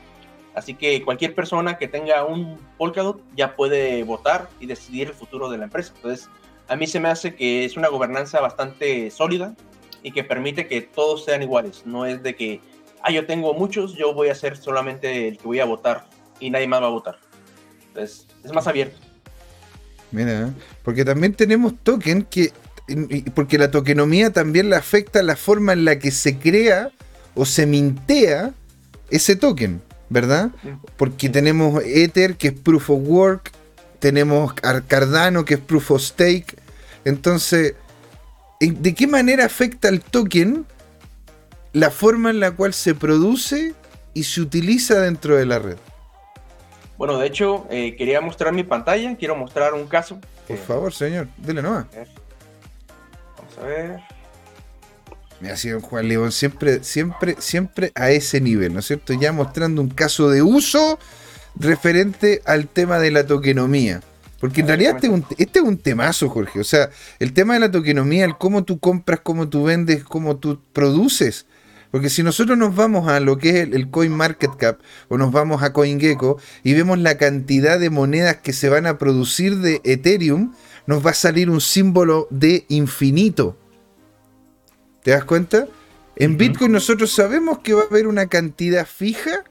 Así 0.54 0.74
que 0.74 1.02
cualquier 1.02 1.34
persona 1.34 1.78
que 1.78 1.88
tenga 1.88 2.26
un 2.26 2.60
Polkadot 2.78 3.22
ya 3.38 3.56
puede 3.56 4.04
votar 4.04 4.50
y 4.60 4.66
decidir 4.66 5.08
el 5.08 5.14
futuro 5.14 5.50
de 5.50 5.60
la 5.60 5.64
empresa. 5.64 5.94
Entonces, 5.96 6.30
a 6.68 6.76
mí 6.76 6.88
se 6.88 7.00
me 7.00 7.08
hace 7.08 7.36
que 7.36 7.64
es 7.64 7.78
una 7.78 7.88
gobernanza 7.88 8.42
bastante 8.42 9.12
sólida 9.12 9.56
y 10.04 10.12
que 10.12 10.26
permite 10.26 10.68
que 10.68 10.82
todos 10.82 11.24
sean 11.24 11.42
iguales. 11.42 11.86
No 11.86 12.06
es 12.06 12.22
de 12.22 12.36
que, 12.36 12.60
ah, 13.02 13.12
yo 13.12 13.26
tengo 13.26 13.54
muchos, 13.54 13.94
yo 13.96 14.14
voy 14.14 14.28
a 14.28 14.36
ser 14.36 14.58
solamente 14.58 15.30
el 15.30 15.38
que 15.38 15.48
voy 15.48 15.62
a 15.62 15.66
votar 15.66 16.04
y 16.42 16.50
nadie 16.50 16.68
más 16.68 16.82
va 16.82 16.88
a 16.88 16.90
votar 16.90 17.23
es, 17.96 18.26
más 18.54 18.68
abierto. 18.68 18.98
Mira, 20.12 20.54
porque 20.84 21.06
también 21.06 21.34
tenemos 21.34 21.74
token 21.82 22.24
que, 22.24 22.52
porque 23.34 23.58
la 23.58 23.72
tokenomía 23.72 24.32
también 24.32 24.70
le 24.70 24.76
afecta 24.76 25.24
la 25.24 25.36
forma 25.36 25.74
en 25.74 25.86
la 25.86 25.98
que 25.98 26.12
se 26.12 26.38
crea 26.38 26.92
o 27.36 27.46
se 27.46 27.66
mintea 27.66 28.54
ese 29.10 29.36
token, 29.36 29.82
¿verdad? 30.10 30.52
Porque 30.98 31.30
tenemos 31.30 31.84
Ether, 31.84 32.36
que 32.36 32.50
es 32.50 32.54
Proof 32.54 32.92
of 32.92 33.02
Work, 33.04 33.52
tenemos 34.00 34.54
Cardano, 34.54 35.46
que 35.46 35.56
es 35.56 35.60
Proof 35.60 35.92
of 35.92 36.02
Stake. 36.02 36.58
Entonces, 37.06 37.76
¿de 38.60 38.94
qué 38.94 39.08
manera 39.08 39.46
afecta 39.46 39.90
el 39.90 40.02
token 40.02 40.66
la 41.74 41.90
forma 41.90 42.30
en 42.30 42.40
la 42.40 42.52
cual 42.52 42.74
se 42.74 42.94
produce 42.94 43.74
y 44.14 44.24
se 44.24 44.42
utiliza 44.42 45.00
dentro 45.00 45.36
de 45.36 45.46
la 45.46 45.60
red? 45.60 45.78
Bueno, 46.98 47.18
de 47.18 47.28
hecho, 47.28 47.66
eh, 47.70 47.96
quería 47.96 48.22
mostrar 48.22 48.54
mi 48.54 48.64
pantalla, 48.64 49.16
quiero 49.18 49.36
mostrar 49.36 49.74
un 49.74 49.88
caso. 49.88 50.20
Por 50.48 50.58
favor, 50.58 50.94
señor, 50.94 51.28
dele 51.38 51.62
nomás. 51.62 51.86
Vamos 53.38 53.58
a 53.60 53.66
ver. 53.66 54.00
Me 55.40 55.52
ha 55.52 55.58
sido 55.58 55.82
Juan 55.82 56.08
León 56.08 56.32
siempre, 56.32 56.84
siempre, 56.84 57.36
siempre 57.40 57.92
a 57.96 58.12
ese 58.12 58.40
nivel, 58.40 58.74
¿no 58.74 58.80
es 58.80 58.86
cierto? 58.86 59.14
Ya 59.14 59.32
mostrando 59.32 59.82
un 59.82 59.90
caso 59.90 60.30
de 60.30 60.42
uso 60.42 61.00
referente 61.56 62.42
al 62.46 62.68
tema 62.68 63.00
de 63.00 63.12
la 63.12 63.26
tokenomía. 63.26 64.02
Porque 64.40 64.62
en 64.62 64.68
realidad 64.68 64.96
este 64.96 65.08
es, 65.08 65.14
un, 65.14 65.26
este 65.38 65.60
es 65.60 65.66
un 65.66 65.78
temazo, 65.78 66.30
Jorge. 66.30 66.60
O 66.60 66.64
sea, 66.64 66.90
el 67.20 67.34
tema 67.34 67.54
de 67.54 67.62
la 67.62 67.72
tokenomía, 67.72 68.26
el 68.26 68.38
cómo 68.38 68.64
tú 68.64 68.78
compras, 68.80 69.22
cómo 69.24 69.48
tú 69.50 69.64
vendes, 69.64 70.04
cómo 70.04 70.38
tú 70.38 70.60
produces, 70.74 71.46
porque 71.94 72.10
si 72.10 72.24
nosotros 72.24 72.58
nos 72.58 72.76
vamos 72.76 73.08
a 73.08 73.20
lo 73.20 73.38
que 73.38 73.50
es 73.50 73.70
el, 73.72 73.92
Coin 73.92 74.12
Market 74.12 74.56
Cap 74.58 74.80
o 75.10 75.18
nos 75.20 75.32
vamos 75.32 75.62
a 75.62 75.74
CoinGecko 75.74 76.40
y 76.64 76.74
vemos 76.74 76.98
la 76.98 77.20
cantidad 77.20 77.80
de 77.80 77.92
monedas 77.92 78.38
que 78.38 78.52
se 78.52 78.68
van 78.68 78.88
a 78.88 78.98
producir 78.98 79.58
de 79.60 79.80
Ethereum, 79.84 80.56
nos 80.88 81.06
va 81.06 81.12
a 81.12 81.14
salir 81.14 81.52
un 81.52 81.62
símbolo 81.62 82.28
de 82.32 82.66
infinito. 82.68 83.56
¿Te 85.04 85.12
das 85.12 85.24
cuenta? 85.24 85.68
En 86.16 86.36
Bitcoin 86.36 86.72
nosotros 86.72 87.12
sabemos 87.12 87.60
que 87.60 87.76
va 87.76 87.84
a 87.84 87.86
haber 87.86 88.08
una 88.08 88.26
cantidad 88.26 88.88
fija 88.88 89.44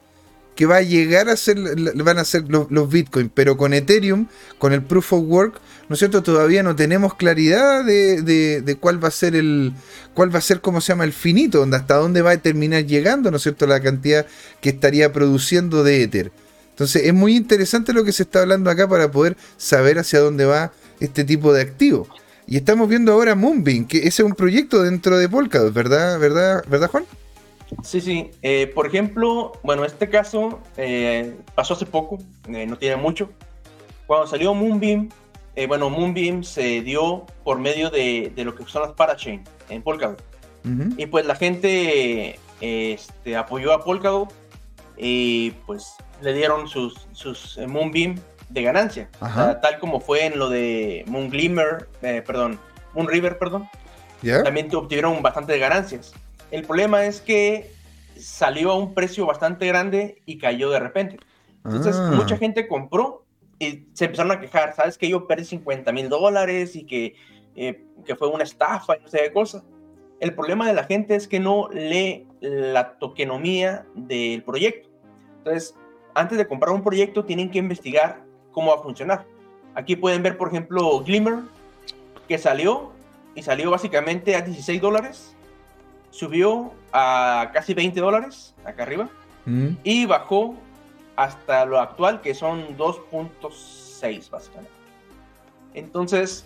que 0.57 0.67
va 0.67 0.79
a 0.79 0.83
llegar 0.83 1.29
a 1.29 1.37
ser, 1.37 1.57
van 1.95 2.19
a 2.19 2.25
ser 2.25 2.49
los, 2.49 2.69
los 2.73 2.91
Bitcoin, 2.91 3.31
pero 3.33 3.57
con 3.57 3.73
Ethereum, 3.73 4.27
con 4.59 4.73
el 4.73 4.83
Proof 4.83 5.13
of 5.13 5.23
Work, 5.29 5.61
¿no 5.93 5.97
es 5.97 5.99
cierto? 5.99 6.23
Todavía 6.23 6.63
no 6.63 6.75
tenemos 6.75 7.17
claridad 7.17 7.85
de, 7.85 8.79
cuál 8.81 9.05
va 9.05 9.09
a 9.09 9.11
ser 9.11 9.37
el, 9.37 9.75
cuál 10.15 10.35
va 10.35 10.39
a 10.39 10.41
ser, 10.41 10.63
¿cómo 10.63 10.81
se 10.81 10.95
llama? 10.95 11.05
El 11.05 11.13
finito, 11.13 11.59
donde 11.59 11.77
hasta 11.77 11.97
dónde 11.97 12.23
va 12.23 12.31
a 12.31 12.39
terminar 12.39 12.87
llegando, 12.87 13.31
¿no 13.31 13.37
es 13.37 13.43
cierto? 13.43 13.67
La 13.67 13.79
cantidad 13.79 14.25
que 14.63 14.71
estaría 14.71 15.13
produciendo 15.13 15.85
de 15.85 16.03
Ether. 16.03 16.33
Entonces 16.71 17.03
es 17.05 17.13
muy 17.13 17.37
interesante 17.37 17.93
lo 17.93 18.05
que 18.05 18.13
se 18.13 18.23
está 18.23 18.41
hablando 18.41 18.71
acá 18.71 18.89
para 18.89 19.11
poder 19.11 19.37
saber 19.59 19.99
hacia 19.99 20.21
dónde 20.21 20.47
va 20.47 20.73
este 20.99 21.25
tipo 21.25 21.53
de 21.53 21.61
activo. 21.61 22.09
Y 22.47 22.57
estamos 22.57 22.89
viendo 22.89 23.13
ahora 23.13 23.35
Moonbeam, 23.35 23.87
que 23.87 23.99
ese 23.99 24.09
es 24.09 24.21
un 24.21 24.33
proyecto 24.33 24.83
dentro 24.83 25.19
de 25.19 25.29
Polkadot, 25.29 25.75
¿verdad, 25.75 26.19
verdad, 26.19 26.65
verdad 26.71 26.89
Juan? 26.91 27.05
Sí, 27.85 28.01
sí. 28.01 28.31
Eh, 28.41 28.67
por 28.75 28.87
ejemplo, 28.87 29.53
bueno, 29.63 29.85
este 29.85 30.09
caso 30.09 30.59
eh, 30.79 31.35
pasó 31.55 31.75
hace 31.75 31.85
poco, 31.85 32.17
eh, 32.49 32.65
no 32.65 32.79
tiene 32.79 32.97
mucho. 32.97 33.29
Cuando 34.07 34.27
salió 34.27 34.55
Moonbeam, 34.55 35.11
bueno, 35.69 35.91
Moonbeam 35.91 36.45
se 36.45 36.81
dio 36.83 37.27
por 37.45 37.59
medio 37.59 37.91
de, 37.91 38.33
lo 38.37 38.55
que 38.55 38.65
son 38.65 38.83
las 38.83 38.93
parachain 38.93 39.45
en 39.69 39.83
Polkadot. 39.83 40.23
Y 40.97 41.07
pues 41.07 41.27
la 41.27 41.35
gente 41.35 42.39
este, 42.61 43.37
apoyó 43.37 43.73
a 43.73 43.83
Polkadot 43.83 44.33
y 44.97 45.51
pues 45.67 45.97
le 46.21 46.33
dieron 46.33 46.69
sus, 46.69 47.09
sus 47.13 47.59
Moonbeam 47.67 48.15
de 48.49 48.63
ganancia. 48.63 49.09
tal 49.21 49.79
como 49.81 50.01
fue 50.01 50.27
en 50.27 50.39
lo 50.39 50.49
de 50.49 51.05
Moon 51.09 51.31
Glimmer, 51.31 51.89
perdón, 52.01 52.59
Moon 52.95 53.09
River, 53.09 53.39
perdón. 53.39 53.69
También 54.45 54.73
obtuvieron 54.75 55.21
bastante 55.23 55.53
de 55.53 55.59
ganancias. 55.59 56.13
El 56.51 56.65
problema 56.65 57.05
es 57.05 57.21
que 57.21 57.73
salió 58.17 58.71
a 58.71 58.77
un 58.77 58.95
precio 58.95 59.27
bastante 59.27 59.67
grande 59.67 60.23
y 60.27 60.39
cayó 60.39 60.71
de 60.71 60.79
repente. 60.79 61.19
Entonces, 61.65 61.97
ah. 61.97 62.13
mucha 62.15 62.37
gente 62.37 62.69
compró 62.69 63.22
y 63.63 63.87
se 63.93 64.07
empezaron 64.07 64.33
a 64.33 64.41
quejar, 64.41 64.75
¿sabes? 64.75 64.99
Que 64.99 65.09
yo 65.09 65.27
perdí 65.27 65.45
50 65.45 65.93
mil 65.93 66.09
dólares 66.09 66.77
y 66.77 66.85
que, 66.85 67.15
eh, 67.55 67.85
que 68.05 68.17
fue 68.17 68.29
una 68.29 68.45
estafa 68.45 68.97
y 68.97 69.03
no 69.03 69.09
sé 69.09 69.19
qué 69.19 69.33
cosa. 69.33 69.65
El 70.21 70.35
problema 70.35 70.67
de 70.67 70.75
la 70.75 70.85
gente 70.85 71.15
es 71.15 71.27
que 71.29 71.41
no 71.41 71.69
lee 71.71 72.27
la 72.41 72.99
tokenomía 72.99 73.87
del 73.95 74.43
proyecto. 74.43 74.89
Entonces, 75.39 75.75
antes 76.15 76.39
de 76.39 76.47
comprar 76.47 76.73
un 76.73 76.83
proyecto, 76.83 77.25
tienen 77.25 77.51
que 77.51 77.59
investigar 77.59 78.25
cómo 78.53 78.71
va 78.73 78.81
a 78.81 78.83
funcionar. 78.83 79.27
Aquí 79.75 79.97
pueden 79.97 80.23
ver, 80.23 80.37
por 80.37 80.49
ejemplo, 80.49 81.01
Glimmer, 81.01 81.41
que 82.29 82.39
salió 82.39 82.93
y 83.35 83.43
salió 83.43 83.71
básicamente 83.71 84.37
a 84.37 84.43
16 84.43 84.81
dólares 84.81 85.35
subió 86.13 86.73
a 86.93 87.51
casi 87.53 87.75
20 87.75 87.99
dólares 87.99 88.55
acá 88.65 88.85
arriba 88.85 89.09
mm. 89.47 89.69
y 89.83 90.07
bajó 90.07 90.55
hasta 91.17 91.65
lo 91.65 91.81
actual 91.81 92.21
que 92.21 92.35
son 92.35 92.77
2.6 92.77 94.31
básicamente. 94.31 94.73
Entonces, 95.75 96.45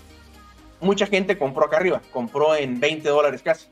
mucha 0.80 1.06
gente 1.06 1.38
compró 1.38 1.66
acá 1.66 1.78
arriba, 1.78 2.00
compró 2.12 2.54
en 2.54 2.78
20 2.80 3.08
dólares 3.08 3.42
casi. 3.42 3.66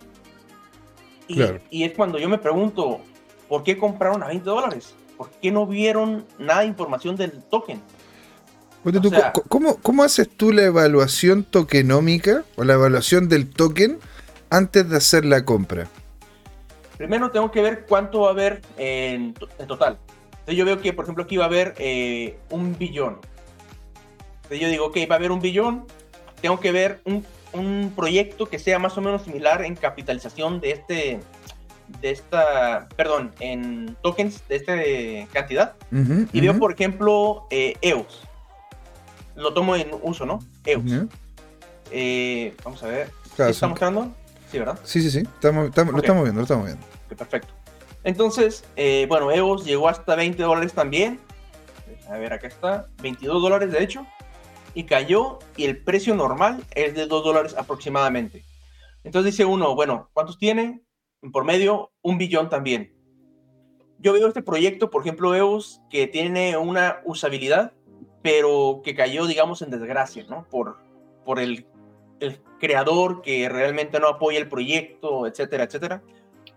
Y, 1.26 1.42
y, 1.70 1.84
es 1.84 1.92
cuando 1.94 2.18
yo 2.18 2.28
me 2.28 2.38
pregunto, 2.38 3.00
¿por 3.48 3.62
qué 3.62 3.78
compraron 3.78 4.22
a 4.22 4.26
20 4.26 4.44
dólares? 4.44 4.94
¿Por 5.16 5.30
qué 5.30 5.50
no 5.50 5.66
vieron 5.66 6.26
nada 6.38 6.60
de 6.60 6.66
información 6.66 7.16
del 7.16 7.42
token? 7.44 7.80
¿cómo, 9.48 9.76
¿Cómo 9.76 10.02
haces 10.02 10.28
tú 10.28 10.52
la 10.52 10.64
evaluación 10.64 11.44
tokenómica 11.44 12.44
o 12.56 12.64
la 12.64 12.74
evaluación 12.74 13.30
del 13.30 13.48
token? 13.48 13.98
antes 14.54 14.88
de 14.88 14.96
hacer 14.96 15.24
la 15.24 15.44
compra? 15.44 15.88
Primero 16.96 17.30
tengo 17.30 17.50
que 17.50 17.60
ver 17.60 17.86
cuánto 17.88 18.20
va 18.20 18.28
a 18.28 18.30
haber 18.30 18.62
en, 18.76 19.34
total. 19.66 19.98
Entonces 20.44 20.58
yo 20.58 20.66
veo 20.66 20.82
que, 20.82 20.92
por 20.92 21.06
ejemplo, 21.06 21.24
aquí 21.24 21.38
va 21.38 21.44
a 21.44 21.46
haber 21.46 21.74
eh, 21.78 22.36
un 22.50 22.76
billón. 22.76 23.18
Entonces 24.42 24.60
yo 24.60 24.68
digo, 24.68 24.86
ok, 24.88 24.98
va 25.10 25.14
a 25.14 25.18
haber 25.18 25.32
un 25.32 25.40
billón. 25.40 25.86
Tengo 26.42 26.60
que 26.60 26.70
ver 26.70 27.00
un, 27.06 27.24
proyecto 27.96 28.46
que 28.46 28.58
sea 28.58 28.78
más 28.78 28.98
o 28.98 29.00
menos 29.00 29.22
similar 29.22 29.64
en 29.64 29.74
capitalización 29.74 30.60
de 30.60 30.72
este, 30.72 31.20
de 32.02 32.10
esta, 32.10 32.90
perdón, 32.94 33.32
en 33.40 33.96
tokens 34.02 34.46
de 34.48 34.56
esta 34.56 34.76
cantidad. 35.32 35.76
y 35.90 36.40
veo, 36.42 36.58
por 36.58 36.72
ejemplo, 36.72 37.46
eh, 37.48 37.74
EOS. 37.80 38.24
Lo 39.36 39.54
tomo 39.54 39.76
en 39.76 39.88
uso, 40.02 40.26
¿no? 40.26 40.40
EOS. 40.66 41.06
Eh, 41.90 42.54
vamos 42.62 42.82
a 42.82 42.88
ver. 42.88 43.10
¿Qué 43.34 43.48
está 43.48 43.66
mostrando? 43.66 44.12
Sí, 44.50 44.58
¿verdad? 44.58 44.78
Sí, 44.84 45.00
sí, 45.00 45.10
sí. 45.10 45.20
Estamos, 45.20 45.74
Lo 45.74 45.98
estamos 45.98 46.22
viendo, 46.24 46.40
lo 46.40 46.42
estamos 46.42 46.66
viendo. 46.66 46.84
perfecto. 47.16 47.53
Entonces, 48.04 48.64
eh, 48.76 49.06
bueno, 49.08 49.30
EOS 49.30 49.64
llegó 49.64 49.88
hasta 49.88 50.14
20 50.14 50.42
dólares 50.42 50.72
también. 50.72 51.18
A 52.08 52.18
ver, 52.18 52.32
acá 52.32 52.46
está. 52.46 52.88
22 53.02 53.42
dólares, 53.42 53.72
de 53.72 53.82
hecho. 53.82 54.06
Y 54.74 54.84
cayó. 54.84 55.38
Y 55.56 55.64
el 55.64 55.82
precio 55.82 56.14
normal 56.14 56.62
es 56.74 56.94
de 56.94 57.06
2 57.06 57.24
dólares 57.24 57.54
aproximadamente. 57.56 58.44
Entonces 59.04 59.32
dice 59.32 59.44
uno, 59.44 59.74
bueno, 59.74 60.10
¿cuántos 60.12 60.38
tiene? 60.38 60.82
Por 61.32 61.44
medio, 61.44 61.92
un 62.02 62.18
billón 62.18 62.48
también. 62.48 62.94
Yo 63.98 64.12
veo 64.12 64.28
este 64.28 64.42
proyecto, 64.42 64.90
por 64.90 65.02
ejemplo, 65.02 65.34
EOS, 65.34 65.80
que 65.88 66.06
tiene 66.06 66.58
una 66.58 67.00
usabilidad, 67.04 67.72
pero 68.22 68.82
que 68.84 68.94
cayó, 68.94 69.26
digamos, 69.26 69.62
en 69.62 69.70
desgracia, 69.70 70.26
¿no? 70.28 70.46
Por, 70.50 70.78
por 71.24 71.38
el 71.38 71.66
el 72.20 72.40
creador 72.58 73.22
que 73.22 73.48
realmente 73.48 74.00
no 74.00 74.08
apoya 74.08 74.38
el 74.38 74.48
proyecto, 74.48 75.26
etcétera, 75.26 75.64
etcétera. 75.64 76.02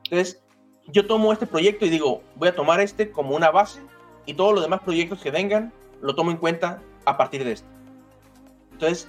Entonces, 0.03 0.43
yo 0.87 1.05
tomo 1.05 1.33
este 1.33 1.47
proyecto 1.47 1.85
y 1.85 1.89
digo, 1.89 2.21
voy 2.35 2.49
a 2.49 2.55
tomar 2.55 2.79
este 2.79 3.11
como 3.11 3.35
una 3.35 3.51
base 3.51 3.81
y 4.25 4.33
todos 4.33 4.53
los 4.53 4.63
demás 4.63 4.81
proyectos 4.81 5.21
que 5.21 5.31
vengan 5.31 5.73
lo 6.01 6.15
tomo 6.15 6.31
en 6.31 6.37
cuenta 6.37 6.81
a 7.05 7.17
partir 7.17 7.43
de 7.43 7.53
este. 7.53 7.67
Entonces, 8.73 9.07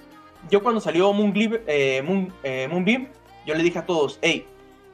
yo 0.49 0.63
cuando 0.63 0.81
salió 0.81 1.11
eh, 1.11 2.03
eh, 2.43 2.67
Moonbeam, 2.69 3.07
yo 3.45 3.55
le 3.55 3.63
dije 3.63 3.79
a 3.79 3.85
todos, 3.85 4.19
hey, 4.21 4.45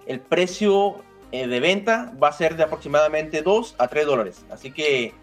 el 0.06 0.20
precio 0.20 0.98
eh, 1.32 1.48
de 1.48 1.60
venta 1.60 2.14
va 2.22 2.30
a 2.30 2.34
ser 2.34 2.56
de 2.56 2.64
aproximadamente 2.64 3.42
2 3.42 3.76
a 3.78 3.88
3 3.88 4.06
dólares. 4.06 4.46
Así 4.50 4.72
que, 4.72 5.14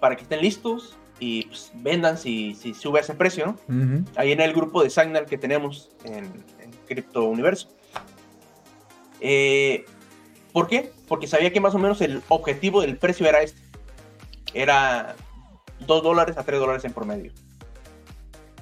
para 0.00 0.16
que 0.16 0.22
estén 0.22 0.40
listos, 0.40 0.96
y 1.20 1.44
pues, 1.46 1.70
vendan 1.74 2.18
si, 2.18 2.54
si, 2.54 2.74
sube 2.74 3.00
ese 3.00 3.14
precio, 3.14 3.56
¿no? 3.68 4.04
Ahí 4.16 4.32
en 4.32 4.40
el 4.40 4.52
grupo 4.52 4.82
de 4.82 4.90
Signal 4.90 5.26
que 5.26 5.38
tenemos 5.38 5.90
en, 6.04 6.24
en 6.58 6.70
Crypto 6.86 7.24
Universo. 7.24 7.68
Eh, 9.20 9.86
¿Por 10.54 10.68
qué? 10.68 10.90
Porque 11.06 11.26
sabía 11.26 11.52
que 11.52 11.60
más 11.60 11.74
o 11.74 11.78
menos 11.78 12.00
el 12.00 12.22
objetivo 12.28 12.80
del 12.80 12.96
precio 12.96 13.28
era 13.28 13.42
este. 13.42 13.60
Era 14.54 15.14
2 15.80 16.02
dólares 16.02 16.38
a 16.38 16.44
3 16.44 16.58
dólares 16.58 16.84
en 16.86 16.94
promedio. 16.94 17.30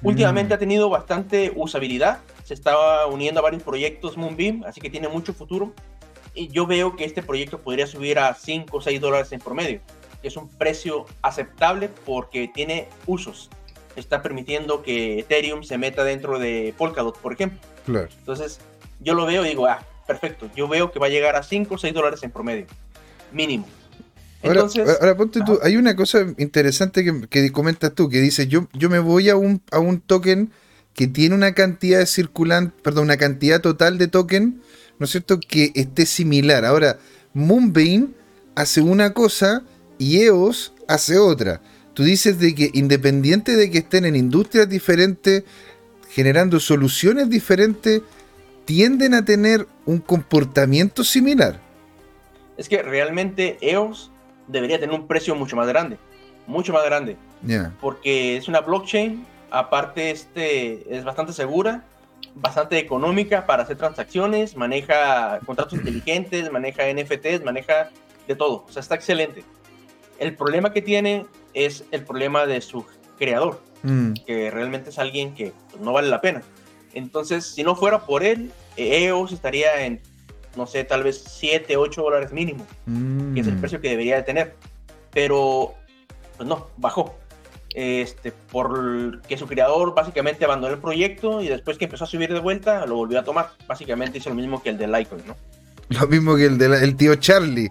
Últimamente 0.01 0.53
ha 0.53 0.57
tenido 0.57 0.89
bastante 0.89 1.53
usabilidad. 1.55 2.19
Se 2.43 2.53
estaba 2.53 3.07
uniendo 3.07 3.39
a 3.39 3.43
varios 3.43 3.63
proyectos 3.63 4.17
Moonbeam, 4.17 4.65
así 4.65 4.81
que 4.81 4.89
tiene 4.89 5.07
mucho 5.07 5.33
futuro. 5.33 5.71
Y 6.35 6.49
yo 6.49 6.67
veo 6.67 6.97
que 6.97 7.05
este 7.05 7.23
proyecto 7.23 7.61
podría 7.61 7.87
subir 7.87 8.19
a 8.19 8.33
5 8.33 8.75
o 8.75 8.81
6 8.81 8.99
dólares 8.99 9.31
en 9.31 9.39
promedio 9.39 9.79
es 10.23 10.37
un 10.37 10.47
precio 10.47 11.05
aceptable 11.21 11.89
porque 12.05 12.47
tiene 12.47 12.87
usos. 13.05 13.49
Está 13.95 14.21
permitiendo 14.23 14.81
que 14.81 15.19
Ethereum 15.19 15.63
se 15.63 15.77
meta 15.77 16.03
dentro 16.03 16.39
de 16.39 16.73
Polkadot, 16.77 17.17
por 17.19 17.33
ejemplo. 17.33 17.59
Claro. 17.85 18.07
Entonces, 18.17 18.59
yo 19.01 19.13
lo 19.13 19.25
veo 19.25 19.45
y 19.45 19.49
digo, 19.49 19.67
ah, 19.67 19.85
perfecto. 20.07 20.49
Yo 20.55 20.67
veo 20.67 20.91
que 20.91 20.99
va 20.99 21.07
a 21.07 21.09
llegar 21.09 21.35
a 21.35 21.43
5 21.43 21.73
o 21.73 21.77
6 21.77 21.93
dólares 21.93 22.23
en 22.23 22.31
promedio. 22.31 22.65
Mínimo. 23.31 23.67
Entonces, 24.43 24.97
ahora, 24.99 25.15
ponte 25.15 25.39
tú, 25.45 25.57
hay 25.63 25.77
una 25.77 25.95
cosa 25.95 26.25
interesante 26.37 27.05
que, 27.29 27.51
comentas 27.51 27.95
tú, 27.95 28.09
que 28.09 28.19
dice, 28.19 28.47
yo, 28.47 28.67
yo 28.73 28.89
me 28.89 28.99
voy 28.99 29.29
a 29.29 29.37
un, 29.37 29.61
a 29.71 29.79
un 29.79 30.01
token 30.01 30.51
que 30.93 31.07
tiene 31.07 31.33
una 31.33 31.53
cantidad 31.53 31.99
de 31.99 32.05
circulante, 32.05 32.75
perdón, 32.83 33.05
una 33.05 33.17
cantidad 33.17 33.61
total 33.61 33.97
de 33.97 34.09
token, 34.09 34.61
¿no 34.99 35.05
es 35.05 35.11
cierto?, 35.11 35.39
que 35.39 35.71
esté 35.75 36.05
similar. 36.05 36.65
Ahora, 36.65 36.99
Moonbeam 37.33 38.13
hace 38.55 38.81
una 38.81 39.13
cosa 39.13 39.63
y 39.97 40.19
EOS 40.19 40.73
hace 40.89 41.17
otra. 41.17 41.61
Tú 41.93 42.03
dices 42.03 42.37
de 42.39 42.53
que 42.53 42.69
independiente 42.73 43.55
de 43.55 43.71
que 43.71 43.79
estén 43.79 44.05
en 44.05 44.15
industrias 44.15 44.67
diferentes, 44.67 45.43
generando 46.09 46.59
soluciones 46.59 47.29
diferentes, 47.29 48.01
tienden 48.65 49.13
a 49.13 49.25
tener 49.25 49.67
un 49.85 49.99
comportamiento 49.99 51.03
similar. 51.03 51.59
Es 52.57 52.69
que 52.69 52.81
realmente 52.81 53.57
EOS 53.61 54.11
debería 54.47 54.79
tener 54.79 54.95
un 54.95 55.07
precio 55.07 55.35
mucho 55.35 55.55
más 55.55 55.67
grande, 55.67 55.97
mucho 56.47 56.73
más 56.73 56.85
grande. 56.85 57.17
Porque 57.81 58.37
es 58.37 58.47
una 58.47 58.61
blockchain, 58.61 59.25
aparte 59.51 60.11
este, 60.11 60.95
es 60.95 61.03
bastante 61.03 61.33
segura, 61.33 61.83
bastante 62.35 62.77
económica 62.77 63.45
para 63.45 63.63
hacer 63.63 63.77
transacciones, 63.77 64.55
maneja 64.55 65.39
contratos 65.45 65.73
inteligentes, 65.79 66.51
maneja 66.51 66.83
NFTs, 66.91 67.43
maneja 67.43 67.89
de 68.27 68.35
todo. 68.35 68.65
O 68.67 68.71
sea, 68.71 68.81
está 68.81 68.95
excelente. 68.95 69.43
El 70.19 70.35
problema 70.35 70.71
que 70.71 70.81
tiene 70.81 71.25
es 71.53 71.85
el 71.91 72.03
problema 72.03 72.45
de 72.45 72.61
su 72.61 72.85
creador, 73.17 73.61
mm. 73.83 74.13
que 74.25 74.51
realmente 74.51 74.89
es 74.89 74.99
alguien 74.99 75.33
que 75.33 75.53
pues, 75.71 75.81
no 75.81 75.91
vale 75.91 76.09
la 76.09 76.21
pena. 76.21 76.41
Entonces, 76.93 77.45
si 77.45 77.63
no 77.63 77.75
fuera 77.75 78.05
por 78.05 78.23
él, 78.23 78.51
EOS 78.77 79.31
estaría 79.31 79.85
en, 79.85 80.01
no 80.55 80.67
sé, 80.67 80.83
tal 80.83 81.03
vez 81.03 81.23
7, 81.27 81.77
8 81.77 82.01
dólares 82.01 82.31
mínimo, 82.31 82.65
que 83.33 83.39
es 83.39 83.47
el 83.47 83.55
mm. 83.55 83.59
precio 83.59 83.81
que 83.81 83.89
debería 83.89 84.15
de 84.17 84.23
tener. 84.23 84.55
pero 85.11 85.73
pues 86.37 86.47
no, 86.47 86.67
bajó. 86.77 87.15
Este, 87.75 88.31
por 88.31 89.21
que 89.23 89.35
su 89.35 89.47
creador 89.47 89.95
básicamente 89.95 90.45
abandonó 90.45 90.75
el 90.75 90.79
proyecto 90.79 91.41
y 91.41 91.47
después 91.47 91.79
que 91.79 91.85
empezó 91.85 92.03
a 92.03 92.07
subir 92.07 92.31
de 92.31 92.39
vuelta, 92.39 92.85
lo 92.85 92.95
volvió 92.95 93.19
a 93.19 93.23
tomar. 93.23 93.51
Básicamente 93.67 94.19
hizo 94.19 94.29
lo 94.29 94.35
mismo 94.35 94.61
que 94.61 94.69
el 94.69 94.77
de 94.77 94.87
Litecoin, 94.87 95.23
¿no? 95.27 95.35
Lo 95.89 96.07
mismo 96.07 96.35
que 96.35 96.45
el 96.45 96.57
del 96.57 96.95
tío 96.95 97.15
Charlie, 97.15 97.69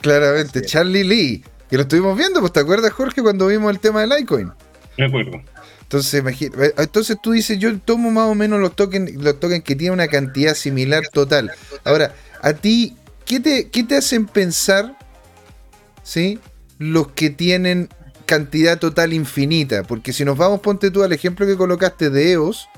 claramente, 0.00 0.62
Charlie 0.62 1.04
Lee, 1.04 1.44
que 1.68 1.76
lo 1.76 1.82
estuvimos 1.82 2.16
viendo, 2.16 2.40
pues 2.40 2.52
te 2.52 2.60
acuerdas 2.60 2.92
Jorge 2.92 3.22
cuando 3.22 3.46
vimos 3.46 3.70
el 3.70 3.80
tema 3.80 4.00
de 4.00 4.08
Litecoin. 4.08 4.52
Me 4.98 5.06
acuerdo. 5.06 5.40
Entonces, 5.94 6.24
eh, 6.42 6.74
entonces 6.76 7.16
tú 7.22 7.30
dices, 7.30 7.56
yo 7.60 7.78
tomo 7.78 8.10
más 8.10 8.26
o 8.26 8.34
menos 8.34 8.58
los 8.58 8.74
tokens, 8.74 9.14
los 9.14 9.38
tokens 9.38 9.62
que 9.62 9.76
tienen 9.76 9.92
una 9.92 10.08
cantidad 10.08 10.54
similar 10.54 11.04
total. 11.12 11.52
Ahora, 11.84 12.16
a 12.42 12.52
ti, 12.52 12.96
¿qué 13.24 13.38
te, 13.38 13.68
qué 13.68 13.84
te 13.84 13.96
hacen 13.96 14.26
pensar, 14.26 14.98
¿sí? 16.02 16.40
Los 16.78 17.12
que 17.12 17.30
tienen 17.30 17.88
cantidad 18.26 18.80
total 18.80 19.12
infinita. 19.12 19.84
Porque 19.84 20.12
si 20.12 20.24
nos 20.24 20.36
vamos, 20.36 20.60
ponte 20.60 20.90
tú 20.90 21.04
al 21.04 21.12
ejemplo 21.12 21.46
que 21.46 21.56
colocaste 21.56 22.10
de 22.10 22.32
EOS. 22.32 22.68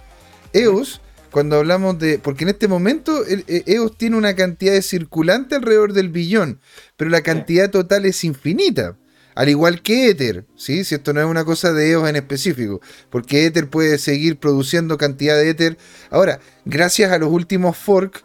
EOS, 0.53 1.01
cuando 1.31 1.57
hablamos 1.57 1.99
de. 1.99 2.19
Porque 2.19 2.45
en 2.45 2.51
este 2.51 2.69
momento 2.69 3.25
EOS 3.27 3.93
e 3.93 3.95
tiene 3.97 4.19
una 4.19 4.37
cantidad 4.37 4.75
de 4.75 4.83
circulante 4.83 5.55
alrededor 5.55 5.95
del 5.95 6.11
billón, 6.11 6.61
pero 6.99 7.09
la 7.09 7.23
cantidad 7.23 7.71
total 7.71 8.05
es 8.05 8.25
infinita. 8.25 8.95
Al 9.37 9.51
igual 9.51 9.83
que 9.83 10.09
Ether, 10.09 10.47
¿sí? 10.57 10.83
si 10.83 10.95
esto 10.95 11.13
no 11.13 11.21
es 11.21 11.27
una 11.27 11.45
cosa 11.45 11.75
de 11.75 11.91
EOS 11.91 12.09
en 12.09 12.17
específico, 12.17 12.81
porque 13.11 13.45
Ether 13.45 13.69
puede 13.69 13.99
seguir 13.99 14.39
produciendo 14.39 14.97
cantidad 14.97 15.37
de 15.37 15.51
Ether. 15.51 15.77
Ahora, 16.11 16.41
gracias 16.65 17.13
a 17.13 17.19
los 17.19 17.31
últimos 17.31 17.77
forks, 17.77 18.25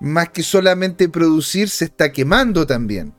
más 0.00 0.30
que 0.30 0.42
solamente 0.42 1.08
producir, 1.08 1.68
se 1.68 1.84
está 1.84 2.10
quemando 2.10 2.66
también. 2.66 3.14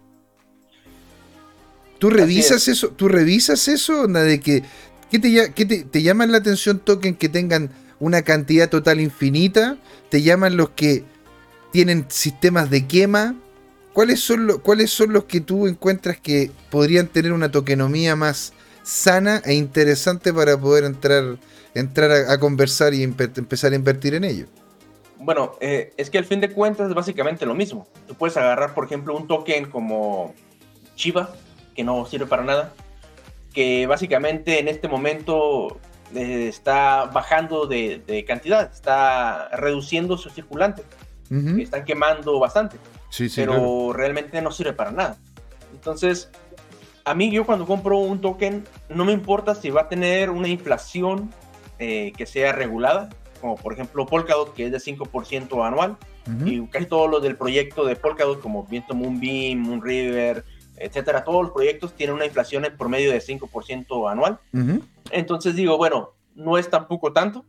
¿Tú 1.98 2.10
revisas 2.10 2.68
eso? 2.68 2.90
¿Tú 2.90 3.08
revisas 3.08 3.70
eso? 3.70 4.08
De 4.08 4.42
que, 4.42 4.64
¿Qué, 5.10 5.20
te, 5.20 5.86
te, 5.86 6.02
llaman 6.02 6.34
la 6.34 6.40
atención 6.40 6.80
token 6.80 7.16
que 7.16 7.30
tengan 7.30 7.70
una 8.00 8.24
cantidad 8.24 8.70
total 8.70 9.00
infinita? 9.00 9.78
¿Te 10.10 10.24
llaman 10.24 10.58
los 10.58 10.72
que 10.72 11.06
tienen 11.72 12.06
sistemas 12.10 12.70
de 12.70 12.86
quema? 12.86 13.36
¿Cuáles 13.94 14.22
son, 14.22 14.60
¿Cuáles 14.60 14.92
son 14.92 15.12
los 15.14 15.26
que 15.26 15.42
tú 15.42 15.68
encuentras 15.68 16.20
que 16.20 16.52
podrían 16.70 17.08
tener 17.08 17.34
una 17.34 17.52
tokenomía 17.52 18.16
más 18.16 18.54
sana 18.84 19.42
e 19.46 19.54
interesante 19.54 20.34
para 20.34 20.58
poder 20.58 20.86
entrar, 20.86 21.38
entrar 21.74 22.12
a, 22.12 22.40
conversar 22.40 22.94
y 22.94 23.04
empezar 23.04 23.74
a 23.74 23.76
invertir 23.76 24.14
en 24.14 24.24
ello? 24.24 24.46
Bueno, 25.18 25.52
eh, 25.60 25.94
es 25.98 26.10
que 26.10 26.18
al 26.18 26.26
fin 26.26 26.42
de 26.42 26.50
cuentas 26.50 26.90
es 26.90 26.96
básicamente 26.96 27.46
lo 27.46 27.54
mismo. 27.54 27.88
Tú 28.08 28.16
puedes 28.16 28.36
agarrar, 28.38 28.74
por 28.74 28.86
ejemplo, 28.86 29.16
un 29.16 29.28
token 29.28 29.70
como 29.70 30.34
Chiva, 30.96 31.36
que 31.76 31.84
no 31.84 32.06
sirve 32.06 32.26
para 32.26 32.44
nada, 32.44 32.74
que 33.54 33.86
básicamente 33.86 34.60
en 34.60 34.68
este 34.68 34.88
momento 34.88 35.80
eh, 36.16 36.48
está 36.48 37.06
bajando 37.06 37.68
de, 37.68 38.26
cantidad, 38.28 38.72
está 38.72 39.50
reduciendo 39.50 40.18
su 40.18 40.30
circulante, 40.30 40.84
están 41.60 41.86
quemando 41.86 42.40
bastante, 42.40 42.78
pero 43.36 43.94
realmente 43.94 44.42
no 44.42 44.52
sirve 44.52 44.74
para 44.74 44.92
nada. 44.92 45.18
Entonces, 45.74 46.30
a 47.06 47.14
mí 47.14 47.32
yo 47.32 47.46
cuando 47.46 47.66
compro 47.66 47.98
un 47.98 48.22
token, 48.22 48.64
no 48.90 49.06
me 49.06 49.14
importa 49.14 49.56
si 49.56 49.70
va 49.70 49.82
a 49.82 49.90
tener 49.90 50.30
una 50.30 50.48
inflación 50.48 51.30
eh, 51.80 52.14
que 52.16 52.26
sea 52.26 52.52
regulada, 52.52 53.10
como 53.40 53.56
por 53.56 53.74
ejemplo 53.74 54.06
Polkadot, 54.06 54.54
que 54.54 54.68
es 54.68 54.72
de 54.72 54.78
5% 54.78 55.66
anual, 55.66 55.98
y 56.46 56.66
casi 56.68 56.86
todo 56.86 57.08
lo 57.08 57.20
del 57.20 57.36
proyecto 57.36 57.84
de 57.84 57.96
Polkadot, 57.96 58.40
como 58.42 58.64
Viento 58.66 58.94
Moonbeam, 58.94 59.58
Moonriver, 59.60 60.46
etcétera, 60.78 61.24
todos 61.24 61.44
los 61.44 61.52
proyectos 61.52 61.96
tienen 61.96 62.16
una 62.16 62.26
inflación 62.26 62.64
en 62.66 62.78
promedio 62.78 63.12
de 63.12 63.20
5% 63.20 64.12
anual. 64.12 64.40
Entonces 65.12 65.56
digo, 65.56 65.78
bueno, 65.78 66.12
no 66.36 66.58
es 66.58 66.70
tampoco 66.70 67.12
tanto. 67.12 67.46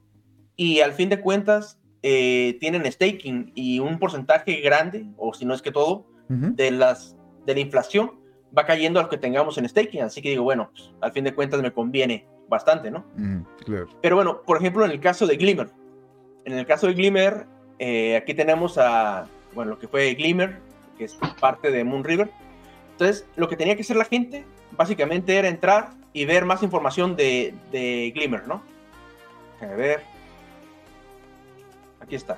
Y 0.56 0.80
al 0.80 0.92
fin 0.92 1.08
de 1.08 1.20
cuentas, 1.20 1.78
eh, 2.02 2.56
tienen 2.60 2.90
staking 2.90 3.52
y 3.54 3.78
un 3.78 3.98
porcentaje 3.98 4.60
grande, 4.60 5.06
o 5.16 5.34
si 5.34 5.44
no 5.44 5.54
es 5.54 5.62
que 5.62 5.72
todo, 5.72 6.06
de, 6.28 6.70
las, 6.70 7.14
de 7.44 7.54
la 7.54 7.60
inflación 7.60 8.12
va 8.56 8.64
cayendo 8.64 9.00
a 9.00 9.02
lo 9.02 9.08
que 9.10 9.18
tengamos 9.18 9.58
en 9.58 9.68
staking. 9.68 10.02
Así 10.02 10.22
que 10.22 10.30
digo, 10.30 10.44
bueno, 10.44 10.70
pues, 10.72 10.90
al 11.02 11.12
fin 11.12 11.24
de 11.24 11.34
cuentas 11.34 11.60
me 11.60 11.72
conviene 11.72 12.26
bastante, 12.48 12.90
¿no? 12.90 13.04
Pero 14.00 14.16
bueno, 14.16 14.42
por 14.42 14.56
ejemplo, 14.56 14.84
en 14.84 14.90
el 14.92 15.00
caso 15.00 15.26
de 15.26 15.36
Glimmer, 15.36 15.70
en 16.44 16.54
el 16.54 16.66
caso 16.66 16.86
de 16.86 16.94
Glimmer, 16.94 17.46
eh, 17.78 18.16
aquí 18.16 18.34
tenemos 18.34 18.78
a, 18.78 19.26
bueno, 19.54 19.72
lo 19.72 19.78
que 19.78 19.88
fue 19.88 20.14
Glimmer, 20.14 20.60
que 20.96 21.04
es 21.04 21.18
parte 21.38 21.70
de 21.70 21.84
Moon 21.84 22.02
River, 22.02 22.30
entonces, 22.92 23.26
lo 23.36 23.48
que 23.48 23.56
tenía 23.56 23.74
que 23.74 23.82
hacer 23.82 23.96
la 23.96 24.04
gente, 24.04 24.44
básicamente, 24.76 25.36
era 25.36 25.48
entrar 25.48 25.90
y 26.12 26.24
ver 26.24 26.44
más 26.44 26.62
información 26.62 27.16
de, 27.16 28.12
Glimmer, 28.14 28.46
¿no? 28.46 28.62
A 29.60 29.74
ver. 29.74 30.02
Aquí 32.12 32.16
está. 32.16 32.36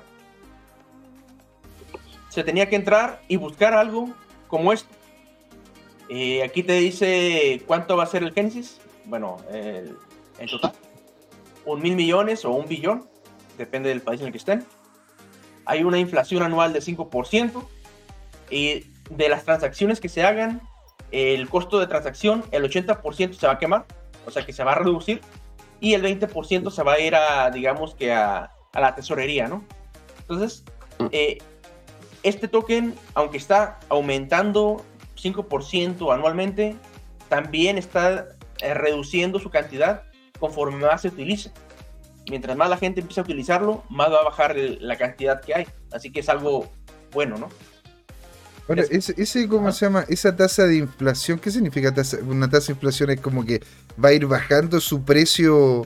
Se 2.29 2.45
tenía 2.45 2.69
que 2.69 2.77
entrar 2.77 3.21
y 3.27 3.35
buscar 3.35 3.73
algo 3.73 4.07
como 4.47 4.71
esto. 4.71 4.87
Y 6.07 6.39
aquí 6.39 6.63
te 6.63 6.71
dice 6.79 7.61
cuánto 7.67 7.97
va 7.97 8.03
a 8.03 8.05
ser 8.05 8.23
el 8.23 8.31
Genesis. 8.31 8.79
Bueno, 9.03 9.35
en 9.51 10.47
total. 10.49 10.71
Un 11.65 11.81
mil 11.81 11.97
millones 11.97 12.45
o 12.45 12.51
un 12.51 12.69
billón. 12.69 13.09
Depende 13.57 13.89
del 13.89 13.99
país 13.99 14.21
en 14.21 14.27
el 14.27 14.31
que 14.31 14.37
estén. 14.37 14.65
Hay 15.65 15.83
una 15.83 15.99
inflación 15.99 16.41
anual 16.41 16.71
de 16.71 16.79
5%. 16.79 17.67
Y 18.49 18.85
de 19.09 19.27
las 19.27 19.43
transacciones 19.43 19.99
que 19.99 20.07
se 20.07 20.23
hagan, 20.23 20.61
el 21.11 21.49
costo 21.49 21.79
de 21.79 21.87
transacción, 21.87 22.45
el 22.51 22.63
80% 22.63 23.33
se 23.33 23.45
va 23.45 23.53
a 23.53 23.59
quemar, 23.59 23.85
o 24.25 24.31
sea 24.31 24.45
que 24.45 24.53
se 24.53 24.63
va 24.63 24.71
a 24.71 24.75
reducir, 24.75 25.19
y 25.81 25.95
el 25.95 26.01
20% 26.01 26.71
se 26.71 26.83
va 26.83 26.93
a 26.93 26.99
ir 26.99 27.13
a, 27.13 27.51
digamos 27.51 27.93
que 27.93 28.13
a, 28.13 28.54
la 28.81 28.95
tesorería, 28.95 29.47
¿no? 29.47 29.63
Entonces, 30.21 30.63
mm. 30.99 31.07
eh, 31.11 31.37
este 32.23 32.47
token, 32.47 32.95
aunque 33.13 33.37
está 33.37 33.79
aumentando 33.89 34.83
5% 35.15 36.13
anualmente, 36.13 36.75
también 37.29 37.77
está 37.77 38.27
eh, 38.61 38.73
reduciendo 38.73 39.39
su 39.39 39.49
cantidad 39.49 40.03
conforme 40.39 40.85
más 40.85 41.01
se 41.01 41.09
utiliza. 41.09 41.51
Mientras 42.29 42.57
más 42.57 42.69
la 42.69 42.77
gente 42.77 43.01
empieza 43.01 43.21
a 43.21 43.23
utilizarlo, 43.23 43.83
más 43.89 44.11
va 44.11 44.19
a 44.19 44.23
bajar 44.23 44.55
la 44.55 44.97
cantidad 44.97 45.41
que 45.41 45.53
hay. 45.53 45.67
Así 45.91 46.11
que 46.11 46.21
es 46.21 46.29
algo 46.29 46.71
bueno, 47.11 47.37
¿no? 47.37 47.49
Ahora, 48.67 48.83
ese, 48.89 49.47
¿cómo 49.47 49.71
se 49.71 49.85
llama? 49.85 50.05
Esa 50.07 50.35
tasa 50.35 50.65
de 50.65 50.77
inflación, 50.77 51.37
¿qué 51.37 51.51
significa 51.51 51.93
una 52.25 52.49
tasa 52.49 52.67
de 52.67 52.73
inflación? 52.73 53.11
Es 53.11 53.21
como 53.21 53.45
que 53.45 53.61
va 54.03 54.09
a 54.09 54.13
ir 54.13 54.25
bajando 54.25 54.81
su 54.81 55.03
precio 55.03 55.85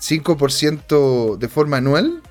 5% 0.00 1.36
de 1.36 1.48
forma 1.48 1.78
anual. 1.78 2.22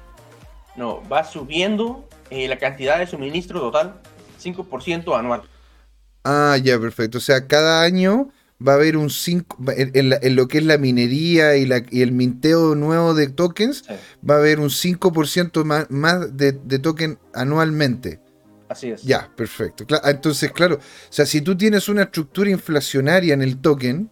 No, 0.76 1.02
va 1.10 1.24
subiendo 1.24 2.08
eh, 2.30 2.48
la 2.48 2.58
cantidad 2.58 3.00
de 3.00 3.08
suministro 3.08 3.60
total 3.60 4.02
5% 4.44 5.18
anual. 5.18 5.44
Ah, 6.24 6.58
ya, 6.62 6.80
perfecto. 6.80 7.20
O 7.20 7.22
sea, 7.22 7.48
cada 7.48 7.84
año 7.84 8.30
va 8.66 8.74
a 8.74 8.76
haber 8.76 8.98
un 8.98 9.10
5, 9.10 9.58
en, 9.78 10.36
lo 10.36 10.48
que 10.48 10.58
es 10.60 10.66
la 10.66 10.78
minería 10.78 11.56
y, 11.56 11.66
la, 11.66 11.84
y 11.90 12.02
el 12.02 12.12
minteo 12.12 12.76
nuevo 12.76 13.14
de 13.14 13.28
tokens, 13.28 13.84
va 14.28 14.36
a 14.36 14.38
haber 14.38 14.60
un 14.60 14.70
5% 14.70 15.64
más, 15.64 15.90
más 15.90 16.36
de, 16.36 16.54
de 16.54 16.80
token 16.80 17.20
anualmente. 17.34 18.20
Así 18.70 18.90
es. 18.90 19.04
Ya, 19.04 19.30
perfecto. 19.36 19.86
Ah, 19.92 20.10
entonces, 20.10 20.52
claro, 20.52 20.76
o 20.76 21.14
sea, 21.14 21.26
si 21.26 21.42
tú 21.42 21.56
tienes 21.56 21.88
una 21.88 22.04
estructura 22.04 22.50
inflacionaria 22.50 23.34
en 23.34 23.42
el 23.42 23.62
token, 23.62 24.10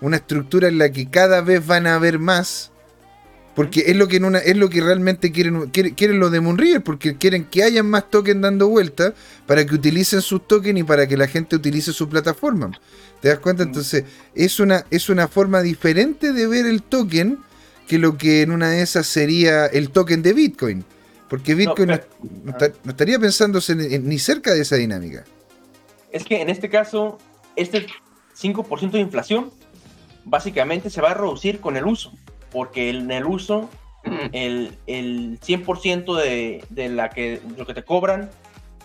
una 0.00 0.16
estructura 0.16 0.68
en 0.68 0.78
la 0.78 0.90
que 0.90 1.08
cada 1.08 1.40
vez 1.40 1.66
van 1.66 1.86
a 1.86 1.94
haber 1.94 2.18
más, 2.18 2.70
porque 3.54 3.84
es 3.88 3.96
lo 3.96 4.06
que 4.06 4.18
en 4.18 4.24
una, 4.24 4.38
es 4.38 4.56
lo 4.56 4.68
que 4.68 4.80
realmente 4.80 5.32
quieren, 5.32 5.70
quieren, 5.70 6.20
los 6.20 6.30
de 6.30 6.40
Moonriver, 6.40 6.82
porque 6.82 7.16
quieren 7.16 7.44
que 7.44 7.64
haya 7.64 7.82
más 7.82 8.08
tokens 8.08 8.40
dando 8.40 8.68
vuelta 8.68 9.14
para 9.46 9.66
que 9.66 9.74
utilicen 9.74 10.22
sus 10.22 10.46
tokens 10.46 10.78
y 10.78 10.84
para 10.84 11.08
que 11.08 11.16
la 11.16 11.26
gente 11.26 11.56
utilice 11.56 11.92
su 11.92 12.08
plataforma. 12.08 12.70
¿Te 13.20 13.28
das 13.28 13.40
cuenta? 13.40 13.64
Entonces, 13.64 14.04
es 14.34 14.60
una, 14.60 14.84
es 14.90 15.08
una 15.08 15.26
forma 15.26 15.60
diferente 15.62 16.32
de 16.32 16.46
ver 16.46 16.66
el 16.66 16.82
token 16.84 17.38
que 17.88 17.98
lo 17.98 18.16
que 18.16 18.42
en 18.42 18.52
una 18.52 18.70
de 18.70 18.82
esas 18.82 19.08
sería 19.08 19.66
el 19.66 19.90
token 19.90 20.22
de 20.22 20.34
Bitcoin. 20.34 20.84
Porque 21.28 21.54
Bitcoin 21.54 21.90
no, 22.44 22.54
estaría 22.86 23.18
pensándose 23.18 23.74
ni 23.74 24.18
cerca 24.18 24.54
de 24.54 24.62
esa 24.62 24.76
dinámica. 24.76 25.24
Es 26.12 26.24
que 26.24 26.40
en 26.40 26.48
este 26.48 26.70
caso, 26.70 27.18
este 27.56 27.86
5% 28.40 28.92
de 28.92 29.00
inflación 29.00 29.50
básicamente 30.28 30.90
se 30.90 31.00
va 31.00 31.10
a 31.10 31.14
reducir 31.14 31.60
con 31.60 31.76
el 31.76 31.86
uso, 31.86 32.12
porque 32.50 32.90
en 32.90 33.10
el 33.10 33.26
uso 33.26 33.68
el, 34.32 34.76
el 34.86 35.38
100% 35.40 36.16
de, 36.16 36.64
de, 36.70 36.88
la 36.88 37.10
que, 37.10 37.40
lo 37.56 37.66
que 37.66 37.74
te 37.74 37.82
cobran, 37.82 38.30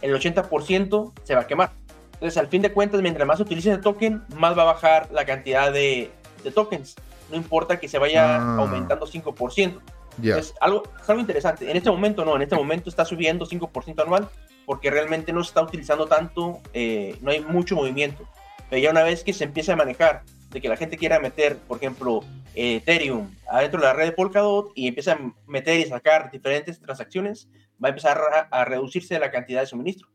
el 0.01 0.13
80% 0.13 1.13
se 1.23 1.35
va 1.35 1.41
a 1.41 1.47
quemar. 1.47 1.71
Entonces, 2.13 2.37
al 2.37 2.47
fin 2.47 2.61
de 2.61 2.71
cuentas, 2.71 3.01
mientras 3.01 3.27
más 3.27 3.39
utilices 3.39 3.73
el 3.73 3.81
token, 3.81 4.23
más 4.35 4.57
va 4.57 4.63
a 4.63 4.65
bajar 4.65 5.09
la 5.11 5.25
cantidad 5.25 5.71
de, 5.71 6.11
de 6.43 6.51
tokens. 6.51 6.95
No 7.29 7.37
importa 7.37 7.79
que 7.79 7.87
se 7.87 7.97
vaya 7.97 8.37
ah. 8.37 8.57
aumentando 8.59 9.05
5%. 9.05 9.79
Es, 10.23 10.53
algo, 10.61 10.83
algo 11.07 11.21
interesante. 11.21 11.69
En 11.69 11.75
este 11.75 11.89
momento 11.89 12.23
no, 12.23 12.35
en 12.35 12.43
este 12.43 12.55
momento 12.55 12.89
está 12.89 13.03
subiendo 13.03 13.47
5% 13.47 14.01
anual 14.03 14.29
porque 14.65 14.91
realmente 14.91 15.33
no 15.33 15.43
se 15.43 15.49
está 15.49 15.61
utilizando 15.61 16.05
tanto, 16.05 16.61
eh, 16.73 17.17
no 17.21 17.31
hay 17.31 17.41
mucho 17.41 17.75
movimiento. 17.75 18.23
Pero 18.69 18.81
ya 18.81 18.91
una 18.91 19.03
vez 19.03 19.23
que 19.23 19.33
se 19.33 19.43
empieza 19.43 19.73
a 19.73 19.75
manejar, 19.75 20.23
de 20.53 20.61
que 20.61 20.69
la 20.69 20.77
gente 20.77 20.97
quiera 20.97 21.19
meter, 21.19 21.57
por 21.57 21.77
ejemplo, 21.77 22.21
Ethereum 22.55 23.27
adentro 23.49 23.81
de 23.81 23.87
la 23.87 23.93
red 23.93 24.05
de 24.05 24.11
Polkadot 24.11 24.71
y 24.75 24.87
empieza 24.87 25.13
a 25.13 25.33
meter 25.47 25.79
y 25.79 25.85
sacar 25.85 26.31
diferentes 26.31 26.79
transacciones, 26.79 27.49
va 27.83 27.87
a 27.87 27.89
empezar 27.89 28.19
a, 28.51 28.65
reducirse 28.65 29.17
la 29.19 29.31
cantidad 29.31 29.61
de 29.61 29.67
suministro. 29.67 30.07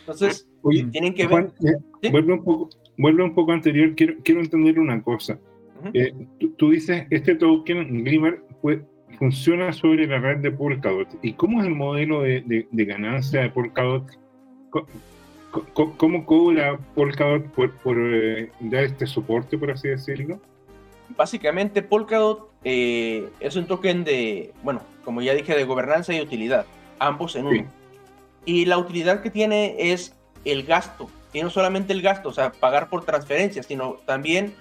Entonces, 0.00 0.48
tienen 0.90 1.14
que 1.14 1.26
ver. 1.26 1.52
Eh, 2.02 2.10
vuelve, 2.10 2.34
un 2.34 2.44
poco, 2.44 2.70
vuelve 2.98 3.22
un 3.22 3.34
poco 3.34 3.52
anterior, 3.52 3.94
quiero, 3.94 4.14
quiero 4.22 4.40
entender 4.40 4.78
una 4.78 5.02
cosa. 5.02 5.38
Eh, 5.94 6.12
tú, 6.58 6.70
dices, 6.70 7.06
este 7.10 7.34
token 7.34 8.04
Glimmer 8.04 8.42
funciona 9.18 9.72
sobre 9.72 10.06
la 10.06 10.18
red 10.18 10.38
de 10.38 10.50
Polkadot. 10.50 11.08
¿Y 11.22 11.32
cómo 11.32 11.60
es 11.60 11.66
el 11.66 11.74
modelo 11.74 12.22
de, 12.22 12.66
de, 12.70 12.84
ganancia 12.84 13.40
de 13.42 13.50
Polkadot? 13.50 14.04
¿Cómo, 15.74 16.24
cobra 16.24 16.78
Polkadot 16.94 17.44
por, 17.48 17.72
por 17.78 17.96
eh, 17.98 18.50
dar 18.60 18.84
este 18.84 19.06
soporte, 19.06 19.58
por 19.58 19.70
así 19.70 19.88
decirlo? 19.88 20.40
Básicamente, 21.10 21.82
Polkadot 21.82 22.50
es 22.64 23.56
un 23.56 23.66
token 23.66 24.04
de, 24.04 24.52
bueno, 24.62 24.82
como 25.04 25.20
ya 25.20 25.34
dije, 25.34 25.54
de 25.54 25.64
gobernanza 25.64 26.14
y 26.14 26.20
utilidad, 26.20 26.64
ambos 26.98 27.36
en 27.36 27.46
uno. 27.46 27.66
Y 28.44 28.64
la 28.64 28.78
utilidad 28.78 29.20
que 29.20 29.30
tiene 29.30 29.76
es 29.78 30.14
el 30.44 30.64
gasto, 30.64 31.10
y 31.32 31.42
no 31.42 31.50
solamente 31.50 31.92
el 31.92 32.02
gasto, 32.02 32.28
o 32.28 32.32
sea, 32.32 32.52
pagar 32.52 32.88
por 32.88 33.04
transferencias, 33.04 33.66
sino 33.66 33.98
también 34.06 34.54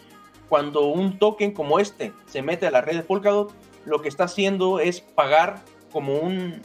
cuando 0.50 0.88
un 0.88 1.18
token 1.18 1.54
como 1.54 1.80
este 1.80 2.12
se 2.26 2.42
mete 2.42 2.68
a 2.68 2.72
la 2.72 2.82
red 2.82 2.98
de 2.98 3.04
Polkadot, 3.04 3.54
lo 3.86 4.02
que 4.02 4.10
está 4.10 4.26
haciendo 4.26 4.80
es 4.80 5.00
pagar 5.02 5.62
como 5.92 6.16
un... 6.18 6.62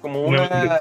como 0.00 0.22
una... 0.22 0.80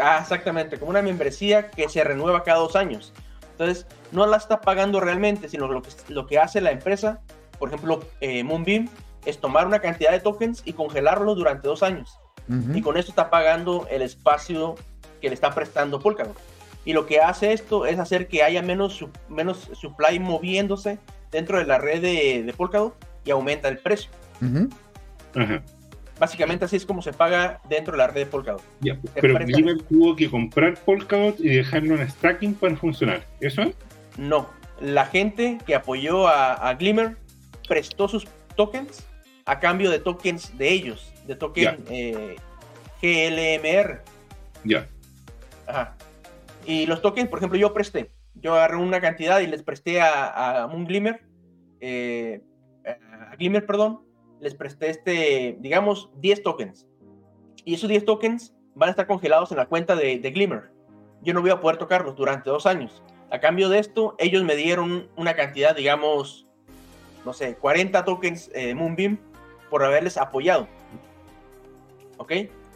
Ah, 0.00 0.18
exactamente, 0.20 0.78
como 0.78 0.90
una 0.90 1.02
membresía 1.02 1.70
que 1.70 1.88
se 1.88 2.02
renueva 2.02 2.42
cada 2.42 2.58
dos 2.58 2.76
años. 2.76 3.12
Entonces, 3.52 3.86
no 4.10 4.26
la 4.26 4.36
está 4.36 4.60
pagando 4.60 5.00
realmente, 5.00 5.48
sino 5.48 5.68
lo 5.68 5.82
que, 5.82 5.90
lo 6.08 6.26
que 6.26 6.38
hace 6.38 6.60
la 6.60 6.72
empresa, 6.72 7.20
por 7.58 7.68
ejemplo, 7.68 8.00
eh, 8.20 8.42
Moonbeam, 8.42 8.88
es 9.24 9.40
tomar 9.40 9.66
una 9.66 9.78
cantidad 9.78 10.10
de 10.10 10.20
tokens 10.20 10.62
y 10.64 10.72
congelarlo 10.72 11.34
durante 11.34 11.68
dos 11.68 11.82
años. 11.82 12.18
Y 12.74 12.82
con 12.82 12.98
esto 12.98 13.10
está 13.10 13.30
pagando 13.30 13.86
el 13.90 14.02
espacio 14.02 14.74
que 15.22 15.28
le 15.28 15.34
está 15.34 15.54
prestando 15.54 15.98
Polkadot. 15.98 16.38
Y 16.84 16.92
lo 16.92 17.06
que 17.06 17.20
hace 17.20 17.54
esto 17.54 17.86
es 17.86 17.98
hacer 17.98 18.28
que 18.28 18.42
haya 18.42 18.60
menos, 18.60 19.02
menos 19.30 19.70
supply 19.72 20.18
moviéndose 20.18 20.98
dentro 21.30 21.56
de 21.56 21.64
la 21.64 21.78
red 21.78 22.02
de, 22.02 22.42
de 22.42 22.52
Polkadot 22.52 22.94
y 23.24 23.30
aumenta 23.30 23.68
el 23.68 23.78
precio. 23.78 24.10
Básicamente 26.18 26.64
así 26.64 26.76
es 26.76 26.86
como 26.86 27.02
se 27.02 27.12
paga 27.12 27.60
dentro 27.68 27.92
de 27.92 27.98
la 27.98 28.06
red 28.06 28.24
de 28.24 28.26
Polkadot. 28.26 28.62
pero 29.20 29.38
Glimmer 29.38 29.82
tuvo 29.82 30.14
que 30.14 30.30
comprar 30.30 30.74
Polkadot 30.84 31.40
y 31.40 31.48
dejarlo 31.48 31.96
en 31.96 32.08
stacking 32.08 32.54
para 32.54 32.76
funcionar. 32.76 33.24
¿Eso 33.40 33.62
es? 33.62 33.74
No. 34.16 34.48
La 34.80 35.06
gente 35.06 35.58
que 35.66 35.74
apoyó 35.74 36.28
a, 36.28 36.72
Glimmer 36.74 37.16
prestó 37.66 38.06
sus 38.08 38.26
tokens 38.56 39.04
a 39.46 39.58
cambio 39.58 39.90
de 39.90 39.98
tokens 39.98 40.56
de 40.56 40.70
ellos, 40.70 41.12
de 41.26 41.34
token 41.34 41.84
eh, 41.90 42.36
GLMR. 43.02 44.02
Ya. 44.64 44.88
Ajá. 45.66 45.96
Y 46.64 46.86
los 46.86 47.02
tokens, 47.02 47.28
por 47.28 47.38
ejemplo, 47.40 47.58
yo 47.58 47.74
presté. 47.74 48.10
Yo 48.34 48.54
agarré 48.54 48.76
una 48.76 49.00
cantidad 49.00 49.40
y 49.40 49.46
les 49.46 49.62
presté 49.62 50.00
a, 50.00 50.62
a 50.62 50.66
un 50.66 50.86
Glimmer, 50.86 51.22
eh, 51.80 52.42
a 52.84 53.36
Glimmer, 53.36 53.66
perdón, 53.66 54.00
les 54.44 54.54
presté 54.54 54.90
este, 54.90 55.56
digamos, 55.60 56.10
10 56.20 56.42
tokens. 56.42 56.86
Y 57.64 57.74
esos 57.74 57.88
10 57.88 58.04
tokens 58.04 58.54
van 58.74 58.88
a 58.88 58.90
estar 58.90 59.06
congelados 59.06 59.50
en 59.50 59.56
la 59.56 59.66
cuenta 59.66 59.96
de, 59.96 60.18
de 60.18 60.30
Glimmer. 60.30 60.70
Yo 61.22 61.32
no 61.32 61.40
voy 61.40 61.50
a 61.50 61.60
poder 61.60 61.78
tocarlos 61.78 62.14
durante 62.14 62.50
dos 62.50 62.66
años. 62.66 63.02
A 63.30 63.40
cambio 63.40 63.70
de 63.70 63.78
esto, 63.78 64.14
ellos 64.18 64.44
me 64.44 64.54
dieron 64.54 65.08
una 65.16 65.34
cantidad, 65.34 65.74
digamos, 65.74 66.46
no 67.24 67.32
sé, 67.32 67.54
40 67.56 68.04
tokens 68.04 68.50
eh, 68.54 68.74
Moonbeam 68.74 69.18
por 69.70 69.82
haberles 69.82 70.18
apoyado. 70.18 70.68
¿Ok? 72.18 72.32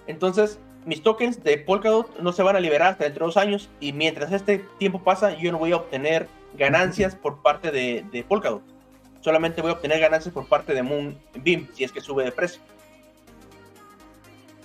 Entonces, 0.06 0.58
mis 0.86 1.02
tokens 1.02 1.44
de 1.44 1.58
Polkadot 1.58 2.18
no 2.18 2.32
se 2.32 2.42
van 2.42 2.56
a 2.56 2.60
liberar 2.60 2.92
hasta 2.92 3.04
dentro 3.04 3.26
de 3.26 3.28
dos 3.28 3.36
años 3.36 3.68
y 3.78 3.92
mientras 3.92 4.32
este 4.32 4.64
tiempo 4.78 5.02
pasa 5.02 5.36
yo 5.36 5.52
no 5.52 5.58
voy 5.58 5.72
a 5.72 5.76
obtener 5.76 6.28
ganancias 6.54 7.14
por 7.14 7.42
parte 7.42 7.70
de, 7.70 8.06
de 8.10 8.24
Polkadot. 8.24 8.77
Solamente 9.20 9.60
voy 9.60 9.70
a 9.70 9.74
obtener 9.74 10.00
ganancias 10.00 10.32
por 10.32 10.46
parte 10.46 10.74
de 10.74 10.82
Moonbeam 10.82 11.68
si 11.74 11.84
es 11.84 11.92
que 11.92 12.00
sube 12.00 12.24
de 12.24 12.32
precio. 12.32 12.60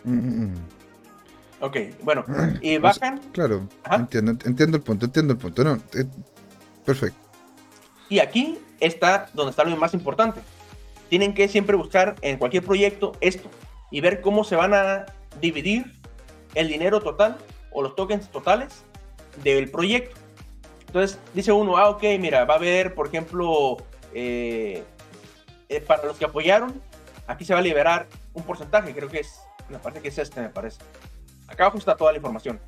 Mm. 0.04 0.54
Ok, 1.60 1.78
bueno, 2.02 2.26
y 2.62 2.78
bajan. 2.78 3.20
claro, 3.32 3.68
entiendo, 3.90 4.34
entiendo 4.46 4.78
el 4.78 4.84
punto, 4.84 5.06
entiendo 5.06 5.34
el 5.34 5.40
punto. 5.40 5.64
No, 5.64 5.76
eh, 5.76 6.06
perfecto. 6.86 7.18
Y 8.10 8.20
aquí 8.20 8.60
está 8.80 9.30
donde 9.34 9.52
está 9.52 9.64
lo 9.64 9.76
más 9.78 9.94
importante. 9.94 10.42
Tienen 11.10 11.34
que 11.34 11.48
siempre 11.48 11.76
buscar 11.76 12.16
en 12.22 12.38
cualquier 12.38 12.64
proyecto 12.64 13.14
esto 13.22 13.50
y 13.92 14.02
ver 14.02 14.22
cómo 14.22 14.44
se 14.44 14.56
van 14.56 14.74
a 14.74 15.06
dividir 15.40 15.86
el 16.56 16.68
dinero 16.68 17.02
total 17.02 17.38
o 17.72 17.82
los 17.82 17.96
tokens 17.96 18.30
totales 18.30 18.84
del 19.44 19.70
proyecto. 19.70 20.20
Entonces 20.88 21.18
dice 21.34 21.52
uno, 21.52 21.78
ah, 21.78 21.90
ok, 21.90 22.04
mira, 22.20 22.46
va 22.46 22.56
a 22.56 22.58
haber, 22.58 22.94
por 22.94 23.08
ejemplo, 23.08 23.78
eh, 24.14 24.84
eh, 25.70 25.82
para 25.82 26.06
los 26.06 26.18
que 26.18 26.26
apoyaron, 26.26 26.82
aquí 27.28 27.46
se 27.46 27.54
va 27.54 27.60
a 27.60 27.64
liberar 27.64 28.08
un 28.34 28.44
porcentaje, 28.44 28.94
creo 28.94 29.10
que 29.10 29.20
es, 29.20 29.40
me 29.70 29.80
parece 29.80 30.02
que 30.02 30.08
es 30.10 30.18
este, 30.18 30.42
me 30.42 30.50
parece. 30.50 30.80
Acá 31.48 31.64
abajo 31.66 31.78
está 31.78 31.96
toda 31.96 32.12
la 32.12 32.18
información. 32.18 32.60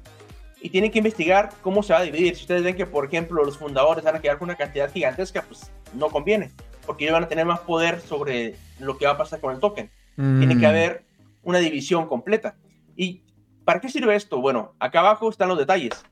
Y 0.62 0.70
tienen 0.70 0.92
que 0.92 0.98
investigar 0.98 1.52
cómo 1.62 1.84
se 1.84 1.94
va 1.94 2.00
a 2.00 2.04
dividir. 2.04 2.36
Si 2.36 2.42
ustedes 2.42 2.64
ven 2.64 2.76
que, 2.76 2.86
por 2.86 3.06
ejemplo, 3.06 3.44
los 3.44 3.58
fundadores 3.58 4.04
van 4.04 4.16
a 4.16 4.22
quedar 4.22 4.40
con 4.40 4.48
una 4.48 4.58
cantidad 4.58 4.92
gigantesca, 4.92 5.44
pues 5.44 5.72
no 5.94 6.10
conviene, 6.10 6.52
porque 6.86 7.04
ellos 7.04 7.14
van 7.14 7.24
a 7.24 7.28
tener 7.28 7.46
más 7.46 7.60
poder 7.60 8.02
sobre 8.02 8.56
lo 8.80 8.98
que 8.98 9.06
va 9.06 9.12
a 9.12 9.18
pasar 9.18 9.40
con 9.40 9.54
el 9.54 9.60
token. 9.60 9.92
Tiene 10.16 10.58
que 10.58 10.66
mm. 10.66 10.70
haber 10.70 11.06
una 11.44 11.60
división 11.60 12.08
completa. 12.08 12.56
¿Y 12.96 13.22
para 13.66 13.82
qué 13.82 13.90
sirve 13.90 14.16
esto? 14.16 14.40
Bueno, 14.40 14.74
acá 14.80 15.00
abajo 15.00 15.30
están 15.30 15.50
los 15.50 15.58
detalles. 15.58 16.04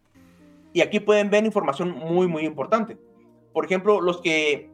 Y 0.74 0.82
aquí 0.82 1.00
pueden 1.00 1.30
ver 1.30 1.46
información 1.46 1.92
muy, 1.92 2.28
muy 2.28 2.46
importante. 2.46 2.98
Por 3.54 3.66
ejemplo, 3.66 4.02
los 4.02 4.22
que 4.22 4.73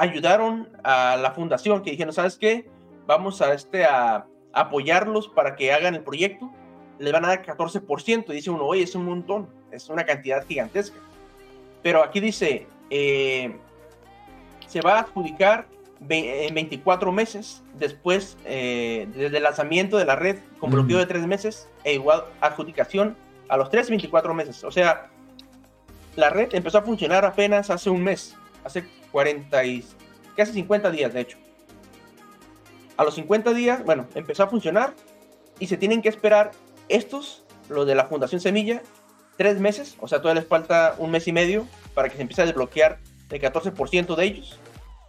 ayudaron 0.00 0.70
a 0.82 1.16
la 1.16 1.32
fundación, 1.32 1.82
que 1.82 1.90
dijeron, 1.90 2.14
¿sabes 2.14 2.38
qué? 2.38 2.66
Vamos 3.06 3.42
a, 3.42 3.52
este, 3.52 3.84
a 3.84 4.26
apoyarlos 4.54 5.28
para 5.28 5.56
que 5.56 5.74
hagan 5.74 5.94
el 5.94 6.02
proyecto. 6.02 6.50
Les 6.98 7.12
van 7.12 7.26
a 7.26 7.28
dar 7.28 7.44
14%. 7.44 8.24
Y 8.28 8.32
dice 8.32 8.50
uno, 8.50 8.64
oye, 8.64 8.82
es 8.82 8.94
un 8.94 9.04
montón, 9.04 9.50
es 9.70 9.90
una 9.90 10.04
cantidad 10.04 10.46
gigantesca. 10.46 10.98
Pero 11.82 12.02
aquí 12.02 12.18
dice, 12.18 12.66
eh, 12.88 13.54
se 14.66 14.80
va 14.80 14.94
a 14.94 15.00
adjudicar 15.00 15.66
en 16.08 16.54
24 16.54 17.12
meses 17.12 17.62
después 17.74 18.38
eh, 18.46 19.06
desde 19.14 19.36
el 19.36 19.42
lanzamiento 19.42 19.98
de 19.98 20.06
la 20.06 20.16
red 20.16 20.38
con 20.58 20.70
bloqueo 20.70 20.96
de 20.96 21.04
3 21.04 21.26
meses 21.26 21.68
e 21.84 21.92
igual 21.92 22.24
adjudicación 22.40 23.18
a 23.50 23.58
los 23.58 23.68
3 23.68 23.90
24 23.90 24.32
meses. 24.32 24.64
O 24.64 24.70
sea, 24.70 25.10
la 26.16 26.30
red 26.30 26.54
empezó 26.54 26.78
a 26.78 26.82
funcionar 26.82 27.26
apenas 27.26 27.68
hace 27.68 27.90
un 27.90 28.02
mes, 28.02 28.34
hace 28.64 28.86
40 29.12 29.64
y 29.64 29.84
casi 30.36 30.52
50 30.52 30.90
días 30.90 31.12
de 31.12 31.20
hecho. 31.20 31.38
A 32.96 33.04
los 33.04 33.14
50 33.14 33.52
días, 33.54 33.84
bueno, 33.84 34.06
empezó 34.14 34.42
a 34.42 34.48
funcionar 34.48 34.94
y 35.58 35.66
se 35.66 35.76
tienen 35.76 36.02
que 36.02 36.08
esperar 36.08 36.50
estos, 36.88 37.44
los 37.68 37.86
de 37.86 37.94
la 37.94 38.06
Fundación 38.06 38.40
Semilla, 38.40 38.82
3 39.38 39.58
meses, 39.58 39.96
o 40.00 40.08
sea, 40.08 40.20
todavía 40.20 40.42
les 40.42 40.48
falta 40.48 40.94
un 40.98 41.10
mes 41.10 41.26
y 41.26 41.32
medio 41.32 41.66
para 41.94 42.08
que 42.08 42.16
se 42.16 42.22
empiece 42.22 42.42
a 42.42 42.46
desbloquear 42.46 42.98
el 43.30 43.40
14% 43.40 44.16
de 44.16 44.24
ellos 44.24 44.58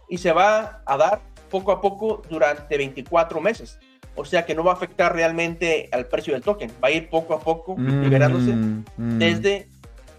y 0.08 0.18
se 0.18 0.32
va 0.32 0.82
a 0.86 0.96
dar 0.96 1.20
poco 1.50 1.72
a 1.72 1.80
poco 1.80 2.22
durante 2.30 2.76
24 2.76 3.40
meses. 3.40 3.78
O 4.14 4.24
sea 4.24 4.44
que 4.44 4.54
no 4.54 4.62
va 4.64 4.72
a 4.72 4.74
afectar 4.74 5.14
realmente 5.14 5.88
al 5.92 6.06
precio 6.06 6.34
del 6.34 6.42
token. 6.42 6.70
Va 6.82 6.88
a 6.88 6.90
ir 6.90 7.08
poco 7.08 7.34
a 7.34 7.40
poco 7.40 7.76
mm, 7.76 8.02
liberándose 8.02 8.52
mm. 8.52 9.18
desde 9.18 9.68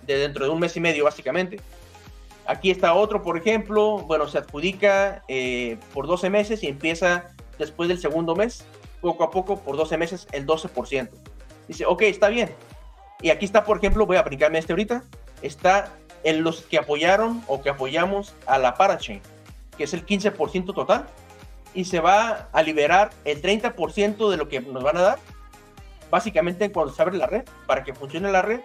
de 0.05 0.18
dentro 0.18 0.45
de 0.45 0.51
un 0.51 0.60
mes 0.60 0.76
y 0.76 0.80
medio, 0.80 1.03
básicamente. 1.03 1.60
Aquí 2.45 2.72
está 2.72 2.94
otro, 2.94 3.22
por 3.22 3.38
ejemplo. 3.38 3.99
Bueno, 3.99 4.28
se 4.28 4.38
adjudica 4.38 5.24
eh, 5.28 5.78
por 5.94 6.07
12 6.07 6.30
meses 6.30 6.64
y 6.64 6.68
empieza 6.68 7.32
después 7.57 7.90
del 7.90 7.99
segundo 7.99 8.36
mes, 8.36 8.65
poco 9.02 9.24
a 9.24 9.32
poco, 9.32 9.60
por 9.60 9.78
12 9.78 9.98
meses, 9.98 10.28
el 10.32 10.45
12%. 10.45 11.10
Dice, 11.68 11.86
ok, 11.86 12.02
está 12.03 12.30
bien. 12.30 12.49
Y 13.22 13.30
aquí 13.30 13.45
está, 13.45 13.64
por 13.64 13.78
ejemplo, 13.78 14.06
voy 14.06 14.18
a 14.18 14.22
aplicarme 14.22 14.60
este 14.60 14.74
ahorita. 14.74 15.03
Está 15.41 15.94
en 16.24 16.44
los 16.44 16.61
que 16.61 16.78
apoyaron 16.78 17.41
o 17.48 17.61
que 17.61 17.70
apoyamos 17.70 18.34
a 18.45 18.57
la 18.57 18.76
Parachain 18.76 19.22
que 19.78 19.84
es 19.84 19.94
el 19.94 20.06
15% 20.06 20.74
total, 20.74 21.06
y 21.74 21.86
se 21.86 21.99
va 21.99 22.49
a 22.52 22.61
liberar 22.61 23.11
el 23.26 23.41
30% 23.41 24.30
de 24.30 24.38
lo 24.38 24.48
que 24.48 24.61
nos 24.61 24.84
van 24.84 24.98
a 24.98 25.02
dar, 25.02 25.20
básicamente 26.11 26.72
cuando 26.72 26.94
se 26.94 27.02
abre 27.02 27.18
la 27.18 27.26
red, 27.26 27.44
para 27.65 27.84
que 27.84 27.94
funcione 27.94 28.32
la 28.32 28.44
red, 28.44 28.61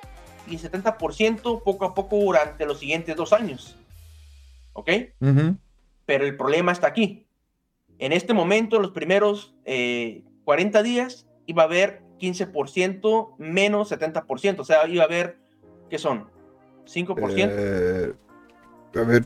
y 0.48 0.58
70% 0.58 1.62
poco 1.62 1.84
a 1.84 1.94
poco 1.94 2.16
durante 2.16 2.66
los 2.66 2.80
siguientes 2.80 3.16
dos 3.16 3.32
años. 3.32 3.76
¿Ok? 4.72 4.90
Pero 6.06 6.24
el 6.24 6.36
problema 6.36 6.72
está 6.72 6.86
aquí. 6.86 7.26
En 7.98 8.12
este 8.12 8.32
momento, 8.32 8.78
los 8.78 8.92
primeros 8.92 9.54
40 9.64 10.80
eh, 10.80 10.82
días, 10.82 11.26
iba 11.46 11.62
a 11.62 11.66
haber 11.66 12.02
15% 12.20 13.34
menos 13.38 13.90
70%, 13.90 14.60
o 14.60 14.64
sea, 14.64 14.86
iba 14.88 15.02
a 15.02 15.06
haber, 15.06 15.38
¿qué 15.90 15.98
son? 15.98 16.26
5%. 16.86 17.48
Eh, 17.50 18.12
a 18.94 19.00
ver, 19.02 19.24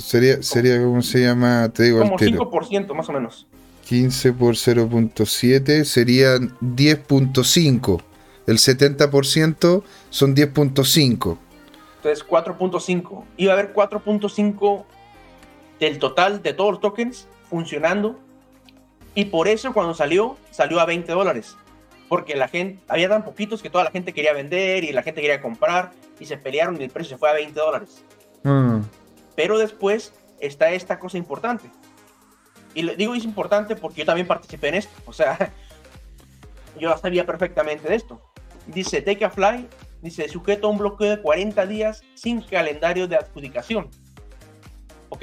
sería, 0.00 0.42
sería, 0.42 0.82
¿cómo 0.82 1.02
se 1.02 1.22
llama? 1.22 1.68
Te 1.72 1.84
digo 1.84 2.00
Como 2.00 2.18
5% 2.18 2.94
más 2.94 3.08
o 3.08 3.12
menos. 3.12 3.46
15 3.86 4.32
por 4.32 4.54
0.7 4.54 5.84
serían 5.84 6.56
10.5. 6.60 8.02
El 8.46 8.58
70% 8.58 9.82
son 10.10 10.36
10.5. 10.36 11.38
Entonces 11.96 12.26
4.5. 12.26 13.24
Iba 13.38 13.52
a 13.52 13.58
haber 13.58 13.72
4.5 13.72 14.84
del 15.80 15.98
total 15.98 16.42
de 16.42 16.52
todos 16.52 16.72
los 16.72 16.80
tokens 16.80 17.28
funcionando. 17.48 18.20
Y 19.14 19.26
por 19.26 19.48
eso 19.48 19.72
cuando 19.72 19.94
salió, 19.94 20.36
salió 20.50 20.80
a 20.80 20.86
20 20.86 21.10
dólares. 21.12 21.56
Porque 22.08 22.36
la 22.36 22.48
gente, 22.48 22.82
había 22.88 23.08
tan 23.08 23.24
poquitos 23.24 23.62
que 23.62 23.70
toda 23.70 23.84
la 23.84 23.90
gente 23.90 24.12
quería 24.12 24.32
vender 24.34 24.84
y 24.84 24.92
la 24.92 25.02
gente 25.02 25.22
quería 25.22 25.40
comprar 25.40 25.92
y 26.20 26.26
se 26.26 26.36
pelearon 26.36 26.78
y 26.80 26.84
el 26.84 26.90
precio 26.90 27.16
se 27.16 27.18
fue 27.18 27.30
a 27.30 27.32
20 27.32 27.58
dólares. 27.58 28.04
Mm. 28.42 28.80
Pero 29.34 29.58
después 29.58 30.12
está 30.40 30.70
esta 30.72 30.98
cosa 30.98 31.16
importante. 31.16 31.70
Y 32.74 32.82
le 32.82 32.96
digo 32.96 33.14
es 33.14 33.24
importante 33.24 33.76
porque 33.76 34.00
yo 34.00 34.06
también 34.06 34.26
participé 34.26 34.68
en 34.68 34.74
esto. 34.74 34.94
O 35.06 35.12
sea, 35.12 35.52
yo 36.78 36.96
sabía 36.98 37.24
perfectamente 37.24 37.88
de 37.88 37.94
esto. 37.94 38.20
Dice 38.66 39.02
Take 39.02 39.24
a 39.24 39.30
Fly, 39.30 39.68
dice 40.02 40.28
sujeto 40.28 40.66
a 40.66 40.70
un 40.70 40.78
bloqueo 40.78 41.10
de 41.10 41.20
40 41.20 41.66
días 41.66 42.02
sin 42.14 42.42
calendario 42.42 43.08
de 43.08 43.16
adjudicación. 43.16 43.88
¿Ok? 45.08 45.22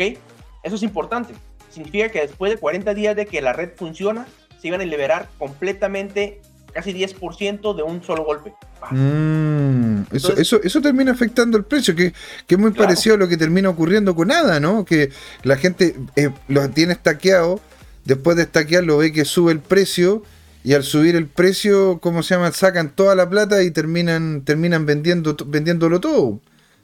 Eso 0.64 0.76
es 0.76 0.84
importante. 0.84 1.34
Significa 1.70 2.10
que 2.10 2.22
después 2.22 2.52
de 2.52 2.58
40 2.58 2.94
días 2.94 3.16
de 3.16 3.26
que 3.26 3.42
la 3.42 3.54
red 3.54 3.72
funciona, 3.76 4.28
se 4.62 4.68
iban 4.68 4.82
a 4.82 4.86
liberar 4.86 5.30
completamente 5.38 6.42
casi 6.74 6.94
10% 6.94 7.76
de 7.76 7.84
un 7.84 8.04
solo 8.04 8.24
golpe. 8.24 8.54
Mm, 8.92 10.04
eso, 10.12 10.36
eso, 10.38 10.62
eso, 10.64 10.82
termina 10.82 11.12
afectando 11.12 11.58
el 11.58 11.66
precio, 11.66 11.96
que, 11.96 12.14
que 12.48 12.56
es 12.56 12.60
muy 12.60 12.72
parecido 12.72 13.16
a 13.16 13.18
lo 13.18 13.28
que 13.28 13.38
termina 13.38 13.70
ocurriendo 13.70 14.16
con 14.16 14.32
ADA, 14.32 14.60
¿no? 14.60 14.86
Que 14.86 15.12
la 15.44 15.58
gente 15.58 15.96
eh, 16.16 16.30
lo 16.48 16.70
tiene 16.70 16.94
estaqueado, 16.94 17.60
después 18.06 18.38
de 18.38 18.44
estaquearlo 18.44 18.98
ve 18.98 19.12
que 19.12 19.26
sube 19.26 19.52
el 19.52 19.60
precio 19.60 20.24
y 20.64 20.74
al 20.74 20.84
subir 20.84 21.16
el 21.16 21.28
precio, 21.28 22.00
¿cómo 22.00 22.22
se 22.22 22.36
llama? 22.36 22.52
Sacan 22.52 22.96
toda 22.96 23.16
la 23.16 23.30
plata 23.30 23.64
y 23.64 23.72
terminan, 23.72 24.44
terminan 24.44 24.86
vendiendo, 24.86 25.36
vendiéndolo 25.46 26.00
todo. 26.00 26.40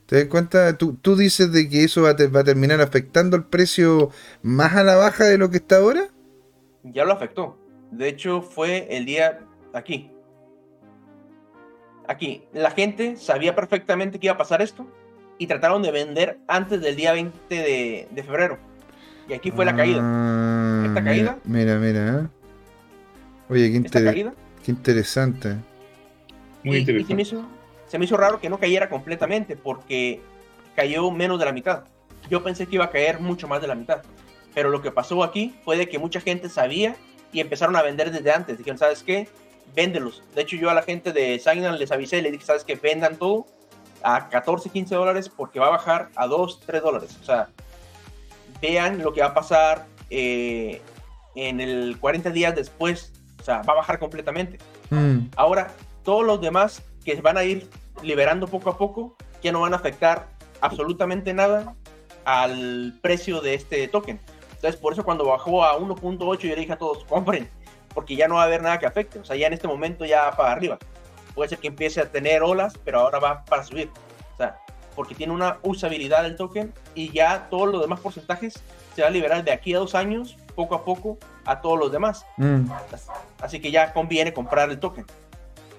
¿Te 0.07 0.15
das 0.15 0.25
cuenta? 0.25 0.77
Tú, 0.77 0.95
tú 0.95 1.15
dices 1.15 1.51
de 1.51 1.69
que 1.69 1.83
eso 1.83 2.03
va 2.03 2.11
a, 2.11 2.27
va 2.33 2.39
a 2.39 2.43
terminar 2.43 2.81
afectando 2.81 3.35
el 3.35 3.43
precio 3.43 4.09
más 4.41 4.75
a 4.75 4.83
la 4.83 4.95
baja 4.95 5.25
de 5.25 5.37
lo 5.37 5.49
que 5.51 5.57
está 5.57 5.77
ahora. 5.77 6.07
Ya 6.83 7.05
lo 7.05 7.13
afectó. 7.13 7.57
De 7.91 8.07
hecho, 8.07 8.41
fue 8.41 8.87
el 8.89 9.05
día 9.05 9.39
aquí. 9.73 10.11
Aquí, 12.07 12.45
la 12.53 12.71
gente 12.71 13.17
sabía 13.17 13.53
perfectamente 13.53 14.17
que 14.17 14.27
iba 14.27 14.35
a 14.35 14.37
pasar 14.37 14.61
esto 14.61 14.87
y 15.37 15.45
trataron 15.45 15.83
de 15.83 15.91
vender 15.91 16.39
antes 16.47 16.81
del 16.81 16.95
día 16.95 17.11
20 17.11 17.55
de, 18.09 18.23
febrero. 18.23 18.57
Y 19.27 19.33
aquí 19.33 19.51
fue 19.51 19.65
la 19.65 19.75
caída. 19.75 19.99
Ah, 20.01 20.85
Esta 20.87 21.03
caída. 21.03 21.37
Mira, 21.43 21.77
mira. 21.77 22.29
Oye, 23.49 23.71
qué, 23.71 23.81
qué 24.63 24.71
interesante. 24.71 25.55
Muy 26.63 26.77
interesante. 26.77 27.07
se, 27.07 27.15
me 27.15 27.21
hizo, 27.21 27.45
se 27.87 27.99
me 27.99 28.05
hizo 28.05 28.17
raro 28.17 28.39
que 28.39 28.49
no 28.49 28.59
cayera 28.59 28.89
completamente 28.89 29.55
porque 29.55 30.21
cayó 30.75 31.09
menos 31.11 31.39
de 31.39 31.45
la 31.45 31.51
mitad. 31.51 31.83
Yo 32.29 32.43
pensé 32.43 32.65
que 32.65 32.75
iba 32.75 32.85
a 32.85 32.89
caer 32.89 33.19
mucho 33.19 33.47
más 33.47 33.61
de 33.61 33.67
la 33.67 33.75
mitad. 33.75 34.01
Pero 34.53 34.69
lo 34.69 34.81
que 34.81 34.91
pasó 34.91 35.23
aquí 35.23 35.55
fue 35.63 35.77
de 35.77 35.87
que 35.87 35.99
mucha 35.99 36.19
gente 36.19 36.49
sabía 36.49 36.95
y 37.31 37.39
empezaron 37.39 37.75
a 37.75 37.83
vender 37.83 38.11
desde 38.11 38.31
antes. 38.31 38.57
Dijeron, 38.57 38.77
¿sabes 38.77 39.03
qué? 39.03 39.27
véndelos. 39.75 40.23
De 40.35 40.41
hecho, 40.41 40.55
yo 40.55 40.69
a 40.69 40.73
la 40.73 40.81
gente 40.81 41.13
de 41.13 41.39
Signal 41.39 41.77
les 41.77 41.91
avisé, 41.91 42.21
les 42.21 42.31
dije, 42.31 42.45
¿sabes 42.45 42.63
que 42.63 42.75
Vendan 42.75 43.17
todo 43.17 43.45
a 44.03 44.29
14, 44.29 44.69
15 44.69 44.95
dólares 44.95 45.29
porque 45.29 45.59
va 45.59 45.67
a 45.67 45.71
bajar 45.71 46.09
a 46.15 46.27
2, 46.27 46.61
3 46.65 46.81
dólares. 46.81 47.17
O 47.21 47.25
sea, 47.25 47.49
vean 48.61 49.03
lo 49.03 49.13
que 49.13 49.21
va 49.21 49.27
a 49.27 49.33
pasar 49.33 49.85
eh, 50.09 50.81
en 51.35 51.59
el 51.59 51.97
40 51.99 52.29
días 52.31 52.55
después. 52.55 53.11
Sea, 53.47 53.61
va 53.61 53.73
a 53.73 53.77
bajar 53.77 53.97
completamente. 53.97 54.57
Mm. 54.89 55.29
Ahora, 55.35 55.71
todos 56.03 56.25
los 56.25 56.41
demás 56.41 56.83
que 57.03 57.19
van 57.21 57.37
a 57.37 57.43
ir 57.43 57.69
liberando 58.01 58.47
poco 58.47 58.69
a 58.69 58.77
poco, 58.77 59.15
ya 59.41 59.51
no 59.51 59.61
van 59.61 59.73
a 59.73 59.77
afectar 59.77 60.27
absolutamente 60.61 61.33
nada 61.33 61.75
al 62.25 62.99
precio 63.01 63.41
de 63.41 63.53
este 63.53 63.87
token. 63.87 64.19
Entonces, 64.55 64.75
por 64.79 64.93
eso 64.93 65.03
cuando 65.03 65.25
bajó 65.25 65.63
a 65.63 65.77
1.8, 65.77 66.39
yo 66.39 66.49
le 66.49 66.61
dije 66.61 66.73
a 66.73 66.77
todos, 66.77 67.05
compren 67.05 67.49
porque 67.97 68.15
ya 68.15 68.27
no 68.27 68.35
va 68.35 68.43
a 68.43 68.45
haber 68.45 68.61
nada 68.61 68.77
que 68.77 68.85
afecte. 68.85 69.17
O 69.17 69.25
sea, 69.25 69.35
ya 69.35 69.47
en 69.47 69.53
este 69.53 69.67
momento 69.67 70.05
ya 70.05 70.29
para 70.37 70.51
arriba. 70.51 70.77
Puede 71.33 71.49
ser 71.49 71.57
que 71.57 71.67
empiece 71.67 71.99
a 71.99 72.11
tener 72.11 72.43
olas, 72.43 72.77
pero 72.83 72.99
ahora 72.99 73.17
va 73.17 73.43
para 73.43 73.63
subir. 73.63 73.89
O 74.35 74.37
sea, 74.37 74.59
porque 74.95 75.15
tiene 75.15 75.33
una 75.33 75.57
usabilidad 75.63 76.21
del 76.21 76.35
token 76.35 76.71
y 76.93 77.11
ya 77.11 77.47
todos 77.49 77.71
los 77.71 77.81
demás 77.81 77.99
porcentajes 77.99 78.61
se 78.95 79.01
va 79.01 79.07
a 79.07 79.09
liberar 79.09 79.43
de 79.43 79.51
aquí 79.51 79.73
a 79.73 79.79
dos 79.79 79.95
años, 79.95 80.37
poco 80.53 80.75
a 80.75 80.85
poco, 80.85 81.17
a 81.47 81.61
todos 81.61 81.79
los 81.79 81.91
demás. 81.91 82.25
Mm. 82.37 82.69
Así 83.39 83.59
que 83.59 83.71
ya 83.71 83.93
conviene 83.93 84.33
comprar 84.33 84.69
el 84.69 84.79
token. 84.79 85.05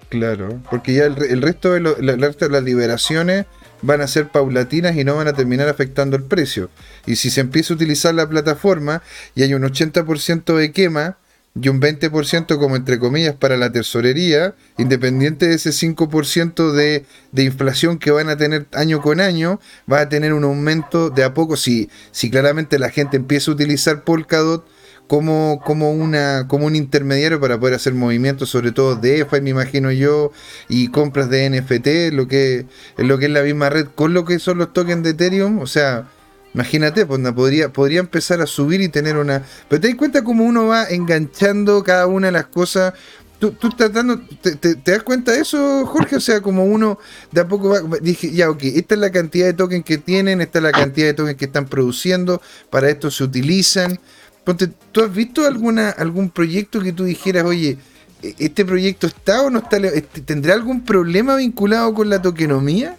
Claro, 0.09 0.61
porque 0.71 0.95
ya 0.95 1.05
el, 1.05 1.43
resto 1.43 1.73
de, 1.73 1.81
de 1.81 2.49
las 2.49 2.63
liberaciones 2.63 3.45
van 3.83 4.01
a 4.01 4.07
ser 4.07 4.29
paulatinas 4.29 4.97
y 4.97 5.05
no 5.05 5.17
van 5.17 5.29
a 5.29 5.35
terminar 5.35 5.69
afectando 5.69 6.17
el 6.17 6.25
precio. 6.25 6.71
Y 7.07 7.17
si 7.17 7.31
se 7.31 7.43
empieza 7.43 7.75
a 7.75 7.77
utilizar 7.77 8.15
la 8.15 8.29
plataforma 8.29 9.03
y 9.35 9.43
hay 9.43 9.53
un 9.53 9.63
80% 9.63 10.57
de 10.57 10.73
quema, 10.73 11.19
y 11.61 11.69
un 11.69 11.81
20% 11.81 12.59
como 12.59 12.77
entre 12.77 12.99
comillas 12.99 13.35
para 13.35 13.57
la 13.57 13.73
tesorería, 13.73 14.55
independiente 14.77 15.49
de 15.49 15.55
ese 15.55 15.71
5% 15.71 16.73
de, 16.73 17.05
de, 17.33 17.45
inflación 17.45 17.99
que 17.99 18.11
van 18.11 18.29
a 18.29 18.37
tener 18.37 18.67
año 18.73 19.01
con 19.01 19.21
año, 19.21 19.61
va 19.91 20.01
a 20.01 20.09
tener 20.09 20.35
un 20.35 20.45
aumento 20.45 21.11
de 21.11 21.25
a 21.25 21.35
poco 21.35 21.57
si, 21.57 21.91
si 22.13 22.31
claramente 22.31 22.79
la 22.79 22.91
gente 22.91 23.17
empieza 23.17 23.51
a 23.51 23.55
utilizar 23.55 24.05
Polkadot 24.05 24.67
como, 25.09 25.61
como, 25.65 25.91
una, 25.91 26.47
como 26.47 26.67
un 26.67 26.77
intermediario 26.77 27.41
para 27.41 27.59
poder 27.59 27.75
hacer 27.75 27.95
movimientos, 27.95 28.51
sobre 28.51 28.73
todo 28.73 28.95
de 28.95 29.21
EFI, 29.21 29.41
me 29.41 29.51
imagino 29.51 29.91
yo, 29.91 30.31
y 30.69 30.89
compras 30.89 31.31
de 31.31 31.51
NFT, 31.51 32.15
lo 32.15 32.29
que, 32.29 32.67
lo 32.99 33.19
que 33.19 33.25
es 33.25 33.33
la 33.33 33.43
misma 33.43 33.71
red, 33.71 33.87
con 33.95 34.15
lo 34.15 34.25
que 34.25 34.39
son 34.39 34.59
los 34.59 34.73
tokens 34.73 35.03
de 35.03 35.11
Ethereum, 35.11 35.59
o 35.59 35.67
sea, 35.67 36.09
Imagínate, 36.55 37.07
pues 37.07 37.21
podría, 37.33 37.73
podría 37.73 38.01
empezar 38.01 38.41
a 38.41 38.47
subir 38.47 38.81
y 38.81 38.89
tener 38.89 39.17
una. 39.17 39.45
Pero 39.69 39.81
te 39.81 39.89
das 39.89 39.97
cuenta 39.97 40.25
cómo 40.25 40.45
uno 40.45 40.67
va 40.67 40.85
enganchando 40.85 41.85
cada 41.85 42.07
una 42.07 42.29
de 42.29 42.33
las 42.33 42.47
cosas. 42.47 42.95
Tú, 43.39 43.53
tú 43.53 43.69
estás 43.69 43.93
dando. 43.93 44.19
Te, 44.41 44.75
das 44.75 45.03
cuenta 45.03 45.33
de 45.33 45.41
eso, 45.41 45.87
Jorge? 45.87 46.17
O 46.17 46.21
sea, 46.21 46.41
como 46.41 46.65
uno 46.65 46.99
de 47.31 47.43
a 47.43 47.47
poco 47.47 47.69
va. 47.69 47.99
Dije, 48.01 48.33
ya, 48.33 48.51
ok, 48.51 48.63
esta 48.63 48.95
es 48.95 49.01
la 49.01 49.13
cantidad 49.13 49.47
de 49.47 49.53
tokens 49.53 49.85
que 49.85 49.99
tienen, 49.99 50.41
esta 50.41 50.59
es 50.59 50.63
la 50.65 50.73
cantidad 50.73 51.07
de 51.07 51.15
tokens 51.15 51.37
que 51.37 51.45
están 51.45 51.67
produciendo, 51.67 52.41
para 52.71 52.89
esto 52.89 53.11
se 53.11 53.23
utilizan. 53.23 54.01
¿Tú 54.55 55.03
has 55.03 55.15
visto 55.15 55.47
alguna, 55.47 55.91
algún 55.91 56.31
proyecto 56.31 56.81
que 56.81 56.93
tú 56.93 57.05
dijeras, 57.05 57.45
oye, 57.45 57.79
e, 58.23 58.35
este 58.39 58.65
proyecto 58.65 59.07
está 59.07 59.43
o 59.43 59.51
no 59.51 59.59
está? 59.61 59.77
Este, 59.79 60.21
¿Tendrá 60.21 60.55
algún 60.55 60.85
problema 60.85 61.37
vinculado 61.37 61.93
con 61.95 62.09
la 62.09 62.23
tokenomía? 62.23 62.97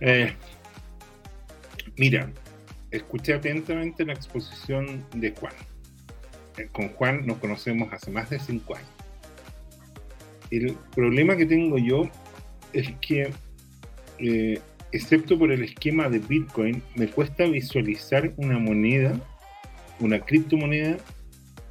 Eh, 0.00 0.32
mira, 1.96 2.30
escuché 2.90 3.34
atentamente 3.34 4.04
la 4.04 4.12
exposición 4.12 5.04
de 5.14 5.32
Juan. 5.32 5.54
Eh, 6.56 6.68
con 6.72 6.88
Juan 6.90 7.26
nos 7.26 7.38
conocemos 7.38 7.92
hace 7.92 8.10
más 8.10 8.30
de 8.30 8.38
cinco 8.38 8.76
años. 8.76 8.88
El 10.50 10.76
problema 10.94 11.36
que 11.36 11.46
tengo 11.46 11.78
yo 11.78 12.08
es 12.72 12.88
que, 13.00 13.32
eh, 14.18 14.60
excepto 14.94 15.38
por 15.38 15.52
el 15.52 15.62
esquema 15.62 16.08
de 16.08 16.18
Bitcoin, 16.18 16.82
me 16.96 17.08
cuesta 17.08 17.44
visualizar 17.46 18.32
una 18.36 18.58
moneda, 18.58 19.20
una 20.00 20.20
criptomoneda, 20.20 20.96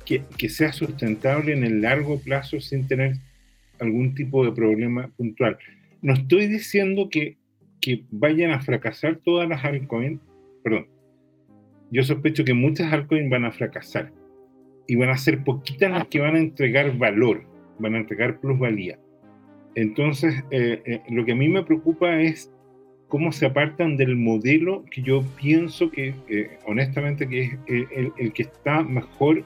que, 0.06 0.24
que 0.38 0.50
sea 0.50 0.74
sustentable 0.74 1.54
en 1.54 1.64
el 1.64 1.82
largo 1.82 2.20
plazo 2.20 2.60
sin 2.60 2.88
tener 2.88 3.18
algún 3.80 4.14
tipo 4.16 4.44
de 4.46 4.52
problema 4.52 5.10
puntual. 5.16 5.58
No 6.02 6.14
estoy 6.14 6.48
diciendo 6.48 7.10
que 7.10 7.38
que 7.84 8.06
vayan 8.12 8.52
a 8.52 8.62
fracasar 8.62 9.20
todas 9.26 9.48
las 9.50 9.66
altcoins, 9.66 10.22
perdón, 10.64 10.88
yo 11.92 12.02
sospecho 12.02 12.46
que 12.46 12.54
muchas 12.54 12.94
altcoins 12.94 13.30
van 13.30 13.44
a 13.44 13.52
fracasar 13.52 14.14
y 14.88 14.96
van 14.96 15.10
a 15.10 15.18
ser 15.18 15.44
poquitas 15.44 15.92
las 15.92 16.08
que 16.08 16.22
van 16.22 16.36
a 16.36 16.40
entregar 16.40 16.98
valor, 16.98 17.44
van 17.80 17.96
a 17.96 17.98
entregar 17.98 18.40
plusvalía. 18.40 18.98
Entonces, 19.76 20.34
eh, 20.50 20.82
eh, 20.86 21.02
lo 21.10 21.26
que 21.26 21.34
a 21.34 21.36
mí 21.36 21.50
me 21.50 21.64
preocupa 21.64 22.22
es 22.22 22.54
cómo 23.14 23.32
se 23.32 23.46
apartan 23.46 23.96
del 23.96 24.16
modelo 24.16 24.84
que 24.90 25.04
yo 25.04 25.22
pienso 25.40 25.92
que, 25.92 26.16
honestamente, 26.66 27.30
que 27.30 27.42
es 27.44 27.52
el, 27.68 28.12
el, 28.18 28.34
que 28.34 28.42
está 28.42 28.82
mejor 28.82 29.44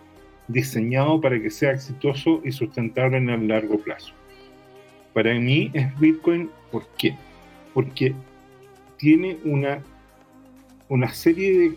diseñado 0.48 1.20
para 1.20 1.38
que 1.38 1.50
sea 1.50 1.74
exitoso 1.74 2.42
y 2.46 2.54
sustentable 2.54 3.18
en 3.18 3.30
el 3.30 3.46
largo 3.50 3.78
plazo. 3.78 4.14
Para 5.14 5.34
mí 5.34 5.70
es 5.74 6.00
Bitcoin, 6.00 6.50
¿por 6.72 6.88
qué? 6.98 7.14
Porque 7.74 8.16
tiene 8.96 9.36
una, 9.44 9.84
una 10.88 11.10
serie 11.10 11.60
de 11.60 11.76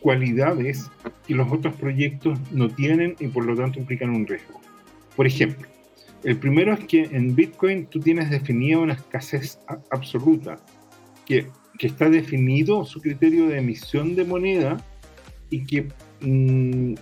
cualidades 0.00 0.90
que 1.26 1.34
los 1.34 1.52
otros 1.52 1.74
proyectos 1.74 2.38
no 2.52 2.70
tienen 2.70 3.16
y 3.20 3.26
por 3.26 3.44
lo 3.44 3.54
tanto 3.54 3.78
implican 3.78 4.08
un 4.08 4.26
riesgo. 4.26 4.62
Por 5.14 5.26
ejemplo, 5.26 5.68
El 6.24 6.38
primero 6.38 6.72
es 6.72 6.80
que 6.86 7.02
en 7.02 7.36
Bitcoin 7.36 7.86
tú 7.86 8.00
tienes 8.00 8.30
definida 8.30 8.78
una 8.78 8.94
escasez 8.94 9.60
absoluta, 9.90 10.58
que, 11.26 11.48
que, 11.78 11.86
está 11.86 12.08
definido 12.08 12.84
su 12.84 13.00
criterio 13.00 13.48
de 13.48 13.58
emisión 13.58 14.14
de 14.14 14.24
moneda 14.24 14.76
y 15.50 15.64
que 15.64 15.88
mm, 16.20 16.94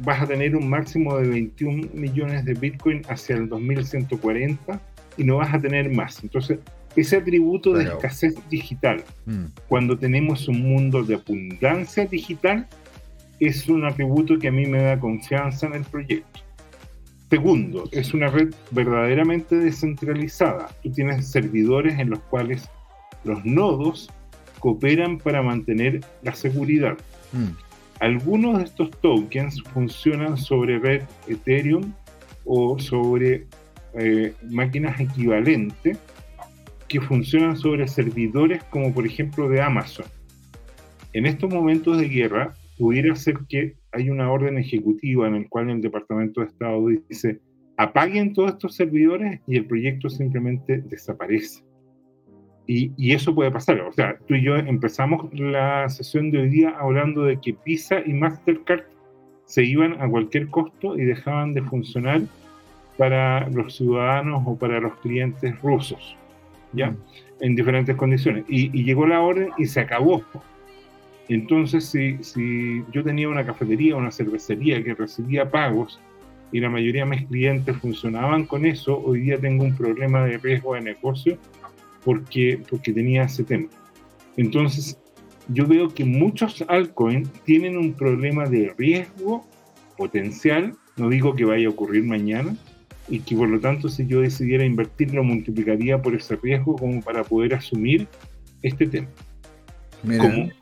vas 0.00 0.22
a 0.22 0.26
tener 0.26 0.56
un 0.56 0.68
máximo 0.68 1.16
de 1.18 1.28
21 1.28 1.88
millones 1.94 2.44
de 2.44 2.54
Bitcoin 2.54 3.02
hacia 3.08 3.36
el 3.36 3.48
2140 3.48 4.80
y 5.16 5.24
no 5.24 5.36
vas 5.38 5.54
a 5.54 5.58
tener 5.58 5.90
más. 5.90 6.22
Entonces, 6.22 6.58
ese 6.94 7.16
atributo 7.16 7.74
de 7.74 7.84
escasez 7.84 8.34
digital, 8.48 9.04
mm. 9.26 9.44
cuando 9.68 9.98
tenemos 9.98 10.48
un 10.48 10.62
mundo 10.62 11.02
de 11.02 11.14
abundancia 11.14 12.06
digital, 12.06 12.66
es 13.38 13.68
un 13.68 13.84
atributo 13.84 14.38
que 14.38 14.48
a 14.48 14.52
mí 14.52 14.66
me 14.66 14.82
da 14.82 14.98
confianza 14.98 15.66
en 15.66 15.74
el 15.74 15.84
proyecto. 15.84 16.40
Segundo, 17.28 17.88
es 17.92 18.14
una 18.14 18.28
red 18.28 18.54
verdaderamente 18.70 19.56
descentralizada. 19.56 20.68
Tú 20.82 20.90
tienes 20.92 21.28
servidores 21.28 21.98
en 21.98 22.10
los 22.10 22.20
cuales 22.20 22.68
los 23.26 23.44
nodos 23.44 24.10
cooperan 24.60 25.18
para 25.18 25.42
mantener 25.42 26.00
la 26.22 26.34
seguridad. 26.34 26.96
Mm. 27.32 27.50
Algunos 28.00 28.58
de 28.58 28.64
estos 28.64 28.90
tokens 29.00 29.62
funcionan 29.74 30.36
sobre 30.36 30.78
red 30.78 31.02
Ethereum 31.28 31.92
o 32.44 32.78
sobre 32.78 33.46
eh, 33.98 34.34
máquinas 34.50 35.00
equivalentes 35.00 35.98
que 36.88 37.00
funcionan 37.00 37.56
sobre 37.56 37.88
servidores 37.88 38.62
como 38.64 38.92
por 38.92 39.06
ejemplo 39.06 39.48
de 39.48 39.60
Amazon. 39.60 40.06
En 41.12 41.26
estos 41.26 41.52
momentos 41.52 41.98
de 41.98 42.08
guerra 42.08 42.54
pudiera 42.78 43.16
ser 43.16 43.38
que 43.48 43.76
hay 43.92 44.10
una 44.10 44.30
orden 44.30 44.58
ejecutiva 44.58 45.26
en 45.26 45.34
el 45.34 45.48
cual 45.48 45.70
el 45.70 45.80
Departamento 45.80 46.40
de 46.42 46.48
Estado 46.48 46.86
dice 47.08 47.40
apaguen 47.78 48.32
todos 48.32 48.52
estos 48.52 48.76
servidores 48.76 49.40
y 49.46 49.56
el 49.56 49.66
proyecto 49.66 50.08
simplemente 50.08 50.78
desaparece. 50.78 51.65
Y, 52.66 53.12
eso 53.12 53.34
puede 53.34 53.50
pasar. 53.50 53.80
O 53.80 53.92
sea, 53.92 54.18
tú 54.26 54.34
y 54.34 54.42
yo 54.42 54.56
empezamos 54.56 55.32
la 55.32 55.88
sesión 55.88 56.30
de 56.30 56.38
hoy 56.38 56.48
día 56.48 56.74
hablando 56.78 57.22
de 57.22 57.40
que 57.40 57.54
Visa 57.64 58.00
y 58.04 58.12
Mastercard 58.12 58.84
se 59.44 59.64
iban 59.64 60.00
a 60.02 60.08
cualquier 60.08 60.48
costo 60.48 60.98
y 60.98 61.04
dejaban 61.04 61.54
de 61.54 61.62
funcionar 61.62 62.22
para 62.98 63.48
los 63.50 63.76
ciudadanos 63.76 64.42
o 64.46 64.56
para 64.56 64.80
los 64.80 64.96
clientes 64.96 65.60
rusos, 65.62 66.16
¿ya? 66.72 66.90
Mm. 66.90 66.96
En 67.40 67.54
diferentes 67.54 67.94
condiciones. 67.94 68.44
Y, 68.48 68.82
llegó 68.82 69.06
la 69.06 69.20
orden 69.20 69.50
y 69.58 69.66
se 69.66 69.80
acabó. 69.80 70.22
Entonces, 71.28 71.84
si, 71.84 72.22
si 72.24 72.82
yo 72.92 73.04
tenía 73.04 73.28
una 73.28 73.46
cafetería, 73.46 73.94
una 73.94 74.10
cervecería 74.10 74.82
que 74.82 74.94
recibía 74.94 75.50
pagos 75.50 76.00
y 76.50 76.60
la 76.60 76.70
mayoría 76.70 77.04
de 77.04 77.10
mis 77.10 77.26
clientes 77.26 77.76
funcionaban 77.76 78.46
con 78.46 78.64
eso, 78.64 79.00
hoy 79.04 79.20
día 79.20 79.38
tengo 79.38 79.64
un 79.64 79.76
problema 79.76 80.24
de 80.24 80.38
riesgo 80.38 80.74
de 80.74 80.80
negocio 80.80 81.38
porque, 82.06 82.62
porque 82.70 82.92
tenía 82.92 83.24
ese 83.24 83.42
tema. 83.42 83.66
Entonces, 84.36 84.96
yo 85.48 85.66
veo 85.66 85.88
que 85.88 86.04
muchos 86.04 86.64
altcoins 86.68 87.28
tienen 87.42 87.76
un 87.76 87.94
problema 87.94 88.46
de 88.46 88.72
riesgo 88.78 89.44
potencial, 89.96 90.76
no 90.96 91.08
digo 91.08 91.34
que 91.34 91.44
vaya 91.44 91.66
a 91.66 91.70
ocurrir 91.70 92.04
mañana, 92.04 92.56
y 93.08 93.18
que 93.20 93.34
por 93.34 93.48
lo 93.48 93.58
tanto 93.58 93.88
si 93.88 94.06
yo 94.06 94.20
decidiera 94.20 94.64
invertir 94.64 95.12
lo 95.14 95.24
multiplicaría 95.24 96.00
por 96.00 96.14
ese 96.14 96.36
riesgo 96.36 96.76
como 96.76 97.02
para 97.02 97.24
poder 97.24 97.54
asumir 97.54 98.06
este 98.62 98.86
tema. 98.86 99.08
Eh, 100.08 100.52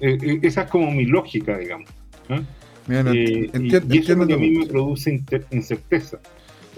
eh, 0.00 0.38
esa 0.40 0.62
es 0.62 0.70
como 0.70 0.90
mi 0.90 1.04
lógica, 1.04 1.58
digamos. 1.58 1.90
¿ah? 2.30 2.40
Eh, 2.88 3.50
y, 3.60 3.68
eso 3.98 4.12
es 4.12 4.18
lo 4.18 4.26
que 4.26 4.32
a 4.32 4.38
mí 4.38 4.50
me 4.52 4.66
produce 4.66 5.22
incerteza. 5.50 6.18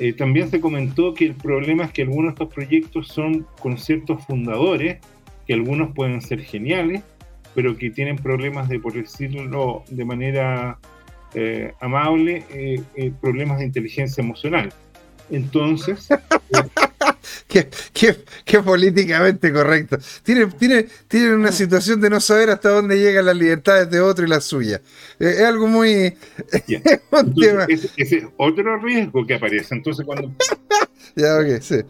Eh, 0.00 0.14
también 0.14 0.48
se 0.48 0.62
comentó 0.62 1.12
que 1.12 1.26
el 1.26 1.34
problema 1.34 1.84
es 1.84 1.92
que 1.92 2.00
algunos 2.00 2.30
de 2.30 2.42
estos 2.42 2.54
proyectos 2.54 3.08
son 3.08 3.46
con 3.60 3.76
ciertos 3.76 4.24
fundadores, 4.24 4.98
que 5.46 5.52
algunos 5.52 5.94
pueden 5.94 6.22
ser 6.22 6.40
geniales, 6.40 7.02
pero 7.54 7.76
que 7.76 7.90
tienen 7.90 8.16
problemas 8.16 8.70
de, 8.70 8.80
por 8.80 8.94
decirlo 8.94 9.84
de 9.90 10.04
manera 10.06 10.78
eh, 11.34 11.74
amable, 11.80 12.44
eh, 12.50 13.12
problemas 13.20 13.58
de 13.58 13.66
inteligencia 13.66 14.22
emocional. 14.22 14.72
Entonces... 15.30 16.08
qué, 17.46 18.58
políticamente 18.64 19.52
correcto. 19.52 19.98
Tienen, 20.22 20.52
tiene, 20.52 20.86
tiene 21.08 21.34
una 21.34 21.52
situación 21.52 22.00
de 22.00 22.10
no 22.10 22.20
saber 22.20 22.50
hasta 22.50 22.70
dónde 22.70 22.98
llegan 22.98 23.26
las 23.26 23.36
libertades 23.36 23.90
de 23.90 24.00
otro 24.00 24.24
y 24.24 24.28
las 24.28 24.44
suyas. 24.44 24.80
Es, 25.18 25.40
algo 25.40 25.66
muy... 25.66 25.90
ese, 26.68 27.90
es 27.96 28.24
otro 28.36 28.78
riesgo 28.78 29.26
que 29.26 29.34
aparece. 29.34 29.74
Entonces, 29.74 30.04
cuando... 30.04 30.32
ya, 31.16 31.38
ok, 31.38 31.60
sí. 31.60 31.80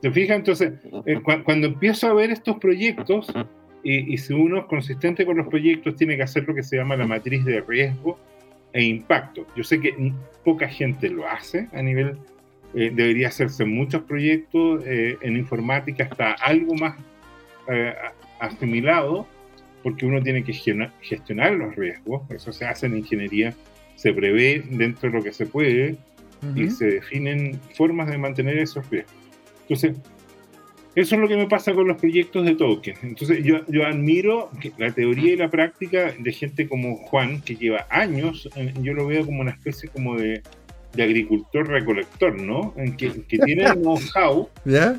¿Te 0.00 0.10
fijas? 0.12 0.36
Entonces, 0.36 0.72
eh, 1.06 1.20
cuando 1.44 1.66
empiezo 1.66 2.06
a 2.06 2.14
ver 2.14 2.30
estos 2.30 2.58
proyectos, 2.58 3.26
y, 3.82 4.14
y 4.14 4.18
si 4.18 4.32
uno 4.32 4.60
es 4.60 4.64
consistente 4.66 5.26
con 5.26 5.36
los 5.36 5.48
proyectos, 5.48 5.96
tiene 5.96 6.16
que 6.16 6.22
hacer 6.22 6.46
lo 6.46 6.54
que 6.54 6.62
se 6.62 6.76
llama 6.76 6.96
la 6.96 7.06
matriz 7.06 7.44
de 7.44 7.60
riesgo 7.60 8.18
e 8.72 8.84
impacto. 8.84 9.46
Yo 9.56 9.64
sé 9.64 9.80
que 9.80 10.12
poca 10.44 10.68
gente 10.68 11.08
lo 11.08 11.28
hace 11.28 11.68
a 11.72 11.82
nivel 11.82 12.16
eh, 12.74 12.92
debería 12.94 13.28
hacerse 13.28 13.64
muchos 13.64 14.02
proyectos 14.02 14.82
eh, 14.84 15.16
en 15.22 15.36
informática, 15.36 16.04
hasta 16.10 16.32
algo 16.32 16.74
más 16.74 16.96
eh, 17.68 17.94
asimilado, 18.40 19.26
porque 19.82 20.04
uno 20.04 20.22
tiene 20.22 20.44
que 20.44 20.52
gestionar 20.52 21.52
los 21.52 21.74
riesgos, 21.76 22.30
eso 22.30 22.52
se 22.52 22.66
hace 22.66 22.86
en 22.86 22.98
ingeniería, 22.98 23.54
se 23.96 24.12
prevé 24.12 24.62
dentro 24.70 25.10
de 25.10 25.16
lo 25.16 25.22
que 25.22 25.32
se 25.32 25.46
puede 25.46 25.96
y 26.54 26.70
se 26.70 26.86
definen 26.86 27.58
formas 27.74 28.08
de 28.10 28.18
mantener 28.18 28.58
esos 28.58 28.88
riesgos. 28.90 29.14
Entonces, 29.62 29.96
eso 30.94 31.14
es 31.14 31.20
lo 31.20 31.28
que 31.28 31.36
me 31.36 31.48
pasa 31.48 31.72
con 31.72 31.88
los 31.88 31.96
proyectos 31.96 32.44
de 32.44 32.54
tokens. 32.54 33.02
Entonces, 33.02 33.42
yo, 33.44 33.64
yo 33.66 33.86
admiro 33.86 34.50
la 34.76 34.92
teoría 34.92 35.32
y 35.32 35.36
la 35.36 35.48
práctica 35.48 36.12
de 36.18 36.32
gente 36.32 36.68
como 36.68 36.96
Juan, 36.96 37.40
que 37.40 37.56
lleva 37.56 37.86
años, 37.88 38.48
yo 38.82 38.94
lo 38.94 39.06
veo 39.06 39.24
como 39.24 39.40
una 39.40 39.52
especie 39.52 39.88
como 39.88 40.16
de 40.16 40.42
de 40.98 41.04
agricultor-recolector, 41.04 42.40
¿no? 42.40 42.74
En 42.76 42.96
que, 42.96 43.22
que 43.22 43.38
tiene 43.38 43.64
el 43.64 43.74
know-how 43.74 44.48
de, 44.64 44.98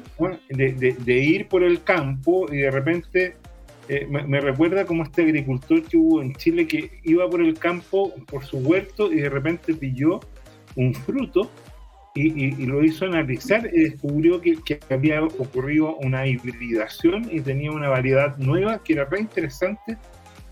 de, 0.98 1.20
ir 1.20 1.48
por 1.50 1.62
el 1.62 1.84
campo 1.84 2.52
y 2.52 2.60
de 2.60 2.72
repente 2.72 3.36
eh, 3.90 4.08
me, 4.08 4.40
recuerda 4.40 4.86
como 4.86 5.04
este 5.04 5.24
agricultor 5.24 5.84
que 5.84 5.98
hubo 5.98 6.22
en 6.22 6.34
Chile 6.36 6.68
que 6.68 7.02
iba 7.04 7.30
por 7.30 7.42
el 7.42 7.60
campo, 7.60 8.14
por 8.28 8.46
su 8.46 8.60
huerto 8.60 9.12
y 9.12 9.18
de 9.18 9.30
repente 9.30 9.74
pilló 9.74 10.22
un 10.78 10.94
fruto 10.94 11.52
y, 12.16 12.46
y, 12.46 12.66
lo 12.66 12.82
hizo 12.84 13.06
analizar 13.06 13.70
y 13.72 13.82
descubrió 13.82 14.40
que, 14.40 14.56
que, 14.64 14.80
había 14.90 15.22
ocurrido 15.22 15.98
una 15.98 16.26
hibridación 16.26 17.28
y 17.30 17.42
tenía 17.42 17.72
una 17.72 17.90
variedad 17.90 18.38
nueva 18.38 18.82
que 18.84 18.94
era 18.94 19.04
re 19.04 19.20
interesante 19.20 19.98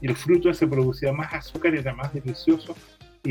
y 0.01 0.07
el 0.07 0.15
fruto 0.15 0.53
se 0.53 0.67
producía 0.67 1.13
más 1.13 1.33
azúcar 1.33 1.73
y 1.73 1.77
era 1.77 1.93
más 1.93 2.13
delicioso 2.13 2.75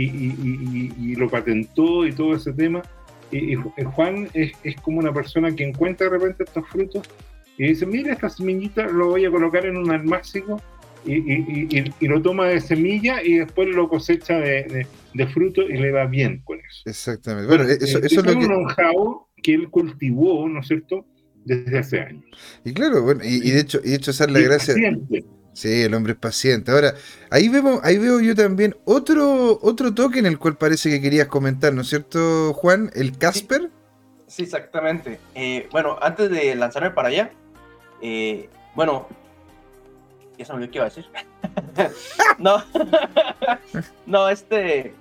y, 0.00 1.16
lo 1.16 1.28
patentó 1.28 2.06
y 2.06 2.12
todo 2.12 2.34
ese 2.34 2.52
tema. 2.52 2.82
Y, 3.30 3.54
Juan 3.54 4.28
es, 4.34 4.52
como 4.82 4.98
una 4.98 5.12
persona 5.12 5.54
que 5.54 5.64
encuentra 5.64 6.08
de 6.08 6.18
repente 6.18 6.44
estos 6.44 6.68
frutos 6.68 7.08
y 7.58 7.68
dice, 7.68 7.86
mira, 7.86 8.12
esta 8.12 8.28
semillita 8.28 8.86
lo 8.86 9.08
voy 9.08 9.24
a 9.24 9.30
colocar 9.30 9.64
en 9.64 9.76
un 9.76 9.90
almácigo 9.90 10.60
y, 11.06 12.06
lo 12.06 12.20
toma 12.20 12.48
de 12.48 12.60
semilla 12.60 13.22
y 13.22 13.38
después 13.38 13.68
lo 13.68 13.88
cosecha 13.88 14.38
de, 14.38 14.86
fruto 15.32 15.62
y 15.62 15.76
le 15.76 15.92
va 15.92 16.06
bien 16.06 16.42
con 16.44 16.58
eso. 16.58 16.82
Exactamente. 16.84 17.48
Bueno, 17.48 17.64
eso, 17.64 17.98
es, 17.98 18.12
lo 18.12 18.32
un 18.32 18.44
know-how 18.44 19.26
que 19.42 19.54
él 19.54 19.70
cultivó, 19.70 20.48
¿no 20.48 20.60
es 20.60 20.68
cierto?, 20.68 21.06
desde 21.44 21.78
hace 21.78 22.00
años. 22.00 22.24
Y 22.64 22.72
claro, 22.72 23.02
bueno, 23.02 23.22
y, 23.24 23.50
de 23.50 23.60
hecho, 23.60 23.80
y 23.84 23.90
de 23.90 23.96
hecho 23.96 24.10
esa 24.10 24.24
es 24.24 24.30
la 24.32 24.40
gracia. 24.40 24.74
Sí, 25.56 25.84
el 25.84 25.94
hombre 25.94 26.12
es 26.12 26.18
paciente. 26.18 26.70
Ahora, 26.70 26.92
ahí 27.30 27.48
vemos, 27.48 27.80
ahí 27.82 27.96
veo 27.96 28.20
yo 28.20 28.34
también 28.34 28.76
otro, 28.84 29.58
otro 29.62 29.94
toque 29.94 30.18
en 30.18 30.26
el 30.26 30.38
cual 30.38 30.58
parece 30.58 30.90
que 30.90 31.00
querías 31.00 31.28
comentar, 31.28 31.72
¿no 31.72 31.80
es 31.80 31.88
cierto, 31.88 32.52
Juan? 32.52 32.90
El 32.94 33.16
Casper. 33.16 33.70
Sí, 34.26 34.42
exactamente. 34.42 35.18
Eh, 35.34 35.66
bueno, 35.72 35.96
antes 36.02 36.28
de 36.28 36.54
lanzarme 36.56 36.90
para 36.90 37.08
allá, 37.08 37.30
eh, 38.02 38.50
bueno, 38.74 39.08
ya 40.36 40.44
se 40.44 40.52
me 40.52 40.56
olvidó 40.56 40.72
qué 40.72 40.78
iba 40.78 40.84
a 40.84 40.90
decir. 40.90 41.06
no, 42.38 42.62
no, 44.06 44.28
este, 44.28 44.92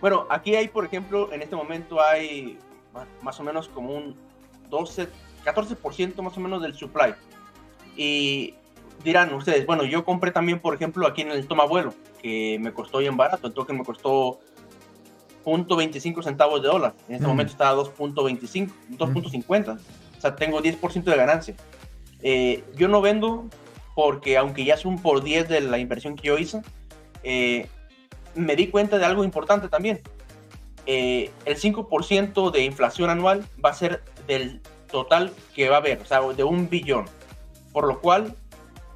bueno, 0.00 0.26
aquí 0.30 0.56
hay, 0.56 0.68
por 0.68 0.86
ejemplo, 0.86 1.30
en 1.34 1.42
este 1.42 1.54
momento 1.54 2.00
hay 2.02 2.58
más 3.20 3.38
o 3.40 3.42
menos 3.42 3.68
como 3.68 3.92
un 3.94 4.16
12, 4.70 5.06
14% 5.44 6.22
más 6.22 6.34
o 6.34 6.40
menos 6.40 6.62
del 6.62 6.72
supply. 6.74 7.14
Y 7.94 8.54
dirán 9.04 9.32
ustedes, 9.34 9.66
bueno, 9.66 9.84
yo 9.84 10.04
compré 10.04 10.30
también, 10.30 10.60
por 10.60 10.74
ejemplo, 10.74 11.06
aquí 11.06 11.22
en 11.22 11.30
el 11.30 11.46
Tomabuelo, 11.46 11.94
que 12.20 12.58
me 12.60 12.72
costó 12.72 12.98
bien 12.98 13.16
barato, 13.16 13.46
el 13.46 13.52
token 13.54 13.78
me 13.78 13.84
costó 13.84 14.40
0.25 15.44 16.22
centavos 16.22 16.62
de 16.62 16.68
dólar. 16.68 16.94
En 17.08 17.14
este 17.14 17.26
mm. 17.26 17.30
momento 17.30 17.52
está 17.52 17.70
a 17.70 17.74
2.25, 17.74 18.70
2.50. 18.98 19.78
O 19.78 20.20
sea, 20.20 20.36
tengo 20.36 20.60
10% 20.60 21.04
de 21.04 21.16
ganancia. 21.16 21.54
Eh, 22.22 22.64
yo 22.76 22.88
no 22.88 23.00
vendo 23.00 23.48
porque, 23.94 24.36
aunque 24.36 24.64
ya 24.64 24.74
es 24.74 24.84
un 24.84 25.00
por 25.00 25.22
10 25.22 25.48
de 25.48 25.60
la 25.60 25.78
inversión 25.78 26.16
que 26.16 26.28
yo 26.28 26.38
hice, 26.38 26.62
eh, 27.22 27.66
me 28.34 28.56
di 28.56 28.68
cuenta 28.68 28.98
de 28.98 29.04
algo 29.04 29.24
importante 29.24 29.68
también. 29.68 30.00
eh, 30.86 31.30
el 31.44 31.56
5% 31.56 32.50
de 32.50 32.64
inflación 32.64 33.10
anual 33.10 33.44
va 33.62 33.70
a 33.70 33.74
ser 33.74 34.02
del 34.26 34.62
total 34.90 35.32
que 35.54 35.68
va 35.68 35.76
a 35.76 35.78
haber, 35.80 36.00
o 36.00 36.06
sea, 36.06 36.20
de 36.20 36.44
un 36.44 36.70
billón. 36.70 37.04
Por 37.72 37.86
lo 37.86 38.00
cual 38.00 38.36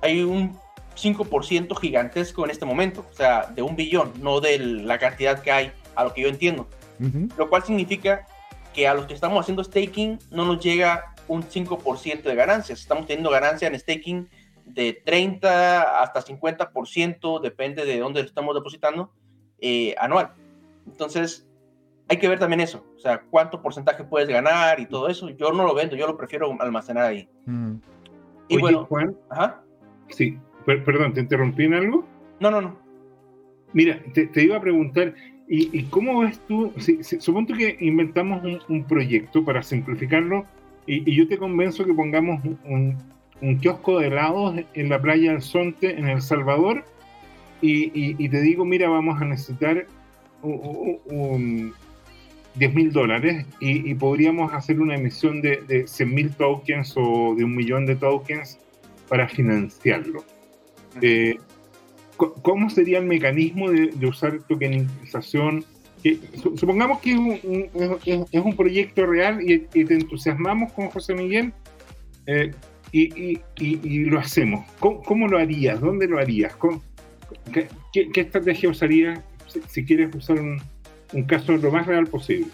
hay 0.03 0.23
un 0.23 0.59
5% 0.97 1.75
gigantesco 1.79 2.45
en 2.45 2.51
este 2.51 2.65
momento, 2.67 3.07
o 3.11 3.15
sea, 3.15 3.47
de 3.47 3.63
un 3.63 3.77
billón, 3.77 4.13
no 4.21 4.41
de 4.41 4.59
la 4.59 4.99
cantidad 4.99 5.41
que 5.41 5.51
hay, 5.51 5.73
a 5.95 6.05
lo 6.05 6.13
que 6.13 6.23
yo 6.23 6.29
entiendo. 6.29 6.69
Lo 7.37 7.49
cual 7.49 7.65
significa 7.65 8.27
que 8.73 8.87
a 8.87 8.95
los 8.95 9.07
que 9.07 9.15
estamos 9.15 9.41
haciendo 9.41 9.65
staking 9.65 10.21
no 10.31 10.45
nos 10.45 10.63
llega 10.63 11.15
un 11.27 11.43
5% 11.43 12.23
de 12.23 12.35
ganancias. 12.37 12.81
Estamos 12.81 13.07
teniendo 13.07 13.31
ganancia 13.31 13.67
en 13.67 13.79
staking 13.79 14.29
de 14.65 15.03
30 15.05 16.01
hasta 16.01 16.23
50%, 16.23 17.41
depende 17.41 17.85
de 17.85 17.99
dónde 17.99 18.21
lo 18.21 18.27
estamos 18.27 18.55
depositando, 18.55 19.13
eh, 19.59 19.97
anual. 19.99 20.33
Entonces, 20.87 21.47
hay 22.09 22.19
que 22.19 22.29
ver 22.29 22.39
también 22.39 22.61
eso, 22.61 22.85
o 22.97 23.01
sea, 23.01 23.23
cuánto 23.31 23.63
porcentaje 23.63 24.05
puedes 24.05 24.29
ganar 24.29 24.79
y 24.79 24.87
todo 24.87 25.09
eso. 25.09 25.29
Yo 25.31 25.53
no 25.53 25.65
lo 25.65 25.75
vendo, 25.75 25.97
yo 25.97 26.07
lo 26.07 26.17
prefiero 26.17 26.55
almacenar 26.61 27.07
ahí. 27.07 27.29
Mm. 27.47 27.77
Y 28.49 28.59
bueno, 28.59 28.85
Juan, 28.85 29.17
ajá. 29.31 29.63
Sí, 30.13 30.39
perdón, 30.65 31.15
¿te 31.15 31.21
interrumpí 31.21 31.65
en 31.65 31.75
algo? 31.75 32.07
No, 32.41 32.51
no, 32.51 32.61
no. 32.61 32.77
Mira, 33.73 34.01
te, 34.13 34.43
iba 34.43 34.57
a 34.57 34.61
preguntar, 34.61 35.15
¿y, 35.49 35.83
cómo 35.85 36.21
ves 36.21 36.41
tú? 36.47 36.73
Si, 36.77 37.03
supongo 37.03 37.55
que 37.55 37.77
inventamos 37.81 38.43
un, 38.69 38.85
proyecto 38.85 39.45
para 39.45 39.63
simplificarlo 39.63 40.45
y, 40.87 41.11
yo 41.15 41.27
te 41.27 41.39
convenzo 41.39 41.85
que 41.85 41.95
pongamos 41.95 42.43
un, 42.65 42.99
kiosco 43.61 43.99
de 43.99 44.09
helados 44.09 44.55
en 44.75 44.89
la 44.89 45.01
playa 45.01 45.33
del 45.33 45.43
Sonte, 45.43 45.99
en 45.99 46.07
El 46.07 46.23
Salvador, 46.23 46.85
y, 47.61 48.29
te 48.29 48.41
digo, 48.41 48.65
mira, 48.65 48.89
vamos 48.89 49.21
a 49.21 49.25
necesitar 49.25 49.87
un, 50.43 51.73
10 52.55 52.75
mil 52.75 52.93
dólares 52.93 53.47
y, 53.61 53.95
podríamos 53.95 54.53
hacer 54.53 54.81
una 54.81 54.97
emisión 54.97 55.41
de, 55.41 55.63
de 55.67 55.87
100 55.87 56.15
mil 56.15 56.31
tokens 56.35 56.93
o 56.97 57.35
de 57.35 57.45
un 57.45 57.57
millón 57.57 57.87
de 57.87 57.97
tokens 57.97 58.59
para 59.13 59.29
financiarlo. 59.29 60.25
Eh, 61.03 61.37
¿Cómo 62.17 62.71
sería 62.71 62.99
el 62.99 63.05
mecanismo 63.05 63.71
de, 63.71 64.07
usar 64.07 64.41
tokenización? 64.49 65.67
supongamos 66.57 66.99
que 67.01 67.11
es 68.07 68.43
un, 68.43 68.57
proyecto 68.57 69.05
real 69.05 69.39
y, 69.43 69.59
te 69.59 69.93
entusiasmamos 69.93 70.73
con 70.73 70.89
José 70.89 71.13
Miguel 71.13 71.53
eh, 72.27 72.53
y, 72.91 74.05
lo 74.07 74.19
hacemos. 74.19 74.65
¿Cómo, 74.81 75.29
lo 75.29 75.37
harías? 75.37 75.79
¿Dónde 75.79 76.09
lo 76.09 76.19
harías? 76.19 76.57
Qué, 77.53 77.69
estrategia 78.15 78.71
usarías 78.71 79.21
si, 79.69 79.85
quieres 79.85 80.15
usar 80.15 80.41
un, 80.41 80.59
un 81.13 81.25
caso 81.25 81.55
lo 81.59 81.71
más 81.71 81.87
real 81.87 82.07
posible? 82.07 82.47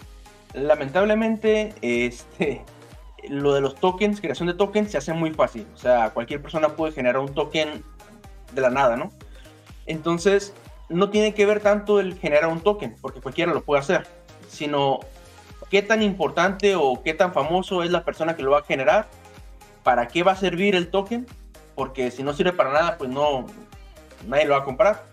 Lamentablemente, 0.53 1.73
este, 1.81 2.63
lo 3.27 3.53
de 3.53 3.61
los 3.61 3.75
tokens, 3.75 4.21
creación 4.21 4.47
de 4.47 4.53
tokens, 4.53 4.91
se 4.91 4.97
hace 4.97 5.13
muy 5.13 5.31
fácil. 5.31 5.67
O 5.73 5.77
sea, 5.77 6.11
cualquier 6.11 6.41
persona 6.41 6.69
puede 6.69 6.93
generar 6.93 7.19
un 7.19 7.33
token 7.33 7.83
de 8.53 8.61
la 8.61 8.69
nada, 8.69 8.95
¿no? 8.95 9.11
Entonces, 9.85 10.53
no 10.89 11.09
tiene 11.09 11.33
que 11.33 11.45
ver 11.45 11.61
tanto 11.61 11.99
el 11.99 12.15
generar 12.15 12.49
un 12.49 12.61
token, 12.61 12.95
porque 13.01 13.21
cualquiera 13.21 13.53
lo 13.53 13.63
puede 13.63 13.81
hacer, 13.81 14.07
sino 14.47 14.99
qué 15.69 15.81
tan 15.81 16.01
importante 16.01 16.75
o 16.75 17.01
qué 17.03 17.13
tan 17.13 17.33
famoso 17.33 17.83
es 17.83 17.91
la 17.91 18.03
persona 18.03 18.35
que 18.35 18.43
lo 18.43 18.51
va 18.51 18.59
a 18.59 18.63
generar, 18.63 19.07
para 19.83 20.07
qué 20.07 20.23
va 20.23 20.33
a 20.33 20.35
servir 20.35 20.75
el 20.75 20.89
token, 20.89 21.27
porque 21.75 22.11
si 22.11 22.23
no 22.23 22.33
sirve 22.33 22.53
para 22.53 22.73
nada, 22.73 22.97
pues 22.97 23.09
no, 23.09 23.45
nadie 24.27 24.45
lo 24.45 24.53
va 24.53 24.61
a 24.61 24.63
comprar. 24.63 25.05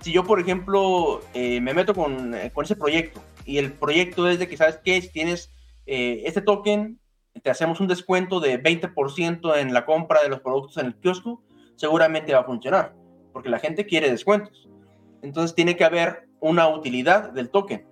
Si 0.00 0.12
yo, 0.12 0.24
por 0.24 0.38
ejemplo, 0.38 1.22
eh, 1.32 1.60
me 1.60 1.72
meto 1.72 1.94
con, 1.94 2.34
eh, 2.34 2.50
con, 2.52 2.64
ese 2.64 2.76
proyecto 2.76 3.22
y 3.46 3.58
el 3.58 3.72
proyecto 3.72 4.28
es 4.28 4.38
de 4.38 4.48
que, 4.48 4.56
¿sabes 4.56 4.78
qué? 4.84 5.00
Si 5.00 5.08
tienes 5.08 5.50
eh, 5.86 6.22
este 6.26 6.42
token, 6.42 6.98
te 7.42 7.50
hacemos 7.50 7.80
un 7.80 7.88
descuento 7.88 8.40
de 8.40 8.62
20% 8.62 9.56
en 9.58 9.74
la 9.74 9.84
compra 9.84 10.22
de 10.22 10.28
los 10.28 10.40
productos 10.40 10.76
en 10.78 10.86
el 10.86 10.94
kiosco, 10.96 11.42
seguramente 11.76 12.34
va 12.34 12.40
a 12.40 12.44
funcionar, 12.44 12.94
porque 13.32 13.48
la 13.48 13.58
gente 13.58 13.86
quiere 13.86 14.10
descuentos. 14.10 14.68
Entonces 15.22 15.54
tiene 15.54 15.76
que 15.76 15.84
haber 15.84 16.28
una 16.40 16.68
utilidad 16.68 17.32
del 17.32 17.50
token. 17.50 17.86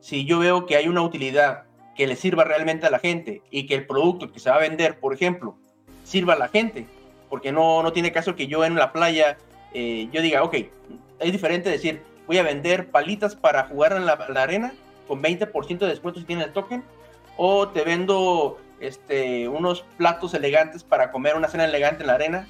Si 0.00 0.24
yo 0.24 0.38
veo 0.38 0.66
que 0.66 0.76
hay 0.76 0.88
una 0.88 1.02
utilidad 1.02 1.64
que 1.94 2.06
le 2.06 2.16
sirva 2.16 2.44
realmente 2.44 2.86
a 2.86 2.90
la 2.90 2.98
gente 2.98 3.42
y 3.50 3.66
que 3.66 3.74
el 3.74 3.86
producto 3.86 4.32
que 4.32 4.40
se 4.40 4.50
va 4.50 4.56
a 4.56 4.60
vender, 4.60 4.98
por 4.98 5.12
ejemplo, 5.12 5.56
sirva 6.04 6.34
a 6.34 6.38
la 6.38 6.48
gente, 6.48 6.86
porque 7.28 7.52
no, 7.52 7.82
no 7.82 7.92
tiene 7.92 8.12
caso 8.12 8.34
que 8.34 8.46
yo 8.46 8.64
en 8.64 8.74
la 8.74 8.92
playa, 8.92 9.36
eh, 9.74 10.08
yo 10.10 10.22
diga, 10.22 10.42
ok, 10.42 10.56
es 11.18 11.32
diferente 11.32 11.68
decir, 11.68 12.02
voy 12.26 12.38
a 12.38 12.42
vender 12.42 12.90
palitas 12.90 13.36
para 13.36 13.64
jugar 13.64 13.92
en 13.92 14.06
la, 14.06 14.12
arena 14.12 14.72
con 15.06 15.22
20% 15.22 15.78
de 15.78 15.86
descuento 15.88 16.20
si 16.20 16.26
tiene 16.26 16.44
el 16.44 16.52
token, 16.52 16.82
o 17.36 17.68
te 17.68 17.82
vendo 17.82 18.58
este, 18.80 19.48
unos 19.48 19.84
platos 19.96 20.34
elegantes 20.34 20.82
para 20.82 21.12
comer 21.12 21.36
una 21.36 21.48
cena 21.48 21.64
elegante 21.64 22.02
en 22.02 22.06
la 22.08 22.14
arena 22.14 22.48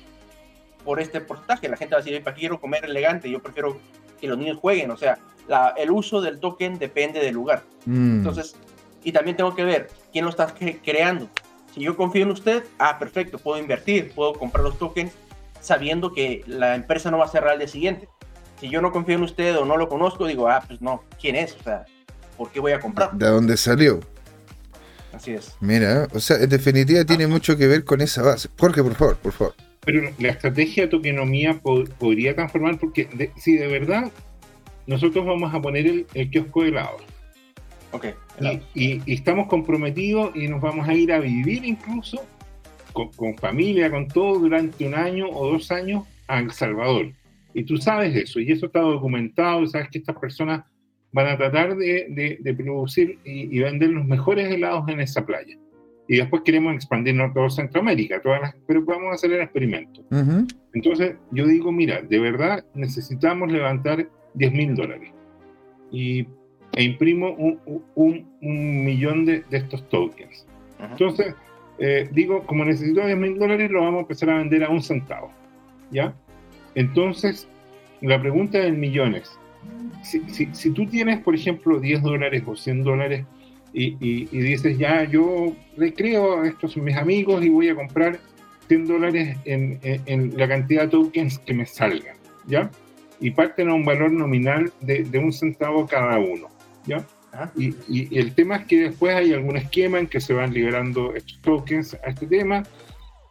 por 0.85 1.01
este 1.01 1.21
porcentaje. 1.21 1.69
La 1.69 1.77
gente 1.77 1.95
va 1.95 2.01
a 2.01 2.05
decir, 2.05 2.23
¿para 2.23 2.35
qué 2.35 2.41
quiero 2.41 2.61
comer 2.61 2.85
elegante? 2.85 3.31
Yo 3.31 3.43
prefiero 3.43 3.79
que 4.21 4.29
los 4.29 4.39
niños 4.39 4.59
jueguen. 4.59 4.91
O 4.91 4.97
sea, 4.97 5.19
la, 5.49 5.75
el 5.77 5.91
uso 5.91 6.21
del 6.21 6.41
token 6.41 6.79
depende 6.79 7.21
del 7.21 7.35
lugar. 7.35 7.63
Mm. 7.85 8.19
Entonces, 8.19 8.57
y 9.03 9.13
también 9.13 9.37
tengo 9.37 9.55
que 9.55 9.65
ver 9.65 9.89
quién 10.13 10.25
lo 10.25 10.31
está 10.31 10.55
creando. 10.85 11.29
Si 11.75 11.81
yo 11.81 11.97
confío 11.97 12.23
en 12.23 12.31
usted, 12.31 12.65
ah, 12.79 12.99
perfecto, 12.99 13.39
puedo 13.39 13.61
invertir, 13.61 14.13
puedo 14.15 14.33
comprar 14.35 14.65
los 14.65 14.79
tokens 14.79 15.13
sabiendo 15.61 16.13
que 16.13 16.43
la 16.47 16.75
empresa 16.75 17.11
no 17.11 17.19
va 17.19 17.27
a 17.27 17.29
cerrar 17.29 17.53
al 17.53 17.59
día 17.59 17.69
siguiente. 17.69 18.09
Si 18.61 18.69
yo 18.69 18.83
no 18.83 18.93
confío 18.93 19.15
en 19.15 19.23
usted 19.23 19.57
o 19.57 19.65
no 19.65 19.77
lo 19.77 19.89
conozco, 19.89 20.27
digo, 20.27 20.49
ah, 20.49 20.63
pues 20.67 20.81
no, 20.81 21.03
¿quién 21.21 21.37
es? 21.37 21.57
O 21.61 21.63
sea, 21.63 21.85
¿por 22.37 22.51
qué 22.51 22.61
voy 22.61 22.73
a 22.73 22.81
comprar? 22.81 23.13
¿De 23.13 23.27
dónde 23.27 23.57
salió? 23.57 24.01
Así 25.13 25.33
es. 25.33 25.57
Mira, 25.61 26.09
o 26.13 26.21
sea, 26.21 26.37
en 26.37 26.49
definitiva 26.49 27.05
tiene 27.05 27.27
mucho 27.27 27.57
que 27.57 27.67
ver 27.67 27.85
con 27.85 28.01
esa 28.01 28.23
base. 28.23 28.49
Jorge, 28.59 28.83
por 28.83 28.95
favor, 28.95 29.17
por 29.17 29.33
favor. 29.33 29.55
Pero 29.85 30.11
la 30.19 30.29
estrategia 30.29 30.85
de 30.85 30.89
tokenomía 30.89 31.61
podría 31.61 32.35
transformar, 32.35 32.79
porque 32.79 33.33
si 33.37 33.57
de 33.57 33.67
verdad 33.67 34.11
nosotros 34.87 35.25
vamos 35.25 35.55
a 35.55 35.61
poner 35.61 36.05
el, 36.15 36.31
kiosco 36.31 36.63
de 36.63 36.69
helado. 36.69 36.97
Ok. 37.93 38.07
Y, 38.75 39.13
estamos 39.13 39.49
comprometidos 39.49 40.35
y 40.35 40.49
nos 40.49 40.61
vamos 40.61 40.89
a 40.89 40.95
ir 40.95 41.13
a 41.13 41.19
vivir 41.19 41.65
incluso 41.65 42.25
con, 42.93 43.37
familia, 43.39 43.91
con 43.91 44.09
todo, 44.09 44.39
durante 44.39 44.87
un 44.87 44.95
año 44.95 45.29
o 45.31 45.53
dos 45.53 45.71
años 45.71 46.05
a 46.29 46.41
El 46.41 46.51
Salvador. 46.51 47.13
Y 47.55 47.65
tú 47.65 47.79
sabes 47.79 48.15
eso, 48.15 48.39
y 48.39 48.53
eso 48.53 48.67
está 48.67 48.81
documentado, 48.81 49.63
y 49.63 49.69
sabes 49.69 49.89
que 49.91 49.99
estas 49.99 50.17
personas 50.17 50.65
van 51.13 51.27
a 51.27 51.37
tratar 51.37 51.77
de, 51.77 52.39
de, 52.41 52.55
producir 52.55 53.19
y, 53.25 53.59
vender 53.59 53.91
los 53.91 54.05
mejores 54.05 54.51
helados 54.51 54.89
en 54.89 55.01
esa 55.01 55.25
playa. 55.27 55.57
Y 56.09 56.17
después 56.17 56.43
queremos 56.43 56.75
expandirnos 56.75 57.31
a 57.31 57.35
todo 57.35 57.51
Centroamérica, 57.51 58.21
todas 58.21 58.41
las, 58.41 58.55
pero 58.67 58.85
podemos 58.85 59.15
hacer 59.15 59.33
el 59.33 59.43
experimento. 59.43 60.03
Entonces 60.73 61.17
yo 61.31 61.47
digo, 61.47 61.71
mira, 61.73 62.03
de 62.03 62.19
verdad 62.19 62.65
necesitamos 62.75 63.51
levantar 63.51 64.09
10 64.35 64.53
mil 64.53 64.75
dólares. 64.75 65.11
Y, 65.91 66.27
e 66.73 66.85
imprimo 66.85 67.33
un, 67.33 67.61
un, 67.95 68.29
un 68.41 68.85
millón 68.85 69.25
de, 69.25 69.43
de, 69.51 69.57
estos 69.57 69.89
tokens. 69.89 70.47
Entonces, 70.79 71.35
eh, 71.79 72.09
digo, 72.13 72.45
como 72.47 72.65
necesito 72.65 73.05
10 73.05 73.19
mil 73.19 73.39
dólares, 73.39 73.71
lo 73.71 73.81
vamos 73.81 73.99
a 73.99 74.03
empezar 74.03 74.31
a 74.31 74.39
vender 74.39 74.65
a 74.65 74.69
un 74.69 74.83
centavo. 74.83 75.33
¿Ya? 75.91 76.15
Entonces, 76.75 77.49
la 78.01 78.21
pregunta 78.21 78.59
del 78.59 78.77
millón 78.77 79.15
es, 80.03 80.59
si, 80.59 80.71
tú 80.71 80.87
tienes, 80.87 81.21
por 81.21 81.35
ejemplo, 81.35 81.81
10 81.81 82.03
dólares 82.03 82.43
o 82.47 82.57
100 82.57 82.85
dólares 82.85 83.27
y, 83.73 84.25
dices, 84.27 84.79
ya, 84.79 85.05
yo 85.05 85.55
le 85.77 85.95
creo 85.95 86.41
a 86.41 86.49
estos 86.49 86.77
mis 86.77 86.97
amigos 86.97 87.45
y 87.45 87.49
voy 87.49 87.69
a 87.69 87.75
comprar 87.75 88.19
100 88.69 88.87
dólares 88.87 89.37
en, 89.45 90.33
la 90.37 90.49
cantidad 90.49 90.83
de 90.83 90.89
tokens 90.89 91.39
que 91.39 91.55
me 91.55 91.67
salgan, 91.67 92.17
¿ya? 92.47 92.71
Y 93.21 93.31
parten 93.31 93.69
a 93.69 93.75
un 93.75 93.85
valor 93.85 94.11
nominal 94.11 94.73
de, 94.81 95.19
un 95.19 95.33
centavo 95.33 95.87
cada 95.87 96.19
uno, 96.19 96.49
¿ya? 96.87 97.07
Y, 97.57 97.75
y, 97.89 98.19
el 98.19 98.35
tema 98.35 98.57
es 98.57 98.65
que 98.67 98.81
después 98.81 99.15
hay 99.15 99.33
algún 99.33 99.57
esquema 99.57 100.01
en 100.01 100.09
que 100.09 100.21
se 100.21 100.35
van 100.35 100.53
liberando 100.53 101.15
estos 101.15 101.41
tokens 101.43 101.95
a 101.95 102.11
este 102.11 102.27
tema 102.27 102.65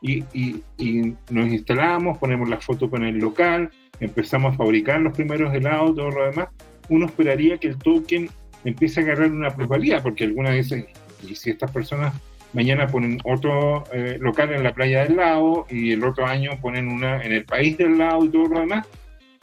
y, 0.02 0.24
y 0.34 1.14
nos 1.30 1.50
instalamos, 1.50 2.18
ponemos 2.18 2.48
la 2.48 2.62
foto 2.62 2.90
con 2.90 3.04
el 3.04 3.18
local, 3.18 3.70
empezamos 4.00 4.54
a 4.54 4.58
fabricar 4.58 5.02
los 5.02 5.14
primeros 5.14 5.54
helados, 5.54 5.96
todo 5.96 6.10
lo 6.10 6.26
demás, 6.26 6.50
uno 6.90 7.06
esperaría 7.06 7.58
que 7.58 7.68
el 7.68 7.78
token 7.78 8.30
empiece 8.64 9.00
a 9.00 9.04
agarrar 9.04 9.32
una 9.32 9.50
plusvalía, 9.52 10.02
porque 10.02 10.26
algunas 10.26 10.54
veces, 10.54 10.86
y 11.28 11.36
si 11.36 11.52
estas 11.52 11.72
personas 11.72 12.14
mañana 12.54 12.88
ponen 12.88 13.20
otro 13.24 13.84
eh, 13.94 14.18
local 14.20 14.52
en 14.54 14.64
la 14.64 14.74
playa 14.74 15.04
del 15.04 15.18
lado 15.18 15.68
y 15.70 15.92
el 15.92 16.04
otro 16.04 16.26
año 16.26 16.52
ponen 16.62 16.88
una 16.88 17.24
en 17.24 17.32
el 17.32 17.46
país 17.46 17.78
del 17.78 17.98
lado 17.98 18.26
y 18.26 18.30
todo 18.30 18.48
lo 18.48 18.60
demás, 18.62 18.88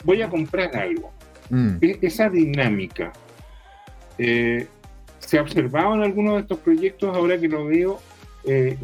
voy 0.03 0.21
a 0.21 0.29
comprar 0.29 0.75
algo. 0.75 1.11
Mm. 1.49 1.77
E-, 1.81 1.99
esa 2.01 2.29
dinámica 2.29 3.13
eh, 4.17 4.67
se 5.19 5.37
ha 5.37 5.41
observado 5.41 5.95
en 5.95 6.03
algunos 6.03 6.35
de 6.35 6.41
estos 6.41 6.59
proyectos, 6.59 7.15
ahora 7.15 7.39
que 7.39 7.47
lo 7.47 7.65
veo, 7.65 7.99
eh, 8.45 8.77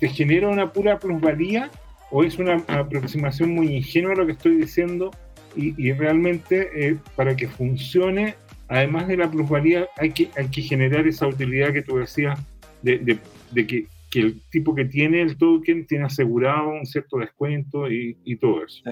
¿te 0.00 0.08
genera 0.08 0.48
una 0.48 0.72
pura 0.72 0.98
plusvalía 0.98 1.70
o 2.10 2.24
es 2.24 2.38
una 2.38 2.64
aproximación 2.68 3.50
muy 3.54 3.76
ingenua 3.76 4.12
a 4.12 4.16
lo 4.16 4.26
que 4.26 4.32
estoy 4.32 4.56
diciendo 4.56 5.10
y, 5.56 5.92
realmente 5.92 6.70
eh, 6.72 6.98
para 7.16 7.34
que 7.34 7.48
funcione 7.48 8.36
además 8.68 9.08
de 9.08 9.16
la 9.16 9.30
plusvalía, 9.30 9.88
hay 9.96 10.12
que, 10.12 10.30
hay 10.36 10.48
que 10.48 10.62
generar 10.62 11.06
esa 11.06 11.26
utilidad 11.26 11.72
que 11.72 11.82
tú 11.82 11.96
decías 11.96 12.38
de, 12.82 13.18
que, 13.66 13.86
el 14.14 14.40
tipo 14.50 14.74
que 14.74 14.84
tiene 14.84 15.22
el 15.22 15.36
token 15.36 15.86
tiene 15.86 16.04
asegurado 16.04 16.68
un 16.68 16.86
cierto 16.86 17.18
descuento 17.18 17.90
y, 17.90 18.36
todo 18.36 18.64
eso. 18.64 18.82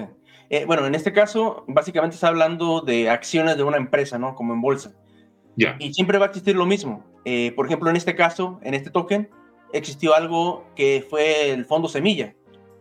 Eh, 0.49 0.65
bueno, 0.65 0.85
en 0.85 0.95
este 0.95 1.13
caso, 1.13 1.63
básicamente 1.67 2.15
está 2.15 2.29
hablando 2.29 2.81
de 2.81 3.09
acciones 3.09 3.57
de 3.57 3.63
una 3.63 3.77
empresa, 3.77 4.17
¿no? 4.17 4.35
Como 4.35 4.53
en 4.53 4.61
bolsa. 4.61 4.93
Ya. 5.55 5.75
Y 5.79 5.93
siempre 5.93 6.17
va 6.17 6.25
a 6.25 6.27
existir 6.29 6.55
lo 6.55 6.65
mismo. 6.65 7.03
Eh, 7.25 7.51
por 7.55 7.65
ejemplo, 7.65 7.89
en 7.89 7.95
este 7.95 8.15
caso, 8.15 8.59
en 8.63 8.73
este 8.73 8.89
token, 8.89 9.29
existió 9.73 10.15
algo 10.15 10.65
que 10.75 11.05
fue 11.07 11.51
el 11.51 11.65
fondo 11.65 11.89
semilla. 11.89 12.33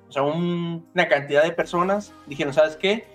O 0.08 0.12
sea, 0.12 0.22
una 0.22 1.08
cantidad 1.08 1.42
de 1.42 1.52
personas 1.52 2.12
dijeron, 2.26 2.52
¿sabes 2.54 2.76
qué? 2.76 3.06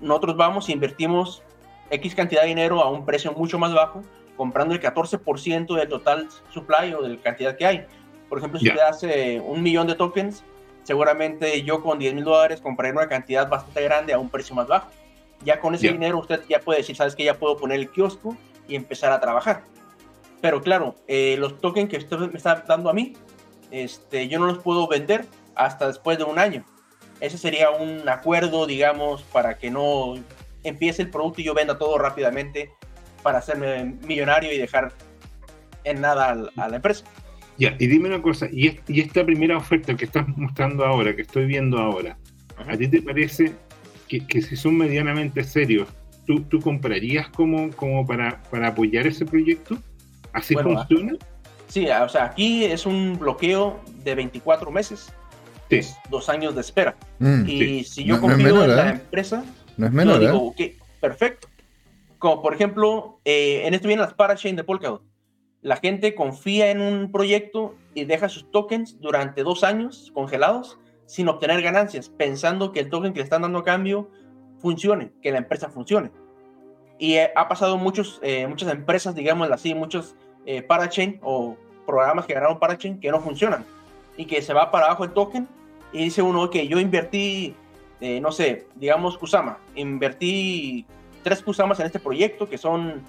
Nosotros 0.00 0.36
vamos 0.36 0.68
e 0.68 0.72
invertimos 0.72 1.42
X 1.90 2.14
cantidad 2.14 2.42
de 2.42 2.48
dinero 2.48 2.82
a 2.82 2.90
un 2.90 3.04
precio 3.04 3.32
mucho 3.32 3.58
más 3.58 3.72
bajo, 3.74 4.02
comprando 4.36 4.74
el 4.74 4.80
14% 4.80 5.74
del 5.74 5.88
total 5.88 6.28
supply 6.50 6.92
o 6.94 7.02
de 7.02 7.10
la 7.10 7.20
cantidad 7.20 7.56
que 7.56 7.66
hay. 7.66 7.86
Por 8.28 8.38
ejemplo, 8.38 8.58
si 8.58 8.70
te 8.70 8.80
hace 8.80 9.40
un 9.40 9.62
millón 9.62 9.86
de 9.86 9.94
tokens, 9.94 10.44
seguramente 10.82 11.62
yo 11.62 11.82
con 11.82 11.98
10 11.98 12.14
mil 12.14 12.24
dólares 12.24 12.60
compraré 12.60 12.92
una 12.92 13.08
cantidad 13.08 13.48
bastante 13.48 13.82
grande 13.82 14.12
a 14.12 14.18
un 14.18 14.28
precio 14.28 14.54
más 14.54 14.66
bajo. 14.66 14.90
Ya 15.44 15.60
con 15.60 15.74
ese 15.74 15.92
dinero 15.92 16.18
usted 16.18 16.42
ya 16.48 16.60
puede 16.60 16.80
decir, 16.80 16.96
sabes 16.96 17.14
que 17.14 17.24
ya 17.24 17.34
puedo 17.34 17.56
poner 17.56 17.78
el 17.78 17.90
kiosco 17.90 18.36
y 18.68 18.74
empezar 18.74 19.12
a 19.12 19.20
trabajar. 19.20 19.62
Pero 20.40 20.60
claro, 20.60 20.94
eh, 21.06 21.36
los 21.38 21.60
tokens 21.60 21.88
que 21.88 21.98
usted 21.98 22.18
me 22.18 22.36
está 22.36 22.64
dando 22.66 22.90
a 22.90 22.92
mí, 22.92 23.14
este, 23.70 24.28
yo 24.28 24.38
no 24.38 24.46
los 24.46 24.58
puedo 24.58 24.86
vender 24.88 25.26
hasta 25.56 25.86
después 25.86 26.18
de 26.18 26.24
un 26.24 26.38
año. 26.38 26.64
Ese 27.20 27.38
sería 27.38 27.70
un 27.70 28.08
acuerdo, 28.08 28.66
digamos, 28.66 29.22
para 29.22 29.58
que 29.58 29.70
no 29.70 30.14
empiece 30.62 31.02
el 31.02 31.10
producto 31.10 31.40
y 31.40 31.44
yo 31.44 31.54
venda 31.54 31.78
todo 31.78 31.98
rápidamente 31.98 32.70
para 33.22 33.38
hacerme 33.38 33.96
millonario 34.06 34.52
y 34.52 34.58
dejar 34.58 34.92
en 35.84 36.00
nada 36.00 36.50
a 36.56 36.68
la 36.68 36.76
empresa. 36.76 37.04
Ya, 37.58 37.74
y 37.78 37.86
dime 37.86 38.08
una 38.08 38.20
cosa, 38.20 38.48
y, 38.52 38.78
esta 38.88 39.24
primera 39.24 39.56
oferta 39.56 39.96
que 39.96 40.04
estás 40.04 40.28
mostrando 40.36 40.84
ahora, 40.84 41.16
que 41.16 41.22
estoy 41.22 41.46
viendo 41.46 41.78
ahora, 41.78 42.18
¿a 42.68 42.76
ti 42.76 42.86
te 42.86 43.00
parece 43.00 43.54
que, 44.08 44.42
si 44.42 44.56
son 44.56 44.76
medianamente 44.76 45.42
serios, 45.42 45.88
tú, 46.26 46.42
tú 46.42 46.60
comprarías 46.60 47.28
como, 47.30 47.70
como 47.70 48.06
para, 48.06 48.42
para 48.50 48.68
apoyar 48.68 49.06
ese 49.06 49.24
proyecto? 49.24 49.78
¿Así 50.34 50.54
funciona? 50.54 51.14
Sí, 51.68 51.88
o 51.88 52.08
sea, 52.08 52.26
aquí 52.26 52.64
es 52.64 52.84
un 52.84 53.18
bloqueo 53.18 53.80
de 54.04 54.14
24 54.14 54.70
meses, 54.70 55.12
dos 56.10 56.28
años 56.28 56.54
de 56.54 56.60
espera. 56.60 56.96
Mm, 57.18 57.48
y 57.48 57.84
si 57.84 58.04
yo 58.04 58.20
confío 58.20 58.64
en 58.64 58.76
la 58.76 58.88
¿eh? 58.88 58.92
empresa, 58.92 59.44
no 59.76 59.86
es 59.86 59.92
menor, 59.92 60.20
yo 60.20 60.20
digo, 60.20 60.54
¿eh? 60.58 60.76
perfecto. 61.00 61.48
Como 62.18 62.42
por 62.42 62.54
ejemplo, 62.54 63.20
eh, 63.24 63.62
en 63.64 63.74
esto 63.74 63.88
vienen 63.88 64.04
las 64.04 64.14
parachain 64.14 64.56
de 64.56 64.64
Polkadot. 64.64 65.02
La 65.62 65.76
gente 65.76 66.14
confía 66.14 66.70
en 66.70 66.80
un 66.80 67.10
proyecto 67.10 67.74
y 67.94 68.04
deja 68.04 68.28
sus 68.28 68.50
tokens 68.50 69.00
durante 69.00 69.42
dos 69.42 69.64
años 69.64 70.10
congelados 70.14 70.78
sin 71.06 71.28
obtener 71.28 71.62
ganancias, 71.62 72.08
pensando 72.08 72.72
que 72.72 72.80
el 72.80 72.90
token 72.90 73.12
que 73.12 73.20
le 73.20 73.24
están 73.24 73.42
dando 73.42 73.60
a 73.60 73.64
cambio 73.64 74.10
funcione, 74.58 75.12
que 75.22 75.30
la 75.30 75.38
empresa 75.38 75.68
funcione. 75.68 76.10
Y 76.98 77.14
eh, 77.14 77.30
ha 77.36 77.48
pasado 77.48 77.76
muchos, 77.76 78.18
eh, 78.22 78.46
muchas 78.46 78.72
empresas, 78.72 79.14
digamos 79.14 79.50
así, 79.50 79.74
muchos 79.74 80.14
parachain 80.68 81.18
o 81.22 81.56
programas 81.86 82.24
que 82.24 82.34
ganaron 82.34 82.60
parachain 82.60 83.00
que 83.00 83.10
no 83.10 83.20
funcionan 83.20 83.64
y 84.16 84.26
que 84.26 84.40
se 84.42 84.52
va 84.52 84.70
para 84.70 84.86
abajo 84.86 85.02
el 85.02 85.10
token 85.10 85.48
y 85.92 86.04
dice 86.04 86.22
uno, 86.22 86.42
ok, 86.44 86.56
yo 86.68 86.78
invertí, 86.78 87.54
no 88.20 88.32
sé, 88.32 88.66
digamos 88.74 89.16
Kusama, 89.16 89.58
invertí 89.74 90.86
tres 91.22 91.42
Kusamas 91.42 91.80
en 91.80 91.86
este 91.86 91.98
proyecto 91.98 92.48
que 92.48 92.58
son 92.58 93.02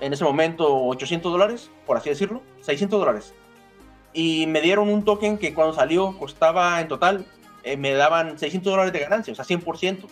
en 0.00 0.12
ese 0.12 0.24
momento 0.24 0.84
800 0.86 1.32
dólares, 1.32 1.70
por 1.86 1.96
así 1.96 2.10
decirlo, 2.10 2.42
600 2.60 2.98
dólares. 2.98 3.34
Y 4.12 4.46
me 4.46 4.60
dieron 4.60 4.90
un 4.90 5.04
token 5.04 5.38
que 5.38 5.54
cuando 5.54 5.74
salió 5.74 6.16
costaba 6.18 6.80
en 6.80 6.88
total, 6.88 7.26
eh, 7.62 7.76
me 7.76 7.92
daban 7.92 8.38
600 8.38 8.70
dólares 8.70 8.92
de 8.92 8.98
ganancia, 8.98 9.32
o 9.32 9.34
sea, 9.34 9.44
100%. 9.44 10.06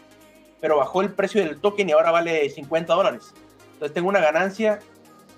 Pero 0.60 0.78
bajó 0.78 1.02
el 1.02 1.12
precio 1.12 1.44
del 1.44 1.60
token 1.60 1.88
y 1.88 1.92
ahora 1.92 2.10
vale 2.10 2.48
50 2.48 2.94
dólares. 2.94 3.34
Entonces 3.74 3.92
tengo 3.92 4.08
una 4.08 4.20
ganancia 4.20 4.78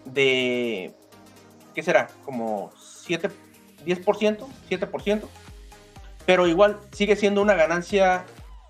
de, 0.04 0.94
¿qué 1.74 1.82
será? 1.82 2.08
Como 2.24 2.70
7, 2.78 3.28
10%, 3.84 4.46
7%. 4.70 5.22
Pero 6.26 6.46
igual 6.46 6.78
sigue 6.92 7.16
siendo 7.16 7.42
una 7.42 7.54
ganancia 7.54 8.24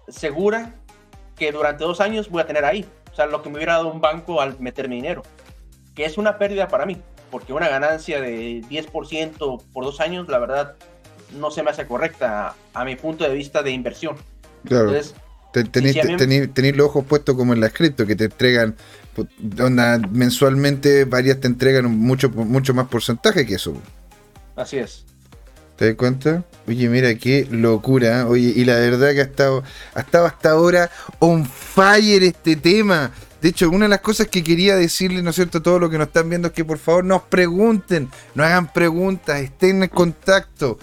segura 0.08 0.74
que 1.36 1.52
durante 1.52 1.84
dos 1.84 2.00
años 2.00 2.28
voy 2.30 2.42
a 2.42 2.46
tener 2.46 2.64
ahí. 2.64 2.86
O 3.12 3.14
sea, 3.14 3.26
lo 3.26 3.42
que 3.42 3.50
me 3.50 3.56
hubiera 3.56 3.74
dado 3.74 3.92
un 3.92 4.00
banco 4.00 4.40
al 4.40 4.58
meter 4.58 4.88
mi 4.88 4.96
dinero 4.96 5.22
que 5.94 6.04
es 6.04 6.18
una 6.18 6.38
pérdida 6.38 6.68
para 6.68 6.86
mí, 6.86 7.00
porque 7.30 7.52
una 7.52 7.68
ganancia 7.68 8.20
de 8.20 8.62
10% 8.62 9.62
por 9.72 9.84
dos 9.84 10.00
años, 10.00 10.28
la 10.28 10.38
verdad, 10.38 10.74
no 11.38 11.50
se 11.50 11.62
me 11.62 11.70
hace 11.70 11.86
correcta 11.86 12.54
a, 12.72 12.84
mi 12.84 12.96
punto 12.96 13.24
de 13.24 13.34
vista 13.34 13.62
de 13.62 13.70
inversión. 13.70 14.16
Claro. 14.64 14.92
Entonces, 14.92 15.14
tenéis 16.54 16.76
los 16.76 16.88
ojos 16.88 17.04
puestos 17.04 17.36
como 17.36 17.52
en 17.52 17.60
la 17.60 17.70
cripto, 17.70 18.06
que 18.06 18.16
te 18.16 18.24
entregan, 18.24 18.74
onda, 19.60 19.98
mensualmente 20.10 21.04
varias 21.04 21.40
te 21.40 21.46
entregan 21.46 21.88
mucho, 21.96 22.28
mucho 22.28 22.74
más 22.74 22.88
porcentaje 22.88 23.46
que 23.46 23.54
eso. 23.54 23.74
Así 24.56 24.78
es. 24.78 25.04
¿Te 25.76 25.86
das 25.86 25.94
cuenta? 25.96 26.44
Oye, 26.68 26.88
mira 26.88 27.14
qué 27.16 27.46
locura. 27.50 28.26
Oye, 28.28 28.52
y 28.54 28.64
la 28.64 28.76
verdad 28.76 29.12
que 29.12 29.20
ha 29.20 29.24
estado, 29.24 29.64
ha 29.94 30.00
estado 30.00 30.26
hasta 30.26 30.50
ahora 30.50 30.90
on 31.18 31.44
fire 31.44 32.22
este 32.22 32.56
tema. 32.56 33.10
De 33.42 33.48
hecho, 33.50 33.68
una 33.68 33.86
de 33.86 33.90
las 33.90 34.00
cosas 34.00 34.28
que 34.28 34.42
quería 34.42 34.76
decirle, 34.76 35.20
¿no 35.20 35.30
es 35.30 35.36
cierto?, 35.36 35.58
a 35.58 35.62
todos 35.62 35.80
los 35.80 35.90
que 35.90 35.98
nos 35.98 36.06
están 36.06 36.30
viendo 36.30 36.48
es 36.48 36.54
que 36.54 36.64
por 36.64 36.78
favor 36.78 37.04
nos 37.04 37.22
pregunten, 37.22 38.08
nos 38.34 38.46
hagan 38.46 38.72
preguntas, 38.72 39.40
estén 39.40 39.82
en 39.82 39.88
contacto. 39.90 40.78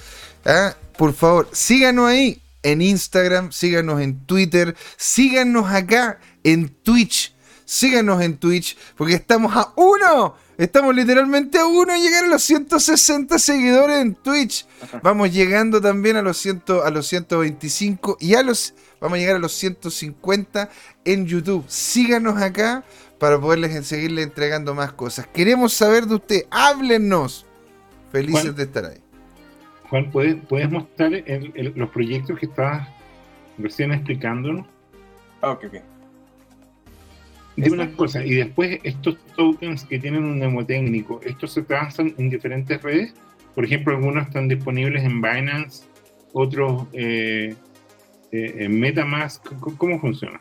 ¿ah? 0.46 0.76
Por 0.98 1.14
favor, 1.14 1.50
síganos 1.54 2.08
ahí 2.08 2.42
en 2.62 2.82
Instagram, 2.82 3.52
síganos 3.52 4.02
en 4.02 4.20
Twitter, 4.26 4.76
síganos 4.98 5.72
acá 5.72 6.20
en 6.44 6.70
Twitch, 6.70 7.34
síganos 7.66 8.22
en 8.22 8.38
Twitch, 8.38 8.78
porque 8.96 9.16
estamos 9.16 9.56
a 9.56 9.74
uno 9.78 10.36
Estamos 10.62 10.94
literalmente 10.94 11.58
a 11.58 11.66
uno 11.66 11.92
de 11.92 12.00
llegar 12.00 12.26
a 12.26 12.28
los 12.28 12.44
160 12.44 13.40
seguidores 13.40 13.98
en 13.98 14.14
Twitch. 14.14 14.68
Vamos 15.02 15.34
llegando 15.34 15.82
también 15.82 16.18
a 16.18 16.22
los, 16.22 16.38
100, 16.38 16.62
a 16.86 16.92
los 16.92 17.08
125 17.08 18.18
y 18.20 18.36
a 18.36 18.44
los, 18.44 18.76
vamos 19.00 19.16
a 19.16 19.20
llegar 19.20 19.38
a 19.38 19.40
los 19.40 19.54
150 19.54 20.70
en 21.04 21.26
YouTube. 21.26 21.66
Síganos 21.68 22.40
acá 22.40 22.84
para 23.18 23.42
poderles 23.42 23.88
seguirle 23.88 24.22
entregando 24.22 24.76
más 24.76 24.94
cosas. 24.94 25.26
Queremos 25.26 25.74
saber 25.74 26.06
de 26.06 26.14
usted. 26.14 26.44
Háblenos. 26.52 27.48
Felices 28.12 28.56
de 28.56 28.62
estar 28.62 28.86
ahí. 28.86 29.02
Juan, 29.90 30.12
¿puedes, 30.12 30.36
puedes 30.48 30.70
mostrar 30.70 31.12
los 31.76 31.90
proyectos 31.90 32.38
que 32.38 32.46
estabas 32.46 32.88
recién 33.58 33.94
explicándonos? 33.94 34.68
Ah, 35.42 35.54
ok, 35.54 35.66
ok. 35.70 35.91
Dime 37.56 37.76
una 37.76 37.92
cosa, 37.96 38.26
y 38.26 38.36
después 38.36 38.80
estos 38.84 39.18
tokens 39.36 39.84
que 39.86 40.00
tienen 40.00 40.24
un 40.24 40.38
mnemotécnico, 40.38 41.20
¿estos 41.24 41.52
se 41.54 41.64
transan 41.64 42.16
en 42.18 42.30
diferentes 42.30 42.82
redes? 42.82 43.14
Por 43.54 43.66
ejemplo, 43.66 43.96
algunos 43.96 44.28
están 44.28 44.48
disponibles 44.48 45.04
en 45.04 45.22
Binance, 45.22 45.84
otros 46.34 46.84
eh, 46.94 47.54
eh, 48.32 48.56
en 48.60 48.80
Metamask. 48.80 49.46
¿Cómo 49.78 50.00
funciona? 50.00 50.40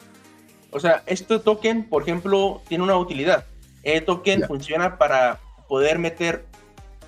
O 0.70 0.78
sea, 0.78 1.02
este 1.06 1.38
token, 1.40 1.88
por 1.88 2.02
ejemplo, 2.02 2.62
tiene 2.68 2.84
una 2.84 2.96
utilidad. 2.96 3.46
El 3.82 4.04
token 4.04 4.44
funciona 4.46 4.98
para 4.98 5.40
poder 5.68 5.98
meter 5.98 6.44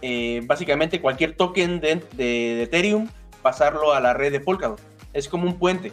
eh, 0.00 0.42
básicamente 0.44 1.00
cualquier 1.00 1.36
token 1.36 1.80
de, 1.80 2.62
Ethereum, 2.62 3.08
pasarlo 3.40 3.92
a 3.92 4.00
la 4.00 4.14
red 4.14 4.32
de 4.32 4.40
Polkadot. 4.40 4.80
Es 5.12 5.28
como 5.28 5.46
un 5.46 5.58
puente. 5.58 5.92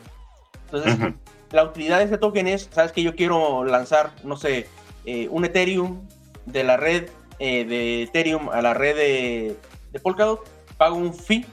Entonces, 0.65 1.13
la 1.51 1.63
utilidad 1.63 1.99
de 1.99 2.05
este 2.05 2.17
token 2.17 2.47
es, 2.47 2.69
sabes 2.71 2.91
que 2.91 3.03
yo 3.03 3.15
quiero 3.15 3.63
lanzar, 3.65 4.11
no 4.23 4.37
sé, 4.37 4.67
eh, 5.05 5.27
un 5.29 5.45
Ethereum 5.45 6.01
de 6.45 6.63
la 6.63 6.77
red 6.77 7.09
eh, 7.39 7.65
de 7.65 8.03
Ethereum 8.03 8.49
a 8.49 8.61
la 8.61 8.73
red 8.73 8.95
de, 8.95 9.55
Polkadot, 10.03 10.47
pago 10.77 10.95
un 10.95 11.13
fee 11.13 11.45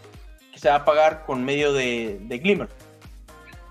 que 0.52 0.58
se 0.58 0.68
va 0.68 0.76
a 0.76 0.84
pagar 0.84 1.24
con 1.26 1.44
medio 1.44 1.72
de, 1.72 2.18
Glimmer. 2.42 2.68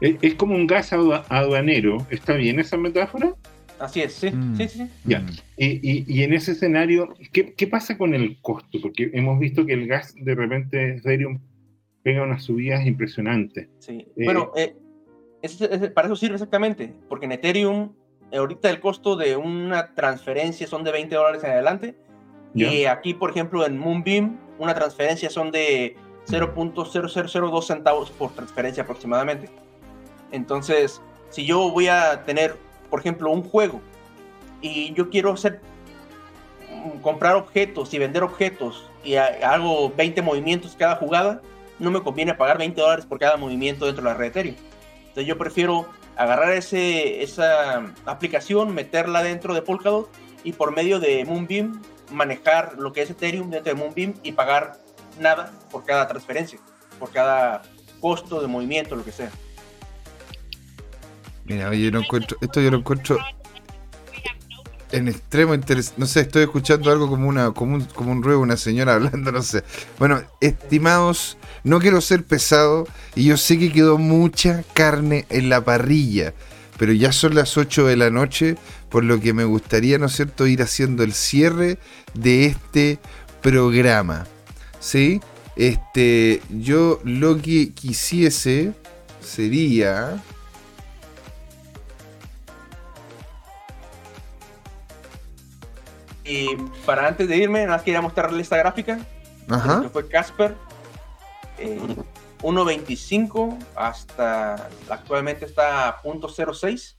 Es, 0.02 0.36
como 0.36 0.56
un 0.56 0.68
gas 0.68 0.92
aduanero, 0.94 2.06
¿está 2.10 2.34
bien 2.34 2.60
esa 2.60 2.78
metáfora? 2.78 3.34
Así 3.80 4.02
es, 4.02 4.14
sí, 4.14 4.32
mm. 4.32 4.56
sí, 4.56 4.68
sí. 4.68 4.90
Ya. 5.04 5.26
Y, 5.58 6.24
en 6.24 6.34
ese 6.34 6.54
escenario, 6.54 7.14
¿qué, 7.32 7.54
¿qué, 7.54 7.68
pasa 7.68 7.98
con 7.98 8.14
el 8.14 8.40
costo? 8.42 8.80
Porque 8.82 9.12
hemos 9.14 9.40
visto 9.40 9.66
que 9.66 9.74
el 9.74 9.88
gas 9.88 10.14
de 10.16 10.36
repente 10.36 10.96
Ethereum 10.96 11.40
pega 12.04 12.24
unas 12.24 12.44
subidas 12.44 12.86
impresionantes. 12.86 13.68
Sí. 13.80 14.08
bueno, 14.16 14.52
eh, 14.56 14.76
para 15.94 16.08
eso 16.08 16.16
sirve 16.16 16.36
exactamente, 16.36 16.94
porque 17.10 17.26
en 17.26 17.34
Ethereum 17.34 17.94
eh, 18.32 18.38
ahorita 18.38 18.70
el 18.70 18.80
costo 18.80 19.16
de 19.16 19.36
una 19.36 19.94
transferencia 19.94 20.68
son 20.68 20.84
de 20.84 20.92
20 20.92 21.16
dólares 21.16 21.44
en 21.44 21.52
adelante. 21.52 21.96
Y 22.54 22.86
aquí, 22.86 23.14
por 23.14 23.32
ejemplo, 23.32 23.66
en 23.66 23.78
Moonbeam, 23.78 24.40
una 24.60 24.74
transferencia 24.74 25.30
son 25.30 25.52
de 25.52 25.98
0.0002 26.28 27.64
centavos 27.64 28.12
por 28.12 28.32
transferencia 28.32 28.84
aproximadamente. 28.84 29.50
Entonces, 30.32 31.02
si 31.30 31.46
yo 31.46 31.70
voy 31.70 31.90
a 31.90 32.24
tener, 32.24 32.56
por 32.90 33.02
ejemplo, 33.02 33.30
un 33.30 33.44
juego 33.44 33.82
y 34.62 34.94
yo 34.94 35.10
quiero 35.10 35.34
hacer 35.34 35.60
comprar 37.02 37.36
objetos 37.36 37.94
y 37.94 38.00
vender 38.00 38.24
objetos 38.24 38.90
y 39.04 39.16
hago 39.16 39.92
20 39.96 40.22
movimientos 40.22 40.76
cada 40.78 40.96
jugada, 40.96 41.42
no 41.78 41.92
me 41.92 42.02
conviene 42.02 42.34
pagar 42.34 42.58
20 42.58 42.80
dólares 42.80 43.06
por 43.06 43.20
cada 43.20 43.36
movimiento 43.36 43.86
dentro 43.86 44.04
de 44.04 44.10
la 44.10 44.16
red 44.16 44.28
Ethereum. 44.28 44.56
Entonces 45.16 45.30
yo 45.30 45.38
prefiero 45.38 45.88
agarrar 46.18 46.52
ese, 46.52 47.24
esa 47.24 47.94
aplicación, 48.06 48.76
meterla 48.76 49.24
dentro 49.24 49.54
de 49.54 49.62
Polkadot 49.62 50.10
y 50.44 50.52
por 50.52 50.76
medio 50.76 51.00
de 51.00 51.24
Moonbeam 51.24 51.82
manejar 52.12 52.78
lo 52.78 52.92
que 52.92 53.04
es 53.04 53.10
Ethereum 53.12 53.50
dentro 53.50 53.74
de 53.74 53.80
Moonbeam 53.80 54.14
y 54.24 54.34
pagar 54.34 54.78
nada 55.18 55.54
por 55.72 55.86
cada 55.86 56.06
transferencia, 56.06 56.60
por 57.00 57.12
cada 57.12 57.62
costo 58.02 58.42
de 58.42 58.48
movimiento, 58.48 58.98
lo 58.98 59.06
que 59.06 59.14
sea. 59.14 59.32
Mira, 61.46 61.74
yo 61.74 61.92
no 61.92 62.00
encuentro, 62.02 62.38
esto 62.42 62.60
yo 62.60 62.72
lo 62.72 62.80
encuentro 62.80 63.18
en 64.92 65.08
extremo 65.08 65.54
interesante. 65.54 66.00
No 66.00 66.08
sé, 66.08 66.22
estoy 66.22 66.44
escuchando 66.44 66.92
algo 66.92 67.08
como 67.08 67.30
una 67.30 67.52
como 67.52 67.76
un, 67.76 67.86
como 67.86 68.12
un 68.12 68.22
ruego, 68.22 68.42
una 68.42 68.58
señora 68.58 68.94
hablando, 68.96 69.32
no 69.32 69.42
sé. 69.42 69.64
Bueno, 69.98 70.22
estimados, 70.42 71.38
no 71.66 71.80
quiero 71.80 72.00
ser 72.00 72.24
pesado 72.24 72.88
y 73.16 73.26
yo 73.26 73.38
sé 73.38 73.60
que 73.60 73.72
quedó 73.72 73.98
mucha 73.98 74.64
carne 74.74 75.26
en 75.30 75.50
la 75.50 75.66
parrilla, 75.66 76.34
pero 76.78 76.94
ya 76.94 77.12
son 77.12 77.36
las 77.36 77.58
8 77.58 77.88
de 77.88 77.98
la 77.98 78.10
noche, 78.10 78.56
por 78.90 79.04
lo 79.04 79.20
que 79.20 79.34
me 79.34 79.44
gustaría, 79.44 79.98
¿no 79.98 80.06
es 80.06 80.16
cierto?, 80.16 80.48
ir 80.48 80.62
haciendo 80.62 81.04
el 81.04 81.14
cierre 81.14 81.80
de 82.14 82.46
este 82.46 83.00
programa. 83.42 84.26
¿Sí? 84.80 85.20
Este, 85.56 86.42
yo 86.50 87.02
lo 87.04 87.42
que 87.42 87.74
quisiese 87.74 88.74
sería 89.22 90.22
Y 96.26 96.56
para 96.86 97.08
antes 97.08 97.28
de 97.28 97.38
irme, 97.38 97.62
nada 97.62 97.78
más 97.78 97.84
quería 97.84 98.02
mostrarle 98.02 98.42
esta 98.42 98.58
gráfica. 98.58 99.00
Ajá. 99.48 99.82
Que 99.82 99.90
fue 99.90 100.08
Casper. 100.08 100.56
1.25 101.58 103.54
eh, 103.54 103.66
hasta 103.76 104.70
actualmente 104.90 105.46
está 105.46 105.90
a 105.90 106.02
.06. 106.02 106.98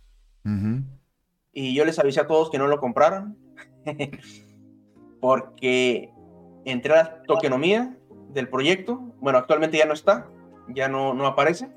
Y 1.53 1.75
yo 1.75 1.85
les 1.85 1.99
avisé 1.99 2.21
a 2.21 2.27
todos 2.27 2.51
que 2.51 2.59
no 2.59 2.67
lo 2.67 2.79
compraran. 2.79 3.37
porque 5.21 6.13
entré 6.65 6.93
a 6.93 6.97
la 6.97 7.23
tokenomía 7.23 7.97
del 8.29 8.49
proyecto. 8.49 9.01
Bueno, 9.21 9.39
actualmente 9.39 9.79
ya 9.79 9.87
no 9.87 9.95
está. 9.95 10.29
Ya 10.69 10.89
no, 10.89 11.15
no 11.15 11.27
aparece. 11.27 11.69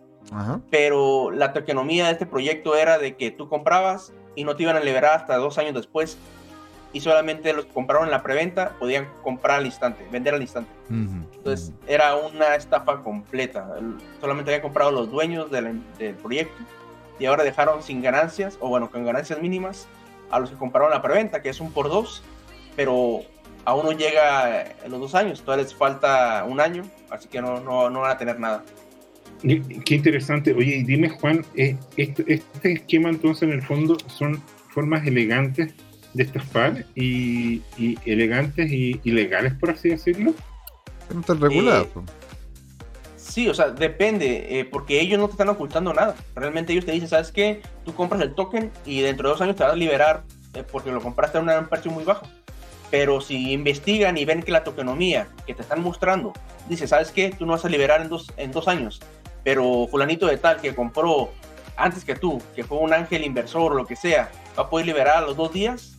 Pero 0.69 1.31
la 1.31 1.53
tokenomía 1.53 2.07
de 2.07 2.11
este 2.11 2.25
proyecto 2.25 2.75
era 2.75 2.97
de 2.97 3.15
que 3.15 3.31
tú 3.31 3.47
comprabas 3.49 4.13
y 4.35 4.43
no 4.43 4.55
te 4.55 4.63
iban 4.63 4.75
a 4.75 4.81
liberar 4.81 5.17
hasta 5.17 5.37
dos 5.37 5.57
años 5.57 5.73
después 5.73 6.17
y 6.91 7.01
solamente 7.01 7.53
los 7.53 7.65
que 7.65 7.73
compraron 7.73 8.05
en 8.05 8.11
la 8.11 8.23
preventa 8.23 8.75
podían 8.79 9.07
comprar 9.23 9.59
al 9.59 9.65
instante, 9.65 10.05
vender 10.11 10.33
al 10.33 10.41
instante. 10.41 10.71
Entonces 10.89 11.71
era 11.87 12.15
una 12.15 12.55
estafa 12.55 13.03
completa. 13.03 13.75
Solamente 14.19 14.51
habían 14.51 14.61
comprado 14.61 14.91
los 14.91 15.11
dueños 15.11 15.51
del, 15.51 15.81
proyecto 16.21 16.57
y 17.19 17.25
ahora 17.25 17.43
dejaron 17.43 17.83
sin 17.83 18.01
ganancias, 18.01 18.57
o 18.59 18.69
bueno, 18.69 18.89
con 18.89 19.05
ganancias 19.05 19.41
mínimas, 19.41 19.87
a 20.31 20.39
los 20.39 20.49
que 20.49 20.55
compraron 20.55 20.89
la 20.89 21.01
preventa, 21.01 21.41
que 21.41 21.49
es 21.49 21.59
un 21.59 21.71
por 21.71 21.89
dos, 21.89 22.23
pero 22.75 23.21
aún 23.65 23.85
no 23.85 23.91
llega 23.91 24.63
en 24.83 24.91
los 24.91 24.99
dos 25.01 25.15
años, 25.15 25.41
todavía 25.41 25.65
les 25.65 25.75
falta 25.75 26.45
un 26.47 26.61
año, 26.61 26.83
así 27.09 27.27
que 27.27 27.41
no, 27.41 27.59
no, 27.59 27.89
no 27.89 28.01
van 28.01 28.11
a 28.11 28.17
tener 28.17 28.39
nada. 28.39 28.63
Qué 29.41 29.95
interesante. 29.95 30.53
Oye, 30.53 30.83
dime 30.85 31.09
Juan, 31.09 31.45
eh, 31.55 31.77
este, 31.97 32.23
este 32.33 32.73
esquema 32.73 33.09
entonces 33.09 33.43
en 33.43 33.51
el 33.51 33.61
fondo 33.61 33.97
son 34.07 34.41
formas 34.69 35.05
elegantes 35.05 35.73
de 36.13 36.23
estafar 36.23 36.85
y, 36.95 37.61
y 37.77 37.97
elegantes 38.05 38.71
y 38.71 38.99
ilegales, 39.03 39.53
por 39.53 39.71
así 39.71 39.89
decirlo. 39.89 40.33
No 41.13 41.21
están 41.21 41.39
regulados. 41.39 41.87
Eh, 41.87 42.01
sí, 43.17 43.47
o 43.47 43.53
sea, 43.53 43.69
depende, 43.69 44.59
eh, 44.59 44.65
porque 44.65 44.99
ellos 44.99 45.19
no 45.19 45.27
te 45.27 45.33
están 45.33 45.49
ocultando 45.49 45.93
nada. 45.93 46.15
Realmente 46.35 46.73
ellos 46.73 46.85
te 46.85 46.91
dicen, 46.91 47.09
¿sabes 47.09 47.31
qué? 47.31 47.61
Tú 47.85 47.93
compras 47.93 48.21
el 48.21 48.33
token 48.33 48.71
y 48.85 49.01
dentro 49.01 49.29
de 49.29 49.33
dos 49.33 49.41
años 49.41 49.55
te 49.55 49.63
vas 49.63 49.73
a 49.73 49.75
liberar 49.75 50.23
eh, 50.53 50.63
porque 50.69 50.91
lo 50.91 51.01
compraste 51.01 51.37
a 51.37 51.41
un 51.41 51.67
precio 51.67 51.91
muy 51.91 52.03
bajo. 52.03 52.27
Pero 52.91 53.21
si 53.21 53.51
investigan 53.51 54.17
y 54.17 54.25
ven 54.25 54.41
que 54.41 54.51
la 54.51 54.63
tokenomía 54.63 55.27
que 55.45 55.53
te 55.53 55.61
están 55.61 55.81
mostrando 55.81 56.33
dice, 56.67 56.87
¿sabes 56.87 57.11
qué? 57.11 57.29
Tú 57.37 57.45
no 57.45 57.51
vas 57.51 57.65
a 57.65 57.69
liberar 57.69 58.01
en 58.01 58.09
dos, 58.09 58.31
en 58.37 58.51
dos 58.51 58.67
años. 58.67 58.99
Pero 59.43 59.87
fulanito 59.89 60.25
de 60.25 60.37
tal 60.37 60.59
que 60.59 60.73
compró 60.73 61.31
antes 61.77 62.03
que 62.03 62.15
tú, 62.15 62.41
que 62.55 62.63
fue 62.63 62.79
un 62.79 62.93
ángel 62.93 63.23
inversor 63.23 63.71
o 63.71 63.75
lo 63.75 63.85
que 63.85 63.95
sea, 63.95 64.31
va 64.57 64.63
a 64.63 64.69
poder 64.69 64.87
liberar 64.87 65.17
a 65.17 65.21
los 65.21 65.37
dos 65.37 65.53
días, 65.53 65.98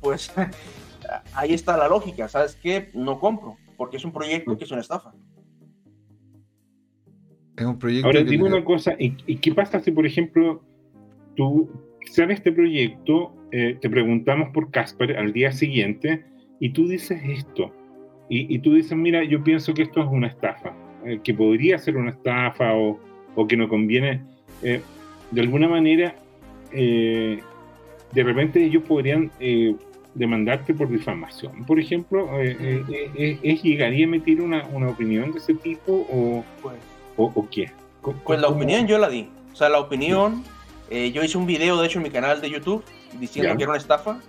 pues 0.00 0.32
ahí 1.34 1.52
está 1.52 1.76
la 1.76 1.88
lógica, 1.88 2.28
¿sabes 2.28 2.56
qué? 2.56 2.90
No 2.94 3.18
compro, 3.18 3.56
porque 3.76 3.96
es 3.96 4.04
un 4.04 4.12
proyecto 4.12 4.56
que 4.56 4.64
es 4.64 4.70
una 4.70 4.80
estafa. 4.80 5.12
Es 7.56 7.64
un 7.66 7.78
proyecto. 7.78 8.06
Ahora, 8.06 8.22
dime 8.22 8.44
una 8.44 8.64
cosa, 8.64 8.94
¿y, 8.98 9.36
qué 9.36 9.52
pasa 9.52 9.80
si, 9.80 9.90
por 9.90 10.06
ejemplo, 10.06 10.62
tú 11.34 11.68
sabes 12.12 12.38
este 12.38 12.52
proyecto, 12.52 13.34
eh, 13.50 13.76
te 13.80 13.90
preguntamos 13.90 14.50
por 14.50 14.70
Casper 14.70 15.16
al 15.16 15.32
día 15.32 15.52
siguiente 15.52 16.24
y 16.60 16.70
tú 16.70 16.86
dices 16.86 17.20
esto? 17.24 17.72
Y, 18.30 18.58
tú 18.58 18.74
dices, 18.74 18.96
mira, 18.96 19.24
yo 19.24 19.42
pienso 19.42 19.72
que 19.72 19.82
esto 19.82 20.02
es 20.02 20.06
una 20.06 20.26
estafa, 20.26 20.76
eh, 21.06 21.18
que 21.24 21.32
podría 21.32 21.78
ser 21.78 21.96
una 21.96 22.10
estafa 22.10 22.74
o, 22.74 23.00
que 23.48 23.56
no 23.56 23.70
conviene. 23.70 24.22
Eh, 24.62 24.82
de 25.30 25.40
alguna 25.40 25.66
manera, 25.66 26.14
de 26.70 27.42
repente 28.12 28.62
ellos 28.62 28.82
podrían 28.82 29.30
demandarte 30.14 30.74
por 30.74 30.88
difamación, 30.88 31.64
por 31.64 31.78
ejemplo, 31.78 32.40
eh, 32.40 32.56
eh, 32.60 33.10
eh, 33.16 33.38
¿es 33.42 33.62
llegaría 33.62 34.04
a 34.04 34.08
emitir 34.08 34.40
una, 34.40 34.66
una, 34.72 34.88
opinión 34.88 35.32
de 35.32 35.38
ese 35.38 35.54
tipo 35.54 36.06
o, 36.10 36.44
pues, 36.62 36.76
o, 37.16 37.48
qué? 37.50 37.70
Pues 38.24 38.40
la 38.40 38.48
opinión 38.48 38.86
yo 38.86 38.98
la 38.98 39.08
di. 39.08 39.28
O 39.52 39.56
sea, 39.56 39.68
la 39.68 39.80
opinión, 39.80 40.44
yo 40.90 41.22
hice 41.22 41.36
un 41.36 41.46
video, 41.46 41.80
de 41.80 41.86
hecho, 41.86 41.98
en 41.98 42.04
mi 42.04 42.10
canal 42.10 42.40
de 42.40 42.48
YouTube 42.48 42.84
diciendo 43.18 43.56
que 43.56 43.64
era 43.64 43.72
una 43.72 43.78
estafa. 43.78 44.20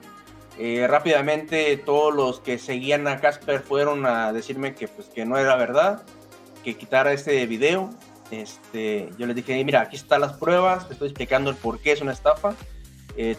rápidamente 0.87 1.77
todos 1.77 2.13
los 2.13 2.39
que 2.39 2.57
seguían 2.57 3.07
a 3.07 3.17
Casper 3.17 3.59
fueron 3.61 4.05
a 4.05 4.33
decirme 4.33 4.73
que, 4.73 4.87
pues, 4.87 5.07
que 5.07 5.25
no 5.25 5.37
era 5.37 5.55
verdad, 5.55 6.03
que 6.63 6.75
quitara 6.75 7.13
este 7.13 7.45
video. 7.45 7.91
Este, 8.31 9.09
yo 9.17 9.27
les 9.27 9.35
dije, 9.35 9.63
mira, 9.63 9.81
aquí 9.81 9.95
están 9.95 10.21
las 10.21 10.33
pruebas, 10.33 10.87
te 10.87 10.93
estoy 10.93 11.09
explicando 11.09 11.51
el 11.51 11.55
por 11.55 11.79
qué 11.79 11.91
es 11.91 12.01
una 12.01 12.11
estafa. 12.11 12.55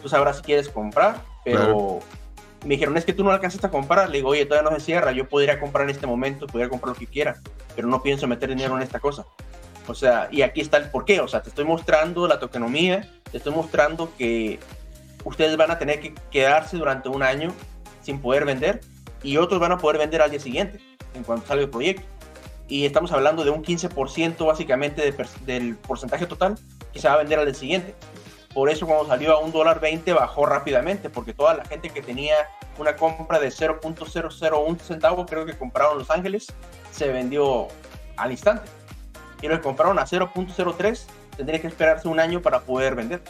tú 0.01 0.09
sabrás 0.09 0.37
si 0.37 0.43
quieres 0.43 0.69
comprar, 0.69 1.21
pero 1.43 1.99
me 2.63 2.75
dijeron, 2.75 2.95
es 2.95 3.05
que 3.05 3.13
tú 3.13 3.23
no 3.23 3.31
alcanzaste 3.31 3.67
a 3.67 3.71
comprar. 3.71 4.09
Le 4.09 4.17
digo, 4.17 4.29
oye, 4.29 4.45
todavía 4.45 4.69
no 4.69 4.75
se 4.77 4.85
cierra. 4.85 5.11
Yo 5.11 5.27
podría 5.27 5.59
comprar 5.59 5.85
en 5.85 5.95
este 5.95 6.07
momento, 6.07 6.47
podría 6.47 6.69
comprar 6.69 6.93
lo 6.93 6.99
que 6.99 7.07
quiera, 7.07 7.41
pero 7.75 7.87
no 7.87 8.03
pienso 8.03 8.27
meter 8.27 8.49
dinero 8.49 8.75
en 8.75 8.83
esta 8.83 8.99
cosa. 8.99 9.25
O 9.87 9.95
sea, 9.95 10.27
y 10.31 10.41
aquí 10.43 10.61
está 10.61 10.77
el 10.77 10.89
porqué. 10.89 11.19
O 11.21 11.27
sea, 11.27 11.41
te 11.41 11.49
estoy 11.49 11.65
mostrando 11.65 12.27
la 12.27 12.39
tokenomía, 12.39 13.09
te 13.31 13.37
estoy 13.37 13.53
mostrando 13.53 14.11
que 14.17 14.59
ustedes 15.23 15.57
van 15.57 15.71
a 15.71 15.79
tener 15.79 15.99
que 15.99 16.13
quedarse 16.29 16.77
durante 16.77 17.09
un 17.09 17.23
año 17.23 17.53
sin 18.01 18.19
poder 18.19 18.45
vender 18.45 18.81
y 19.23 19.37
otros 19.37 19.59
van 19.59 19.71
a 19.71 19.77
poder 19.77 19.97
vender 19.97 20.21
al 20.21 20.31
día 20.31 20.39
siguiente, 20.39 20.79
en 21.13 21.23
cuanto 21.23 21.47
salga 21.47 21.63
el 21.63 21.69
proyecto. 21.69 22.03
Y 22.67 22.85
estamos 22.85 23.11
hablando 23.11 23.43
de 23.43 23.49
un 23.49 23.63
15% 23.63 24.45
básicamente 24.45 25.13
del 25.45 25.75
porcentaje 25.75 26.25
total 26.25 26.55
que 26.93 26.99
se 26.99 27.07
va 27.07 27.15
a 27.15 27.17
vender 27.17 27.39
al 27.39 27.45
día 27.45 27.53
siguiente. 27.53 27.95
Por 28.53 28.69
eso 28.69 28.85
cuando 28.85 29.07
salió 29.07 29.33
a 29.33 29.39
un 29.39 29.51
dólar 29.51 29.79
20 29.79 30.11
bajó 30.13 30.45
rápidamente, 30.45 31.09
porque 31.09 31.33
toda 31.33 31.55
la 31.55 31.65
gente 31.65 31.89
que 31.89 32.01
tenía 32.01 32.35
una 32.77 32.95
compra 32.95 33.39
de 33.39 33.47
0.001 33.47 34.77
centavos, 34.79 35.25
creo 35.29 35.45
que 35.45 35.53
compraron 35.53 35.97
Los 35.97 36.09
Ángeles, 36.09 36.47
se 36.91 37.11
vendió 37.11 37.67
al 38.17 38.31
instante. 38.31 38.63
Y 39.41 39.47
los 39.47 39.59
que 39.59 39.63
compraron 39.63 39.97
a 39.99 40.03
0.03 40.03 41.05
tendría 41.37 41.61
que 41.61 41.67
esperarse 41.67 42.07
un 42.07 42.19
año 42.19 42.41
para 42.41 42.61
poder 42.61 42.95
vender. 42.95 43.21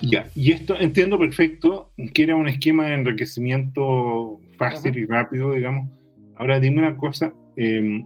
Ya, 0.00 0.28
y 0.34 0.52
esto 0.52 0.74
entiendo 0.78 1.18
perfecto 1.18 1.90
que 2.12 2.24
era 2.24 2.36
un 2.36 2.48
esquema 2.48 2.86
de 2.86 2.94
enriquecimiento 2.94 4.40
fácil 4.58 4.98
y 4.98 5.06
rápido, 5.06 5.52
digamos. 5.52 5.88
Ahora 6.36 6.58
dime 6.58 6.80
una 6.80 6.96
cosa, 6.96 7.32
em, 7.56 8.04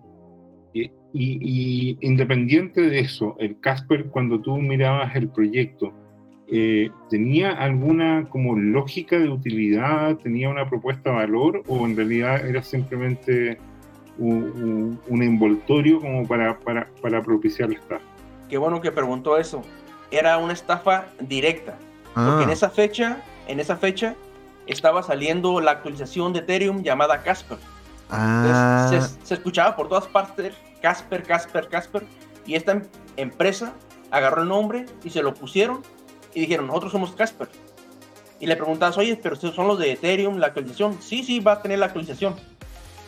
y, 0.75 0.91
y, 1.15 1.99
independiente 2.03 2.83
de 2.83 3.01
eso, 3.01 3.35
el 3.39 3.59
Casper, 3.61 4.07
cuando 4.07 4.41
tú 4.43 4.59
mirabas 4.59 5.17
el 5.17 5.31
proyecto, 5.31 5.95
eh, 6.49 6.91
¿tenía 7.11 7.51
alguna 7.51 8.27
como 8.29 8.57
lógica 8.57 9.19
de 9.19 9.29
utilidad? 9.29 10.17
¿Tenía 10.17 10.49
una 10.49 10.69
propuesta 10.69 11.11
de 11.11 11.17
valor? 11.17 11.63
¿O 11.67 11.85
en 11.87 11.97
realidad 11.97 12.47
era 12.47 12.63
simplemente 12.63 13.59
un, 14.19 14.99
envoltorio 15.09 16.01
como 16.01 16.27
para, 16.27 16.59
para, 16.61 16.89
para, 17.03 17.23
propiciar 17.23 17.71
la 17.71 17.77
estafa? 17.77 18.05
Qué 18.49 18.59
bueno 18.59 18.81
que 18.81 18.93
preguntó 18.93 19.37
eso. 19.39 19.63
Era 20.11 20.39
una 20.39 20.53
estafa 20.53 21.07
directa. 21.21 21.77
Porque 22.15 22.45
en 22.45 22.51
ah. 22.51 22.53
esa 22.53 22.71
fecha, 22.71 23.23
en 23.49 23.59
esa 23.59 23.77
fecha, 23.77 24.15
estaba 24.67 25.03
saliendo 25.03 25.61
la 25.61 25.73
actualización 25.73 26.33
de 26.33 26.39
Ethereum 26.41 26.83
llamada 26.83 27.23
Casper. 27.23 27.59
Ah. 28.09 28.87
se, 28.89 29.27
se, 29.27 29.35
escuchaba 29.35 29.75
por 29.75 29.89
todas 29.89 30.07
partes 30.07 30.55
Casper, 30.81 31.25
Casper, 31.25 31.69
Casper. 31.69 32.05
Y 32.47 32.55
esta 32.55 32.73
em, 32.73 32.83
empresa 33.17 33.75
agarró 34.13 34.43
el 34.43 34.49
nombre 34.49 34.87
y 35.03 35.11
se 35.11 35.23
lo 35.23 35.35
pusieron 35.35 35.83
y 36.37 36.41
dijeron, 36.41 36.67
nosotros 36.67 36.93
somos 36.93 37.13
Casper. 37.13 37.49
y 38.39 38.47
le 38.47 38.57
preguntas, 38.57 38.99
oye, 38.99 39.19
pero 39.21 39.37
son 39.37 39.67
los 39.67 39.79
de 39.79 39.93
Ethereum, 39.93 40.37
la 40.37 40.49
actualización. 40.49 41.01
Sí, 41.01 41.25
sí, 41.25 41.41
va 41.41 41.53
a 41.53 41.63
tener 41.63 41.79
la 41.79 41.87
actualización. 41.87 42.37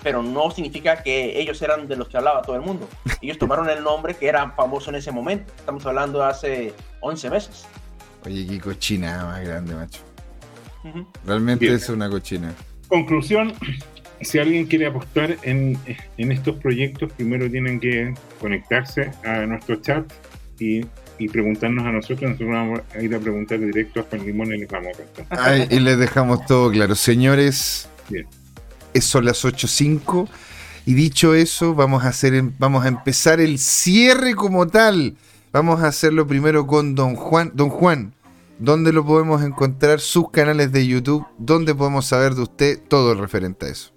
Pero 0.02 0.22
no 0.22 0.50
significa 0.50 1.02
que 1.02 1.38
ellos 1.38 1.60
eran 1.60 1.88
de 1.88 1.96
los 1.96 2.08
que 2.08 2.16
hablaba 2.16 2.40
todo 2.40 2.56
el 2.56 2.62
mundo. 2.62 2.88
Ellos 3.20 3.36
tomaron 3.36 3.68
el 3.68 3.82
nombre 3.82 4.14
que 4.14 4.28
era 4.28 4.52
famoso 4.52 4.88
en 4.90 4.96
ese 4.96 5.10
momento. 5.12 5.52
Estamos 5.58 5.84
hablando 5.84 6.20
de 6.20 6.24
hace 6.24 6.74
11 7.00 7.30
meses. 7.30 7.66
Oye, 8.24 8.46
qué 8.46 8.60
cochina 8.60 9.24
más 9.24 9.44
grande, 9.44 9.74
macho. 9.74 10.00
Realmente 11.26 11.70
es 11.70 11.88
una 11.90 12.08
cochina. 12.08 12.54
Conclusión, 12.86 13.52
si 14.22 14.38
alguien 14.38 14.66
quiere 14.66 14.86
apostar 14.86 15.36
en, 15.42 15.78
en, 16.16 16.32
estos 16.32 16.56
proyectos, 16.56 17.12
primero 17.12 17.50
tienen 17.50 17.78
que 17.78 18.14
conectarse 18.40 19.10
a 19.24 19.40
nuestro 19.40 19.76
chat 19.82 20.10
y, 20.58 20.86
y, 21.18 21.28
preguntarnos 21.28 21.84
a 21.84 21.92
nosotros. 21.92 22.22
Nosotros 22.22 22.50
vamos 22.50 22.80
a 22.94 23.02
ir 23.02 23.14
a 23.14 23.18
preguntar 23.18 23.58
directo 23.60 24.00
a 24.00 24.02
Juan 24.04 24.26
Limón 24.26 24.54
y 24.54 24.58
les 24.58 24.68
vamos 24.68 24.98
a 24.98 25.14
contar. 25.14 25.72
y 25.72 25.80
les 25.80 25.98
dejamos 25.98 26.44
todo 26.46 26.70
claro. 26.70 26.94
Señores, 26.94 27.88
Bien. 28.08 28.26
son 29.00 29.24
las 29.24 29.44
8.05 29.44 30.28
y 30.86 30.94
dicho 30.94 31.34
eso, 31.34 31.74
vamos 31.74 32.04
a, 32.04 32.08
hacer, 32.08 32.42
vamos 32.58 32.84
a 32.84 32.88
empezar 32.88 33.40
el 33.40 33.58
cierre 33.58 34.34
como 34.34 34.66
tal. 34.68 35.16
Vamos 35.52 35.80
a 35.80 35.88
hacerlo 35.88 36.26
primero 36.26 36.66
con 36.66 36.94
Don 36.94 37.14
Juan. 37.14 37.52
Don 37.54 37.68
Juan, 37.68 38.14
¿dónde 38.58 38.92
lo 38.92 39.04
podemos 39.04 39.42
encontrar? 39.42 40.00
Sus 40.00 40.30
canales 40.30 40.72
de 40.72 40.86
YouTube, 40.86 41.26
¿dónde 41.36 41.74
podemos 41.74 42.06
saber 42.06 42.34
de 42.34 42.42
usted 42.42 42.80
todo 42.88 43.14
referente 43.14 43.66
a 43.66 43.68
eso? 43.68 43.92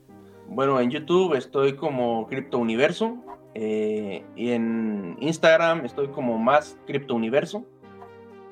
Bueno, 0.50 0.82
en 0.82 0.92
YouTube 0.92 1.34
estoy 1.36 1.78
como 1.78 2.28
Crypto 2.28 2.58
Universo 2.58 3.24
eh, 3.54 4.24
y 4.36 4.52
en 4.52 5.18
Instagram 5.20 5.86
estoy 5.86 6.08
como 6.10 6.38
más 6.38 6.78
Crypto 6.88 7.16
Universo. 7.16 7.66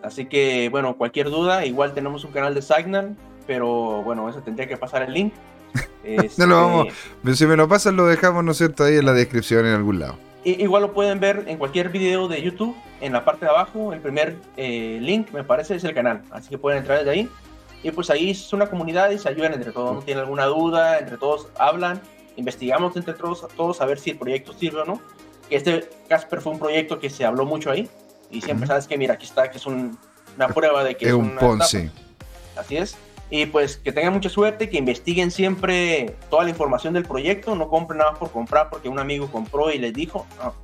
Así 0.01 0.26
que, 0.26 0.69
bueno, 0.69 0.97
cualquier 0.97 1.30
duda, 1.30 1.65
igual 1.65 1.93
tenemos 1.93 2.23
un 2.23 2.31
canal 2.31 2.55
de 2.55 2.61
Signal, 2.61 3.17
pero 3.45 4.01
bueno, 4.03 4.30
eso 4.30 4.39
tendría 4.41 4.67
que 4.67 4.77
pasar 4.77 5.03
el 5.03 5.13
link. 5.13 5.34
no 6.38 6.47
lo 6.47 6.55
vamos, 6.55 6.88
este, 6.88 7.35
si 7.35 7.45
me 7.45 7.55
lo 7.55 7.67
pasan 7.67 7.95
lo 7.95 8.05
dejamos, 8.05 8.43
¿no 8.43 8.51
es 8.51 8.57
cierto?, 8.57 8.85
ahí 8.85 8.95
en 8.95 9.05
la 9.05 9.13
descripción 9.13 9.65
en 9.65 9.73
algún 9.73 9.99
lado. 9.99 10.15
igual 10.43 10.81
lo 10.84 10.93
pueden 10.93 11.19
ver 11.19 11.43
en 11.47 11.57
cualquier 11.57 11.89
video 11.89 12.27
de 12.27 12.41
YouTube, 12.41 12.76
en 13.01 13.13
la 13.13 13.23
parte 13.23 13.45
de 13.45 13.51
abajo, 13.51 13.93
el 13.93 13.99
primer 13.99 14.35
eh, 14.57 14.97
link 15.01 15.31
me 15.31 15.43
parece 15.43 15.76
es 15.76 15.84
el 15.84 15.93
canal, 15.93 16.23
así 16.31 16.49
que 16.49 16.57
pueden 16.57 16.80
entrar 16.80 16.99
desde 16.99 17.11
ahí 17.11 17.30
y 17.84 17.91
pues 17.91 18.09
ahí 18.09 18.31
es 18.31 18.51
una 18.51 18.67
comunidad 18.67 19.11
y 19.11 19.19
se 19.19 19.30
ayudan 19.30 19.53
entre 19.53 19.71
todos, 19.71 19.95
no 19.95 20.01
tienen 20.01 20.23
alguna 20.23 20.45
duda, 20.45 20.99
entre 20.99 21.17
todos 21.17 21.49
hablan, 21.57 22.01
investigamos 22.39 22.95
entre 22.95 23.13
todos, 23.13 23.47
todos 23.55 23.81
a 23.81 23.85
ver 23.85 23.99
si 23.99 24.11
el 24.11 24.17
proyecto 24.17 24.53
sirve 24.53 24.81
o 24.81 24.85
no. 24.85 25.01
Este 25.49 25.89
Casper 26.07 26.41
fue 26.41 26.53
un 26.53 26.59
proyecto 26.59 26.99
que 26.99 27.09
se 27.09 27.25
habló 27.25 27.45
mucho 27.45 27.71
ahí 27.71 27.89
y 28.31 28.41
siempre 28.41 28.67
sabes 28.67 28.87
que 28.87 28.97
mira, 28.97 29.15
aquí 29.15 29.25
está, 29.25 29.49
que 29.49 29.57
es 29.57 29.65
una 29.65 29.97
prueba 30.53 30.83
de 30.83 30.95
que 30.95 31.07
es, 31.07 31.13
un 31.13 31.35
Ponce. 31.35 31.91
Así 32.55 32.77
es. 32.77 32.95
Y 33.31 33.45
pues 33.45 33.77
que 33.77 33.91
tengan 33.91 34.13
mucha 34.13 34.29
suerte, 34.29 34.69
que 34.69 34.77
investiguen 34.77 35.29
siempre 35.29 36.15
toda 36.29 36.43
la 36.43 36.49
información 36.49 36.93
del 36.93 37.05
proyecto, 37.05 37.55
no 37.55 37.67
compren 37.67 37.99
nada 37.99 38.13
por 38.13 38.31
comprar 38.31 38.69
porque 38.69 38.89
un 38.89 38.97
amigo 38.97 39.31
compró 39.31 39.71
y 39.71 39.77
les 39.77 39.93
dijo, 39.93 40.25
no, 40.41 40.55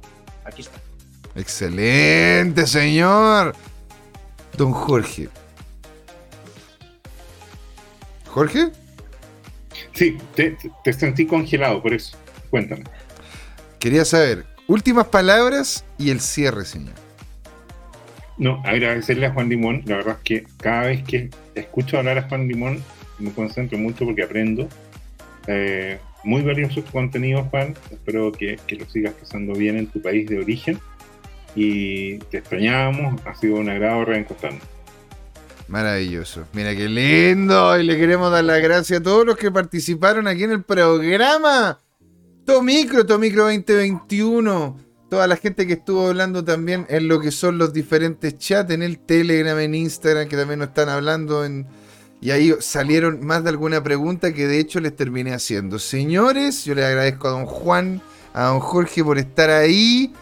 aquí 0.44 0.62
está. 0.62 0.80
Excelente, 1.36 2.66
señor. 2.66 3.56
Don 4.58 4.72
Jorge, 4.72 5.30
Jorge. 8.28 8.72
Sí, 9.96 10.18
te, 10.36 10.94
sentí 10.94 11.26
congelado, 11.26 11.82
por 11.82 11.94
eso. 11.94 12.18
Cuéntame. 12.50 12.84
Quería 13.80 14.04
saber, 14.04 14.46
últimas 14.68 15.08
palabras 15.08 15.86
y 15.98 16.10
el 16.10 16.20
cierre, 16.20 16.66
señor. 16.66 16.94
No, 18.38 18.62
agradecerle 18.66 19.26
a 19.26 19.32
Juan 19.32 19.48
Limón. 19.48 19.84
La 19.86 19.96
verdad 19.96 20.18
es 20.18 20.24
que 20.24 20.48
cada 20.58 20.88
vez 20.88 21.04
que 21.04 21.30
escucho 21.56 21.98
hablar 21.98 22.18
a 22.18 22.24
Juan 22.24 22.48
Limón 22.48 22.84
me 23.20 23.32
concentro 23.32 23.78
mucho 23.78 24.04
porque 24.04 24.24
aprendo. 24.24 24.68
Eh, 25.48 25.98
muy 26.26 26.42
valioso 26.42 26.84
tu 26.84 26.92
contenido, 26.92 27.44
Juan. 27.46 27.74
Espero 27.90 28.34
que, 28.34 28.60
que, 28.68 28.76
lo 28.76 28.86
sigas 28.90 29.14
pasando 29.14 29.54
bien 29.54 29.78
en 29.78 29.88
tu 29.88 30.02
país 30.02 30.28
de 30.28 30.40
origen. 30.40 30.78
Y 31.56 32.18
te 32.18 32.40
extrañábamos. 32.40 33.26
Ha 33.26 33.34
sido 33.36 33.56
un 33.56 33.70
agrado 33.70 34.04
reencontrarnos. 34.04 34.75
Maravilloso. 35.68 36.46
Mira 36.54 36.76
qué 36.76 36.88
lindo. 36.88 37.78
Y 37.80 37.84
le 37.84 37.98
queremos 37.98 38.32
dar 38.32 38.44
las 38.44 38.62
gracias 38.62 39.00
a 39.00 39.04
todos 39.04 39.26
los 39.26 39.36
que 39.36 39.52
participaron 39.52 40.28
aquí 40.28 40.44
en 40.44 40.52
el 40.52 40.64
programa. 40.64 41.80
Tomicro, 42.46 43.06
Tomicro 43.06 43.46
2021. 43.46 44.78
Toda 45.10 45.28
la 45.28 45.36
gente 45.36 45.66
que 45.66 45.74
estuvo 45.74 46.08
hablando 46.08 46.44
también 46.44 46.86
en 46.90 47.08
lo 47.08 47.20
que 47.20 47.32
son 47.32 47.58
los 47.58 47.74
diferentes 47.74 48.38
chats, 48.38 48.72
en 48.72 48.84
el 48.84 49.00
Telegram, 49.00 49.58
en 49.60 49.76
Instagram, 49.76 50.28
que 50.28 50.36
también 50.38 50.60
nos 50.60 50.70
están 50.70 50.90
hablando 50.90 51.46
en... 51.46 51.68
Y 52.22 52.32
ahí 52.32 52.54
salieron 52.60 53.26
más 53.26 53.44
de 53.44 53.50
alguna 53.50 53.84
pregunta 53.84 54.34
que 54.34 54.48
de 54.48 54.60
hecho 54.60 54.80
les 54.80 54.96
terminé 54.96 55.34
haciendo. 55.34 55.80
Señores, 55.80 56.66
yo 56.66 56.74
les 56.74 56.86
agradezco 56.86 57.28
a 57.28 57.32
don 57.32 57.46
Juan, 57.46 58.02
a 58.34 58.46
don 58.46 58.60
Jorge 58.60 59.04
por 59.04 59.18
estar 59.18 59.50
ahí. 59.50 60.14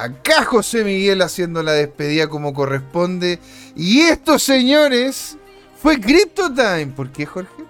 Acá 0.00 0.44
José 0.44 0.82
Miguel 0.82 1.20
haciendo 1.20 1.62
la 1.62 1.72
despedida 1.72 2.28
como 2.28 2.54
corresponde. 2.54 3.38
Y 3.76 4.00
esto, 4.00 4.38
señores, 4.38 5.36
fue 5.76 6.00
Crypto 6.00 6.52
Time. 6.54 6.86
¿Por 6.96 7.10
qué, 7.10 7.26
Jorge? 7.26 7.64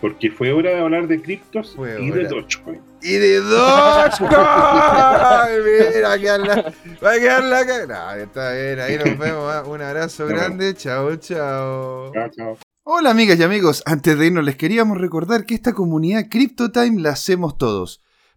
Porque 0.00 0.32
fue 0.32 0.52
hora 0.52 0.70
de 0.70 0.80
hablar 0.80 1.06
de 1.06 1.22
criptos 1.22 1.76
y 1.78 2.10
de 2.10 2.24
Dogecoin. 2.24 2.80
Y 3.02 3.12
de 3.12 3.40
Dogecoin. 3.40 4.30
Mira, 5.94 6.08
va 6.08 6.12
a 6.14 6.18
quedar 6.18 6.40
la, 6.40 6.72
va 7.04 7.12
a 7.12 7.18
quedar 7.18 7.44
la 7.44 7.64
no, 7.86 8.14
está 8.22 8.52
bien, 8.52 8.80
ahí 8.80 8.96
nos 8.96 9.18
vemos. 9.18 9.52
¿ah? 9.52 9.62
Un 9.64 9.80
abrazo 9.80 10.26
grande. 10.26 10.74
Chao, 10.74 11.14
chao. 11.16 12.12
Chao, 12.12 12.30
chao. 12.30 12.58
Hola 12.82 13.10
amigas 13.10 13.38
y 13.38 13.42
amigos, 13.42 13.82
antes 13.86 14.18
de 14.18 14.26
irnos 14.26 14.44
les 14.44 14.56
queríamos 14.56 14.98
recordar 14.98 15.44
que 15.44 15.54
esta 15.54 15.72
comunidad 15.72 16.26
CryptoTime 16.28 17.00
la 17.00 17.10
hacemos 17.10 17.58
todos. 17.58 18.00